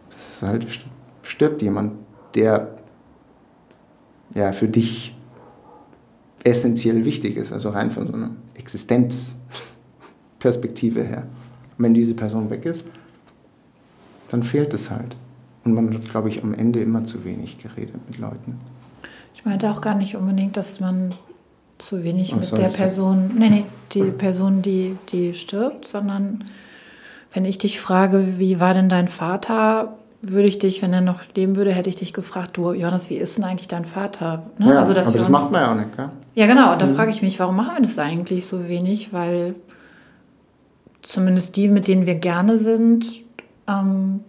das 0.09 0.29
ist 0.29 0.41
halt, 0.41 0.67
stirbt 1.23 1.61
jemand, 1.61 1.93
der 2.35 2.75
ja, 4.35 4.51
für 4.51 4.67
dich 4.67 5.15
essentiell 6.43 7.05
wichtig 7.05 7.37
ist, 7.37 7.53
also 7.53 7.69
rein 7.69 7.91
von 7.91 8.07
so 8.07 8.13
einer 8.13 8.31
Existenzperspektive 8.55 11.03
her. 11.03 11.27
Und 11.77 11.83
wenn 11.83 11.93
diese 11.93 12.13
Person 12.13 12.49
weg 12.49 12.65
ist, 12.65 12.85
dann 14.29 14.43
fehlt 14.43 14.73
es 14.73 14.89
halt. 14.89 15.15
Und 15.63 15.73
man 15.73 15.93
hat, 15.93 16.09
glaube 16.09 16.29
ich, 16.29 16.43
am 16.43 16.53
Ende 16.53 16.81
immer 16.81 17.05
zu 17.05 17.23
wenig 17.25 17.57
geredet 17.57 17.95
mit 18.07 18.17
Leuten. 18.17 18.59
Ich 19.35 19.45
meinte 19.45 19.69
auch 19.69 19.81
gar 19.81 19.95
nicht 19.95 20.15
unbedingt, 20.15 20.57
dass 20.57 20.79
man 20.79 21.13
zu 21.77 22.03
wenig 22.03 22.33
Ach, 22.33 22.39
mit 22.39 22.57
der 22.57 22.69
Person, 22.69 23.31
nee, 23.37 23.49
nee, 23.49 23.65
die 23.91 24.03
Person, 24.11 24.61
die, 24.61 24.97
die 25.11 25.33
stirbt, 25.33 25.87
sondern 25.87 26.43
wenn 27.33 27.45
ich 27.45 27.57
dich 27.57 27.79
frage, 27.79 28.39
wie 28.39 28.59
war 28.59 28.73
denn 28.73 28.89
dein 28.89 29.07
Vater, 29.07 29.97
würde 30.21 30.47
ich 30.47 30.57
dich, 30.57 30.81
wenn 30.81 30.93
er 30.93 31.01
noch 31.01 31.21
leben 31.35 31.55
würde, 31.55 31.71
hätte 31.71 31.89
ich 31.89 31.95
dich 31.95 32.13
gefragt, 32.13 32.57
du 32.57 32.73
Jonas, 32.73 33.09
wie 33.09 33.15
ist 33.15 33.37
denn 33.37 33.43
eigentlich 33.43 33.67
dein 33.67 33.85
Vater? 33.85 34.43
Ne? 34.57 34.73
Ja, 34.73 34.79
also, 34.79 34.91
aber 34.91 35.01
das 35.01 35.15
uns, 35.15 35.29
macht 35.29 35.51
man 35.51 35.61
ja 35.61 35.71
auch 35.71 35.75
nicht, 35.75 35.95
gell? 35.95 36.09
Ja, 36.33 36.47
genau. 36.47 36.73
Und 36.73 36.81
da 36.81 36.87
mhm. 36.87 36.95
frage 36.95 37.11
ich 37.11 37.21
mich, 37.21 37.39
warum 37.39 37.55
machen 37.55 37.75
wir 37.75 37.81
das 37.83 37.99
eigentlich 37.99 38.47
so 38.47 38.67
wenig? 38.67 39.13
Weil 39.13 39.53
zumindest 41.01 41.55
die, 41.55 41.67
mit 41.67 41.87
denen 41.87 42.05
wir 42.05 42.15
gerne 42.15 42.57
sind, 42.57 43.21
ähm, 43.67 44.21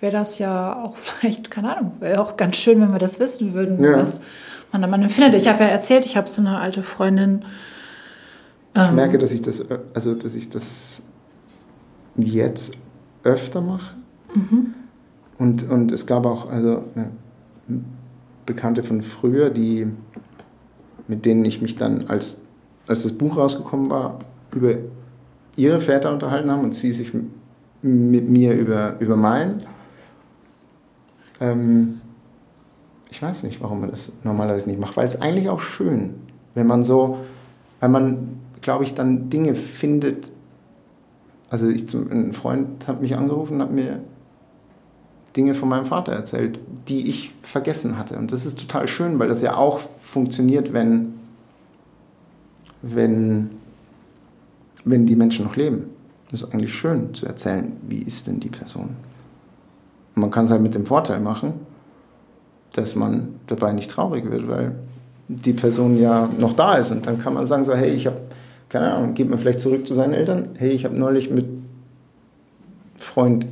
wäre 0.00 0.12
das 0.12 0.38
ja 0.38 0.82
auch 0.82 0.96
vielleicht, 0.96 1.50
keine 1.50 1.76
Ahnung, 1.76 1.92
wäre 2.00 2.20
auch 2.20 2.36
ganz 2.36 2.56
schön, 2.56 2.80
wenn 2.80 2.92
wir 2.92 2.98
das 2.98 3.20
wissen 3.20 3.52
würden, 3.52 3.82
ja. 3.82 3.96
was 3.96 4.20
man 4.72 4.82
da 4.82 4.88
man 4.88 5.08
findet. 5.08 5.34
Ich 5.34 5.48
habe 5.48 5.64
ja 5.64 5.70
erzählt, 5.70 6.04
ich 6.04 6.16
habe 6.16 6.28
so 6.28 6.42
eine 6.42 6.58
alte 6.58 6.82
Freundin. 6.82 7.44
Ähm, 8.74 8.84
ich 8.84 8.92
merke, 8.92 9.18
dass 9.18 9.32
ich 9.32 9.42
das, 9.42 9.64
also 9.94 10.14
dass 10.14 10.34
ich 10.34 10.50
das 10.50 11.02
jetzt 12.16 12.72
öfter 13.24 13.60
mache. 13.60 13.94
Mhm. 14.34 14.74
Und, 15.38 15.68
und 15.70 15.92
es 15.92 16.06
gab 16.06 16.26
auch 16.26 16.50
also 16.50 16.84
eine 16.94 17.12
Bekannte 18.44 18.82
von 18.82 19.02
früher, 19.02 19.50
die, 19.50 19.86
mit 21.06 21.24
denen 21.24 21.44
ich 21.44 21.62
mich 21.62 21.76
dann, 21.76 22.08
als, 22.08 22.38
als 22.86 23.04
das 23.04 23.12
Buch 23.12 23.36
rausgekommen 23.36 23.88
war, 23.90 24.18
über 24.52 24.74
ihre 25.58 25.80
Väter 25.80 26.12
unterhalten 26.12 26.50
haben 26.50 26.62
und 26.62 26.74
sie 26.74 26.92
sich 26.92 27.12
mit 27.82 28.28
mir 28.28 28.54
über, 28.54 28.98
über 29.00 29.16
meinen. 29.16 29.64
Ähm, 31.40 32.00
ich 33.10 33.20
weiß 33.20 33.42
nicht, 33.42 33.60
warum 33.60 33.80
man 33.80 33.90
das 33.90 34.12
normalerweise 34.22 34.68
nicht 34.68 34.78
macht, 34.78 34.96
weil 34.96 35.04
es 35.04 35.20
eigentlich 35.20 35.48
auch 35.48 35.60
schön, 35.60 36.14
wenn 36.54 36.68
man 36.68 36.84
so, 36.84 37.18
weil 37.80 37.88
man, 37.88 38.38
glaube 38.60 38.84
ich, 38.84 38.94
dann 38.94 39.30
Dinge 39.30 39.54
findet. 39.54 40.30
Also 41.50 41.68
ich, 41.68 41.92
ein 41.92 42.32
Freund 42.32 42.86
hat 42.86 43.00
mich 43.00 43.16
angerufen 43.16 43.54
und 43.54 43.62
hat 43.62 43.72
mir 43.72 44.00
Dinge 45.36 45.54
von 45.54 45.68
meinem 45.68 45.86
Vater 45.86 46.12
erzählt, 46.12 46.60
die 46.86 47.08
ich 47.08 47.34
vergessen 47.40 47.98
hatte. 47.98 48.16
Und 48.16 48.30
das 48.32 48.46
ist 48.46 48.60
total 48.60 48.86
schön, 48.86 49.18
weil 49.18 49.28
das 49.28 49.42
ja 49.42 49.56
auch 49.56 49.80
funktioniert, 50.02 50.72
wenn, 50.72 51.14
wenn, 52.82 53.57
wenn 54.90 55.06
die 55.06 55.16
Menschen 55.16 55.44
noch 55.44 55.56
leben. 55.56 55.86
Das 56.30 56.42
ist 56.42 56.52
eigentlich 56.52 56.74
schön 56.74 57.14
zu 57.14 57.26
erzählen, 57.26 57.72
wie 57.88 58.02
ist 58.02 58.26
denn 58.26 58.40
die 58.40 58.48
Person. 58.48 58.96
Und 60.14 60.22
man 60.22 60.30
kann 60.30 60.44
es 60.44 60.50
halt 60.50 60.62
mit 60.62 60.74
dem 60.74 60.86
Vorteil 60.86 61.20
machen, 61.20 61.54
dass 62.72 62.94
man 62.94 63.36
dabei 63.46 63.72
nicht 63.72 63.90
traurig 63.90 64.30
wird, 64.30 64.48
weil 64.48 64.74
die 65.28 65.52
Person 65.52 65.98
ja 65.98 66.28
noch 66.38 66.54
da 66.54 66.74
ist. 66.74 66.90
Und 66.90 67.06
dann 67.06 67.18
kann 67.18 67.34
man 67.34 67.46
sagen, 67.46 67.64
so, 67.64 67.74
hey, 67.74 67.90
ich 67.90 68.06
habe, 68.06 68.20
keine 68.68 68.92
Ahnung, 68.92 69.14
geht 69.14 69.28
man 69.28 69.38
vielleicht 69.38 69.60
zurück 69.60 69.86
zu 69.86 69.94
seinen 69.94 70.14
Eltern, 70.14 70.50
hey, 70.54 70.70
ich 70.70 70.84
habe 70.84 70.98
neulich 70.98 71.30
mit 71.30 71.46
Freund 72.96 73.46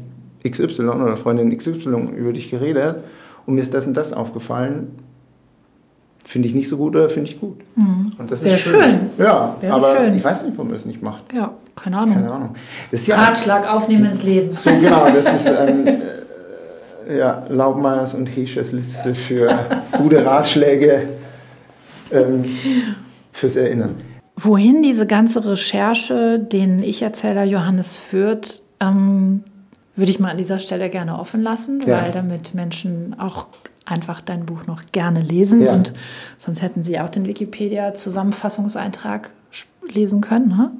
XY 0.46 0.88
oder 0.88 1.16
Freundin 1.16 1.56
XY 1.56 2.10
über 2.16 2.32
dich 2.32 2.50
geredet 2.50 3.02
und 3.46 3.54
mir 3.54 3.60
ist 3.60 3.74
das 3.74 3.86
und 3.86 3.96
das 3.96 4.12
aufgefallen. 4.12 4.88
Finde 6.26 6.48
ich 6.48 6.54
nicht 6.56 6.68
so 6.68 6.76
gut 6.76 6.96
oder 6.96 7.08
finde 7.08 7.30
ich 7.30 7.38
gut. 7.38 7.60
Mhm. 7.76 8.10
Und 8.18 8.32
das 8.32 8.44
Wäre 8.44 8.56
ist 8.56 8.62
schön. 8.62 8.82
schön. 8.82 9.10
Ja, 9.16 9.56
Wäre 9.60 9.74
aber 9.74 9.96
schön. 9.96 10.12
ich 10.12 10.24
weiß 10.24 10.42
nicht, 10.42 10.56
warum 10.56 10.66
man 10.66 10.74
das 10.74 10.84
nicht 10.84 11.00
macht. 11.00 11.32
Ja, 11.32 11.54
keine 11.76 11.98
Ahnung. 11.98 12.16
Keine 12.16 12.32
Ahnung. 12.32 12.54
Das 12.90 13.06
ja 13.06 13.14
Ratschlag 13.14 13.72
aufnehmen 13.72 14.06
ins 14.06 14.24
Leben. 14.24 14.50
So 14.50 14.70
genau, 14.70 15.08
das 15.08 15.32
ist 15.32 15.46
ähm, 15.46 15.86
äh, 17.08 17.18
ja, 17.18 17.46
Laubmeyers 17.48 18.16
und 18.16 18.26
Heschers 18.26 18.72
Liste 18.72 19.14
für 19.14 19.56
gute 19.96 20.26
Ratschläge 20.26 21.10
ähm, 22.10 22.42
fürs 23.30 23.54
Erinnern. 23.54 23.94
Wohin 24.34 24.82
diese 24.82 25.06
ganze 25.06 25.44
Recherche, 25.44 26.40
den 26.40 26.82
Ich-Erzähler 26.82 27.44
Johannes 27.44 28.00
führt, 28.00 28.62
ähm, 28.80 29.44
würde 29.94 30.10
ich 30.10 30.18
mal 30.18 30.32
an 30.32 30.38
dieser 30.38 30.58
Stelle 30.58 30.90
gerne 30.90 31.20
offen 31.20 31.40
lassen, 31.40 31.78
ja. 31.86 32.02
weil 32.02 32.10
damit 32.10 32.52
Menschen 32.52 33.14
auch 33.16 33.46
einfach 33.86 34.20
dein 34.20 34.44
Buch 34.44 34.66
noch 34.66 34.82
gerne 34.92 35.20
lesen 35.20 35.62
ja. 35.62 35.72
und 35.72 35.94
sonst 36.36 36.60
hätten 36.60 36.84
sie 36.84 37.00
auch 37.00 37.08
den 37.08 37.26
Wikipedia-Zusammenfassungseintrag 37.26 39.30
lesen 39.88 40.20
können. 40.20 40.48
Ne? 40.48 40.72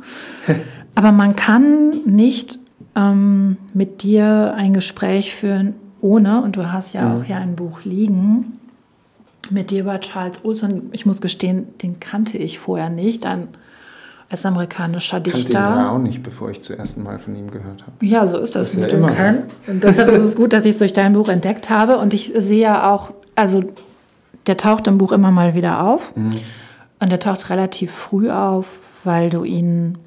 Aber 0.95 1.13
man 1.13 1.37
kann 1.37 2.03
nicht 2.05 2.59
ähm, 2.95 3.57
mit 3.73 4.03
dir 4.03 4.53
ein 4.57 4.75
Gespräch 4.75 5.35
führen 5.35 5.77
ohne, 6.01 6.43
und 6.43 6.57
du 6.57 6.73
hast 6.73 6.93
ja 6.93 7.03
mhm. 7.03 7.17
auch 7.17 7.25
hier 7.25 7.37
ein 7.37 7.57
Buch 7.57 7.85
liegen, 7.85 8.59
mit 9.51 9.71
dir 9.71 9.81
über 9.81 10.01
Charles 10.01 10.45
Olson. 10.45 10.89
Ich 10.93 11.07
muss 11.07 11.21
gestehen, 11.21 11.67
den 11.83 12.01
kannte 12.01 12.39
ich 12.39 12.59
vorher 12.59 12.91
nicht. 12.91 13.27
Ein 13.27 13.49
als 14.29 14.45
amerikanischer 14.45 15.21
Dichter. 15.21 15.41
Ich 15.41 15.53
kannte 15.53 15.81
ihn 15.81 15.87
auch 15.87 15.99
nicht, 15.99 16.23
bevor 16.23 16.51
ich 16.51 16.63
zum 16.63 16.77
ersten 16.77 17.03
Mal 17.03 17.19
von 17.19 17.37
ihm 17.37 17.51
gehört 17.51 17.83
habe. 17.83 18.05
Ja, 18.05 18.27
so 18.27 18.39
ist 18.39 18.57
das, 18.57 18.71
das 18.71 18.77
mit 18.79 18.91
dem. 18.91 19.05
Und 19.05 19.85
deshalb 19.85 20.09
ist 20.09 20.19
es 20.19 20.35
gut, 20.35 20.53
dass 20.53 20.65
ich 20.65 20.73
es 20.73 20.79
durch 20.79 20.93
dein 20.93 21.13
Buch 21.13 21.29
entdeckt 21.29 21.71
habe. 21.71 21.99
Und 21.99 22.13
ich 22.13 22.33
sehe 22.35 22.61
ja 22.61 22.91
auch, 22.91 23.13
also 23.37 23.65
der 24.47 24.57
taucht 24.57 24.87
im 24.89 24.99
Buch 24.99 25.13
immer 25.13 25.31
mal 25.31 25.55
wieder 25.55 25.85
auf. 25.85 26.15
Mhm. 26.17 26.35
Und 26.99 27.13
der 27.13 27.21
taucht 27.21 27.51
relativ 27.51 27.93
früh 27.93 28.31
auf, 28.31 28.71
weil 29.05 29.31
du 29.31 29.45
ihn, 29.45 29.99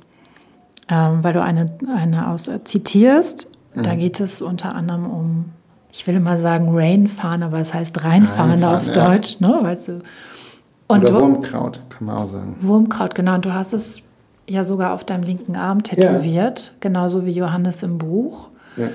ähm, 0.90 1.20
weil 1.24 1.34
du 1.34 1.42
eine, 1.42 1.68
eine 1.96 2.28
aus 2.28 2.48
äh, 2.48 2.64
zitierst. 2.64 3.48
Mhm. 3.74 3.84
Da 3.84 3.96
geht 3.96 4.20
es 4.20 4.42
unter 4.42 4.76
anderem 4.76 5.06
um, 5.06 5.46
ich 5.94 6.06
will 6.08 6.16
immer 6.16 6.38
sagen 6.40 6.76
Rainfahren, 6.76 7.44
aber 7.44 7.60
es 7.60 7.74
heißt 7.74 8.04
Reinfahren, 8.04 8.52
Reinfahren 8.52 8.76
auf 8.76 8.88
ja. 8.88 8.94
Deutsch, 8.94 9.40
ne? 9.40 9.60
Weil 9.62 9.78
und 10.88 11.04
Oder 11.04 11.22
Wurmkraut, 11.22 11.82
kann 11.90 12.08
man 12.08 12.18
auch 12.18 12.28
sagen. 12.28 12.56
Wurmkraut, 12.62 13.14
genau. 13.14 13.36
Und 13.36 13.46
du 13.46 13.54
hast 13.54 13.74
es 13.74 14.02
ja 14.50 14.64
sogar 14.64 14.94
auf 14.94 15.04
deinem 15.04 15.24
linken 15.24 15.56
Arm 15.56 15.84
tätowiert, 15.84 16.60
ja. 16.66 16.72
genauso 16.80 17.26
wie 17.26 17.32
Johannes 17.32 17.84
im 17.84 17.98
Buch. 17.98 18.50
Ja. 18.78 18.88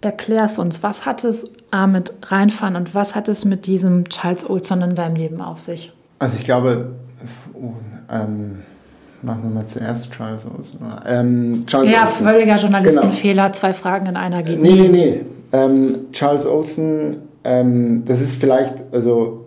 Erklärst 0.00 0.58
uns, 0.58 0.82
was 0.82 1.06
hat 1.06 1.22
es 1.24 1.44
A 1.70 1.86
mit 1.86 2.12
reinfahren 2.22 2.76
und 2.76 2.94
was 2.94 3.14
hat 3.14 3.28
es 3.28 3.44
mit 3.44 3.66
diesem 3.66 4.08
Charles 4.08 4.48
Olson 4.48 4.82
in 4.82 4.94
deinem 4.94 5.16
Leben 5.16 5.40
auf 5.40 5.58
sich? 5.58 5.92
Also 6.18 6.36
ich 6.36 6.44
glaube, 6.44 6.92
oh, 7.54 7.72
ähm, 8.10 8.58
machen 9.22 9.42
wir 9.44 9.50
mal 9.50 9.66
zuerst 9.66 10.12
Charles 10.12 10.44
Olson. 10.44 10.78
Ähm, 11.06 11.64
Charles 11.66 11.92
ja, 11.92 12.06
Olson. 12.06 12.26
völliger 12.26 12.56
Journalistenfehler, 12.56 13.44
genau. 13.44 13.54
zwei 13.54 13.72
Fragen 13.72 14.06
in 14.06 14.16
einer 14.16 14.42
geht 14.42 14.60
Nee, 14.60 14.72
nee, 14.72 14.88
nee. 14.88 15.20
Ähm, 15.52 16.06
Charles 16.12 16.46
Olson, 16.46 17.16
ähm, 17.44 18.04
das 18.04 18.20
ist 18.20 18.40
vielleicht, 18.40 18.74
also 18.92 19.46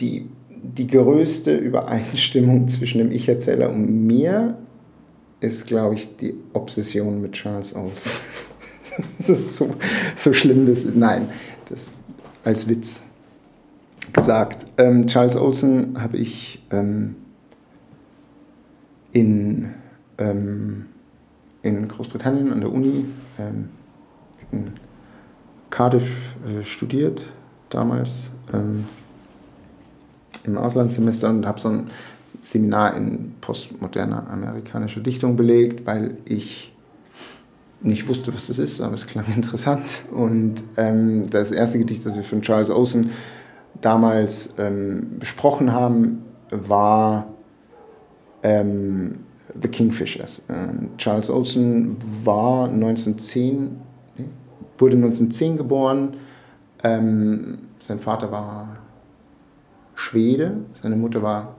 die 0.00 0.28
die 0.76 0.86
größte 0.86 1.56
Übereinstimmung 1.56 2.68
zwischen 2.68 2.98
dem 2.98 3.10
Ich-Erzähler 3.10 3.70
und 3.70 4.06
mir 4.06 4.56
ist, 5.40 5.66
glaube 5.66 5.96
ich, 5.96 6.16
die 6.16 6.34
Obsession 6.52 7.20
mit 7.20 7.32
Charles 7.32 7.74
Olson. 7.74 8.20
das 9.18 9.28
ist 9.28 9.54
so, 9.54 9.70
so 10.16 10.32
schlimm, 10.32 10.66
das 10.66 10.84
Nein, 10.84 11.28
das 11.68 11.92
als 12.44 12.68
Witz 12.68 13.04
gesagt. 14.12 14.66
Ähm, 14.78 15.06
Charles 15.06 15.36
Olson 15.36 16.00
habe 16.00 16.16
ich 16.16 16.62
ähm, 16.70 17.16
in, 19.12 19.74
ähm, 20.18 20.86
in 21.62 21.88
Großbritannien 21.88 22.52
an 22.52 22.60
der 22.60 22.72
Uni 22.72 23.04
ähm, 23.38 23.68
in 24.50 24.72
Cardiff 25.70 26.34
äh, 26.46 26.62
studiert 26.62 27.26
damals. 27.70 28.30
Im 30.44 30.58
Auslandssemester 30.58 31.30
und 31.30 31.46
habe 31.46 31.60
so 31.60 31.68
ein 31.68 31.86
Seminar 32.40 32.96
in 32.96 33.34
postmoderner 33.40 34.28
amerikanischer 34.28 35.00
Dichtung 35.00 35.36
belegt, 35.36 35.86
weil 35.86 36.16
ich 36.24 36.72
nicht 37.80 38.08
wusste, 38.08 38.32
was 38.34 38.46
das 38.46 38.58
ist, 38.58 38.80
aber 38.80 38.94
es 38.94 39.06
klang 39.06 39.24
interessant. 39.34 40.02
Und 40.12 40.54
ähm, 40.76 41.28
das 41.30 41.50
erste 41.52 41.78
Gedicht, 41.78 42.06
das 42.06 42.14
wir 42.14 42.24
von 42.24 42.42
Charles 42.42 42.70
Osen 42.70 43.10
damals 43.80 44.54
ähm, 44.58 45.18
besprochen 45.18 45.72
haben, 45.72 46.22
war 46.50 47.26
ähm, 48.42 49.20
The 49.60 49.68
Kingfishers. 49.68 50.42
Charles 50.96 51.28
Olsen 51.28 51.96
war 52.24 52.68
1910, 52.68 53.76
nee, 54.16 54.24
wurde 54.78 54.96
1910 54.96 55.58
geboren. 55.58 56.16
Ähm, 56.82 57.58
sein 57.78 57.98
Vater 57.98 58.30
war 58.32 58.81
Schwede, 59.94 60.56
seine 60.80 60.96
Mutter 60.96 61.22
war 61.22 61.54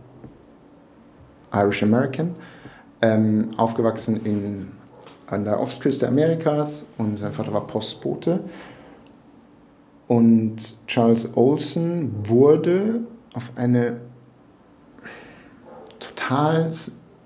Irish 1.53 1.83
American, 1.83 2.35
ähm, 3.01 3.49
aufgewachsen 3.57 4.25
in, 4.25 4.71
an 5.27 5.43
der 5.43 5.59
Ostküste 5.59 6.07
Amerikas 6.07 6.85
und 6.97 7.17
sein 7.19 7.31
Vater 7.31 7.53
war 7.53 7.67
Postbote. 7.67 8.39
Und 10.07 10.87
Charles 10.87 11.35
Olsen 11.35 12.11
wurde 12.27 13.01
auf 13.33 13.51
eine 13.55 13.97
total 15.99 16.71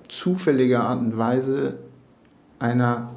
zufällige 0.08 0.80
Art 0.80 1.00
und 1.00 1.18
Weise 1.18 1.80
einer, 2.60 3.10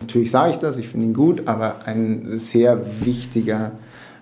natürlich 0.00 0.30
sage 0.30 0.52
ich 0.52 0.58
das, 0.58 0.76
ich 0.76 0.88
finde 0.88 1.06
ihn 1.06 1.14
gut, 1.14 1.46
aber 1.46 1.86
ein 1.86 2.36
sehr 2.36 3.04
wichtiger 3.04 3.72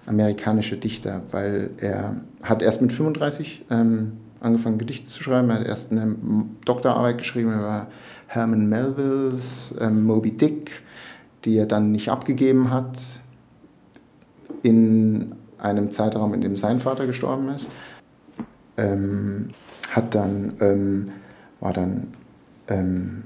amerikanischer 0.07 0.77
Dichter, 0.77 1.23
weil 1.31 1.71
er 1.79 2.17
hat 2.43 2.63
erst 2.63 2.83
mit 2.83 2.93
35 2.93 3.67
ähm, 3.71 4.13
angefangen 4.41 4.79
Gedichte 4.79 5.07
zu 5.07 5.23
schreiben, 5.23 5.51
er 5.51 5.61
hat 5.61 5.67
erst 5.67 5.93
eine 5.93 6.17
Doktorarbeit 6.65 7.19
geschrieben 7.19 7.53
über 7.53 7.87
Herman 8.27 8.69
Melvilles 8.69 9.73
ähm, 9.81 10.05
Moby 10.05 10.33
Dick, 10.33 10.83
die 11.45 11.57
er 11.57 11.67
dann 11.67 11.93
nicht 11.93 12.11
abgegeben 12.11 12.71
hat 12.71 12.99
in 14.63 15.35
einem 15.59 15.91
Zeitraum, 15.91 16.35
in 16.35 16.41
dem 16.41 16.57
sein 16.57 16.81
Vater 16.81 17.07
gestorben 17.07 17.51
ist. 17.51 17.69
Ähm, 18.77 19.51
hat 19.91 20.15
dann, 20.15 20.55
ähm, 20.61 21.11
war 21.61 21.73
dann 21.73 22.09
ähm, 22.69 23.23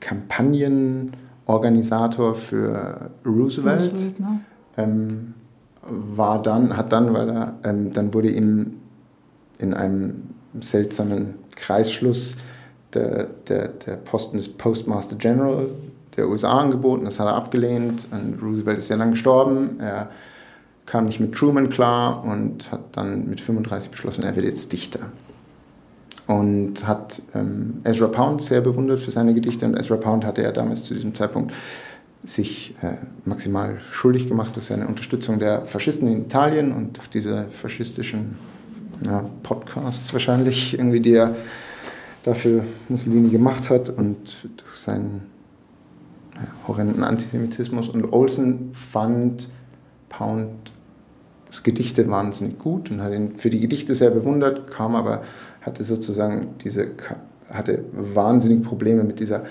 Kampagnenorganisator 0.00 2.34
für 2.34 3.10
Roosevelt. 3.24 3.92
Roosevelt 3.92 4.20
ne? 4.20 4.40
War 5.90 6.40
dann, 6.42 6.76
hat 6.76 6.92
dann, 6.92 7.12
weil 7.12 7.28
er, 7.28 7.54
ähm, 7.64 7.92
dann 7.92 8.14
wurde 8.14 8.30
ihm 8.30 8.76
in 9.58 9.74
einem 9.74 10.22
seltsamen 10.58 11.34
Kreisschluss 11.56 12.36
der, 12.94 13.26
der, 13.48 13.68
der 13.68 13.96
Posten 13.96 14.36
des 14.36 14.48
Postmaster 14.48 15.16
General 15.16 15.66
der 16.16 16.28
USA 16.28 16.58
angeboten. 16.58 17.04
Das 17.04 17.20
hat 17.20 17.26
er 17.26 17.34
abgelehnt. 17.34 18.06
Und 18.10 18.42
Roosevelt 18.42 18.78
ist 18.78 18.88
sehr 18.88 18.96
lang 18.96 19.10
gestorben. 19.10 19.78
Er 19.80 20.10
kam 20.86 21.06
nicht 21.06 21.20
mit 21.20 21.34
Truman 21.34 21.68
klar 21.68 22.24
und 22.24 22.72
hat 22.72 22.80
dann 22.92 23.28
mit 23.28 23.40
35 23.40 23.90
beschlossen, 23.90 24.24
er 24.24 24.34
wird 24.34 24.46
jetzt 24.46 24.72
Dichter. 24.72 25.00
Und 26.26 26.86
hat 26.86 27.22
ähm, 27.34 27.80
Ezra 27.84 28.08
Pound 28.08 28.42
sehr 28.42 28.60
bewundert 28.60 29.00
für 29.00 29.10
seine 29.10 29.34
Gedichte. 29.34 29.66
Und 29.66 29.78
Ezra 29.78 29.96
Pound 29.96 30.24
hatte 30.24 30.42
er 30.42 30.52
damals 30.52 30.84
zu 30.84 30.94
diesem 30.94 31.14
Zeitpunkt 31.14 31.52
sich 32.22 32.74
äh, 32.82 32.96
maximal 33.24 33.78
schuldig 33.90 34.28
gemacht 34.28 34.54
durch 34.54 34.66
seine 34.66 34.86
Unterstützung 34.86 35.38
der 35.38 35.64
Faschisten 35.64 36.06
in 36.08 36.22
Italien 36.22 36.72
und 36.72 36.98
durch 36.98 37.08
diese 37.08 37.46
faschistischen 37.50 38.36
ja, 39.04 39.24
Podcasts 39.42 40.12
wahrscheinlich, 40.12 40.74
irgendwie, 40.74 41.00
die 41.00 41.14
er 41.14 41.34
dafür 42.22 42.64
Mussolini 42.88 43.30
gemacht 43.30 43.70
hat 43.70 43.88
und 43.88 44.48
durch 44.56 44.76
seinen 44.76 45.22
ja, 46.34 46.42
horrenden 46.68 47.04
Antisemitismus. 47.04 47.88
Und 47.88 48.12
Olsen 48.12 48.70
fand 48.72 49.48
Pound 50.10 50.50
das 51.46 51.62
Gedichte 51.62 52.08
wahnsinnig 52.08 52.58
gut 52.58 52.90
und 52.90 53.02
hat 53.02 53.12
ihn 53.12 53.36
für 53.36 53.50
die 53.50 53.60
Gedichte 53.60 53.94
sehr 53.94 54.10
bewundert, 54.10 54.70
kam 54.70 54.94
aber, 54.94 55.22
hatte 55.62 55.82
sozusagen 55.82 56.54
diese, 56.62 56.88
hatte 57.50 57.84
wahnsinnige 57.92 58.62
Probleme 58.62 59.02
mit 59.02 59.18
dieser 59.18 59.44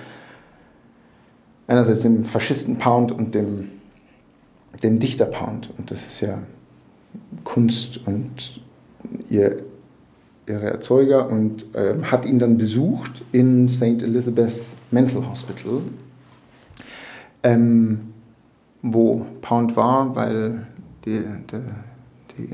einerseits 1.69 2.01
dem 2.01 2.25
Faschisten 2.25 2.77
Pound 2.77 3.11
und 3.11 3.35
dem, 3.35 3.69
dem 4.83 4.99
Dichter 4.99 5.25
Pound. 5.25 5.69
Und 5.77 5.91
das 5.91 6.05
ist 6.05 6.21
ja 6.21 6.41
Kunst 7.43 8.05
und 8.05 8.61
ihr, 9.29 9.57
ihre 10.47 10.65
Erzeuger 10.65 11.29
und 11.29 11.73
äh, 11.75 12.01
hat 12.03 12.25
ihn 12.25 12.39
dann 12.39 12.57
besucht 12.57 13.23
in 13.31 13.69
St. 13.69 14.01
Elizabeth's 14.01 14.77
Mental 14.89 15.29
Hospital, 15.29 15.81
ähm, 17.43 18.13
wo 18.81 19.25
Pound 19.41 19.75
war, 19.75 20.15
weil 20.15 20.65
die, 21.05 21.21
der, 21.51 21.61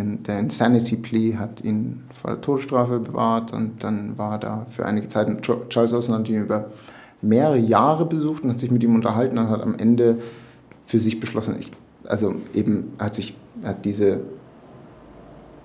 der 0.03 0.39
Insanity 0.39 0.97
Plea 0.97 1.37
hat 1.37 1.61
ihn 1.61 2.03
vor 2.11 2.31
der 2.31 2.41
Todesstrafe 2.41 2.99
bewahrt 2.99 3.53
und 3.53 3.81
dann 3.83 4.17
war 4.17 4.39
da 4.39 4.65
für 4.67 4.85
einige 4.85 5.07
Zeit 5.07 5.29
Charles 5.69 6.09
ihn 6.09 6.35
über 6.35 6.69
mehrere 7.21 7.57
Jahre 7.57 8.05
besucht 8.05 8.43
und 8.43 8.51
hat 8.51 8.59
sich 8.59 8.71
mit 8.71 8.83
ihm 8.83 8.95
unterhalten 8.95 9.37
und 9.37 9.49
hat 9.49 9.61
am 9.61 9.75
Ende 9.75 10.19
für 10.83 10.99
sich 10.99 11.19
beschlossen, 11.19 11.55
ich, 11.59 11.71
also 12.03 12.35
eben 12.53 12.93
hat 12.99 13.15
sich 13.15 13.35
hat 13.63 13.85
diese, 13.85 14.21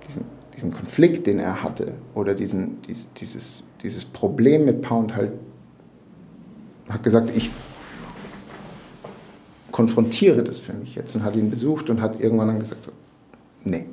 diesen, 0.07 0.25
diesen 0.55 0.71
Konflikt, 0.71 1.27
den 1.27 1.39
er 1.39 1.63
hatte, 1.63 1.93
oder 2.15 2.35
diesen, 2.35 2.81
dies, 2.83 3.09
dieses, 3.17 3.65
dieses 3.83 4.05
Problem 4.05 4.65
mit 4.65 4.83
Pound 4.83 5.15
halt, 5.15 5.33
hat 6.89 7.03
gesagt, 7.03 7.31
ich 7.37 7.51
konfrontiere 9.71 10.43
das 10.43 10.59
für 10.59 10.73
mich 10.73 10.95
jetzt 10.95 11.15
und 11.15 11.23
hat 11.23 11.37
ihn 11.37 11.51
besucht 11.51 11.91
und 11.91 12.01
hat 12.01 12.21
irgendwann 12.21 12.49
dann 12.49 12.59
gesagt, 12.59 12.85
so, 12.85 12.93
nee, 13.65 13.87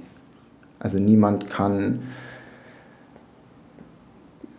also 0.80 1.00
niemand 1.00 1.48
kann 1.48 2.02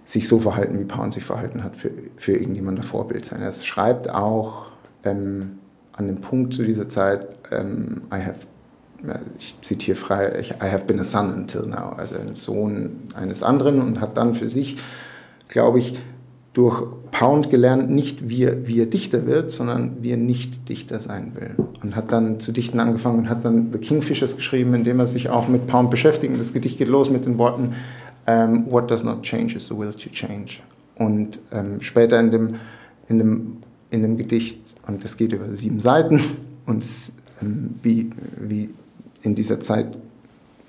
sich 0.09 0.27
so 0.27 0.39
verhalten, 0.39 0.79
wie 0.79 0.85
Pound 0.85 1.13
sich 1.13 1.25
verhalten 1.25 1.63
hat, 1.63 1.77
für, 1.77 1.91
für 2.17 2.33
irgendjemand 2.33 2.79
ein 2.79 2.83
Vorbild 2.83 3.27
sein. 3.27 3.43
Er 3.43 3.53
schreibt 3.53 4.09
auch 4.09 4.69
ähm, 5.05 5.59
an 5.93 6.07
dem 6.07 6.23
Punkt 6.23 6.55
zu 6.55 6.65
dieser 6.65 6.89
Zeit, 6.89 7.27
ähm, 7.51 8.03
I 8.11 8.25
have, 8.25 8.41
ich 9.39 9.57
zitiere 9.61 9.97
frei, 9.99 10.41
I 10.41 10.71
have 10.73 10.87
been 10.87 10.99
a 10.99 11.05
son 11.05 11.35
until 11.35 11.67
now, 11.67 11.91
also 11.99 12.17
ein 12.17 12.35
Sohn 12.35 13.01
eines 13.15 13.43
anderen 13.43 13.83
und 13.83 14.01
hat 14.01 14.17
dann 14.17 14.35
für 14.35 14.49
sich, 14.49 14.77
glaube 15.49 15.79
ich, 15.79 15.99
durch 16.55 16.87
Pound 17.11 17.51
gelernt, 17.51 17.91
nicht 17.91 18.31
wie 18.31 18.45
er, 18.45 18.67
wie 18.67 18.81
er 18.81 18.87
Dichter 18.87 19.27
wird, 19.27 19.51
sondern 19.51 19.99
wie 20.01 20.13
er 20.13 20.17
nicht 20.17 20.71
Dichter 20.71 21.01
sein 21.01 21.33
will. 21.35 21.55
Und 21.83 21.95
hat 21.95 22.13
dann 22.13 22.41
zu 22.41 22.51
dichten 22.51 22.81
angefangen 22.81 23.19
und 23.19 23.29
hat 23.29 23.45
dann 23.45 23.71
The 23.73 23.79
Kingfishers 23.79 24.37
geschrieben, 24.37 24.73
indem 24.75 24.99
er 25.01 25.07
sich 25.07 25.29
auch 25.29 25.49
mit 25.49 25.67
Pound 25.67 25.91
beschäftigt. 25.91 26.35
Das 26.41 26.55
Gedicht 26.55 26.79
geht 26.79 26.89
los 26.89 27.11
mit 27.11 27.27
den 27.27 27.37
Worten, 27.39 27.75
ähm, 28.29 28.71
What 28.71 28.91
does 28.91 29.03
not 29.03 29.23
change 29.23 29.57
is 29.57 29.67
the 29.67 29.77
will 29.77 29.93
to 29.93 30.11
change. 30.11 30.61
Und 30.97 31.39
ähm, 31.51 31.81
später 31.81 32.21
in 32.21 32.31
dem, 32.31 32.55
in, 33.09 33.19
dem, 33.19 33.57
in 33.91 34.03
dem 34.03 34.17
Gedicht, 34.17 34.61
und 34.87 35.03
das 35.03 35.17
geht 35.17 35.33
über 35.33 35.55
sieben 35.57 35.81
Seiten, 35.81 36.21
und 36.67 36.85
ähm, 37.41 37.75
wie, 37.83 38.11
wie 38.39 38.71
in 39.23 39.35
dieser 39.35 39.61
Zeit 39.61 39.97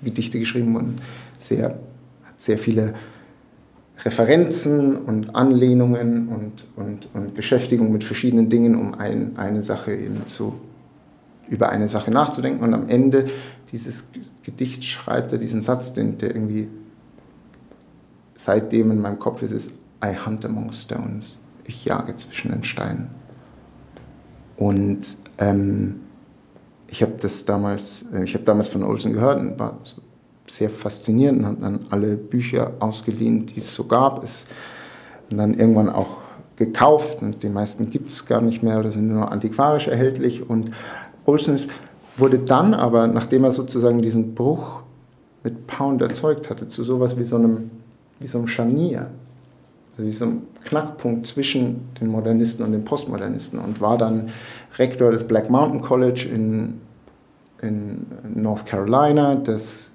Gedichte 0.02 0.38
geschrieben 0.38 0.74
wurden, 0.74 0.96
sehr, 1.36 1.78
sehr 2.38 2.56
viele 2.56 2.94
Referenzen 4.02 4.96
und 4.96 5.34
Anlehnungen 5.34 6.28
und, 6.28 6.66
und, 6.76 7.08
und 7.12 7.34
Beschäftigung 7.34 7.92
mit 7.92 8.02
verschiedenen 8.02 8.48
Dingen, 8.48 8.74
um 8.74 8.94
ein, 8.94 9.36
eine 9.36 9.60
Sache 9.60 9.92
eben 9.92 10.26
zu, 10.26 10.54
über 11.50 11.68
eine 11.68 11.86
Sache 11.86 12.10
nachzudenken. 12.10 12.64
Und 12.64 12.72
am 12.72 12.88
Ende 12.88 13.26
dieses 13.72 14.08
Gedicht 14.42 14.84
schreibt 14.84 15.32
er 15.32 15.38
diesen 15.38 15.60
Satz, 15.60 15.92
den, 15.92 16.16
der 16.16 16.34
irgendwie 16.34 16.68
seitdem 18.40 18.90
in 18.90 19.00
meinem 19.00 19.18
Kopf 19.18 19.42
ist, 19.42 19.52
ist 19.52 19.72
I 20.02 20.16
hunt 20.16 20.44
among 20.46 20.72
stones. 20.72 21.38
Ich 21.64 21.84
jage 21.84 22.16
zwischen 22.16 22.50
den 22.50 22.64
Steinen. 22.64 23.10
Und 24.56 25.00
ähm, 25.38 26.00
ich 26.86 27.02
habe 27.02 27.12
das 27.20 27.44
damals, 27.44 28.04
äh, 28.14 28.24
ich 28.24 28.34
habe 28.34 28.44
damals 28.44 28.68
von 28.68 28.82
Olsen 28.82 29.12
gehört 29.12 29.40
und 29.40 29.58
war 29.58 29.78
so 29.82 30.00
sehr 30.46 30.70
faszinierend 30.70 31.40
und 31.40 31.46
habe 31.46 31.60
dann 31.60 31.80
alle 31.90 32.16
Bücher 32.16 32.72
ausgeliehen, 32.80 33.44
die 33.44 33.58
es 33.58 33.74
so 33.74 33.84
gab. 33.84 34.24
Es, 34.24 34.46
und 35.30 35.36
dann 35.36 35.54
irgendwann 35.54 35.90
auch 35.90 36.22
gekauft 36.56 37.22
und 37.22 37.42
die 37.42 37.48
meisten 37.48 37.90
gibt 37.90 38.10
es 38.10 38.26
gar 38.26 38.40
nicht 38.40 38.62
mehr 38.62 38.78
oder 38.78 38.90
sind 38.90 39.08
nur 39.08 39.30
antiquarisch 39.30 39.86
erhältlich. 39.86 40.48
Und 40.48 40.70
Olsen 41.26 41.58
wurde 42.16 42.38
dann 42.38 42.72
aber, 42.72 43.06
nachdem 43.06 43.44
er 43.44 43.52
sozusagen 43.52 44.00
diesen 44.00 44.34
Bruch 44.34 44.82
mit 45.44 45.66
Pound 45.66 46.00
erzeugt 46.02 46.48
hatte, 46.48 46.68
zu 46.68 46.84
sowas 46.84 47.18
wie 47.18 47.24
so 47.24 47.36
einem 47.36 47.70
wie 48.20 48.26
so 48.26 48.38
ein 48.38 48.46
Scharnier, 48.46 49.10
also 49.92 50.06
wie 50.06 50.12
so 50.12 50.26
ein 50.26 50.42
Knackpunkt 50.64 51.26
zwischen 51.26 51.88
den 52.00 52.08
Modernisten 52.08 52.64
und 52.64 52.72
den 52.72 52.84
Postmodernisten 52.84 53.58
und 53.58 53.80
war 53.80 53.98
dann 53.98 54.28
Rektor 54.78 55.10
des 55.10 55.24
Black 55.24 55.50
Mountain 55.50 55.80
College 55.80 56.28
in, 56.32 56.80
in 57.62 58.06
North 58.34 58.66
Carolina, 58.66 59.34
das 59.34 59.92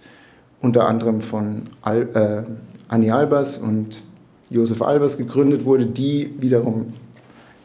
unter 0.62 0.88
anderem 0.88 1.20
von 1.20 1.64
Al, 1.82 2.10
äh, 2.14 2.44
Annie 2.88 3.14
Albers 3.14 3.58
und 3.58 4.02
Josef 4.50 4.82
Albers 4.82 5.18
gegründet 5.18 5.66
wurde, 5.66 5.86
die 5.86 6.34
wiederum 6.40 6.94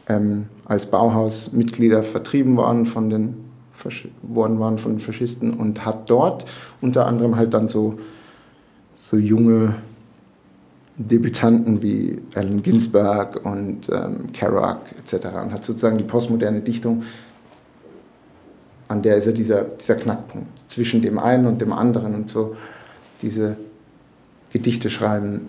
ähm, 0.07 0.45
als 0.65 0.85
Bauhausmitglieder 0.85 2.03
vertrieben 2.03 2.57
waren 2.57 2.85
von 2.85 3.09
den 3.09 3.51
worden 4.21 4.59
waren 4.59 4.77
von 4.77 4.99
Faschisten 4.99 5.55
und 5.55 5.85
hat 5.87 6.07
dort 6.07 6.45
unter 6.81 7.07
anderem 7.07 7.35
halt 7.35 7.55
dann 7.55 7.67
so, 7.67 7.97
so 8.99 9.17
junge 9.17 9.75
Debütanten 11.07 11.81
wie 11.81 12.19
Allen 12.35 12.63
Ginsberg 12.63 13.45
und 13.45 13.89
ähm, 13.89 14.31
Kerouac 14.33 14.79
etc. 14.99 15.27
und 15.43 15.53
hat 15.53 15.65
sozusagen 15.65 15.97
die 15.97 16.03
postmoderne 16.03 16.61
Dichtung, 16.61 17.03
an 18.87 19.01
der 19.01 19.15
ist 19.15 19.25
ja 19.25 19.31
dieser, 19.31 19.63
dieser 19.63 19.95
Knackpunkt 19.95 20.49
zwischen 20.67 21.01
dem 21.01 21.17
einen 21.17 21.45
und 21.45 21.61
dem 21.61 21.71
anderen 21.71 22.13
und 22.13 22.29
so 22.29 22.55
diese 23.21 23.55
Gedichte 24.51 24.89
schreiben 24.89 25.47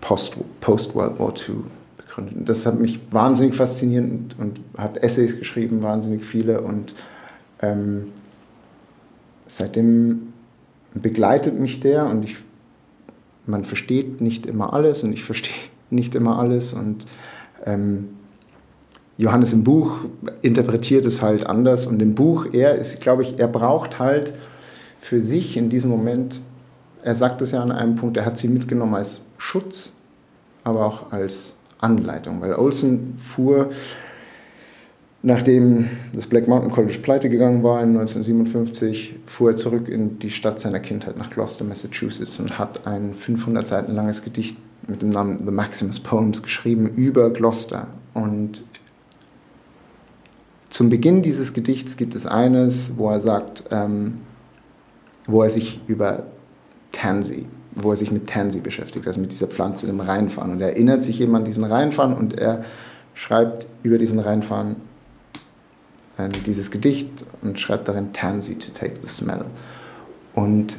post, 0.00 0.36
post 0.60 0.94
War 0.94 1.12
II 1.18 1.64
begründet. 1.98 2.48
Das 2.48 2.64
hat 2.64 2.80
mich 2.80 3.00
wahnsinnig 3.10 3.54
fasziniert 3.54 4.04
und, 4.04 4.38
und 4.38 4.60
hat 4.78 4.96
Essays 4.98 5.38
geschrieben, 5.38 5.82
wahnsinnig 5.82 6.24
viele 6.24 6.60
und 6.60 6.94
ähm, 7.60 8.12
seitdem 9.46 10.32
begleitet 10.94 11.58
mich 11.58 11.80
der 11.80 12.06
und 12.06 12.24
ich 12.24 12.36
man 13.46 13.64
versteht 13.64 14.20
nicht 14.20 14.46
immer 14.46 14.72
alles 14.72 15.04
und 15.04 15.12
ich 15.12 15.24
verstehe 15.24 15.54
nicht 15.90 16.14
immer 16.14 16.38
alles 16.38 16.72
und 16.72 17.06
ähm, 17.64 18.08
Johannes 19.18 19.52
im 19.52 19.64
Buch 19.64 20.00
interpretiert 20.42 21.06
es 21.06 21.22
halt 21.22 21.46
anders 21.46 21.86
und 21.86 22.02
im 22.02 22.14
Buch, 22.14 22.46
er 22.52 22.74
ist, 22.74 23.00
glaube 23.00 23.22
ich, 23.22 23.38
er 23.38 23.48
braucht 23.48 23.98
halt 23.98 24.34
für 24.98 25.22
sich 25.22 25.56
in 25.56 25.70
diesem 25.70 25.88
Moment, 25.90 26.40
er 27.02 27.14
sagt 27.14 27.40
es 27.40 27.52
ja 27.52 27.62
an 27.62 27.72
einem 27.72 27.94
Punkt, 27.94 28.16
er 28.18 28.26
hat 28.26 28.36
sie 28.36 28.48
mitgenommen 28.48 28.94
als 28.94 29.22
Schutz, 29.38 29.92
aber 30.64 30.84
auch 30.84 31.12
als 31.12 31.54
Anleitung, 31.78 32.40
weil 32.42 32.54
Olsen 32.54 33.14
fuhr 33.16 33.70
Nachdem 35.26 35.90
das 36.12 36.28
Black 36.28 36.46
Mountain 36.46 36.70
College 36.70 37.00
pleite 37.02 37.28
gegangen 37.28 37.64
war 37.64 37.82
in 37.82 37.98
1957, 37.98 39.16
fuhr 39.26 39.50
er 39.50 39.56
zurück 39.56 39.88
in 39.88 40.18
die 40.20 40.30
Stadt 40.30 40.60
seiner 40.60 40.78
Kindheit 40.78 41.18
nach 41.18 41.30
Gloucester, 41.30 41.64
Massachusetts 41.64 42.38
und 42.38 42.60
hat 42.60 42.86
ein 42.86 43.12
500 43.12 43.66
Seiten 43.66 43.92
langes 43.92 44.22
Gedicht 44.22 44.56
mit 44.86 45.02
dem 45.02 45.10
Namen 45.10 45.42
The 45.44 45.50
Maximus 45.50 45.98
Poems 45.98 46.44
geschrieben 46.44 46.86
über 46.94 47.30
Gloucester. 47.30 47.88
Und 48.14 48.62
zum 50.68 50.90
Beginn 50.90 51.22
dieses 51.22 51.52
Gedichts 51.52 51.96
gibt 51.96 52.14
es 52.14 52.24
eines, 52.24 52.96
wo 52.96 53.10
er 53.10 53.18
sagt, 53.18 53.64
ähm, 53.72 54.18
wo 55.26 55.42
er 55.42 55.50
sich 55.50 55.80
über 55.88 56.22
Tansy, 56.92 57.46
wo 57.74 57.90
er 57.90 57.96
sich 57.96 58.12
mit 58.12 58.28
Tansy 58.28 58.60
beschäftigt, 58.60 59.08
also 59.08 59.18
mit 59.18 59.32
dieser 59.32 59.48
Pflanze 59.48 59.88
im 59.88 59.98
Rheinfahren. 59.98 60.52
Und 60.52 60.60
er 60.60 60.68
erinnert 60.68 61.02
sich 61.02 61.20
eben 61.20 61.34
an 61.34 61.44
diesen 61.44 61.64
Rheinfahren 61.64 62.14
und 62.14 62.38
er 62.38 62.64
schreibt 63.14 63.66
über 63.82 63.98
diesen 63.98 64.20
Rheinfahren 64.20 64.76
dieses 66.18 66.70
Gedicht 66.70 67.10
und 67.42 67.60
schreibt 67.60 67.88
darin 67.88 68.12
Tansy 68.12 68.58
to 68.58 68.70
take 68.72 68.94
the 69.00 69.08
smell. 69.08 69.44
Und 70.34 70.78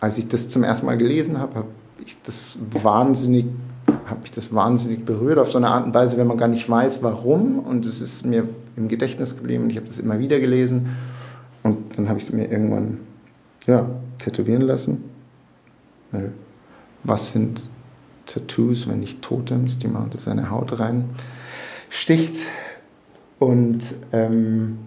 als 0.00 0.18
ich 0.18 0.28
das 0.28 0.48
zum 0.48 0.64
ersten 0.64 0.86
Mal 0.86 0.98
gelesen 0.98 1.38
habe, 1.38 1.54
habe 1.54 1.68
ich 2.04 2.20
das 2.22 2.58
wahnsinnig 2.82 3.46
habe 4.10 4.20
ich 4.24 4.30
das 4.30 4.52
wahnsinnig 4.54 5.04
berührt 5.04 5.38
auf 5.38 5.50
so 5.50 5.58
eine 5.58 5.68
Art 5.68 5.86
und 5.86 5.94
Weise, 5.94 6.16
wenn 6.16 6.26
man 6.26 6.36
gar 6.36 6.48
nicht 6.48 6.68
weiß, 6.68 7.02
warum. 7.02 7.60
Und 7.60 7.86
es 7.86 8.00
ist 8.00 8.26
mir 8.26 8.48
im 8.76 8.88
Gedächtnis 8.88 9.36
geblieben 9.36 9.64
und 9.64 9.70
ich 9.70 9.76
habe 9.76 9.86
das 9.86 9.98
immer 9.98 10.18
wieder 10.18 10.40
gelesen. 10.40 10.96
Und 11.62 11.96
dann 11.96 12.08
habe 12.08 12.18
ich 12.18 12.32
mir 12.32 12.50
irgendwann 12.50 12.98
ja, 13.66 13.88
tätowieren 14.18 14.62
lassen. 14.62 15.04
Was 17.04 17.32
sind 17.32 17.68
Tattoos, 18.26 18.88
wenn 18.88 19.00
nicht 19.00 19.22
Totems, 19.22 19.78
die 19.78 19.88
man 19.88 20.04
unter 20.04 20.18
seine 20.18 20.50
Haut 20.50 20.78
rein 20.78 21.10
sticht? 21.88 22.34
Und 23.40 23.82
ähm, 24.12 24.78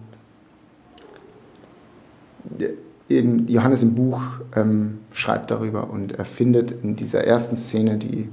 Johannes 3.08 3.82
im 3.82 3.94
Buch 3.96 4.22
ähm, 4.54 5.00
schreibt 5.12 5.50
darüber 5.50 5.90
und 5.90 6.12
er 6.12 6.24
findet 6.24 6.70
in 6.70 6.94
dieser 6.94 7.24
ersten 7.24 7.56
Szene, 7.56 7.96
die, 7.96 8.28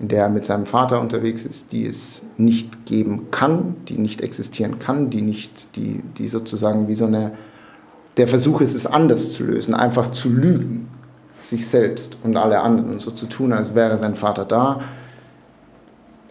in 0.00 0.08
der 0.08 0.24
er 0.24 0.28
mit 0.30 0.46
seinem 0.46 0.64
Vater 0.64 1.02
unterwegs 1.02 1.44
ist, 1.44 1.70
die 1.72 1.86
es 1.86 2.22
nicht 2.38 2.86
geben 2.86 3.30
kann, 3.30 3.76
die 3.88 3.98
nicht 3.98 4.22
existieren 4.22 4.78
kann, 4.78 5.10
die 5.10 5.20
nicht, 5.20 5.76
die, 5.76 6.02
die 6.16 6.28
sozusagen 6.28 6.88
wie 6.88 6.94
so 6.94 7.04
eine, 7.04 7.32
der 8.16 8.28
Versuch 8.28 8.62
ist, 8.62 8.74
es 8.74 8.86
anders 8.86 9.32
zu 9.32 9.44
lösen, 9.44 9.74
einfach 9.74 10.10
zu 10.10 10.30
lügen, 10.30 10.88
sich 11.42 11.68
selbst 11.68 12.16
und 12.22 12.38
alle 12.38 12.60
anderen 12.60 12.92
und 12.92 13.00
so 13.02 13.10
zu 13.10 13.26
tun, 13.26 13.52
als 13.52 13.74
wäre 13.74 13.98
sein 13.98 14.14
Vater 14.14 14.46
da 14.46 14.80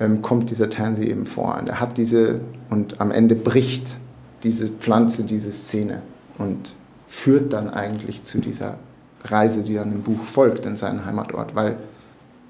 ähm, 0.01 0.21
kommt 0.21 0.49
dieser 0.49 0.69
Tansy 0.69 1.05
eben 1.05 1.25
vor. 1.25 1.57
Und 1.59 1.69
er 1.69 1.79
hat 1.79 1.97
diese, 1.97 2.41
und 2.69 2.99
am 2.99 3.11
Ende 3.11 3.35
bricht 3.35 3.97
diese 4.43 4.67
Pflanze 4.67 5.23
diese 5.23 5.51
Szene 5.51 6.01
und 6.39 6.73
führt 7.07 7.53
dann 7.53 7.69
eigentlich 7.69 8.23
zu 8.23 8.39
dieser 8.39 8.79
Reise, 9.23 9.61
die 9.61 9.75
dann 9.75 9.91
im 9.91 10.01
Buch 10.01 10.23
folgt 10.23 10.65
in 10.65 10.75
seinen 10.75 11.05
Heimatort, 11.05 11.55
weil 11.55 11.77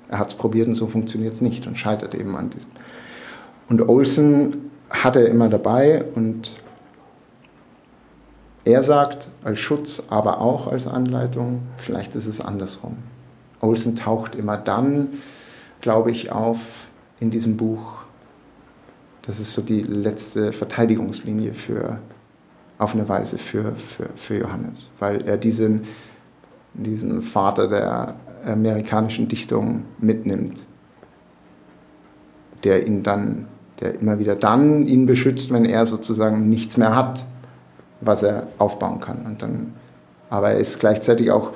er 0.08 0.20
hat 0.20 0.30
es 0.30 0.36
probiert 0.36 0.68
und 0.68 0.76
so 0.76 0.88
funktioniert 0.88 1.34
es 1.34 1.42
nicht 1.42 1.68
und 1.68 1.78
scheitert 1.78 2.16
eben 2.16 2.36
an 2.38 2.50
diesem. 2.50 2.72
Und 3.68 3.88
Olsen 3.88 4.72
hat 4.90 5.16
er 5.16 5.28
immer 5.28 5.50
dabei 5.50 6.06
und 6.16 6.56
er 8.64 8.84
sagt 8.84 9.28
als 9.44 9.60
Schutz, 9.60 10.04
aber 10.10 10.40
auch 10.40 10.68
als 10.68 10.88
Anleitung, 10.88 11.64
vielleicht 11.76 12.16
ist 12.16 12.28
es 12.28 12.40
andersrum. 12.40 12.98
Olsen 13.60 13.96
taucht 13.96 14.36
immer 14.36 14.56
dann, 14.56 15.10
glaube 15.82 16.12
ich, 16.12 16.32
auf, 16.32 16.88
in 17.22 17.32
diesem 17.32 17.56
Buch. 17.56 18.04
Das 19.22 19.40
ist 19.40 19.54
so 19.54 19.62
die 19.62 19.84
letzte 19.84 20.52
Verteidigungslinie 20.52 21.54
für, 21.54 22.00
auf 22.78 22.94
eine 22.94 23.08
Weise 23.08 23.38
für, 23.38 23.76
für, 23.76 24.10
für 24.16 24.40
Johannes, 24.40 24.90
weil 25.00 25.22
er 25.22 25.38
diesen, 25.38 25.84
diesen 26.74 27.22
Vater 27.22 27.68
der 27.68 28.16
amerikanischen 28.44 29.28
Dichtung 29.28 29.86
mitnimmt, 30.00 30.66
der 32.64 32.88
ihn 32.88 33.04
dann, 33.04 33.48
der 33.80 34.00
immer 34.00 34.18
wieder 34.18 34.36
dann 34.36 34.88
ihn 34.88 35.06
beschützt, 35.06 35.54
wenn 35.54 35.66
er 35.66 35.86
sozusagen 35.86 36.50
nichts 36.50 36.78
mehr 36.78 36.96
hat, 36.96 37.24
was 38.02 38.24
er 38.24 38.48
aufbauen 38.58 39.00
kann. 39.00 39.22
Und 39.28 39.44
dann, 39.44 39.74
aber 40.32 40.52
er 40.52 40.60
ist 40.60 40.80
gleichzeitig 40.80 41.30
auch 41.30 41.54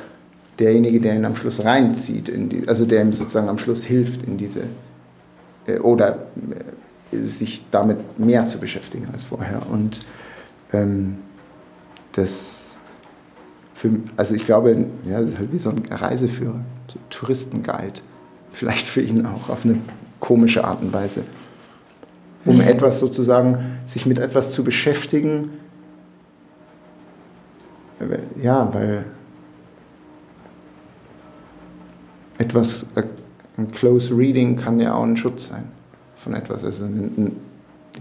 derjenige, 0.59 0.99
der 0.99 1.15
ihn 1.15 1.25
am 1.25 1.35
Schluss 1.35 1.65
reinzieht, 1.65 2.31
die, 2.31 2.67
also 2.67 2.85
der 2.85 3.01
ihm 3.01 3.13
sozusagen 3.13 3.49
am 3.49 3.57
Schluss 3.57 3.83
hilft 3.83 4.21
in 4.23 4.37
diese, 4.37 4.65
oder 5.81 6.25
äh, 7.11 7.23
sich 7.23 7.65
damit 7.71 8.19
mehr 8.19 8.45
zu 8.45 8.59
beschäftigen 8.59 9.07
als 9.11 9.23
vorher. 9.23 9.61
Und 9.69 10.01
ähm, 10.73 11.17
das, 12.13 12.71
für, 13.73 13.91
also 14.17 14.35
ich 14.35 14.45
glaube, 14.45 14.85
ja, 15.05 15.21
das 15.21 15.31
ist 15.31 15.39
halt 15.39 15.51
wie 15.51 15.57
so 15.57 15.69
ein 15.69 15.83
Reiseführer, 15.89 16.63
so 16.87 16.99
ein 16.99 17.09
Touristenguide, 17.09 18.01
vielleicht 18.51 18.87
für 18.87 19.01
ihn 19.01 19.25
auch 19.25 19.49
auf 19.49 19.65
eine 19.65 19.79
komische 20.19 20.63
Art 20.63 20.81
und 20.81 20.93
Weise, 20.93 21.23
um 22.45 22.61
etwas 22.61 22.99
sozusagen, 22.99 23.79
sich 23.85 24.05
mit 24.05 24.19
etwas 24.19 24.51
zu 24.51 24.63
beschäftigen, 24.63 25.49
ja, 28.41 28.71
weil 28.73 29.05
etwas 32.37 32.87
ein 33.57 33.71
Close 33.71 34.15
Reading 34.15 34.55
kann 34.55 34.79
ja 34.79 34.93
auch 34.93 35.03
ein 35.03 35.17
Schutz 35.17 35.47
sein 35.47 35.63
von 36.15 36.33
etwas. 36.33 36.63
Also 36.63 36.85
ein, 36.85 37.11
ein 37.17 37.35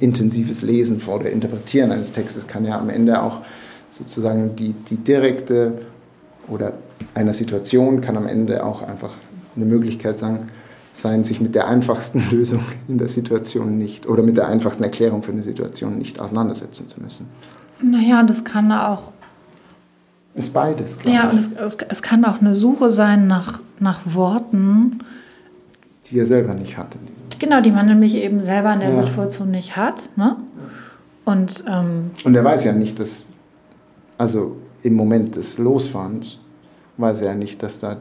intensives 0.01 0.63
Lesen 0.63 1.01
vor 1.01 1.17
oder 1.17 1.31
Interpretieren 1.31 1.93
eines 1.93 2.13
Textes 2.13 2.47
kann 2.47 2.65
ja 2.65 2.79
am 2.79 2.91
Ende 2.91 3.23
auch 3.23 3.43
sozusagen 3.91 4.57
die, 4.57 4.73
die 4.73 4.97
direkte 4.97 5.83
oder 6.49 6.75
einer 7.15 7.33
Situation 7.33 8.01
kann 8.01 8.17
am 8.17 8.27
Ende 8.27 8.65
auch 8.65 8.83
einfach 8.83 9.13
eine 9.55 9.65
Möglichkeit 9.65 10.19
sein, 10.19 10.51
sein, 10.93 11.25
sich 11.25 11.41
mit 11.41 11.55
der 11.55 11.69
einfachsten 11.69 12.25
Lösung 12.31 12.65
in 12.89 12.99
der 12.99 13.09
Situation 13.09 13.79
nicht 13.79 14.07
oder 14.07 14.23
mit 14.23 14.37
der 14.37 14.49
einfachsten 14.49 14.83
Erklärung 14.83 15.23
für 15.23 15.33
eine 15.33 15.43
Situation 15.43 15.99
nicht 15.99 16.21
auseinandersetzen 16.21 16.89
zu 16.89 17.01
müssen. 17.01 17.27
Naja, 17.81 18.23
das 18.23 18.45
kann 18.45 18.73
auch. 18.73 19.13
Ist 20.35 20.53
beides, 20.53 20.99
klar. 20.99 21.15
Ja, 21.15 21.31
und 21.31 21.39
es, 21.39 21.51
es, 21.53 21.77
es, 21.89 22.03
kann 22.03 22.25
auch 22.25 22.41
eine 22.41 22.57
Suche 22.57 22.91
sein 22.91 23.29
nach, 23.29 23.61
nach 23.79 24.01
Worten, 24.05 25.01
die 26.11 26.19
er 26.19 26.27
selber 26.27 26.55
nicht 26.55 26.77
hatte. 26.77 26.99
Genau, 27.39 27.61
die 27.61 27.71
man 27.71 27.87
nämlich 27.87 28.15
eben 28.15 28.41
selber 28.41 28.73
in 28.73 28.81
der 28.81 28.91
ja. 28.91 29.05
Situation 29.07 29.51
nicht 29.51 29.77
hat. 29.77 30.11
Ne? 30.17 30.37
Und, 31.25 31.65
ähm, 31.69 32.11
und 32.25 32.35
er 32.35 32.45
weiß 32.45 32.65
ja 32.65 32.73
nicht, 32.73 32.99
dass, 32.99 33.27
also 34.19 34.57
im 34.83 34.95
Moment 34.95 35.37
des 35.37 35.59
Losfahrens, 35.59 36.39
weiß 36.97 37.23
er 37.23 37.29
ja 37.29 37.35
nicht, 37.35 37.63
dass 37.63 37.81
da 37.81 37.97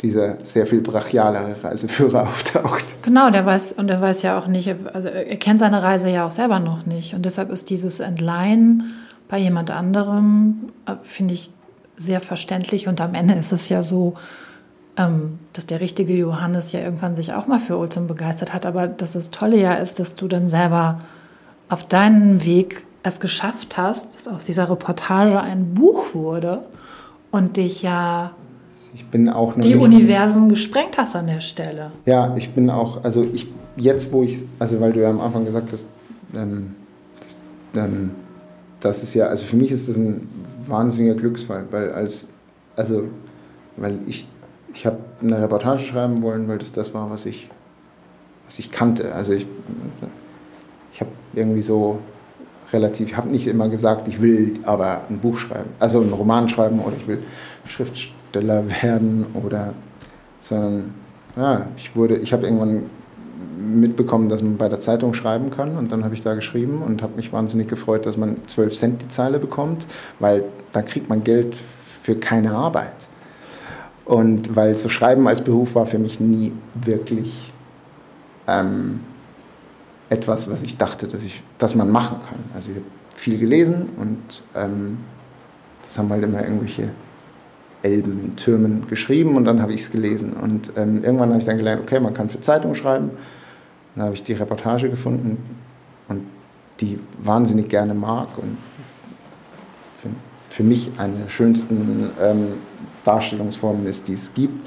dieser 0.00 0.44
sehr 0.44 0.66
viel 0.66 0.80
brachialere 0.80 1.62
Reiseführer 1.62 2.22
auftaucht. 2.28 3.02
Genau, 3.02 3.30
der 3.30 3.46
weiß, 3.46 3.72
und 3.72 3.90
er 3.90 4.00
weiß 4.00 4.22
ja 4.22 4.38
auch 4.38 4.46
nicht, 4.46 4.74
also 4.92 5.08
er 5.08 5.36
kennt 5.36 5.60
seine 5.60 5.82
Reise 5.82 6.10
ja 6.10 6.26
auch 6.26 6.30
selber 6.30 6.58
noch 6.58 6.86
nicht. 6.86 7.14
Und 7.14 7.24
deshalb 7.24 7.50
ist 7.50 7.70
dieses 7.70 8.00
Entleihen 8.00 8.92
bei 9.28 9.38
jemand 9.38 9.70
anderem, 9.70 10.70
äh, 10.86 10.94
finde 11.02 11.34
ich, 11.34 11.52
sehr 11.96 12.20
verständlich. 12.20 12.88
Und 12.88 13.00
am 13.00 13.14
Ende 13.14 13.34
ist 13.34 13.52
es 13.52 13.68
ja 13.68 13.82
so, 13.82 14.14
ähm, 14.96 15.38
dass 15.52 15.66
der 15.66 15.80
richtige 15.80 16.14
Johannes 16.14 16.72
ja 16.72 16.80
irgendwann 16.80 17.16
sich 17.16 17.32
auch 17.32 17.46
mal 17.46 17.60
für 17.60 17.78
Olsen 17.78 18.06
begeistert 18.06 18.52
hat, 18.52 18.66
aber 18.66 18.86
dass 18.86 19.12
das 19.12 19.30
Tolle 19.30 19.58
ja 19.58 19.74
ist, 19.74 19.98
dass 19.98 20.14
du 20.14 20.28
dann 20.28 20.48
selber 20.48 21.00
auf 21.68 21.86
deinem 21.86 22.44
Weg 22.44 22.84
es 23.02 23.18
geschafft 23.18 23.76
hast, 23.76 24.14
dass 24.14 24.28
aus 24.28 24.44
dieser 24.44 24.70
Reportage 24.70 25.40
ein 25.40 25.74
Buch 25.74 26.14
wurde 26.14 26.64
und 27.30 27.56
dich 27.56 27.82
ja 27.82 28.32
ich 28.94 29.06
bin 29.06 29.30
auch 29.30 29.54
die 29.58 29.76
Universen 29.76 30.50
gesprengt 30.50 30.98
hast 30.98 31.16
an 31.16 31.26
der 31.26 31.40
Stelle. 31.40 31.92
Ja, 32.04 32.36
ich 32.36 32.50
bin 32.50 32.68
auch, 32.68 33.02
also 33.02 33.26
ich 33.32 33.48
jetzt, 33.76 34.12
wo 34.12 34.22
ich, 34.22 34.40
also 34.58 34.80
weil 34.80 34.92
du 34.92 35.00
ja 35.00 35.10
am 35.10 35.20
Anfang 35.20 35.44
gesagt 35.44 35.72
hast, 35.72 35.86
ähm, 36.34 36.74
das, 37.72 37.84
ähm, 37.84 38.10
das 38.80 39.02
ist 39.02 39.14
ja, 39.14 39.26
also 39.26 39.46
für 39.46 39.56
mich 39.56 39.70
ist 39.70 39.88
das 39.88 39.96
ein 39.96 40.28
wahnsinniger 40.66 41.14
Glücksfall, 41.14 41.64
weil 41.70 41.92
als, 41.92 42.28
also, 42.76 43.04
weil 43.76 43.98
ich, 44.06 44.26
ich 44.74 44.86
habe 44.86 44.98
eine 45.20 45.40
Reportage 45.42 45.84
schreiben 45.84 46.22
wollen, 46.22 46.48
weil 46.48 46.58
das 46.58 46.72
das 46.72 46.94
war, 46.94 47.10
was 47.10 47.26
ich, 47.26 47.48
was 48.46 48.58
ich 48.58 48.70
kannte. 48.70 49.14
Also 49.14 49.32
ich, 49.32 49.46
ich 50.92 51.00
habe 51.00 51.10
irgendwie 51.34 51.62
so 51.62 51.98
relativ, 52.72 53.10
ich 53.10 53.16
habe 53.16 53.28
nicht 53.28 53.46
immer 53.46 53.68
gesagt, 53.68 54.08
ich 54.08 54.20
will 54.20 54.58
aber 54.64 55.02
ein 55.08 55.18
Buch 55.18 55.36
schreiben, 55.36 55.70
also 55.78 56.00
einen 56.00 56.12
Roman 56.12 56.48
schreiben 56.48 56.80
oder 56.80 56.96
ich 56.96 57.06
will 57.06 57.22
Schriftsteller 57.66 58.64
werden 58.82 59.26
oder, 59.34 59.74
sondern 60.40 60.94
ja, 61.36 61.66
ich 61.76 61.94
wurde, 61.94 62.16
ich 62.16 62.32
habe 62.32 62.46
irgendwann 62.46 62.90
mitbekommen, 63.58 64.28
dass 64.28 64.42
man 64.42 64.56
bei 64.56 64.68
der 64.68 64.80
Zeitung 64.80 65.14
schreiben 65.14 65.50
kann 65.50 65.76
und 65.76 65.92
dann 65.92 66.04
habe 66.04 66.14
ich 66.14 66.22
da 66.22 66.34
geschrieben 66.34 66.82
und 66.82 67.02
habe 67.02 67.16
mich 67.16 67.32
wahnsinnig 67.32 67.68
gefreut, 67.68 68.06
dass 68.06 68.16
man 68.16 68.36
12 68.46 68.72
Cent 68.74 69.02
die 69.02 69.08
Zeile 69.08 69.38
bekommt, 69.38 69.86
weil 70.18 70.44
da 70.72 70.82
kriegt 70.82 71.08
man 71.08 71.22
Geld 71.24 71.54
für 71.54 72.16
keine 72.16 72.52
Arbeit. 72.52 73.08
Und 74.04 74.56
weil 74.56 74.76
so 74.76 74.88
Schreiben 74.88 75.28
als 75.28 75.42
Beruf 75.42 75.74
war 75.74 75.86
für 75.86 75.98
mich 75.98 76.18
nie 76.18 76.52
wirklich 76.74 77.52
ähm, 78.48 79.00
etwas, 80.08 80.50
was 80.50 80.62
ich 80.62 80.76
dachte, 80.76 81.06
dass, 81.06 81.22
ich, 81.22 81.42
dass 81.58 81.74
man 81.74 81.90
machen 81.90 82.18
kann. 82.28 82.38
Also 82.54 82.70
ich 82.70 82.76
habe 82.78 82.86
viel 83.14 83.38
gelesen 83.38 83.90
und 83.96 84.42
ähm, 84.54 84.98
das 85.82 85.98
haben 85.98 86.10
halt 86.10 86.22
immer 86.22 86.42
irgendwelche 86.42 86.90
Elben 87.82 88.20
in 88.20 88.36
Türmen 88.36 88.86
geschrieben 88.88 89.36
und 89.36 89.44
dann 89.44 89.60
habe 89.60 89.72
ich 89.72 89.82
es 89.82 89.90
gelesen. 89.90 90.34
Und 90.34 90.72
ähm, 90.76 91.02
irgendwann 91.02 91.30
habe 91.30 91.40
ich 91.40 91.46
dann 91.46 91.56
gelernt, 91.56 91.82
okay, 91.82 92.00
man 92.00 92.14
kann 92.14 92.28
für 92.28 92.40
Zeitungen 92.40 92.74
schreiben. 92.74 93.10
Dann 93.94 94.04
habe 94.04 94.14
ich 94.14 94.22
die 94.22 94.32
Reportage 94.32 94.88
gefunden 94.88 95.38
und 96.08 96.22
die 96.80 96.98
wahnsinnig 97.22 97.68
gerne 97.68 97.94
mag 97.94 98.28
und 98.38 98.56
für, 99.94 100.08
für 100.48 100.62
mich 100.62 100.90
eine 100.98 101.14
der 101.18 101.28
schönsten 101.28 102.10
ähm, 102.20 102.54
Darstellungsformen 103.04 103.86
ist, 103.86 104.08
die 104.08 104.14
es 104.14 104.32
gibt. 104.34 104.66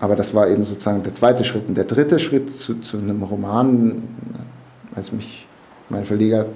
Aber 0.00 0.14
das 0.14 0.34
war 0.34 0.48
eben 0.48 0.64
sozusagen 0.64 1.02
der 1.02 1.14
zweite 1.14 1.44
Schritt. 1.44 1.68
Und 1.68 1.74
der 1.74 1.84
dritte 1.84 2.18
Schritt 2.18 2.50
zu, 2.50 2.80
zu 2.80 2.98
einem 2.98 3.22
Roman, 3.22 4.02
als 4.94 5.12
mich 5.12 5.46
mein 5.88 6.04
Verleger 6.04 6.46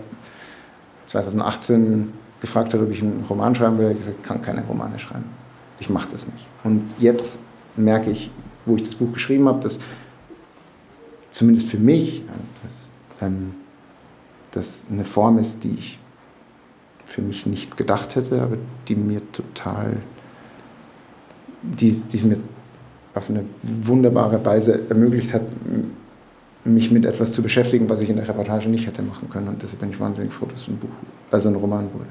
2018 1.07 2.13
gefragt 2.41 2.75
hat, 2.75 2.81
ob 2.81 2.91
ich 2.91 3.03
einen 3.03 3.25
Roman 3.29 3.55
schreiben 3.55 3.79
will, 3.79 3.87
habe 3.87 3.95
ich 3.95 4.01
gesagt, 4.01 4.19
ich 4.23 4.29
kann 4.29 4.43
keine 4.43 4.63
Romane 4.65 4.99
schreiben. 4.99 5.25
Ich 5.81 5.91
mache 5.91 6.09
das 6.11 6.27
nicht. 6.27 6.47
Und 6.65 6.85
jetzt 6.99 7.41
merke 7.77 8.11
ich, 8.11 8.31
wo 8.67 8.77
ich 8.77 8.83
das 8.83 8.95
Buch 8.95 9.13
geschrieben 9.13 9.49
habe, 9.49 9.61
dass 9.61 9.81
zumindest 11.33 11.69
für 11.69 11.79
mich 11.79 12.23
dass, 12.63 12.89
ähm, 13.21 13.55
das 14.53 14.85
eine 14.91 15.05
Form 15.05 15.39
ist, 15.39 15.65
die 15.65 15.75
ich 15.75 15.99
für 17.13 17.23
mich 17.23 17.45
nicht 17.47 17.77
gedacht 17.77 18.17
hätte, 18.17 18.41
aber 18.41 18.57
die 18.89 18.97
mir 18.97 19.21
total, 19.33 19.97
die, 21.63 21.93
die 21.93 22.17
es 22.17 22.25
mir 22.25 22.39
auf 23.15 23.29
eine 23.29 23.45
wunderbare 23.63 24.43
Weise 24.45 24.89
ermöglicht 24.89 25.35
hat, 25.35 25.43
mich 26.65 26.91
mit 26.91 27.05
etwas 27.05 27.33
zu 27.33 27.43
beschäftigen, 27.43 27.91
was 27.91 28.01
ich 28.01 28.09
in 28.09 28.17
der 28.17 28.27
Reportage 28.27 28.69
nicht 28.69 28.87
hätte 28.87 29.03
machen 29.03 29.29
können. 29.29 29.49
Und 29.49 29.63
deshalb 29.63 29.81
bin 29.81 29.91
ich 29.91 30.01
wahnsinnig 30.01 30.33
froh, 30.33 30.47
dass 30.47 30.63
es 30.63 30.69
ein 30.69 30.79
Buch, 30.79 30.89
also 31.31 31.51
ein 31.51 31.57
Roman 31.57 31.93
wurde. 31.93 32.07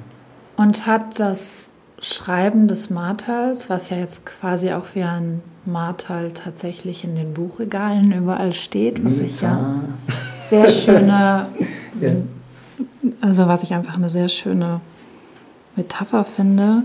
Und 0.57 0.85
hat 0.85 1.19
das 1.19 1.71
Schreiben 1.99 2.67
des 2.67 2.91
Martals, 2.91 3.69
was 3.69 3.89
ja 3.89 3.97
jetzt 3.97 4.25
quasi 4.25 4.71
auch 4.71 4.85
wie 4.93 5.03
ein 5.03 5.41
Martal 5.65 6.31
tatsächlich 6.33 7.03
in 7.03 7.15
den 7.15 7.33
Buchregalen 7.33 8.11
überall 8.11 8.53
steht, 8.53 9.03
was 9.03 9.19
ich 9.19 9.41
ja 9.41 9.75
sehr 10.43 10.67
schöne, 10.67 11.47
ja. 12.01 12.11
also 13.21 13.47
was 13.47 13.63
ich 13.63 13.73
einfach 13.73 13.95
eine 13.95 14.09
sehr 14.09 14.27
schöne 14.27 14.81
Metapher 15.75 16.23
finde. 16.23 16.83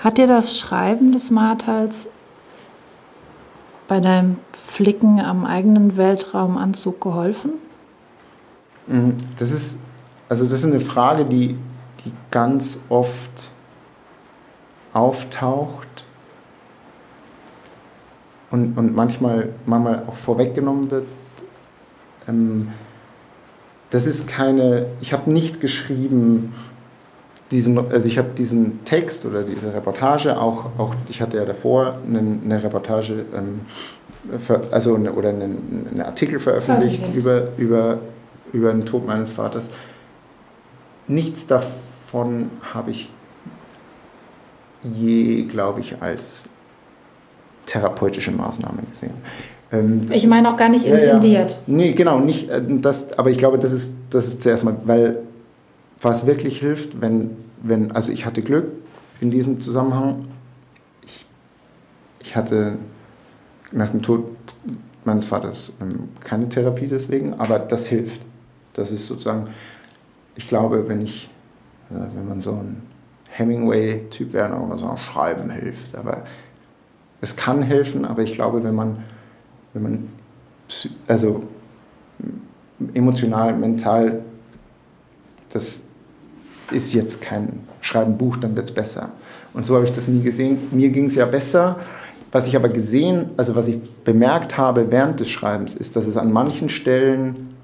Hat 0.00 0.18
dir 0.18 0.26
das 0.26 0.58
Schreiben 0.58 1.12
des 1.12 1.30
Martals 1.30 2.08
bei 3.88 4.00
deinem 4.00 4.38
Flicken 4.52 5.18
am 5.20 5.44
eigenen 5.44 5.96
Weltraumanzug 5.96 7.00
geholfen? 7.00 7.54
Mhm. 8.86 9.16
Das 9.38 9.50
ist, 9.50 9.78
also 10.28 10.44
das 10.44 10.60
ist 10.60 10.66
eine 10.66 10.80
Frage, 10.80 11.24
die, 11.24 11.56
die 12.04 12.12
ganz 12.30 12.78
oft 12.88 13.50
auftaucht 14.92 15.86
und, 18.50 18.76
und 18.76 18.94
manchmal, 18.94 19.50
manchmal 19.66 20.04
auch 20.06 20.14
vorweggenommen 20.14 20.90
wird. 20.90 21.06
Ähm, 22.28 22.68
das 23.90 24.06
ist 24.06 24.28
keine, 24.28 24.86
ich 25.00 25.12
habe 25.12 25.30
nicht 25.30 25.60
geschrieben, 25.60 26.54
diesen, 27.50 27.78
also 27.78 28.06
ich 28.08 28.18
habe 28.18 28.28
diesen 28.36 28.84
Text 28.84 29.24
oder 29.24 29.42
diese 29.42 29.72
Reportage 29.72 30.38
auch, 30.38 30.66
auch 30.78 30.94
ich 31.08 31.22
hatte 31.22 31.38
ja 31.38 31.44
davor 31.44 31.98
eine, 32.06 32.38
eine 32.44 32.62
Reportage, 32.62 33.24
ähm, 33.34 33.60
für, 34.38 34.62
also 34.70 34.94
eine, 34.94 35.12
oder 35.12 35.30
einen, 35.30 35.86
einen 35.90 36.02
Artikel 36.02 36.38
veröffentlicht 36.38 37.02
okay. 37.08 37.18
über, 37.18 37.48
über, 37.56 37.98
über 38.52 38.72
den 38.72 38.84
Tod 38.84 39.06
meines 39.06 39.30
Vaters. 39.30 39.70
Nichts 41.06 41.46
davon 41.46 42.50
habe 42.74 42.90
ich 42.90 43.10
je, 44.82 45.44
glaube 45.44 45.80
ich, 45.80 46.00
als 46.02 46.44
therapeutische 47.66 48.30
Maßnahme 48.30 48.82
gesehen. 48.90 49.14
Ähm, 49.72 50.06
ich 50.10 50.26
meine 50.26 50.50
auch 50.50 50.56
gar 50.56 50.68
nicht 50.68 50.86
intendiert. 50.86 51.50
Ja, 51.50 51.56
ja. 51.56 51.62
Nee, 51.66 51.92
genau, 51.92 52.20
nicht 52.20 52.48
äh, 52.48 52.62
das, 52.66 53.18
aber 53.18 53.30
ich 53.30 53.38
glaube, 53.38 53.58
das 53.58 53.72
ist, 53.72 53.92
das 54.10 54.26
ist 54.26 54.42
zuerst 54.42 54.64
mal, 54.64 54.76
weil 54.84 55.20
was 56.00 56.26
wirklich 56.26 56.60
hilft, 56.60 57.00
wenn, 57.00 57.36
wenn, 57.62 57.92
also 57.92 58.12
ich 58.12 58.24
hatte 58.24 58.42
Glück 58.42 58.66
in 59.20 59.30
diesem 59.30 59.60
Zusammenhang. 59.60 60.28
Ich, 61.04 61.26
ich 62.22 62.36
hatte 62.36 62.76
nach 63.72 63.90
dem 63.90 64.02
Tod 64.02 64.30
meines 65.04 65.26
Vaters 65.26 65.72
ähm, 65.80 66.10
keine 66.20 66.48
Therapie 66.48 66.86
deswegen, 66.86 67.34
aber 67.34 67.58
das 67.58 67.86
hilft. 67.86 68.22
Das 68.74 68.92
ist 68.92 69.06
sozusagen, 69.06 69.48
ich 70.36 70.46
glaube, 70.46 70.88
wenn 70.88 71.00
ich, 71.00 71.30
äh, 71.90 71.94
wenn 72.14 72.28
man 72.28 72.40
so 72.40 72.52
ein 72.52 72.82
Hemingway-Typ 73.30 74.32
wäre, 74.32 74.50
dann 74.50 74.62
immer 74.62 74.78
so 74.78 74.96
Schreiben 74.96 75.50
hilft. 75.50 75.96
Aber 75.96 76.24
es 77.20 77.34
kann 77.34 77.62
helfen, 77.62 78.04
aber 78.04 78.22
ich 78.22 78.32
glaube, 78.32 78.62
wenn 78.62 78.74
man, 78.74 79.02
wenn 79.72 79.82
man 79.82 80.08
also 81.06 81.42
emotional, 82.94 83.54
mental 83.56 84.22
das 85.50 85.87
ist 86.70 86.92
jetzt 86.92 87.20
kein 87.20 87.60
Schreiben 87.80 88.18
Buch, 88.18 88.36
dann 88.36 88.56
wird 88.56 88.66
es 88.66 88.72
besser. 88.72 89.10
Und 89.54 89.64
so 89.64 89.74
habe 89.74 89.84
ich 89.84 89.92
das 89.92 90.08
nie 90.08 90.22
gesehen. 90.22 90.58
Mir 90.70 90.90
ging 90.90 91.06
es 91.06 91.14
ja 91.14 91.24
besser. 91.24 91.76
Was 92.30 92.46
ich 92.46 92.56
aber 92.56 92.68
gesehen, 92.68 93.30
also 93.38 93.54
was 93.54 93.68
ich 93.68 93.80
bemerkt 94.04 94.58
habe 94.58 94.90
während 94.90 95.18
des 95.18 95.30
Schreibens, 95.30 95.74
ist, 95.74 95.96
dass 95.96 96.06
es 96.06 96.18
an 96.18 96.30
manchen 96.30 96.68
Stellen, 96.68 97.54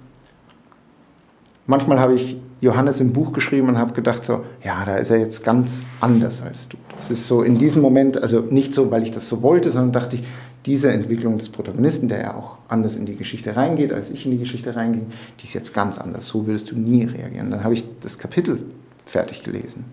manchmal 1.67 2.01
habe 2.01 2.15
ich 2.15 2.39
Johannes 2.63 3.01
im 3.01 3.13
Buch 3.13 3.33
geschrieben 3.33 3.69
und 3.69 3.79
habe 3.79 3.93
gedacht 3.93 4.25
so, 4.25 4.43
ja, 4.65 4.85
da 4.87 4.97
ist 4.97 5.11
er 5.11 5.19
jetzt 5.19 5.45
ganz 5.45 5.85
anders 6.01 6.41
als 6.41 6.69
du. 6.69 6.79
Das 6.97 7.11
ist 7.11 7.27
so 7.27 7.43
in 7.43 7.59
diesem 7.59 7.83
Moment, 7.83 8.23
also 8.23 8.41
nicht 8.41 8.75
so, 8.75 8.91
weil 8.91 9.03
ich 9.03 9.11
das 9.11 9.29
so 9.29 9.43
wollte, 9.43 9.71
sondern 9.71 9.93
dachte 9.93 10.17
ich, 10.17 10.23
diese 10.65 10.91
Entwicklung 10.91 11.37
des 11.37 11.51
Protagonisten, 11.51 12.09
der 12.09 12.23
ja 12.23 12.35
auch 12.35 12.57
anders 12.69 12.97
in 12.97 13.05
die 13.05 13.17
Geschichte 13.17 13.55
reingeht, 13.55 13.93
als 13.93 14.11
ich 14.11 14.25
in 14.25 14.33
die 14.33 14.39
Geschichte 14.39 14.75
reinging, 14.75 15.09
die 15.41 15.45
ist 15.45 15.53
jetzt 15.53 15.75
ganz 15.75 15.99
anders. 15.99 16.27
So 16.27 16.47
würdest 16.47 16.71
du 16.71 16.77
nie 16.77 17.05
reagieren. 17.05 17.51
Dann 17.51 17.65
habe 17.65 17.75
ich 17.75 17.85
das 18.01 18.19
Kapitel 18.19 18.65
fertig 19.05 19.43
gelesen 19.43 19.85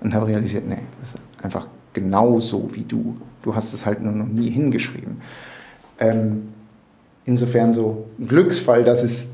und 0.00 0.14
habe 0.14 0.26
realisiert, 0.26 0.66
nee, 0.66 0.82
das 1.00 1.14
ist 1.14 1.20
einfach 1.42 1.66
genau 1.92 2.40
so 2.40 2.70
wie 2.72 2.84
du. 2.84 3.16
Du 3.42 3.54
hast 3.54 3.72
es 3.72 3.86
halt 3.86 4.02
nur 4.02 4.12
noch 4.12 4.26
nie 4.26 4.50
hingeschrieben. 4.50 5.20
Ähm, 5.98 6.48
insofern 7.24 7.72
so 7.72 8.06
ein 8.18 8.26
Glücksfall, 8.26 8.84
dass 8.84 9.02
es 9.02 9.28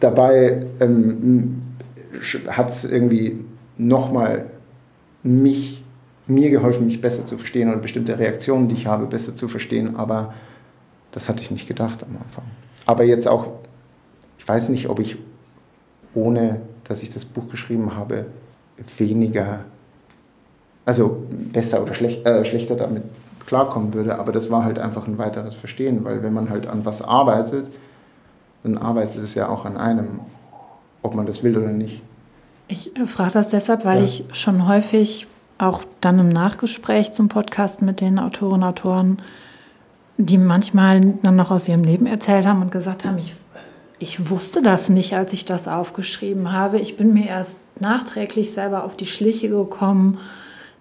dabei 0.00 0.64
ähm, 0.80 1.62
hat 2.48 2.70
es 2.70 2.84
irgendwie 2.84 3.44
nochmal 3.76 4.46
mich, 5.22 5.84
mir 6.26 6.50
geholfen, 6.50 6.86
mich 6.86 7.00
besser 7.00 7.26
zu 7.26 7.36
verstehen 7.36 7.68
oder 7.68 7.78
bestimmte 7.78 8.18
Reaktionen, 8.18 8.68
die 8.68 8.74
ich 8.74 8.86
habe, 8.86 9.06
besser 9.06 9.34
zu 9.34 9.48
verstehen, 9.48 9.96
aber 9.96 10.34
das 11.10 11.28
hatte 11.28 11.42
ich 11.42 11.50
nicht 11.50 11.66
gedacht 11.66 12.02
am 12.02 12.16
Anfang. 12.22 12.44
Aber 12.86 13.04
jetzt 13.04 13.28
auch, 13.28 13.48
ich 14.38 14.46
weiß 14.46 14.68
nicht, 14.68 14.88
ob 14.88 15.00
ich 15.00 15.16
ohne 16.14 16.60
dass 16.88 17.02
ich 17.02 17.10
das 17.10 17.24
Buch 17.24 17.48
geschrieben 17.50 17.96
habe, 17.96 18.26
weniger, 18.98 19.60
also 20.84 21.26
besser 21.30 21.82
oder 21.82 21.94
schlecht, 21.94 22.26
äh, 22.26 22.44
schlechter 22.44 22.76
damit 22.76 23.04
klarkommen 23.46 23.94
würde. 23.94 24.18
Aber 24.18 24.32
das 24.32 24.50
war 24.50 24.64
halt 24.64 24.78
einfach 24.78 25.06
ein 25.06 25.18
weiteres 25.18 25.54
Verstehen, 25.54 26.04
weil 26.04 26.22
wenn 26.22 26.32
man 26.32 26.50
halt 26.50 26.66
an 26.66 26.84
was 26.84 27.02
arbeitet, 27.02 27.66
dann 28.62 28.78
arbeitet 28.78 29.22
es 29.22 29.34
ja 29.34 29.48
auch 29.48 29.64
an 29.64 29.76
einem, 29.76 30.20
ob 31.02 31.14
man 31.14 31.26
das 31.26 31.42
will 31.42 31.56
oder 31.56 31.68
nicht. 31.68 32.02
Ich 32.68 32.96
äh, 32.96 33.06
frage 33.06 33.32
das 33.32 33.50
deshalb, 33.50 33.84
weil 33.84 33.98
ja. 33.98 34.04
ich 34.04 34.24
schon 34.32 34.66
häufig 34.66 35.26
auch 35.58 35.84
dann 36.00 36.18
im 36.18 36.28
Nachgespräch 36.28 37.12
zum 37.12 37.28
Podcast 37.28 37.82
mit 37.82 38.00
den 38.00 38.18
Autorinnen 38.18 38.62
und 38.62 38.68
Autoren, 38.68 39.18
die 40.16 40.38
manchmal 40.38 41.00
dann 41.22 41.36
noch 41.36 41.50
aus 41.50 41.68
ihrem 41.68 41.84
Leben 41.84 42.06
erzählt 42.06 42.46
haben 42.46 42.62
und 42.62 42.72
gesagt 42.72 43.04
haben, 43.04 43.18
ich, 43.18 43.34
ich 44.04 44.30
wusste 44.30 44.60
das 44.62 44.90
nicht, 44.90 45.14
als 45.14 45.32
ich 45.32 45.46
das 45.46 45.66
aufgeschrieben 45.66 46.52
habe. 46.52 46.78
Ich 46.78 46.96
bin 46.96 47.14
mir 47.14 47.26
erst 47.26 47.58
nachträglich 47.80 48.52
selber 48.52 48.84
auf 48.84 48.96
die 48.96 49.06
Schliche 49.06 49.48
gekommen, 49.48 50.18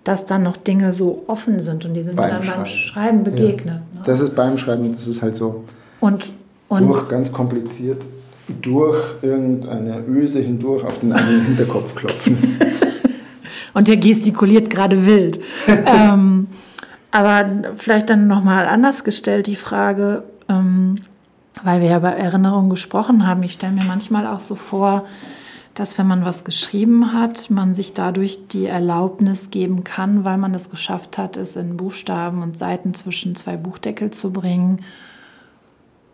dass 0.03 0.25
dann 0.25 0.43
noch 0.43 0.57
Dinge 0.57 0.91
so 0.91 1.23
offen 1.27 1.61
sind 1.61 1.85
und 1.85 1.93
die 1.93 2.01
sind 2.01 2.17
beim 2.17 2.27
mir 2.27 2.33
dann 2.33 2.43
Schreiben. 2.43 2.57
beim 2.57 2.65
Schreiben 2.65 3.23
begegnet. 3.23 3.75
Ja. 3.75 3.99
Ne? 3.99 4.01
Das 4.05 4.19
ist 4.19 4.35
beim 4.35 4.57
Schreiben, 4.57 4.91
das 4.91 5.07
ist 5.07 5.21
halt 5.21 5.37
so 5.37 5.63
und, 6.01 6.31
und 6.67 6.87
durch 6.87 7.07
ganz 7.07 7.31
kompliziert 7.31 8.03
durch 8.61 9.01
irgendeine 9.21 10.03
Öse 10.05 10.41
hindurch 10.41 10.83
auf 10.83 10.99
den 10.99 11.13
eigenen 11.13 11.45
Hinterkopf 11.45 11.95
klopfen. 11.95 12.37
und 13.73 13.87
der 13.87 13.95
gestikuliert 13.95 14.69
gerade 14.69 15.05
wild. 15.05 15.39
ähm, 15.85 16.47
aber 17.11 17.45
vielleicht 17.77 18.09
dann 18.09 18.27
nochmal 18.27 18.65
anders 18.65 19.05
gestellt 19.05 19.47
die 19.47 19.55
Frage, 19.55 20.23
ähm, 20.49 20.97
weil 21.61 21.81
wir 21.81 21.89
ja 21.89 21.99
bei 21.99 22.11
Erinnerungen 22.11 22.69
gesprochen 22.69 23.27
haben. 23.27 23.43
Ich 23.43 23.53
stelle 23.53 23.73
mir 23.73 23.85
manchmal 23.85 24.25
auch 24.25 24.39
so 24.39 24.55
vor, 24.55 25.05
dass 25.73 25.97
wenn 25.97 26.07
man 26.07 26.23
was 26.23 26.43
geschrieben 26.43 27.13
hat, 27.13 27.49
man 27.49 27.73
sich 27.73 27.93
dadurch 27.93 28.47
die 28.47 28.67
Erlaubnis 28.67 29.49
geben 29.49 29.83
kann, 29.83 30.23
weil 30.23 30.37
man 30.37 30.53
es 30.53 30.69
geschafft 30.69 31.17
hat, 31.17 31.35
es 31.35 31.55
in 31.55 31.77
Buchstaben 31.77 32.43
und 32.43 32.57
Seiten 32.57 32.93
zwischen 32.93 33.35
zwei 33.35 33.57
Buchdeckel 33.57 34.11
zu 34.11 34.31
bringen, 34.31 34.83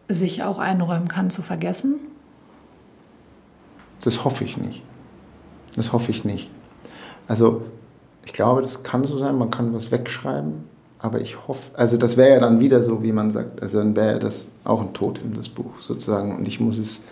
sich 0.07 0.43
auch 0.43 0.59
einräumen 0.59 1.07
kann 1.07 1.29
zu 1.29 1.41
vergessen? 1.41 1.95
Das 4.01 4.23
hoffe 4.23 4.45
ich 4.45 4.57
nicht. 4.57 4.81
Das 5.75 5.91
hoffe 5.91 6.11
ich 6.11 6.23
nicht. 6.23 6.49
Also 7.27 7.63
ich 8.25 8.33
glaube, 8.33 8.61
das 8.61 8.83
kann 8.83 9.03
so 9.03 9.17
sein, 9.17 9.37
man 9.37 9.51
kann 9.51 9.73
was 9.73 9.91
wegschreiben, 9.91 10.63
aber 10.99 11.21
ich 11.21 11.47
hoffe, 11.47 11.71
also 11.75 11.95
das 11.95 12.17
wäre 12.17 12.31
ja 12.31 12.39
dann 12.39 12.59
wieder 12.59 12.83
so, 12.83 13.01
wie 13.01 13.13
man 13.13 13.31
sagt, 13.31 13.61
also 13.61 13.77
dann 13.77 13.95
wäre 13.95 14.19
das 14.19 14.51
auch 14.65 14.81
ein 14.81 14.93
Totem, 14.93 15.33
das 15.33 15.47
Buch 15.47 15.79
sozusagen. 15.79 16.35
Und 16.35 16.47
ich 16.47 16.59
muss 16.59 16.77
es, 16.77 17.03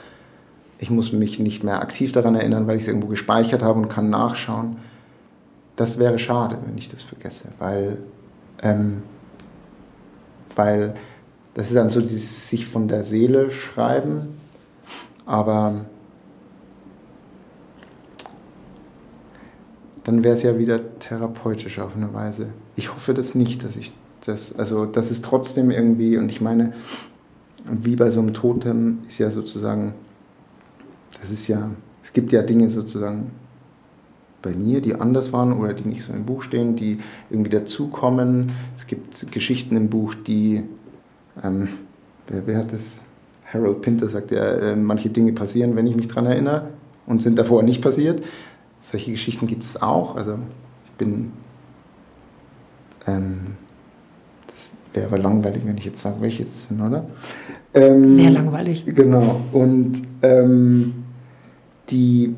ich 0.78 0.90
muss 0.90 1.14
mich 1.14 1.40
nicht 1.40 1.64
mehr 1.64 1.82
aktiv 1.82 2.12
daran 2.12 2.36
erinnern, 2.36 2.68
weil 2.68 2.76
ich 2.76 2.82
es 2.82 2.88
irgendwo 2.90 3.08
gespeichert 3.08 3.64
habe 3.64 3.80
und 3.80 3.88
kann 3.88 4.10
nachschauen. 4.10 4.78
Das 5.78 5.98
wäre 5.98 6.20
schade, 6.20 6.58
wenn 6.66 6.78
ich 6.78 6.90
das 6.90 7.02
vergesse, 7.02 7.46
weil, 7.60 8.00
ähm, 8.62 9.04
weil 10.56 10.96
das 11.54 11.68
ist 11.68 11.76
dann 11.76 11.90
so 11.90 12.02
dieses 12.02 12.50
sich 12.50 12.68
von 12.68 12.90
der 12.90 13.06
Seele 13.06 13.50
schreiben, 13.52 14.38
aber 15.26 15.86
dann 20.08 20.24
wäre 20.24 20.34
es 20.34 20.42
ja 20.42 20.58
wieder 20.58 21.00
therapeutisch 21.00 21.80
auf 21.80 21.98
eine 21.98 22.14
Weise. 22.14 22.48
Ich 22.78 22.94
hoffe 22.94 23.14
das 23.14 23.36
nicht, 23.36 23.66
dass 23.66 23.76
ich 23.76 23.92
das, 24.26 24.58
also 24.58 24.86
das 24.86 25.12
ist 25.12 25.26
trotzdem 25.26 25.70
irgendwie, 25.70 26.18
und 26.18 26.30
ich 26.30 26.40
meine, 26.40 26.72
wie 27.70 27.98
bei 27.98 28.10
so 28.10 28.22
einem 28.22 28.34
Totem 28.34 29.00
ist 29.10 29.18
ja 29.18 29.30
sozusagen, 29.32 29.94
das 31.20 31.30
ist 31.30 31.50
ja, 31.50 31.72
es 32.02 32.14
gibt 32.14 32.32
ja 32.32 32.42
Dinge 32.42 32.70
sozusagen 32.70 33.32
bei 34.42 34.54
mir, 34.54 34.80
die 34.80 34.96
anders 34.96 35.34
waren 35.34 35.52
oder 35.52 35.74
die 35.74 35.90
nicht 35.90 36.04
so 36.04 36.14
im 36.14 36.24
Buch 36.24 36.42
stehen, 36.42 36.78
die 36.78 37.00
irgendwie 37.30 37.52
dazukommen. 37.52 38.54
Es 38.78 38.88
gibt 38.88 39.30
Geschichten 39.34 39.76
im 39.76 39.90
Buch, 39.90 40.16
die, 40.16 40.64
ähm, 41.44 41.68
wer, 42.28 42.48
wer, 42.48 42.58
hat 42.60 42.72
das? 42.72 43.02
Harold 43.52 43.82
Pinter 43.82 44.08
sagt 44.08 44.32
ja, 44.32 44.44
äh, 44.44 44.76
manche 44.78 45.10
Dinge 45.10 45.34
passieren, 45.34 45.76
wenn 45.76 45.86
ich 45.86 45.98
mich 45.98 46.08
daran 46.08 46.28
erinnere 46.28 46.70
und 47.08 47.22
sind 47.22 47.40
davor 47.40 47.64
nicht 47.64 47.82
passiert. 47.82 48.24
Solche 48.88 49.12
Geschichten 49.12 49.48
gibt 49.48 49.66
es 49.66 49.82
auch. 49.82 50.16
Also 50.16 50.40
ich 50.86 50.92
bin. 50.92 51.34
Ähm, 53.06 53.58
das 54.48 54.72
wäre 54.94 55.08
aber 55.08 55.18
langweilig, 55.18 55.64
wenn 55.66 55.78
ich 55.78 55.84
jetzt 55.84 56.02
sage, 56.02 56.22
welche 56.22 56.46
das 56.46 56.70
sind, 56.70 56.80
oder? 56.80 57.06
Ähm, 57.74 58.08
Sehr 58.08 58.30
langweilig. 58.30 58.86
Genau. 58.86 59.42
Und 59.52 60.04
ähm, 60.22 61.04
die. 61.90 62.34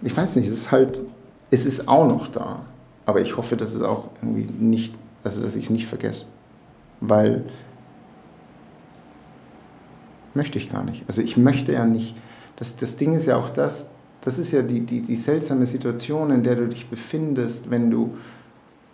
Ich 0.00 0.16
weiß 0.16 0.36
nicht, 0.36 0.46
es 0.46 0.54
ist 0.54 0.72
halt. 0.72 1.02
Es 1.50 1.66
ist 1.66 1.86
auch 1.86 2.08
noch 2.08 2.28
da. 2.28 2.62
Aber 3.04 3.20
ich 3.20 3.36
hoffe, 3.36 3.58
dass 3.58 3.74
es 3.74 3.82
auch 3.82 4.08
irgendwie 4.22 4.46
nicht. 4.58 4.94
Also, 5.22 5.42
dass 5.42 5.54
ich 5.54 5.64
es 5.64 5.70
nicht 5.70 5.86
vergesse. 5.86 6.28
Weil. 7.02 7.44
Möchte 10.32 10.56
ich 10.56 10.70
gar 10.70 10.82
nicht. 10.82 11.04
Also, 11.08 11.20
ich 11.20 11.36
möchte 11.36 11.72
ja 11.72 11.84
nicht. 11.84 12.16
Das, 12.56 12.76
das 12.76 12.96
Ding 12.96 13.12
ist 13.12 13.26
ja 13.26 13.36
auch 13.36 13.50
das, 13.50 13.90
das 14.24 14.38
ist 14.38 14.52
ja 14.52 14.62
die, 14.62 14.80
die, 14.80 15.02
die 15.02 15.16
seltsame 15.16 15.66
Situation, 15.66 16.30
in 16.30 16.42
der 16.42 16.56
du 16.56 16.66
dich 16.66 16.88
befindest, 16.88 17.70
wenn, 17.70 17.90
du, 17.90 18.16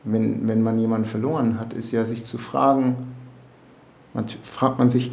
wenn, 0.02 0.48
wenn 0.48 0.60
man 0.62 0.78
jemanden 0.78 1.06
verloren 1.06 1.60
hat, 1.60 1.72
ist 1.72 1.92
ja 1.92 2.04
sich 2.04 2.24
zu 2.24 2.36
fragen, 2.36 2.96
man, 4.12 4.26
fragt 4.42 4.78
man 4.78 4.90
sich, 4.90 5.12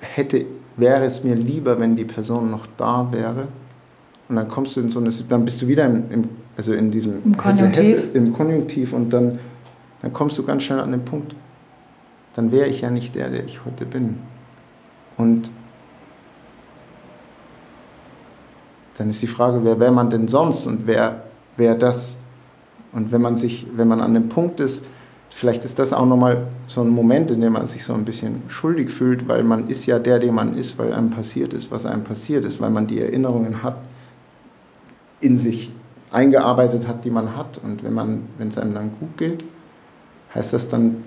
hätte, 0.00 0.44
wäre 0.76 1.04
es 1.04 1.24
mir 1.24 1.34
lieber, 1.34 1.78
wenn 1.78 1.96
die 1.96 2.04
Person 2.04 2.50
noch 2.50 2.66
da 2.76 3.10
wäre? 3.10 3.48
Und 4.28 4.36
dann 4.36 4.48
kommst 4.48 4.76
du 4.76 4.80
in 4.80 4.90
so 4.90 5.00
eine, 5.00 5.08
dann 5.26 5.46
bist 5.46 5.62
du 5.62 5.66
wieder 5.66 5.86
im, 5.86 6.10
im 6.10 6.28
also 6.58 6.74
in 6.74 6.90
diesem 6.90 7.24
Im 7.24 7.36
Konjunktiv, 7.36 7.84
hätte, 7.84 8.02
hätte, 8.02 8.18
im 8.18 8.32
Konjunktiv 8.34 8.92
und 8.92 9.10
dann, 9.10 9.38
dann 10.02 10.12
kommst 10.12 10.36
du 10.36 10.42
ganz 10.42 10.64
schnell 10.64 10.80
an 10.80 10.90
den 10.90 11.04
Punkt, 11.04 11.34
dann 12.34 12.50
wäre 12.50 12.66
ich 12.66 12.82
ja 12.82 12.90
nicht 12.90 13.14
der, 13.14 13.30
der 13.30 13.44
ich 13.44 13.64
heute 13.64 13.86
bin. 13.86 14.18
Und 15.16 15.50
dann 18.98 19.10
ist 19.10 19.22
die 19.22 19.28
Frage, 19.28 19.60
wer 19.62 19.78
wäre 19.78 19.92
man 19.92 20.10
denn 20.10 20.26
sonst 20.26 20.66
und 20.66 20.86
wer 20.86 21.22
wäre 21.56 21.78
das? 21.78 22.18
Und 22.92 23.12
wenn 23.12 23.22
man 23.22 23.36
sich, 23.36 23.66
wenn 23.76 23.86
man 23.86 24.00
an 24.00 24.12
dem 24.12 24.28
Punkt 24.28 24.58
ist, 24.58 24.86
vielleicht 25.30 25.64
ist 25.64 25.78
das 25.78 25.92
auch 25.92 26.04
nochmal 26.04 26.48
so 26.66 26.80
ein 26.80 26.88
Moment, 26.88 27.30
in 27.30 27.40
dem 27.40 27.52
man 27.52 27.66
sich 27.68 27.84
so 27.84 27.94
ein 27.94 28.04
bisschen 28.04 28.42
schuldig 28.48 28.90
fühlt, 28.90 29.28
weil 29.28 29.44
man 29.44 29.68
ist 29.68 29.86
ja 29.86 30.00
der, 30.00 30.18
der 30.18 30.32
man 30.32 30.54
ist, 30.54 30.78
weil 30.78 30.92
einem 30.92 31.10
passiert 31.10 31.54
ist, 31.54 31.70
was 31.70 31.86
einem 31.86 32.02
passiert 32.02 32.44
ist, 32.44 32.60
weil 32.60 32.70
man 32.70 32.88
die 32.88 33.00
Erinnerungen 33.00 33.62
hat, 33.62 33.76
in 35.20 35.38
sich 35.38 35.70
eingearbeitet 36.10 36.88
hat, 36.88 37.04
die 37.04 37.10
man 37.10 37.36
hat. 37.36 37.60
Und 37.62 37.84
wenn 37.84 37.94
man, 37.94 38.22
wenn 38.36 38.48
es 38.48 38.58
einem 38.58 38.74
dann 38.74 38.90
gut 38.98 39.16
geht, 39.16 39.44
heißt 40.34 40.54
das 40.54 40.66
dann, 40.66 41.04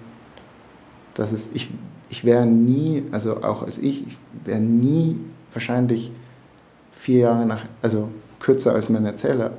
dass 1.15 1.33
es, 1.33 1.49
ich, 1.53 1.69
ich 2.07 2.23
wäre 2.23 2.45
nie, 2.45 3.03
also 3.11 3.43
auch 3.43 3.63
als 3.63 3.77
ich, 3.79 4.07
ich 4.07 4.17
wäre 4.45 4.61
nie 4.61 5.17
wahrscheinlich 5.51 6.13
vier 6.91 7.19
Jahre 7.19 7.45
nach, 7.45 7.65
also 7.81 8.09
kürzer 8.39 8.73
als 8.73 8.89
mein 8.89 9.05
Erzähler, 9.05 9.51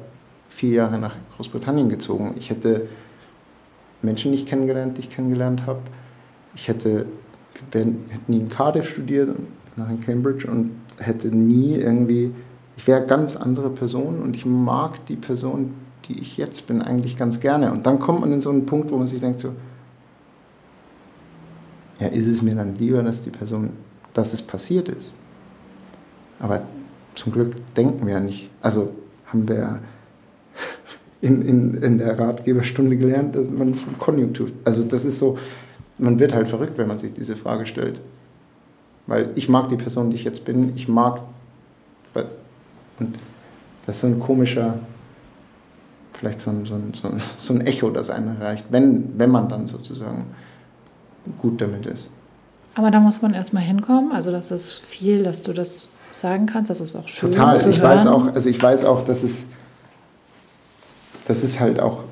vier 0.49 0.73
Jahre 0.73 0.99
nach 0.99 1.17
Großbritannien 1.37 1.89
gezogen. 1.89 2.35
Ich 2.37 2.51
hätte 2.51 2.89
Menschen 4.03 4.31
nicht 4.31 4.47
kennengelernt, 4.47 4.97
die 4.97 5.03
ich 5.03 5.11
kennengelernt 5.11 5.67
habe. 5.67 5.81
Ich 6.55 6.69
hätte, 6.69 7.07
hätte 7.73 7.95
nie 8.27 8.41
in 8.41 8.49
Cardiff 8.49 8.89
studiert, 8.89 9.31
nach 9.77 9.89
in 9.89 10.01
Cambridge 10.01 10.51
und 10.51 10.73
hätte 10.99 11.29
nie 11.29 11.75
irgendwie, 11.75 12.33
ich 12.77 12.87
wäre 12.87 13.07
ganz 13.07 13.37
andere 13.37 13.71
Person 13.71 14.21
und 14.21 14.37
ich 14.37 14.45
mag 14.45 15.05
die 15.07 15.17
Person, 15.17 15.75
die 16.07 16.21
ich 16.21 16.37
jetzt 16.37 16.67
bin, 16.67 16.83
eigentlich 16.83 17.17
ganz 17.17 17.41
gerne. 17.41 17.73
Und 17.73 17.87
dann 17.87 17.99
kommt 17.99 18.21
man 18.21 18.33
in 18.33 18.41
so 18.41 18.51
einen 18.51 18.67
Punkt, 18.67 18.91
wo 18.91 18.97
man 18.97 19.07
sich 19.07 19.21
denkt 19.21 19.41
so, 19.41 19.53
ja, 22.01 22.09
ist 22.09 22.27
es 22.27 22.43
mir 22.43 22.55
dann 22.55 22.75
lieber, 22.75 23.03
dass 23.03 23.23
die 23.23 23.31
Person, 23.31 23.71
dass 24.13 24.33
es 24.33 24.43
passiert 24.43 24.89
ist. 24.89 25.15
Aber 26.41 26.63
zum 27.15 27.33
Glück 27.33 27.55
denken 27.75 28.07
wir 28.07 28.15
ja 28.15 28.21
nicht. 28.21 28.51
Also 28.61 28.93
haben 29.27 29.49
wir 29.49 29.81
in, 31.21 31.43
in, 31.43 31.75
in 31.83 31.99
der 31.99 32.19
Ratgeberstunde 32.19 32.97
gelernt, 32.97 33.37
dass 33.37 33.49
man 33.51 33.71
nicht 33.71 33.87
im 33.87 33.99
Konjunktur. 33.99 34.49
Also 34.65 34.83
das 34.83 35.05
ist 35.05 35.19
so, 35.19 35.39
man 35.99 36.19
wird 36.19 36.35
halt 36.35 36.49
verrückt, 36.49 36.79
wenn 36.79 36.89
man 36.89 36.99
sich 36.99 37.13
diese 37.13 37.37
Frage 37.37 37.67
stellt. 37.67 38.01
Weil 39.07 39.31
ich 39.35 39.49
mag 39.49 39.69
die 39.69 39.77
Person, 39.77 40.11
die 40.11 40.17
ich 40.17 40.25
jetzt 40.25 40.45
bin, 40.45 40.73
ich 40.75 40.89
mag. 40.89 41.21
Und 42.99 43.17
das 43.87 43.97
ist 43.97 44.01
so 44.03 44.07
ein 44.07 44.21
komischer, 44.21 44.79
vielleicht 46.13 46.41
so 46.41 46.51
ein, 46.51 46.67
so 46.67 46.75
ein, 46.75 46.93
so 46.95 47.09
ein, 47.09 47.21
so 47.37 47.55
ein 47.55 47.61
Echo, 47.63 47.91
das 47.91 48.11
einen 48.11 48.37
erreicht, 48.41 48.67
wenn, 48.71 49.19
wenn 49.19 49.31
man 49.31 49.49
dann 49.49 49.67
sozusagen 49.67 50.27
gut 51.39 51.61
damit 51.61 51.87
ist. 51.87 52.11
Aber 52.75 52.91
da 52.91 53.01
muss 53.01 53.23
man 53.23 53.35
erstmal 53.35 53.63
hinkommen. 53.63 54.13
Also 54.13 54.31
das 54.31 54.51
ist 54.51 54.81
viel, 54.81 55.25
dass 55.25 55.43
du 55.43 55.53
das 55.53 55.89
sagen 56.13 56.47
kannst. 56.47 56.71
Das 56.71 56.81
ist 56.81 56.95
auch 56.95 57.09
schön. 57.09 57.33
Total. 57.33 57.57
ich 57.57 57.65
hören. 57.65 57.83
weiß 57.83 58.07
auch, 58.07 58.35
also 58.35 58.49
ich 58.49 58.63
weiß 58.63 58.85
auch, 58.85 59.03
dass 59.03 59.23
es, 59.23 59.47
das 61.27 61.43
ist 61.43 61.61
halt 61.61 61.81
auch, 61.81 62.05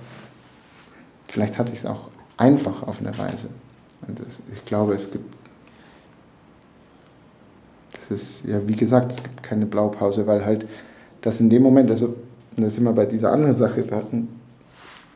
vielleicht 1.28 1.58
hatte 1.58 1.72
ich 1.72 1.80
es 1.80 1.86
auch 1.86 2.08
einfach 2.36 2.82
auf 2.82 3.00
eine 3.00 3.16
Weise. 3.16 3.50
Und 4.06 4.18
das, 4.20 4.40
ich 4.52 4.64
glaube, 4.64 4.94
es 4.94 5.10
gibt, 5.10 5.34
das 7.92 8.10
ist, 8.10 8.44
ja, 8.46 8.66
wie 8.66 8.76
gesagt, 8.76 9.12
es 9.12 9.22
gibt 9.22 9.42
keine 9.42 9.66
Blaupause, 9.66 10.26
weil 10.26 10.44
halt 10.44 10.66
das 11.20 11.40
in 11.40 11.50
dem 11.50 11.62
Moment, 11.62 11.90
also, 11.90 12.16
das 12.56 12.72
ist 12.72 12.78
immer 12.78 12.92
bei 12.92 13.06
dieser 13.06 13.32
anderen 13.32 13.54
Sache, 13.54 13.88
wir 13.88 13.96
hatten 13.96 14.40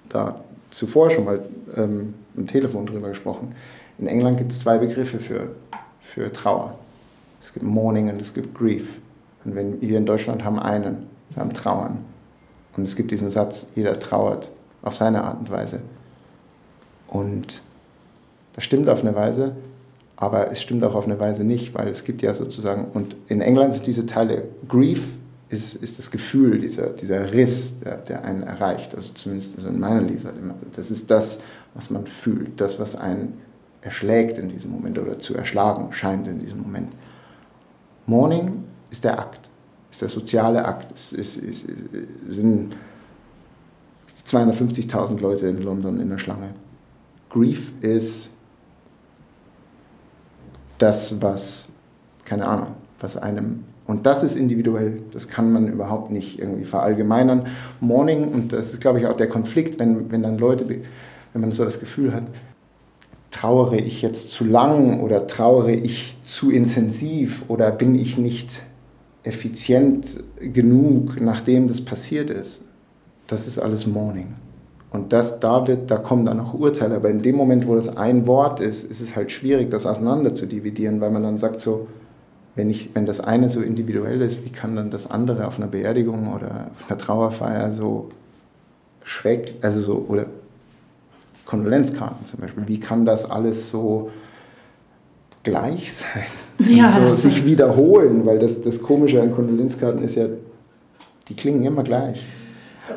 da 0.08 0.36
zuvor 0.70 1.10
schon 1.10 1.24
mal 1.24 1.42
ähm, 1.76 2.14
am 2.36 2.46
Telefon 2.46 2.86
drüber 2.86 3.08
gesprochen. 3.08 3.54
In 3.98 4.06
England 4.06 4.38
gibt 4.38 4.52
es 4.52 4.60
zwei 4.60 4.78
Begriffe 4.78 5.18
für, 5.18 5.50
für 6.00 6.32
Trauer. 6.32 6.78
Es 7.44 7.52
gibt 7.52 7.64
Mourning 7.64 8.08
und 8.08 8.20
es 8.20 8.32
gibt 8.32 8.54
Grief. 8.54 9.00
Und 9.44 9.54
wenn 9.54 9.80
wir 9.80 9.98
in 9.98 10.06
Deutschland 10.06 10.44
haben 10.44 10.58
einen, 10.58 11.06
wir 11.30 11.42
haben 11.42 11.52
Trauern. 11.52 11.98
Und 12.74 12.84
es 12.84 12.96
gibt 12.96 13.10
diesen 13.10 13.28
Satz, 13.28 13.66
jeder 13.74 13.98
trauert 13.98 14.50
auf 14.82 14.96
seine 14.96 15.22
Art 15.22 15.38
und 15.40 15.50
Weise. 15.50 15.82
Und 17.06 17.60
das 18.54 18.64
stimmt 18.64 18.88
auf 18.88 19.02
eine 19.02 19.14
Weise, 19.14 19.54
aber 20.16 20.50
es 20.50 20.62
stimmt 20.62 20.82
auch 20.84 20.94
auf 20.94 21.04
eine 21.04 21.20
Weise 21.20 21.44
nicht, 21.44 21.74
weil 21.74 21.88
es 21.88 22.04
gibt 22.04 22.22
ja 22.22 22.32
sozusagen, 22.32 22.86
und 22.94 23.14
in 23.28 23.42
England 23.42 23.74
sind 23.74 23.86
diese 23.86 24.06
Teile, 24.06 24.44
Grief 24.66 25.10
ist, 25.50 25.76
ist 25.76 25.98
das 25.98 26.10
Gefühl, 26.10 26.60
dieser, 26.60 26.90
dieser 26.90 27.32
Riss, 27.34 27.78
der, 27.80 27.98
der 27.98 28.24
einen 28.24 28.42
erreicht, 28.42 28.94
also 28.94 29.12
zumindest 29.12 29.58
in 29.58 29.78
meiner 29.78 30.00
Leser. 30.00 30.32
Das 30.74 30.90
ist 30.90 31.10
das, 31.10 31.40
was 31.74 31.90
man 31.90 32.06
fühlt, 32.06 32.60
das, 32.60 32.80
was 32.80 32.96
einen 32.96 33.34
erschlägt 33.82 34.38
in 34.38 34.48
diesem 34.48 34.70
Moment 34.70 34.98
oder 34.98 35.18
zu 35.18 35.34
erschlagen 35.34 35.92
scheint 35.92 36.26
in 36.26 36.40
diesem 36.40 36.62
Moment. 36.62 36.90
Mourning 38.06 38.64
ist 38.90 39.04
der 39.04 39.18
Akt, 39.18 39.48
ist 39.90 40.02
der 40.02 40.08
soziale 40.08 40.64
Akt. 40.64 40.92
Es, 40.92 41.12
es, 41.12 41.36
es 41.36 41.66
sind 42.28 42.76
250.000 44.26 45.20
Leute 45.20 45.48
in 45.48 45.62
London 45.62 46.00
in 46.00 46.10
der 46.10 46.18
Schlange. 46.18 46.54
Grief 47.30 47.72
ist 47.80 48.30
das, 50.78 51.20
was, 51.20 51.68
keine 52.24 52.46
Ahnung, 52.46 52.68
was 53.00 53.16
einem, 53.16 53.64
und 53.86 54.06
das 54.06 54.22
ist 54.22 54.34
individuell, 54.34 55.02
das 55.12 55.28
kann 55.28 55.52
man 55.52 55.68
überhaupt 55.68 56.10
nicht 56.10 56.38
irgendwie 56.38 56.64
verallgemeinern. 56.64 57.46
Mourning, 57.80 58.28
und 58.28 58.52
das 58.52 58.72
ist, 58.72 58.80
glaube 58.80 58.98
ich, 58.98 59.06
auch 59.06 59.16
der 59.16 59.28
Konflikt, 59.28 59.78
wenn, 59.78 60.10
wenn 60.10 60.22
dann 60.22 60.38
Leute, 60.38 60.68
wenn 60.68 61.40
man 61.40 61.52
so 61.52 61.64
das 61.64 61.80
Gefühl 61.80 62.14
hat, 62.14 62.24
trauere 63.34 63.76
ich 63.76 64.00
jetzt 64.00 64.30
zu 64.30 64.44
lang 64.44 65.00
oder 65.00 65.26
trauere 65.26 65.72
ich 65.72 66.16
zu 66.22 66.52
intensiv 66.52 67.44
oder 67.48 67.72
bin 67.72 67.96
ich 67.96 68.16
nicht 68.16 68.62
effizient 69.24 70.22
genug, 70.38 71.20
nachdem 71.20 71.66
das 71.66 71.80
passiert 71.80 72.30
ist. 72.30 72.64
Das 73.26 73.48
ist 73.48 73.58
alles 73.58 73.86
Mourning. 73.86 74.34
Und 74.90 75.12
das, 75.12 75.40
da, 75.40 75.66
wird, 75.66 75.90
da 75.90 75.96
kommen 75.96 76.24
dann 76.24 76.38
auch 76.38 76.54
Urteile. 76.54 76.94
Aber 76.94 77.10
in 77.10 77.22
dem 77.22 77.34
Moment, 77.34 77.66
wo 77.66 77.74
das 77.74 77.96
ein 77.96 78.28
Wort 78.28 78.60
ist, 78.60 78.84
ist 78.84 79.00
es 79.00 79.16
halt 79.16 79.32
schwierig, 79.32 79.68
das 79.68 79.84
auseinander 79.84 80.34
zu 80.34 80.46
dividieren, 80.46 81.00
weil 81.00 81.10
man 81.10 81.24
dann 81.24 81.38
sagt 81.38 81.60
so, 81.60 81.88
wenn, 82.54 82.70
ich, 82.70 82.90
wenn 82.94 83.04
das 83.04 83.18
eine 83.18 83.48
so 83.48 83.62
individuell 83.62 84.22
ist, 84.22 84.44
wie 84.44 84.50
kann 84.50 84.76
dann 84.76 84.92
das 84.92 85.10
andere 85.10 85.48
auf 85.48 85.58
einer 85.58 85.66
Beerdigung 85.66 86.32
oder 86.32 86.70
auf 86.72 86.88
einer 86.88 86.98
Trauerfeier 86.98 87.72
so 87.72 88.10
schräg, 89.02 89.54
also 89.60 89.80
so, 89.80 90.06
oder 90.06 90.26
Kondolenzkarten 91.44 92.24
zum 92.26 92.40
Beispiel, 92.40 92.64
wie 92.66 92.80
kann 92.80 93.04
das 93.04 93.30
alles 93.30 93.70
so 93.70 94.10
gleich 95.42 95.92
sein? 95.92 96.24
Ja, 96.58 96.88
so 96.88 97.12
sich 97.12 97.44
wiederholen, 97.44 98.24
weil 98.26 98.38
das, 98.38 98.62
das 98.62 98.80
Komische 98.80 99.20
an 99.20 99.34
Kondolenzkarten 99.34 100.02
ist 100.02 100.14
ja, 100.14 100.26
die 101.28 101.34
klingen 101.34 101.64
immer 101.64 101.82
gleich. 101.82 102.28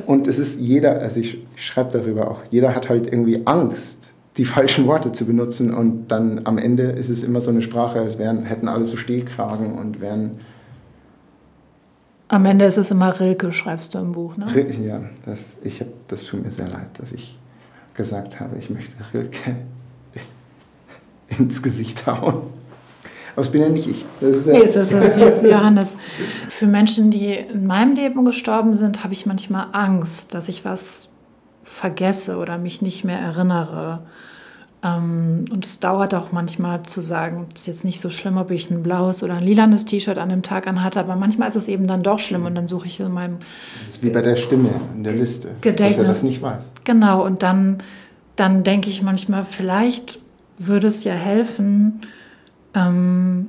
Und 0.05 0.27
es 0.27 0.37
ist 0.37 0.59
jeder, 0.59 1.01
also 1.01 1.19
ich, 1.19 1.39
schreibe 1.55 1.97
darüber 1.97 2.29
auch, 2.29 2.41
jeder 2.51 2.75
hat 2.75 2.87
halt 2.87 3.07
irgendwie 3.07 3.41
Angst, 3.45 4.11
die 4.37 4.45
falschen 4.45 4.85
Worte 4.85 5.11
zu 5.11 5.25
benutzen 5.25 5.73
und 5.73 6.09
dann 6.09 6.41
am 6.43 6.59
Ende 6.59 6.83
ist 6.83 7.09
es 7.09 7.23
immer 7.23 7.41
so 7.41 7.49
eine 7.49 7.63
Sprache, 7.63 7.99
als 7.99 8.19
wären, 8.19 8.43
hätten 8.45 8.67
alle 8.67 8.85
so 8.85 8.95
Stehkragen 8.95 9.73
und 9.73 9.99
wären... 9.99 10.37
Am 12.27 12.45
Ende 12.45 12.65
ist 12.65 12.77
es 12.77 12.91
immer 12.91 13.19
Rilke, 13.19 13.51
schreibst 13.53 13.95
du 13.95 13.99
im 13.99 14.11
Buch, 14.11 14.37
ne? 14.37 14.45
Ja, 14.85 15.01
das, 15.25 15.43
ich 15.63 15.79
hab, 15.79 15.87
das 16.09 16.25
tut 16.25 16.43
mir 16.43 16.51
sehr 16.51 16.69
leid, 16.69 16.89
dass 16.99 17.11
ich 17.11 17.39
gesagt 17.97 18.39
habe, 18.39 18.57
ich 18.57 18.69
möchte 18.69 18.93
Rilke 19.13 19.57
ins 21.37 21.61
Gesicht 21.61 22.07
hauen. 22.07 22.43
Aber 23.33 23.41
es 23.41 23.51
bin 23.51 23.61
ja 23.61 23.69
nicht 23.69 23.87
ich. 23.87 24.05
Das 24.21 24.35
ist 24.35 24.47
ja 24.47 24.53
nee, 24.53 24.63
es 24.63 24.75
ist, 24.75 24.93
es 24.93 25.17
ist 25.17 25.43
Johannes. 25.43 25.97
Für 26.47 26.65
Menschen, 26.65 27.11
die 27.11 27.33
in 27.33 27.67
meinem 27.67 27.95
Leben 27.95 28.23
gestorben 28.25 28.73
sind, 28.73 29.03
habe 29.03 29.13
ich 29.13 29.25
manchmal 29.25 29.67
Angst, 29.73 30.33
dass 30.33 30.47
ich 30.47 30.63
was 30.63 31.09
vergesse 31.63 32.37
oder 32.37 32.57
mich 32.57 32.81
nicht 32.81 33.03
mehr 33.03 33.19
erinnere. 33.19 33.99
Ähm, 34.87 35.45
und 35.51 35.65
es 35.65 35.79
dauert 35.79 36.13
auch 36.13 36.31
manchmal 36.31 36.83
zu 36.83 37.01
sagen, 37.01 37.47
es 37.53 37.61
ist 37.61 37.67
jetzt 37.67 37.85
nicht 37.85 37.99
so 37.99 38.09
schlimm, 38.09 38.37
ob 38.37 38.51
ich 38.51 38.69
ein 38.69 38.83
blaues 38.83 39.23
oder 39.23 39.33
ein 39.33 39.43
lilanes 39.43 39.85
T-Shirt 39.85 40.17
an 40.17 40.29
dem 40.29 40.43
Tag 40.43 40.67
anhatte, 40.67 40.99
aber 40.99 41.15
manchmal 41.15 41.47
ist 41.47 41.55
es 41.55 41.67
eben 41.67 41.87
dann 41.87 42.03
doch 42.03 42.19
schlimm 42.19 42.45
und 42.45 42.55
dann 42.55 42.67
suche 42.67 42.87
ich 42.87 42.99
in 42.99 43.11
meinem. 43.11 43.37
Das 43.87 43.97
ist 43.97 44.03
wie 44.03 44.09
bei 44.09 44.21
der 44.21 44.35
Stimme 44.35 44.69
in 44.95 45.03
der 45.03 45.13
Liste, 45.13 45.49
Gedächtnis. 45.61 45.97
dass 45.97 45.97
er 45.97 46.07
das 46.07 46.23
nicht 46.23 46.41
weiß. 46.41 46.73
Genau, 46.83 47.25
und 47.25 47.43
dann, 47.43 47.79
dann 48.35 48.63
denke 48.63 48.89
ich 48.89 49.01
manchmal, 49.01 49.43
vielleicht 49.43 50.19
würde 50.59 50.87
es 50.87 51.03
ja 51.03 51.13
helfen, 51.13 52.01
ähm, 52.73 53.47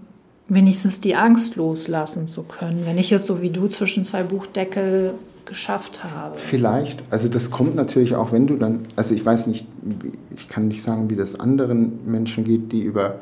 wenigstens 0.49 1.01
die 1.01 1.15
Angst 1.15 1.57
loslassen 1.57 2.27
zu 2.27 2.43
können, 2.43 2.87
wenn 2.87 2.99
ich 2.99 3.13
es 3.13 3.27
so 3.27 3.43
wie 3.43 3.51
du 3.51 3.69
zwischen 3.69 4.05
zwei 4.05 4.23
Buchdeckel 4.23 5.15
geschafft 5.49 6.05
habe. 6.05 6.37
Vielleicht, 6.37 7.03
also 7.11 7.29
das 7.29 7.51
kommt 7.51 7.75
natürlich 7.75 8.15
auch, 8.15 8.33
wenn 8.33 8.47
du 8.47 8.57
dann, 8.57 8.81
also 8.97 9.15
ich 9.15 9.25
weiß 9.25 9.47
nicht, 9.49 9.67
ich 10.35 10.49
kann 10.49 10.69
nicht 10.69 10.83
sagen, 10.83 11.11
wie 11.11 11.17
das 11.17 11.41
anderen 11.41 12.01
Menschen 12.11 12.45
geht, 12.45 12.71
die 12.71 12.83
über, 12.83 13.17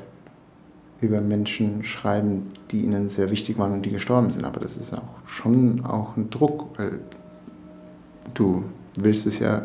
über 1.00 1.20
Menschen 1.20 1.84
schreiben, 1.84 2.48
die 2.70 2.82
ihnen 2.82 3.08
sehr 3.08 3.30
wichtig 3.30 3.58
waren 3.58 3.72
und 3.72 3.86
die 3.86 3.90
gestorben 3.90 4.32
sind, 4.32 4.44
aber 4.44 4.60
das 4.60 4.76
ist 4.76 4.92
auch 4.92 5.26
schon 5.26 5.84
auch 5.84 6.16
ein 6.16 6.28
Druck, 6.30 6.66
weil 6.76 7.00
du 8.34 8.64
willst 8.98 9.26
es 9.26 9.38
ja 9.38 9.62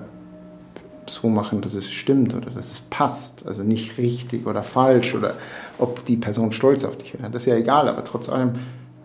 so 1.08 1.30
machen, 1.30 1.62
dass 1.62 1.74
es 1.74 1.92
stimmt 1.92 2.34
oder 2.34 2.52
dass 2.52 2.72
es 2.72 2.82
passt. 2.82 3.46
Also 3.48 3.64
nicht 3.64 3.98
richtig 3.98 4.46
oder 4.46 4.64
falsch 4.64 5.16
oder 5.16 5.36
ob 5.78 6.06
die 6.06 6.18
Person 6.18 6.52
stolz 6.52 6.84
auf 6.84 6.98
dich 6.98 7.14
wäre. 7.14 7.30
Das 7.30 7.44
ist 7.44 7.48
ja 7.48 7.56
egal, 7.56 7.88
aber 7.88 8.04
trotz 8.04 8.30
allem 8.30 8.54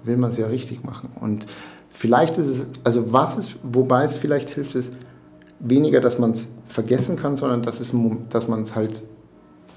will 0.05 0.17
man 0.17 0.31
es 0.31 0.37
ja 0.37 0.47
richtig 0.47 0.85
machen. 0.85 1.11
Und 1.21 1.47
vielleicht 1.97 2.37
ist 2.39 2.47
es, 2.47 2.67
also 2.85 3.13
was 3.13 3.37
ist, 3.37 3.57
wobei 3.63 4.05
es 4.05 4.15
vielleicht 4.15 4.51
hilft, 4.51 4.75
ist 4.75 4.93
weniger, 5.59 6.01
dass 6.01 6.19
man 6.19 6.33
es 6.33 6.49
vergessen 6.67 7.17
kann, 7.17 7.37
sondern 7.37 7.63
dass, 7.63 7.81
es, 7.81 7.95
dass 8.29 8.49
man 8.49 8.63
es 8.63 8.77
halt, 8.77 9.03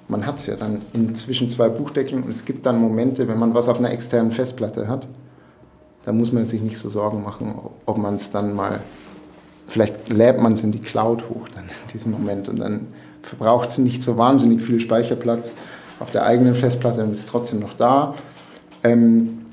man 0.07 0.25
hat 0.25 0.39
es 0.39 0.47
ja 0.47 0.55
dann 0.55 0.81
zwischen 1.15 1.49
zwei 1.49 1.69
Buchdeckeln 1.69 2.23
und 2.23 2.29
es 2.29 2.43
gibt 2.43 2.65
dann 2.65 2.79
Momente, 2.79 3.27
wenn 3.27 3.39
man 3.39 3.53
was 3.53 3.69
auf 3.69 3.79
einer 3.79 3.91
externen 3.91 4.31
Festplatte 4.31 4.87
hat, 4.87 5.07
da 6.05 6.11
muss 6.11 6.33
man 6.33 6.45
sich 6.45 6.61
nicht 6.61 6.77
so 6.77 6.89
Sorgen 6.89 7.23
machen, 7.23 7.53
ob 7.85 7.97
man 7.97 8.15
es 8.15 8.31
dann 8.31 8.53
mal 8.53 8.81
vielleicht 9.67 10.09
lädt 10.09 10.41
man 10.41 10.53
es 10.53 10.63
in 10.63 10.71
die 10.71 10.79
Cloud 10.79 11.29
hoch 11.29 11.47
dann 11.53 11.65
in 11.65 11.91
diesem 11.93 12.11
Moment 12.11 12.49
und 12.49 12.57
dann 12.57 12.87
verbraucht 13.21 13.69
es 13.69 13.77
nicht 13.77 14.03
so 14.03 14.17
wahnsinnig 14.17 14.61
viel 14.61 14.79
Speicherplatz 14.79 15.55
auf 15.99 16.11
der 16.11 16.25
eigenen 16.25 16.55
Festplatte 16.55 17.03
und 17.03 17.13
ist 17.13 17.29
trotzdem 17.29 17.59
noch 17.59 17.73
da. 17.73 18.15
Ähm, 18.83 19.45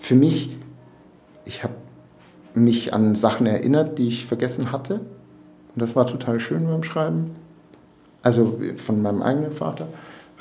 für 0.00 0.14
mich, 0.14 0.56
ich 1.44 1.62
habe 1.62 1.74
mich 2.54 2.92
an 2.92 3.14
Sachen 3.14 3.46
erinnert, 3.46 3.98
die 3.98 4.08
ich 4.08 4.26
vergessen 4.26 4.72
hatte. 4.72 4.94
Und 4.94 5.80
das 5.82 5.96
war 5.96 6.06
total 6.06 6.40
schön 6.40 6.66
beim 6.66 6.82
Schreiben. 6.82 7.34
Also 8.22 8.60
von 8.76 9.02
meinem 9.02 9.22
eigenen 9.22 9.52
Vater. 9.52 9.88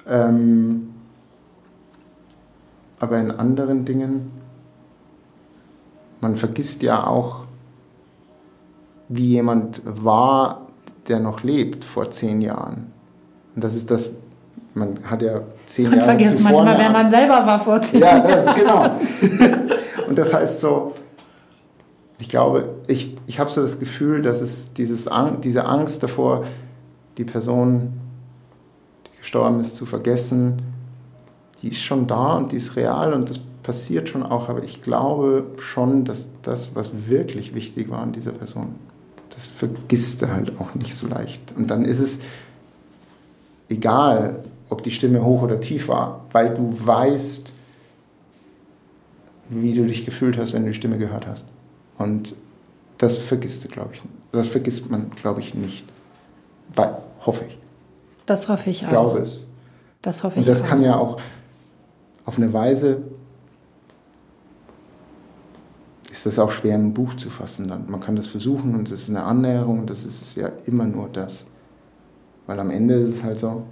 Ähm, 0.07 0.93
aber 2.99 3.17
in 3.17 3.31
anderen 3.31 3.85
Dingen, 3.85 4.31
man 6.19 6.35
vergisst 6.35 6.83
ja 6.83 7.07
auch 7.07 7.45
wie 9.13 9.27
jemand 9.27 9.81
war, 9.85 10.67
der 11.07 11.19
noch 11.19 11.43
lebt 11.43 11.83
vor 11.83 12.09
zehn 12.11 12.39
Jahren. 12.39 12.93
Und 13.55 13.63
das 13.63 13.75
ist 13.75 13.91
das, 13.91 14.15
man 14.73 14.99
hat 15.03 15.21
ja 15.21 15.41
zehn 15.65 15.85
man 15.85 15.95
Jahre 15.95 16.05
vergisst 16.05 16.37
zuvor 16.37 16.51
manchmal, 16.63 16.77
wer 16.77 16.89
man 16.91 17.09
selber 17.09 17.45
war 17.45 17.59
vor 17.59 17.81
zehn 17.81 17.99
ja, 17.99 18.17
Jahren. 18.17 18.45
Ja, 18.45 18.53
genau. 18.53 18.95
Und 20.07 20.17
das 20.17 20.33
heißt 20.33 20.61
so, 20.61 20.93
ich 22.21 22.29
glaube, 22.29 22.69
ich, 22.85 23.15
ich 23.25 23.39
habe 23.39 23.49
so 23.49 23.61
das 23.61 23.79
Gefühl, 23.79 24.21
dass 24.21 24.41
es 24.41 24.73
dieses, 24.73 25.09
diese 25.43 25.65
Angst 25.65 26.03
davor, 26.03 26.45
die 27.17 27.23
Person, 27.23 27.93
die 29.07 29.17
gestorben 29.17 29.59
ist, 29.59 29.75
zu 29.75 29.87
vergessen, 29.87 30.61
die 31.61 31.69
ist 31.69 31.81
schon 31.81 32.05
da 32.05 32.37
und 32.37 32.51
die 32.51 32.57
ist 32.57 32.75
real 32.75 33.13
und 33.13 33.27
das 33.27 33.39
passiert 33.63 34.07
schon 34.07 34.21
auch, 34.21 34.49
aber 34.49 34.63
ich 34.63 34.83
glaube 34.83 35.45
schon, 35.57 36.05
dass 36.05 36.29
das, 36.43 36.75
was 36.75 37.09
wirklich 37.09 37.55
wichtig 37.55 37.89
war 37.89 38.01
an 38.01 38.11
dieser 38.11 38.33
Person, 38.33 38.75
das 39.31 39.47
vergisst 39.47 40.21
du 40.21 40.31
halt 40.31 40.59
auch 40.59 40.75
nicht 40.75 40.95
so 40.95 41.07
leicht. 41.07 41.41
Und 41.57 41.71
dann 41.71 41.85
ist 41.85 41.99
es 41.99 42.19
egal, 43.67 44.43
ob 44.69 44.83
die 44.83 44.91
Stimme 44.91 45.23
hoch 45.25 45.41
oder 45.41 45.59
tief 45.59 45.87
war, 45.87 46.25
weil 46.33 46.53
du 46.53 46.71
weißt, 46.71 47.51
wie 49.49 49.73
du 49.73 49.85
dich 49.85 50.05
gefühlt 50.05 50.37
hast, 50.37 50.53
wenn 50.53 50.61
du 50.61 50.69
die 50.69 50.77
Stimme 50.77 50.99
gehört 50.99 51.25
hast. 51.25 51.47
Und 52.01 52.35
das 52.97 53.19
vergisst 53.19 53.63
du, 53.63 53.69
glaube 53.69 53.91
ich. 53.93 54.01
Das 54.31 54.47
vergisst 54.47 54.89
man, 54.89 55.09
glaube 55.11 55.39
ich, 55.41 55.53
nicht. 55.53 55.85
Weil, 56.75 56.97
hoffe 57.25 57.45
ich. 57.47 57.57
Das 58.25 58.47
hoffe 58.47 58.69
ich 58.69 58.81
auch. 58.81 58.83
Ich 58.83 58.89
glaube 58.89 59.19
es. 59.19 59.45
Das 60.01 60.23
hoffe 60.23 60.39
ich 60.39 60.47
Und 60.47 60.51
das 60.51 60.63
auch. 60.63 60.67
kann 60.67 60.81
ja 60.81 60.95
auch 60.95 61.19
auf 62.25 62.37
eine 62.37 62.51
Weise 62.53 63.01
ist 66.11 66.25
das 66.25 66.37
auch 66.39 66.51
schwer 66.51 66.75
im 66.75 66.93
Buch 66.93 67.15
zu 67.15 67.29
fassen 67.29 67.67
dann. 67.69 67.89
Man 67.89 68.01
kann 68.01 68.15
das 68.15 68.27
versuchen 68.27 68.75
und 68.75 68.91
es 68.91 69.03
ist 69.03 69.09
eine 69.09 69.23
Annäherung 69.23 69.79
und 69.79 69.89
das 69.89 70.03
ist 70.03 70.35
ja 70.35 70.51
immer 70.65 70.85
nur 70.85 71.07
das. 71.09 71.45
Weil 72.45 72.59
am 72.59 72.69
Ende 72.69 72.95
ist 72.95 73.09
es 73.09 73.23
halt 73.23 73.39
so, 73.39 73.63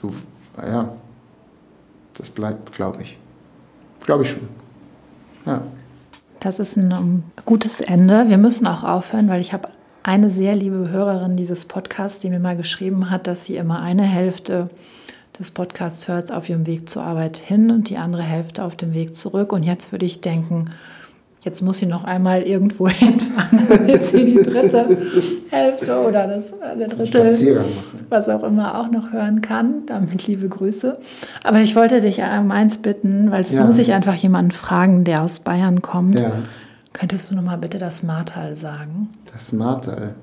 du, 0.00 0.12
ja, 0.58 0.92
das 2.18 2.28
bleibt, 2.30 2.72
glaube 2.72 3.02
ich. 3.02 3.16
Glaube 4.00 4.24
ich 4.24 4.30
schon. 4.30 4.48
Ja. 5.46 5.62
Das 6.40 6.58
ist 6.58 6.76
ein 6.76 6.92
um, 6.92 7.22
gutes 7.44 7.80
Ende. 7.80 8.28
Wir 8.28 8.38
müssen 8.38 8.66
auch 8.66 8.82
aufhören, 8.82 9.28
weil 9.28 9.40
ich 9.40 9.52
habe 9.52 9.68
eine 10.02 10.30
sehr 10.30 10.56
liebe 10.56 10.88
Hörerin 10.88 11.36
dieses 11.36 11.66
Podcasts, 11.66 12.20
die 12.20 12.30
mir 12.30 12.40
mal 12.40 12.56
geschrieben 12.56 13.10
hat, 13.10 13.26
dass 13.26 13.44
sie 13.44 13.56
immer 13.56 13.82
eine 13.82 14.02
Hälfte 14.02 14.70
des 15.38 15.50
Podcasts 15.50 16.08
hört 16.08 16.32
auf 16.32 16.48
ihrem 16.48 16.66
Weg 16.66 16.88
zur 16.88 17.02
Arbeit 17.02 17.36
hin 17.36 17.70
und 17.70 17.88
die 17.88 17.98
andere 17.98 18.22
Hälfte 18.22 18.64
auf 18.64 18.76
dem 18.76 18.94
Weg 18.94 19.16
zurück. 19.16 19.52
Und 19.52 19.62
jetzt 19.62 19.92
würde 19.92 20.06
ich 20.06 20.20
denken, 20.20 20.70
jetzt 21.44 21.62
muss 21.62 21.78
sie 21.78 21.86
noch 21.86 22.04
einmal 22.04 22.42
irgendwo 22.42 22.88
hinfahren, 22.88 23.66
damit 23.68 24.02
sie 24.02 24.24
die 24.24 24.42
dritte 24.42 24.98
Hälfte 25.50 25.98
oder 26.00 26.26
das 26.26 26.52
eine 26.60 26.88
Drittel, 26.88 27.64
was 28.08 28.28
auch 28.28 28.42
immer, 28.42 28.78
auch 28.80 28.90
noch 28.90 29.12
hören 29.12 29.40
kann. 29.40 29.86
Damit 29.86 30.26
liebe 30.26 30.48
Grüße. 30.48 30.98
Aber 31.42 31.60
ich 31.60 31.76
wollte 31.76 32.00
dich 32.00 32.20
um 32.20 32.50
eins 32.50 32.78
bitten, 32.78 33.30
weil 33.30 33.40
es 33.40 33.52
ja. 33.52 33.64
muss 33.64 33.78
ich 33.78 33.92
einfach 33.92 34.14
jemanden 34.14 34.50
fragen, 34.50 35.04
der 35.04 35.22
aus 35.22 35.40
Bayern 35.40 35.82
kommt. 35.82 36.20
Ja. 36.20 36.32
Könntest 36.92 37.30
du 37.30 37.36
noch 37.36 37.42
mal 37.42 37.58
bitte 37.58 37.78
das 37.78 38.02
Martal 38.02 38.56
sagen? 38.56 39.08
Das 39.32 39.52
Martal. 39.52 40.16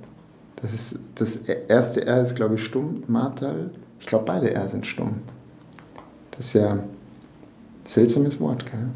Das 0.61 0.73
ist 0.73 0.99
das 1.15 1.37
erste 1.37 2.05
R 2.05 2.21
ist 2.21 2.35
glaube 2.35 2.55
ich 2.55 2.63
stumm. 2.63 3.03
Martal. 3.07 3.69
Ich 3.99 4.05
glaube 4.05 4.25
beide 4.25 4.53
R 4.53 4.67
sind 4.67 4.85
stumm. 4.85 5.21
Das 6.31 6.47
ist 6.47 6.53
ja 6.53 6.71
ein 6.71 6.83
seltsames 7.85 8.39
Wort, 8.39 8.65
gell? 8.69 8.89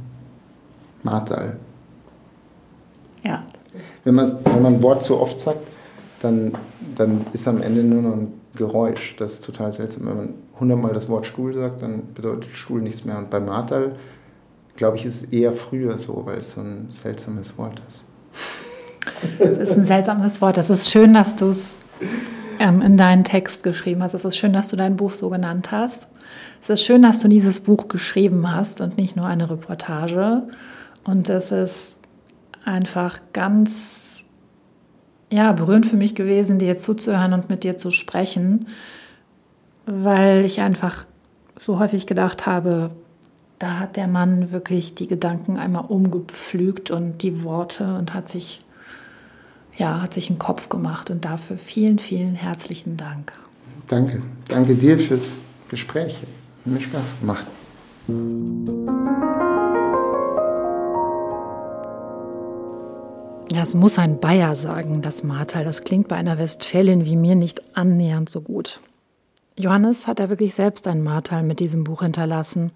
Martal. 1.03 1.57
Ja. 3.23 3.45
Wenn, 4.03 4.17
wenn 4.17 4.61
man 4.61 4.75
ein 4.75 4.81
Wort 4.81 5.03
zu 5.03 5.19
oft 5.19 5.39
sagt, 5.39 5.59
dann, 6.21 6.53
dann 6.95 7.25
ist 7.33 7.47
am 7.47 7.61
Ende 7.61 7.83
nur 7.83 8.01
noch 8.01 8.13
ein 8.13 8.33
Geräusch. 8.55 9.15
Das 9.17 9.33
ist 9.33 9.45
total 9.45 9.71
seltsam. 9.71 10.07
Wenn 10.07 10.17
man 10.17 10.29
hundertmal 10.59 10.93
das 10.93 11.09
Wort 11.09 11.25
Stuhl 11.25 11.53
sagt, 11.53 11.81
dann 11.81 12.13
bedeutet 12.13 12.51
Stuhl 12.51 12.81
nichts 12.81 13.05
mehr. 13.05 13.17
Und 13.17 13.29
beim 13.29 13.45
Martal, 13.45 13.95
glaube 14.75 14.97
ich, 14.97 15.05
ist 15.05 15.23
es 15.23 15.31
eher 15.31 15.53
früher 15.53 15.97
so, 15.97 16.23
weil 16.25 16.39
es 16.39 16.53
so 16.53 16.61
ein 16.61 16.87
seltsames 16.89 17.57
Wort 17.57 17.81
ist. 17.87 18.03
Es 19.39 19.57
ist 19.57 19.77
ein 19.77 19.83
seltsames 19.83 20.41
Wort. 20.41 20.57
Es 20.57 20.69
ist 20.69 20.89
schön, 20.89 21.13
dass 21.13 21.35
du 21.35 21.49
es 21.49 21.79
ähm, 22.59 22.81
in 22.81 22.97
deinen 22.97 23.23
Text 23.23 23.63
geschrieben 23.63 24.03
hast. 24.03 24.13
Es 24.13 24.25
ist 24.25 24.37
schön, 24.37 24.53
dass 24.53 24.67
du 24.67 24.75
dein 24.75 24.95
Buch 24.95 25.11
so 25.11 25.29
genannt 25.29 25.71
hast. 25.71 26.07
Es 26.61 26.69
ist 26.69 26.83
schön, 26.83 27.01
dass 27.01 27.19
du 27.19 27.27
dieses 27.27 27.59
Buch 27.61 27.87
geschrieben 27.87 28.53
hast 28.55 28.81
und 28.81 28.97
nicht 28.97 29.15
nur 29.15 29.25
eine 29.25 29.49
Reportage. 29.49 30.43
Und 31.03 31.29
es 31.29 31.51
ist 31.51 31.97
einfach 32.65 33.21
ganz 33.33 34.25
ja, 35.29 35.53
berührend 35.53 35.85
für 35.85 35.95
mich 35.95 36.15
gewesen, 36.15 36.59
dir 36.59 36.77
zuzuhören 36.77 37.33
und 37.33 37.49
mit 37.49 37.63
dir 37.63 37.77
zu 37.77 37.91
sprechen, 37.91 38.67
weil 39.85 40.43
ich 40.45 40.59
einfach 40.59 41.05
so 41.59 41.79
häufig 41.79 42.05
gedacht 42.05 42.45
habe, 42.45 42.91
da 43.59 43.79
hat 43.79 43.95
der 43.95 44.07
Mann 44.07 44.51
wirklich 44.51 44.95
die 44.95 45.07
Gedanken 45.07 45.57
einmal 45.57 45.85
umgepflügt 45.85 46.91
und 46.91 47.19
die 47.19 47.43
Worte 47.43 47.95
und 47.95 48.13
hat 48.13 48.27
sich 48.27 48.61
ja, 49.77 50.01
hat 50.01 50.13
sich 50.13 50.29
einen 50.29 50.39
Kopf 50.39 50.69
gemacht 50.69 51.09
und 51.09 51.25
dafür 51.25 51.57
vielen, 51.57 51.99
vielen 51.99 52.33
herzlichen 52.33 52.97
Dank. 52.97 53.33
Danke. 53.87 54.21
Danke 54.47 54.75
dir 54.75 54.99
fürs 54.99 55.35
Gespräch. 55.69 56.15
Hat 56.15 56.73
mir 56.73 56.81
Spaß 56.81 57.15
gemacht. 57.19 57.47
Das 63.53 63.75
muss 63.75 63.99
ein 63.99 64.21
Bayer 64.21 64.55
sagen, 64.55 65.01
das 65.01 65.23
Martal. 65.23 65.65
Das 65.65 65.83
klingt 65.83 66.07
bei 66.07 66.15
einer 66.15 66.37
Westfälin 66.37 67.05
wie 67.05 67.17
mir 67.17 67.35
nicht 67.35 67.75
annähernd 67.75 68.29
so 68.29 68.39
gut. 68.39 68.79
Johannes 69.57 70.07
hat 70.07 70.21
da 70.21 70.29
wirklich 70.29 70.55
selbst 70.55 70.87
ein 70.87 71.03
Martal 71.03 71.43
mit 71.43 71.59
diesem 71.59 71.83
Buch 71.83 72.01
hinterlassen. 72.01 72.71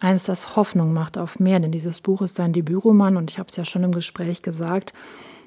Eins, 0.00 0.24
das 0.24 0.56
Hoffnung 0.56 0.94
macht 0.94 1.18
auf 1.18 1.38
mehr, 1.38 1.60
denn 1.60 1.72
dieses 1.72 2.00
Buch 2.00 2.22
ist 2.22 2.36
sein 2.36 2.54
Debütroman 2.54 3.18
und 3.18 3.30
ich 3.30 3.38
habe 3.38 3.50
es 3.50 3.56
ja 3.56 3.66
schon 3.66 3.84
im 3.84 3.92
Gespräch 3.92 4.40
gesagt, 4.40 4.94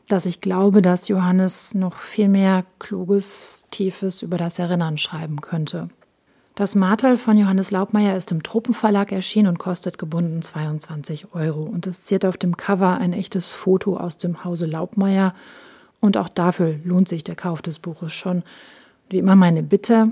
dass 0.08 0.28
ich 0.28 0.42
glaube, 0.42 0.84
dass 0.84 1.08
Johannes 1.08 1.74
noch 1.74 1.98
viel 1.98 2.30
mehr 2.30 2.64
Kluges, 2.78 3.66
Tiefes 3.72 4.22
über 4.22 4.38
das 4.38 4.60
Erinnern 4.60 5.00
schreiben 5.00 5.42
könnte. 5.42 5.90
Das 6.58 6.74
Martal 6.74 7.18
von 7.18 7.38
Johannes 7.38 7.70
Laubmeier 7.70 8.18
ist 8.18 8.32
im 8.32 8.42
Tropenverlag 8.42 9.12
erschienen 9.12 9.50
und 9.50 9.60
kostet 9.60 10.00
gebunden 10.00 10.42
22 10.42 11.36
Euro. 11.36 11.62
Und 11.62 11.86
es 11.86 12.02
ziert 12.02 12.26
auf 12.26 12.36
dem 12.36 12.58
Cover 12.58 12.98
ein 12.98 13.14
echtes 13.14 13.52
Foto 13.52 13.96
aus 13.96 14.18
dem 14.18 14.44
Hause 14.44 14.66
Laubmeier. 14.66 15.36
Und 16.00 16.18
auch 16.18 16.30
dafür 16.30 16.80
lohnt 16.84 17.10
sich 17.10 17.24
der 17.24 17.36
Kauf 17.36 17.62
des 17.62 17.78
Buches 17.78 18.12
schon. 18.12 18.42
Wie 19.08 19.20
immer 19.20 19.36
meine 19.36 19.62
Bitte, 19.62 20.12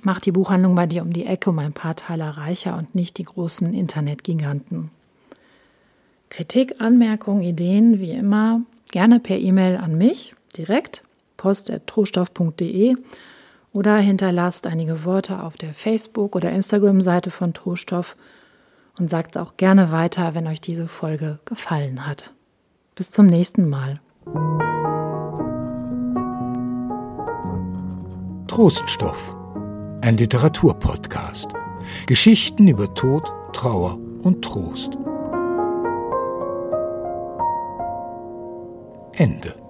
mach 0.00 0.20
die 0.20 0.32
Buchhandlung 0.32 0.74
bei 0.74 0.86
dir 0.86 1.02
um 1.02 1.12
die 1.12 1.26
Ecke 1.26 1.50
um 1.50 1.58
ein 1.58 1.74
paar 1.74 1.96
Teiler 1.96 2.30
reicher 2.30 2.78
und 2.78 2.94
nicht 2.94 3.18
die 3.18 3.24
großen 3.24 3.74
Internetgiganten. 3.74 4.90
Kritik, 6.30 6.80
Anmerkungen, 6.80 7.42
Ideen, 7.42 8.00
wie 8.00 8.12
immer, 8.12 8.62
gerne 8.90 9.20
per 9.20 9.36
E-Mail 9.36 9.76
an 9.76 9.98
mich 9.98 10.34
direkt, 10.56 11.02
post.trostoff.de 11.36 12.96
oder 13.74 13.96
hinterlasst 13.98 14.66
einige 14.66 15.04
Worte 15.04 15.42
auf 15.42 15.56
der 15.58 15.74
Facebook- 15.74 16.36
oder 16.36 16.50
Instagram-Seite 16.52 17.30
von 17.30 17.52
Trostoff 17.52 18.16
und 18.98 19.10
sagt 19.10 19.36
auch 19.36 19.56
gerne 19.56 19.90
weiter, 19.90 20.34
wenn 20.34 20.46
euch 20.46 20.60
diese 20.60 20.86
Folge 20.86 21.40
gefallen 21.44 22.06
hat. 22.06 22.32
Bis 22.94 23.10
zum 23.10 23.26
nächsten 23.26 23.68
Mal. 23.68 24.00
Troststoff, 28.46 29.36
ein 30.00 30.16
Literaturpodcast. 30.16 31.48
Geschichten 32.06 32.68
über 32.68 32.94
Tod, 32.94 33.32
Trauer 33.52 33.98
und 34.22 34.42
Trost. 34.42 34.96
Ende. 39.16 39.63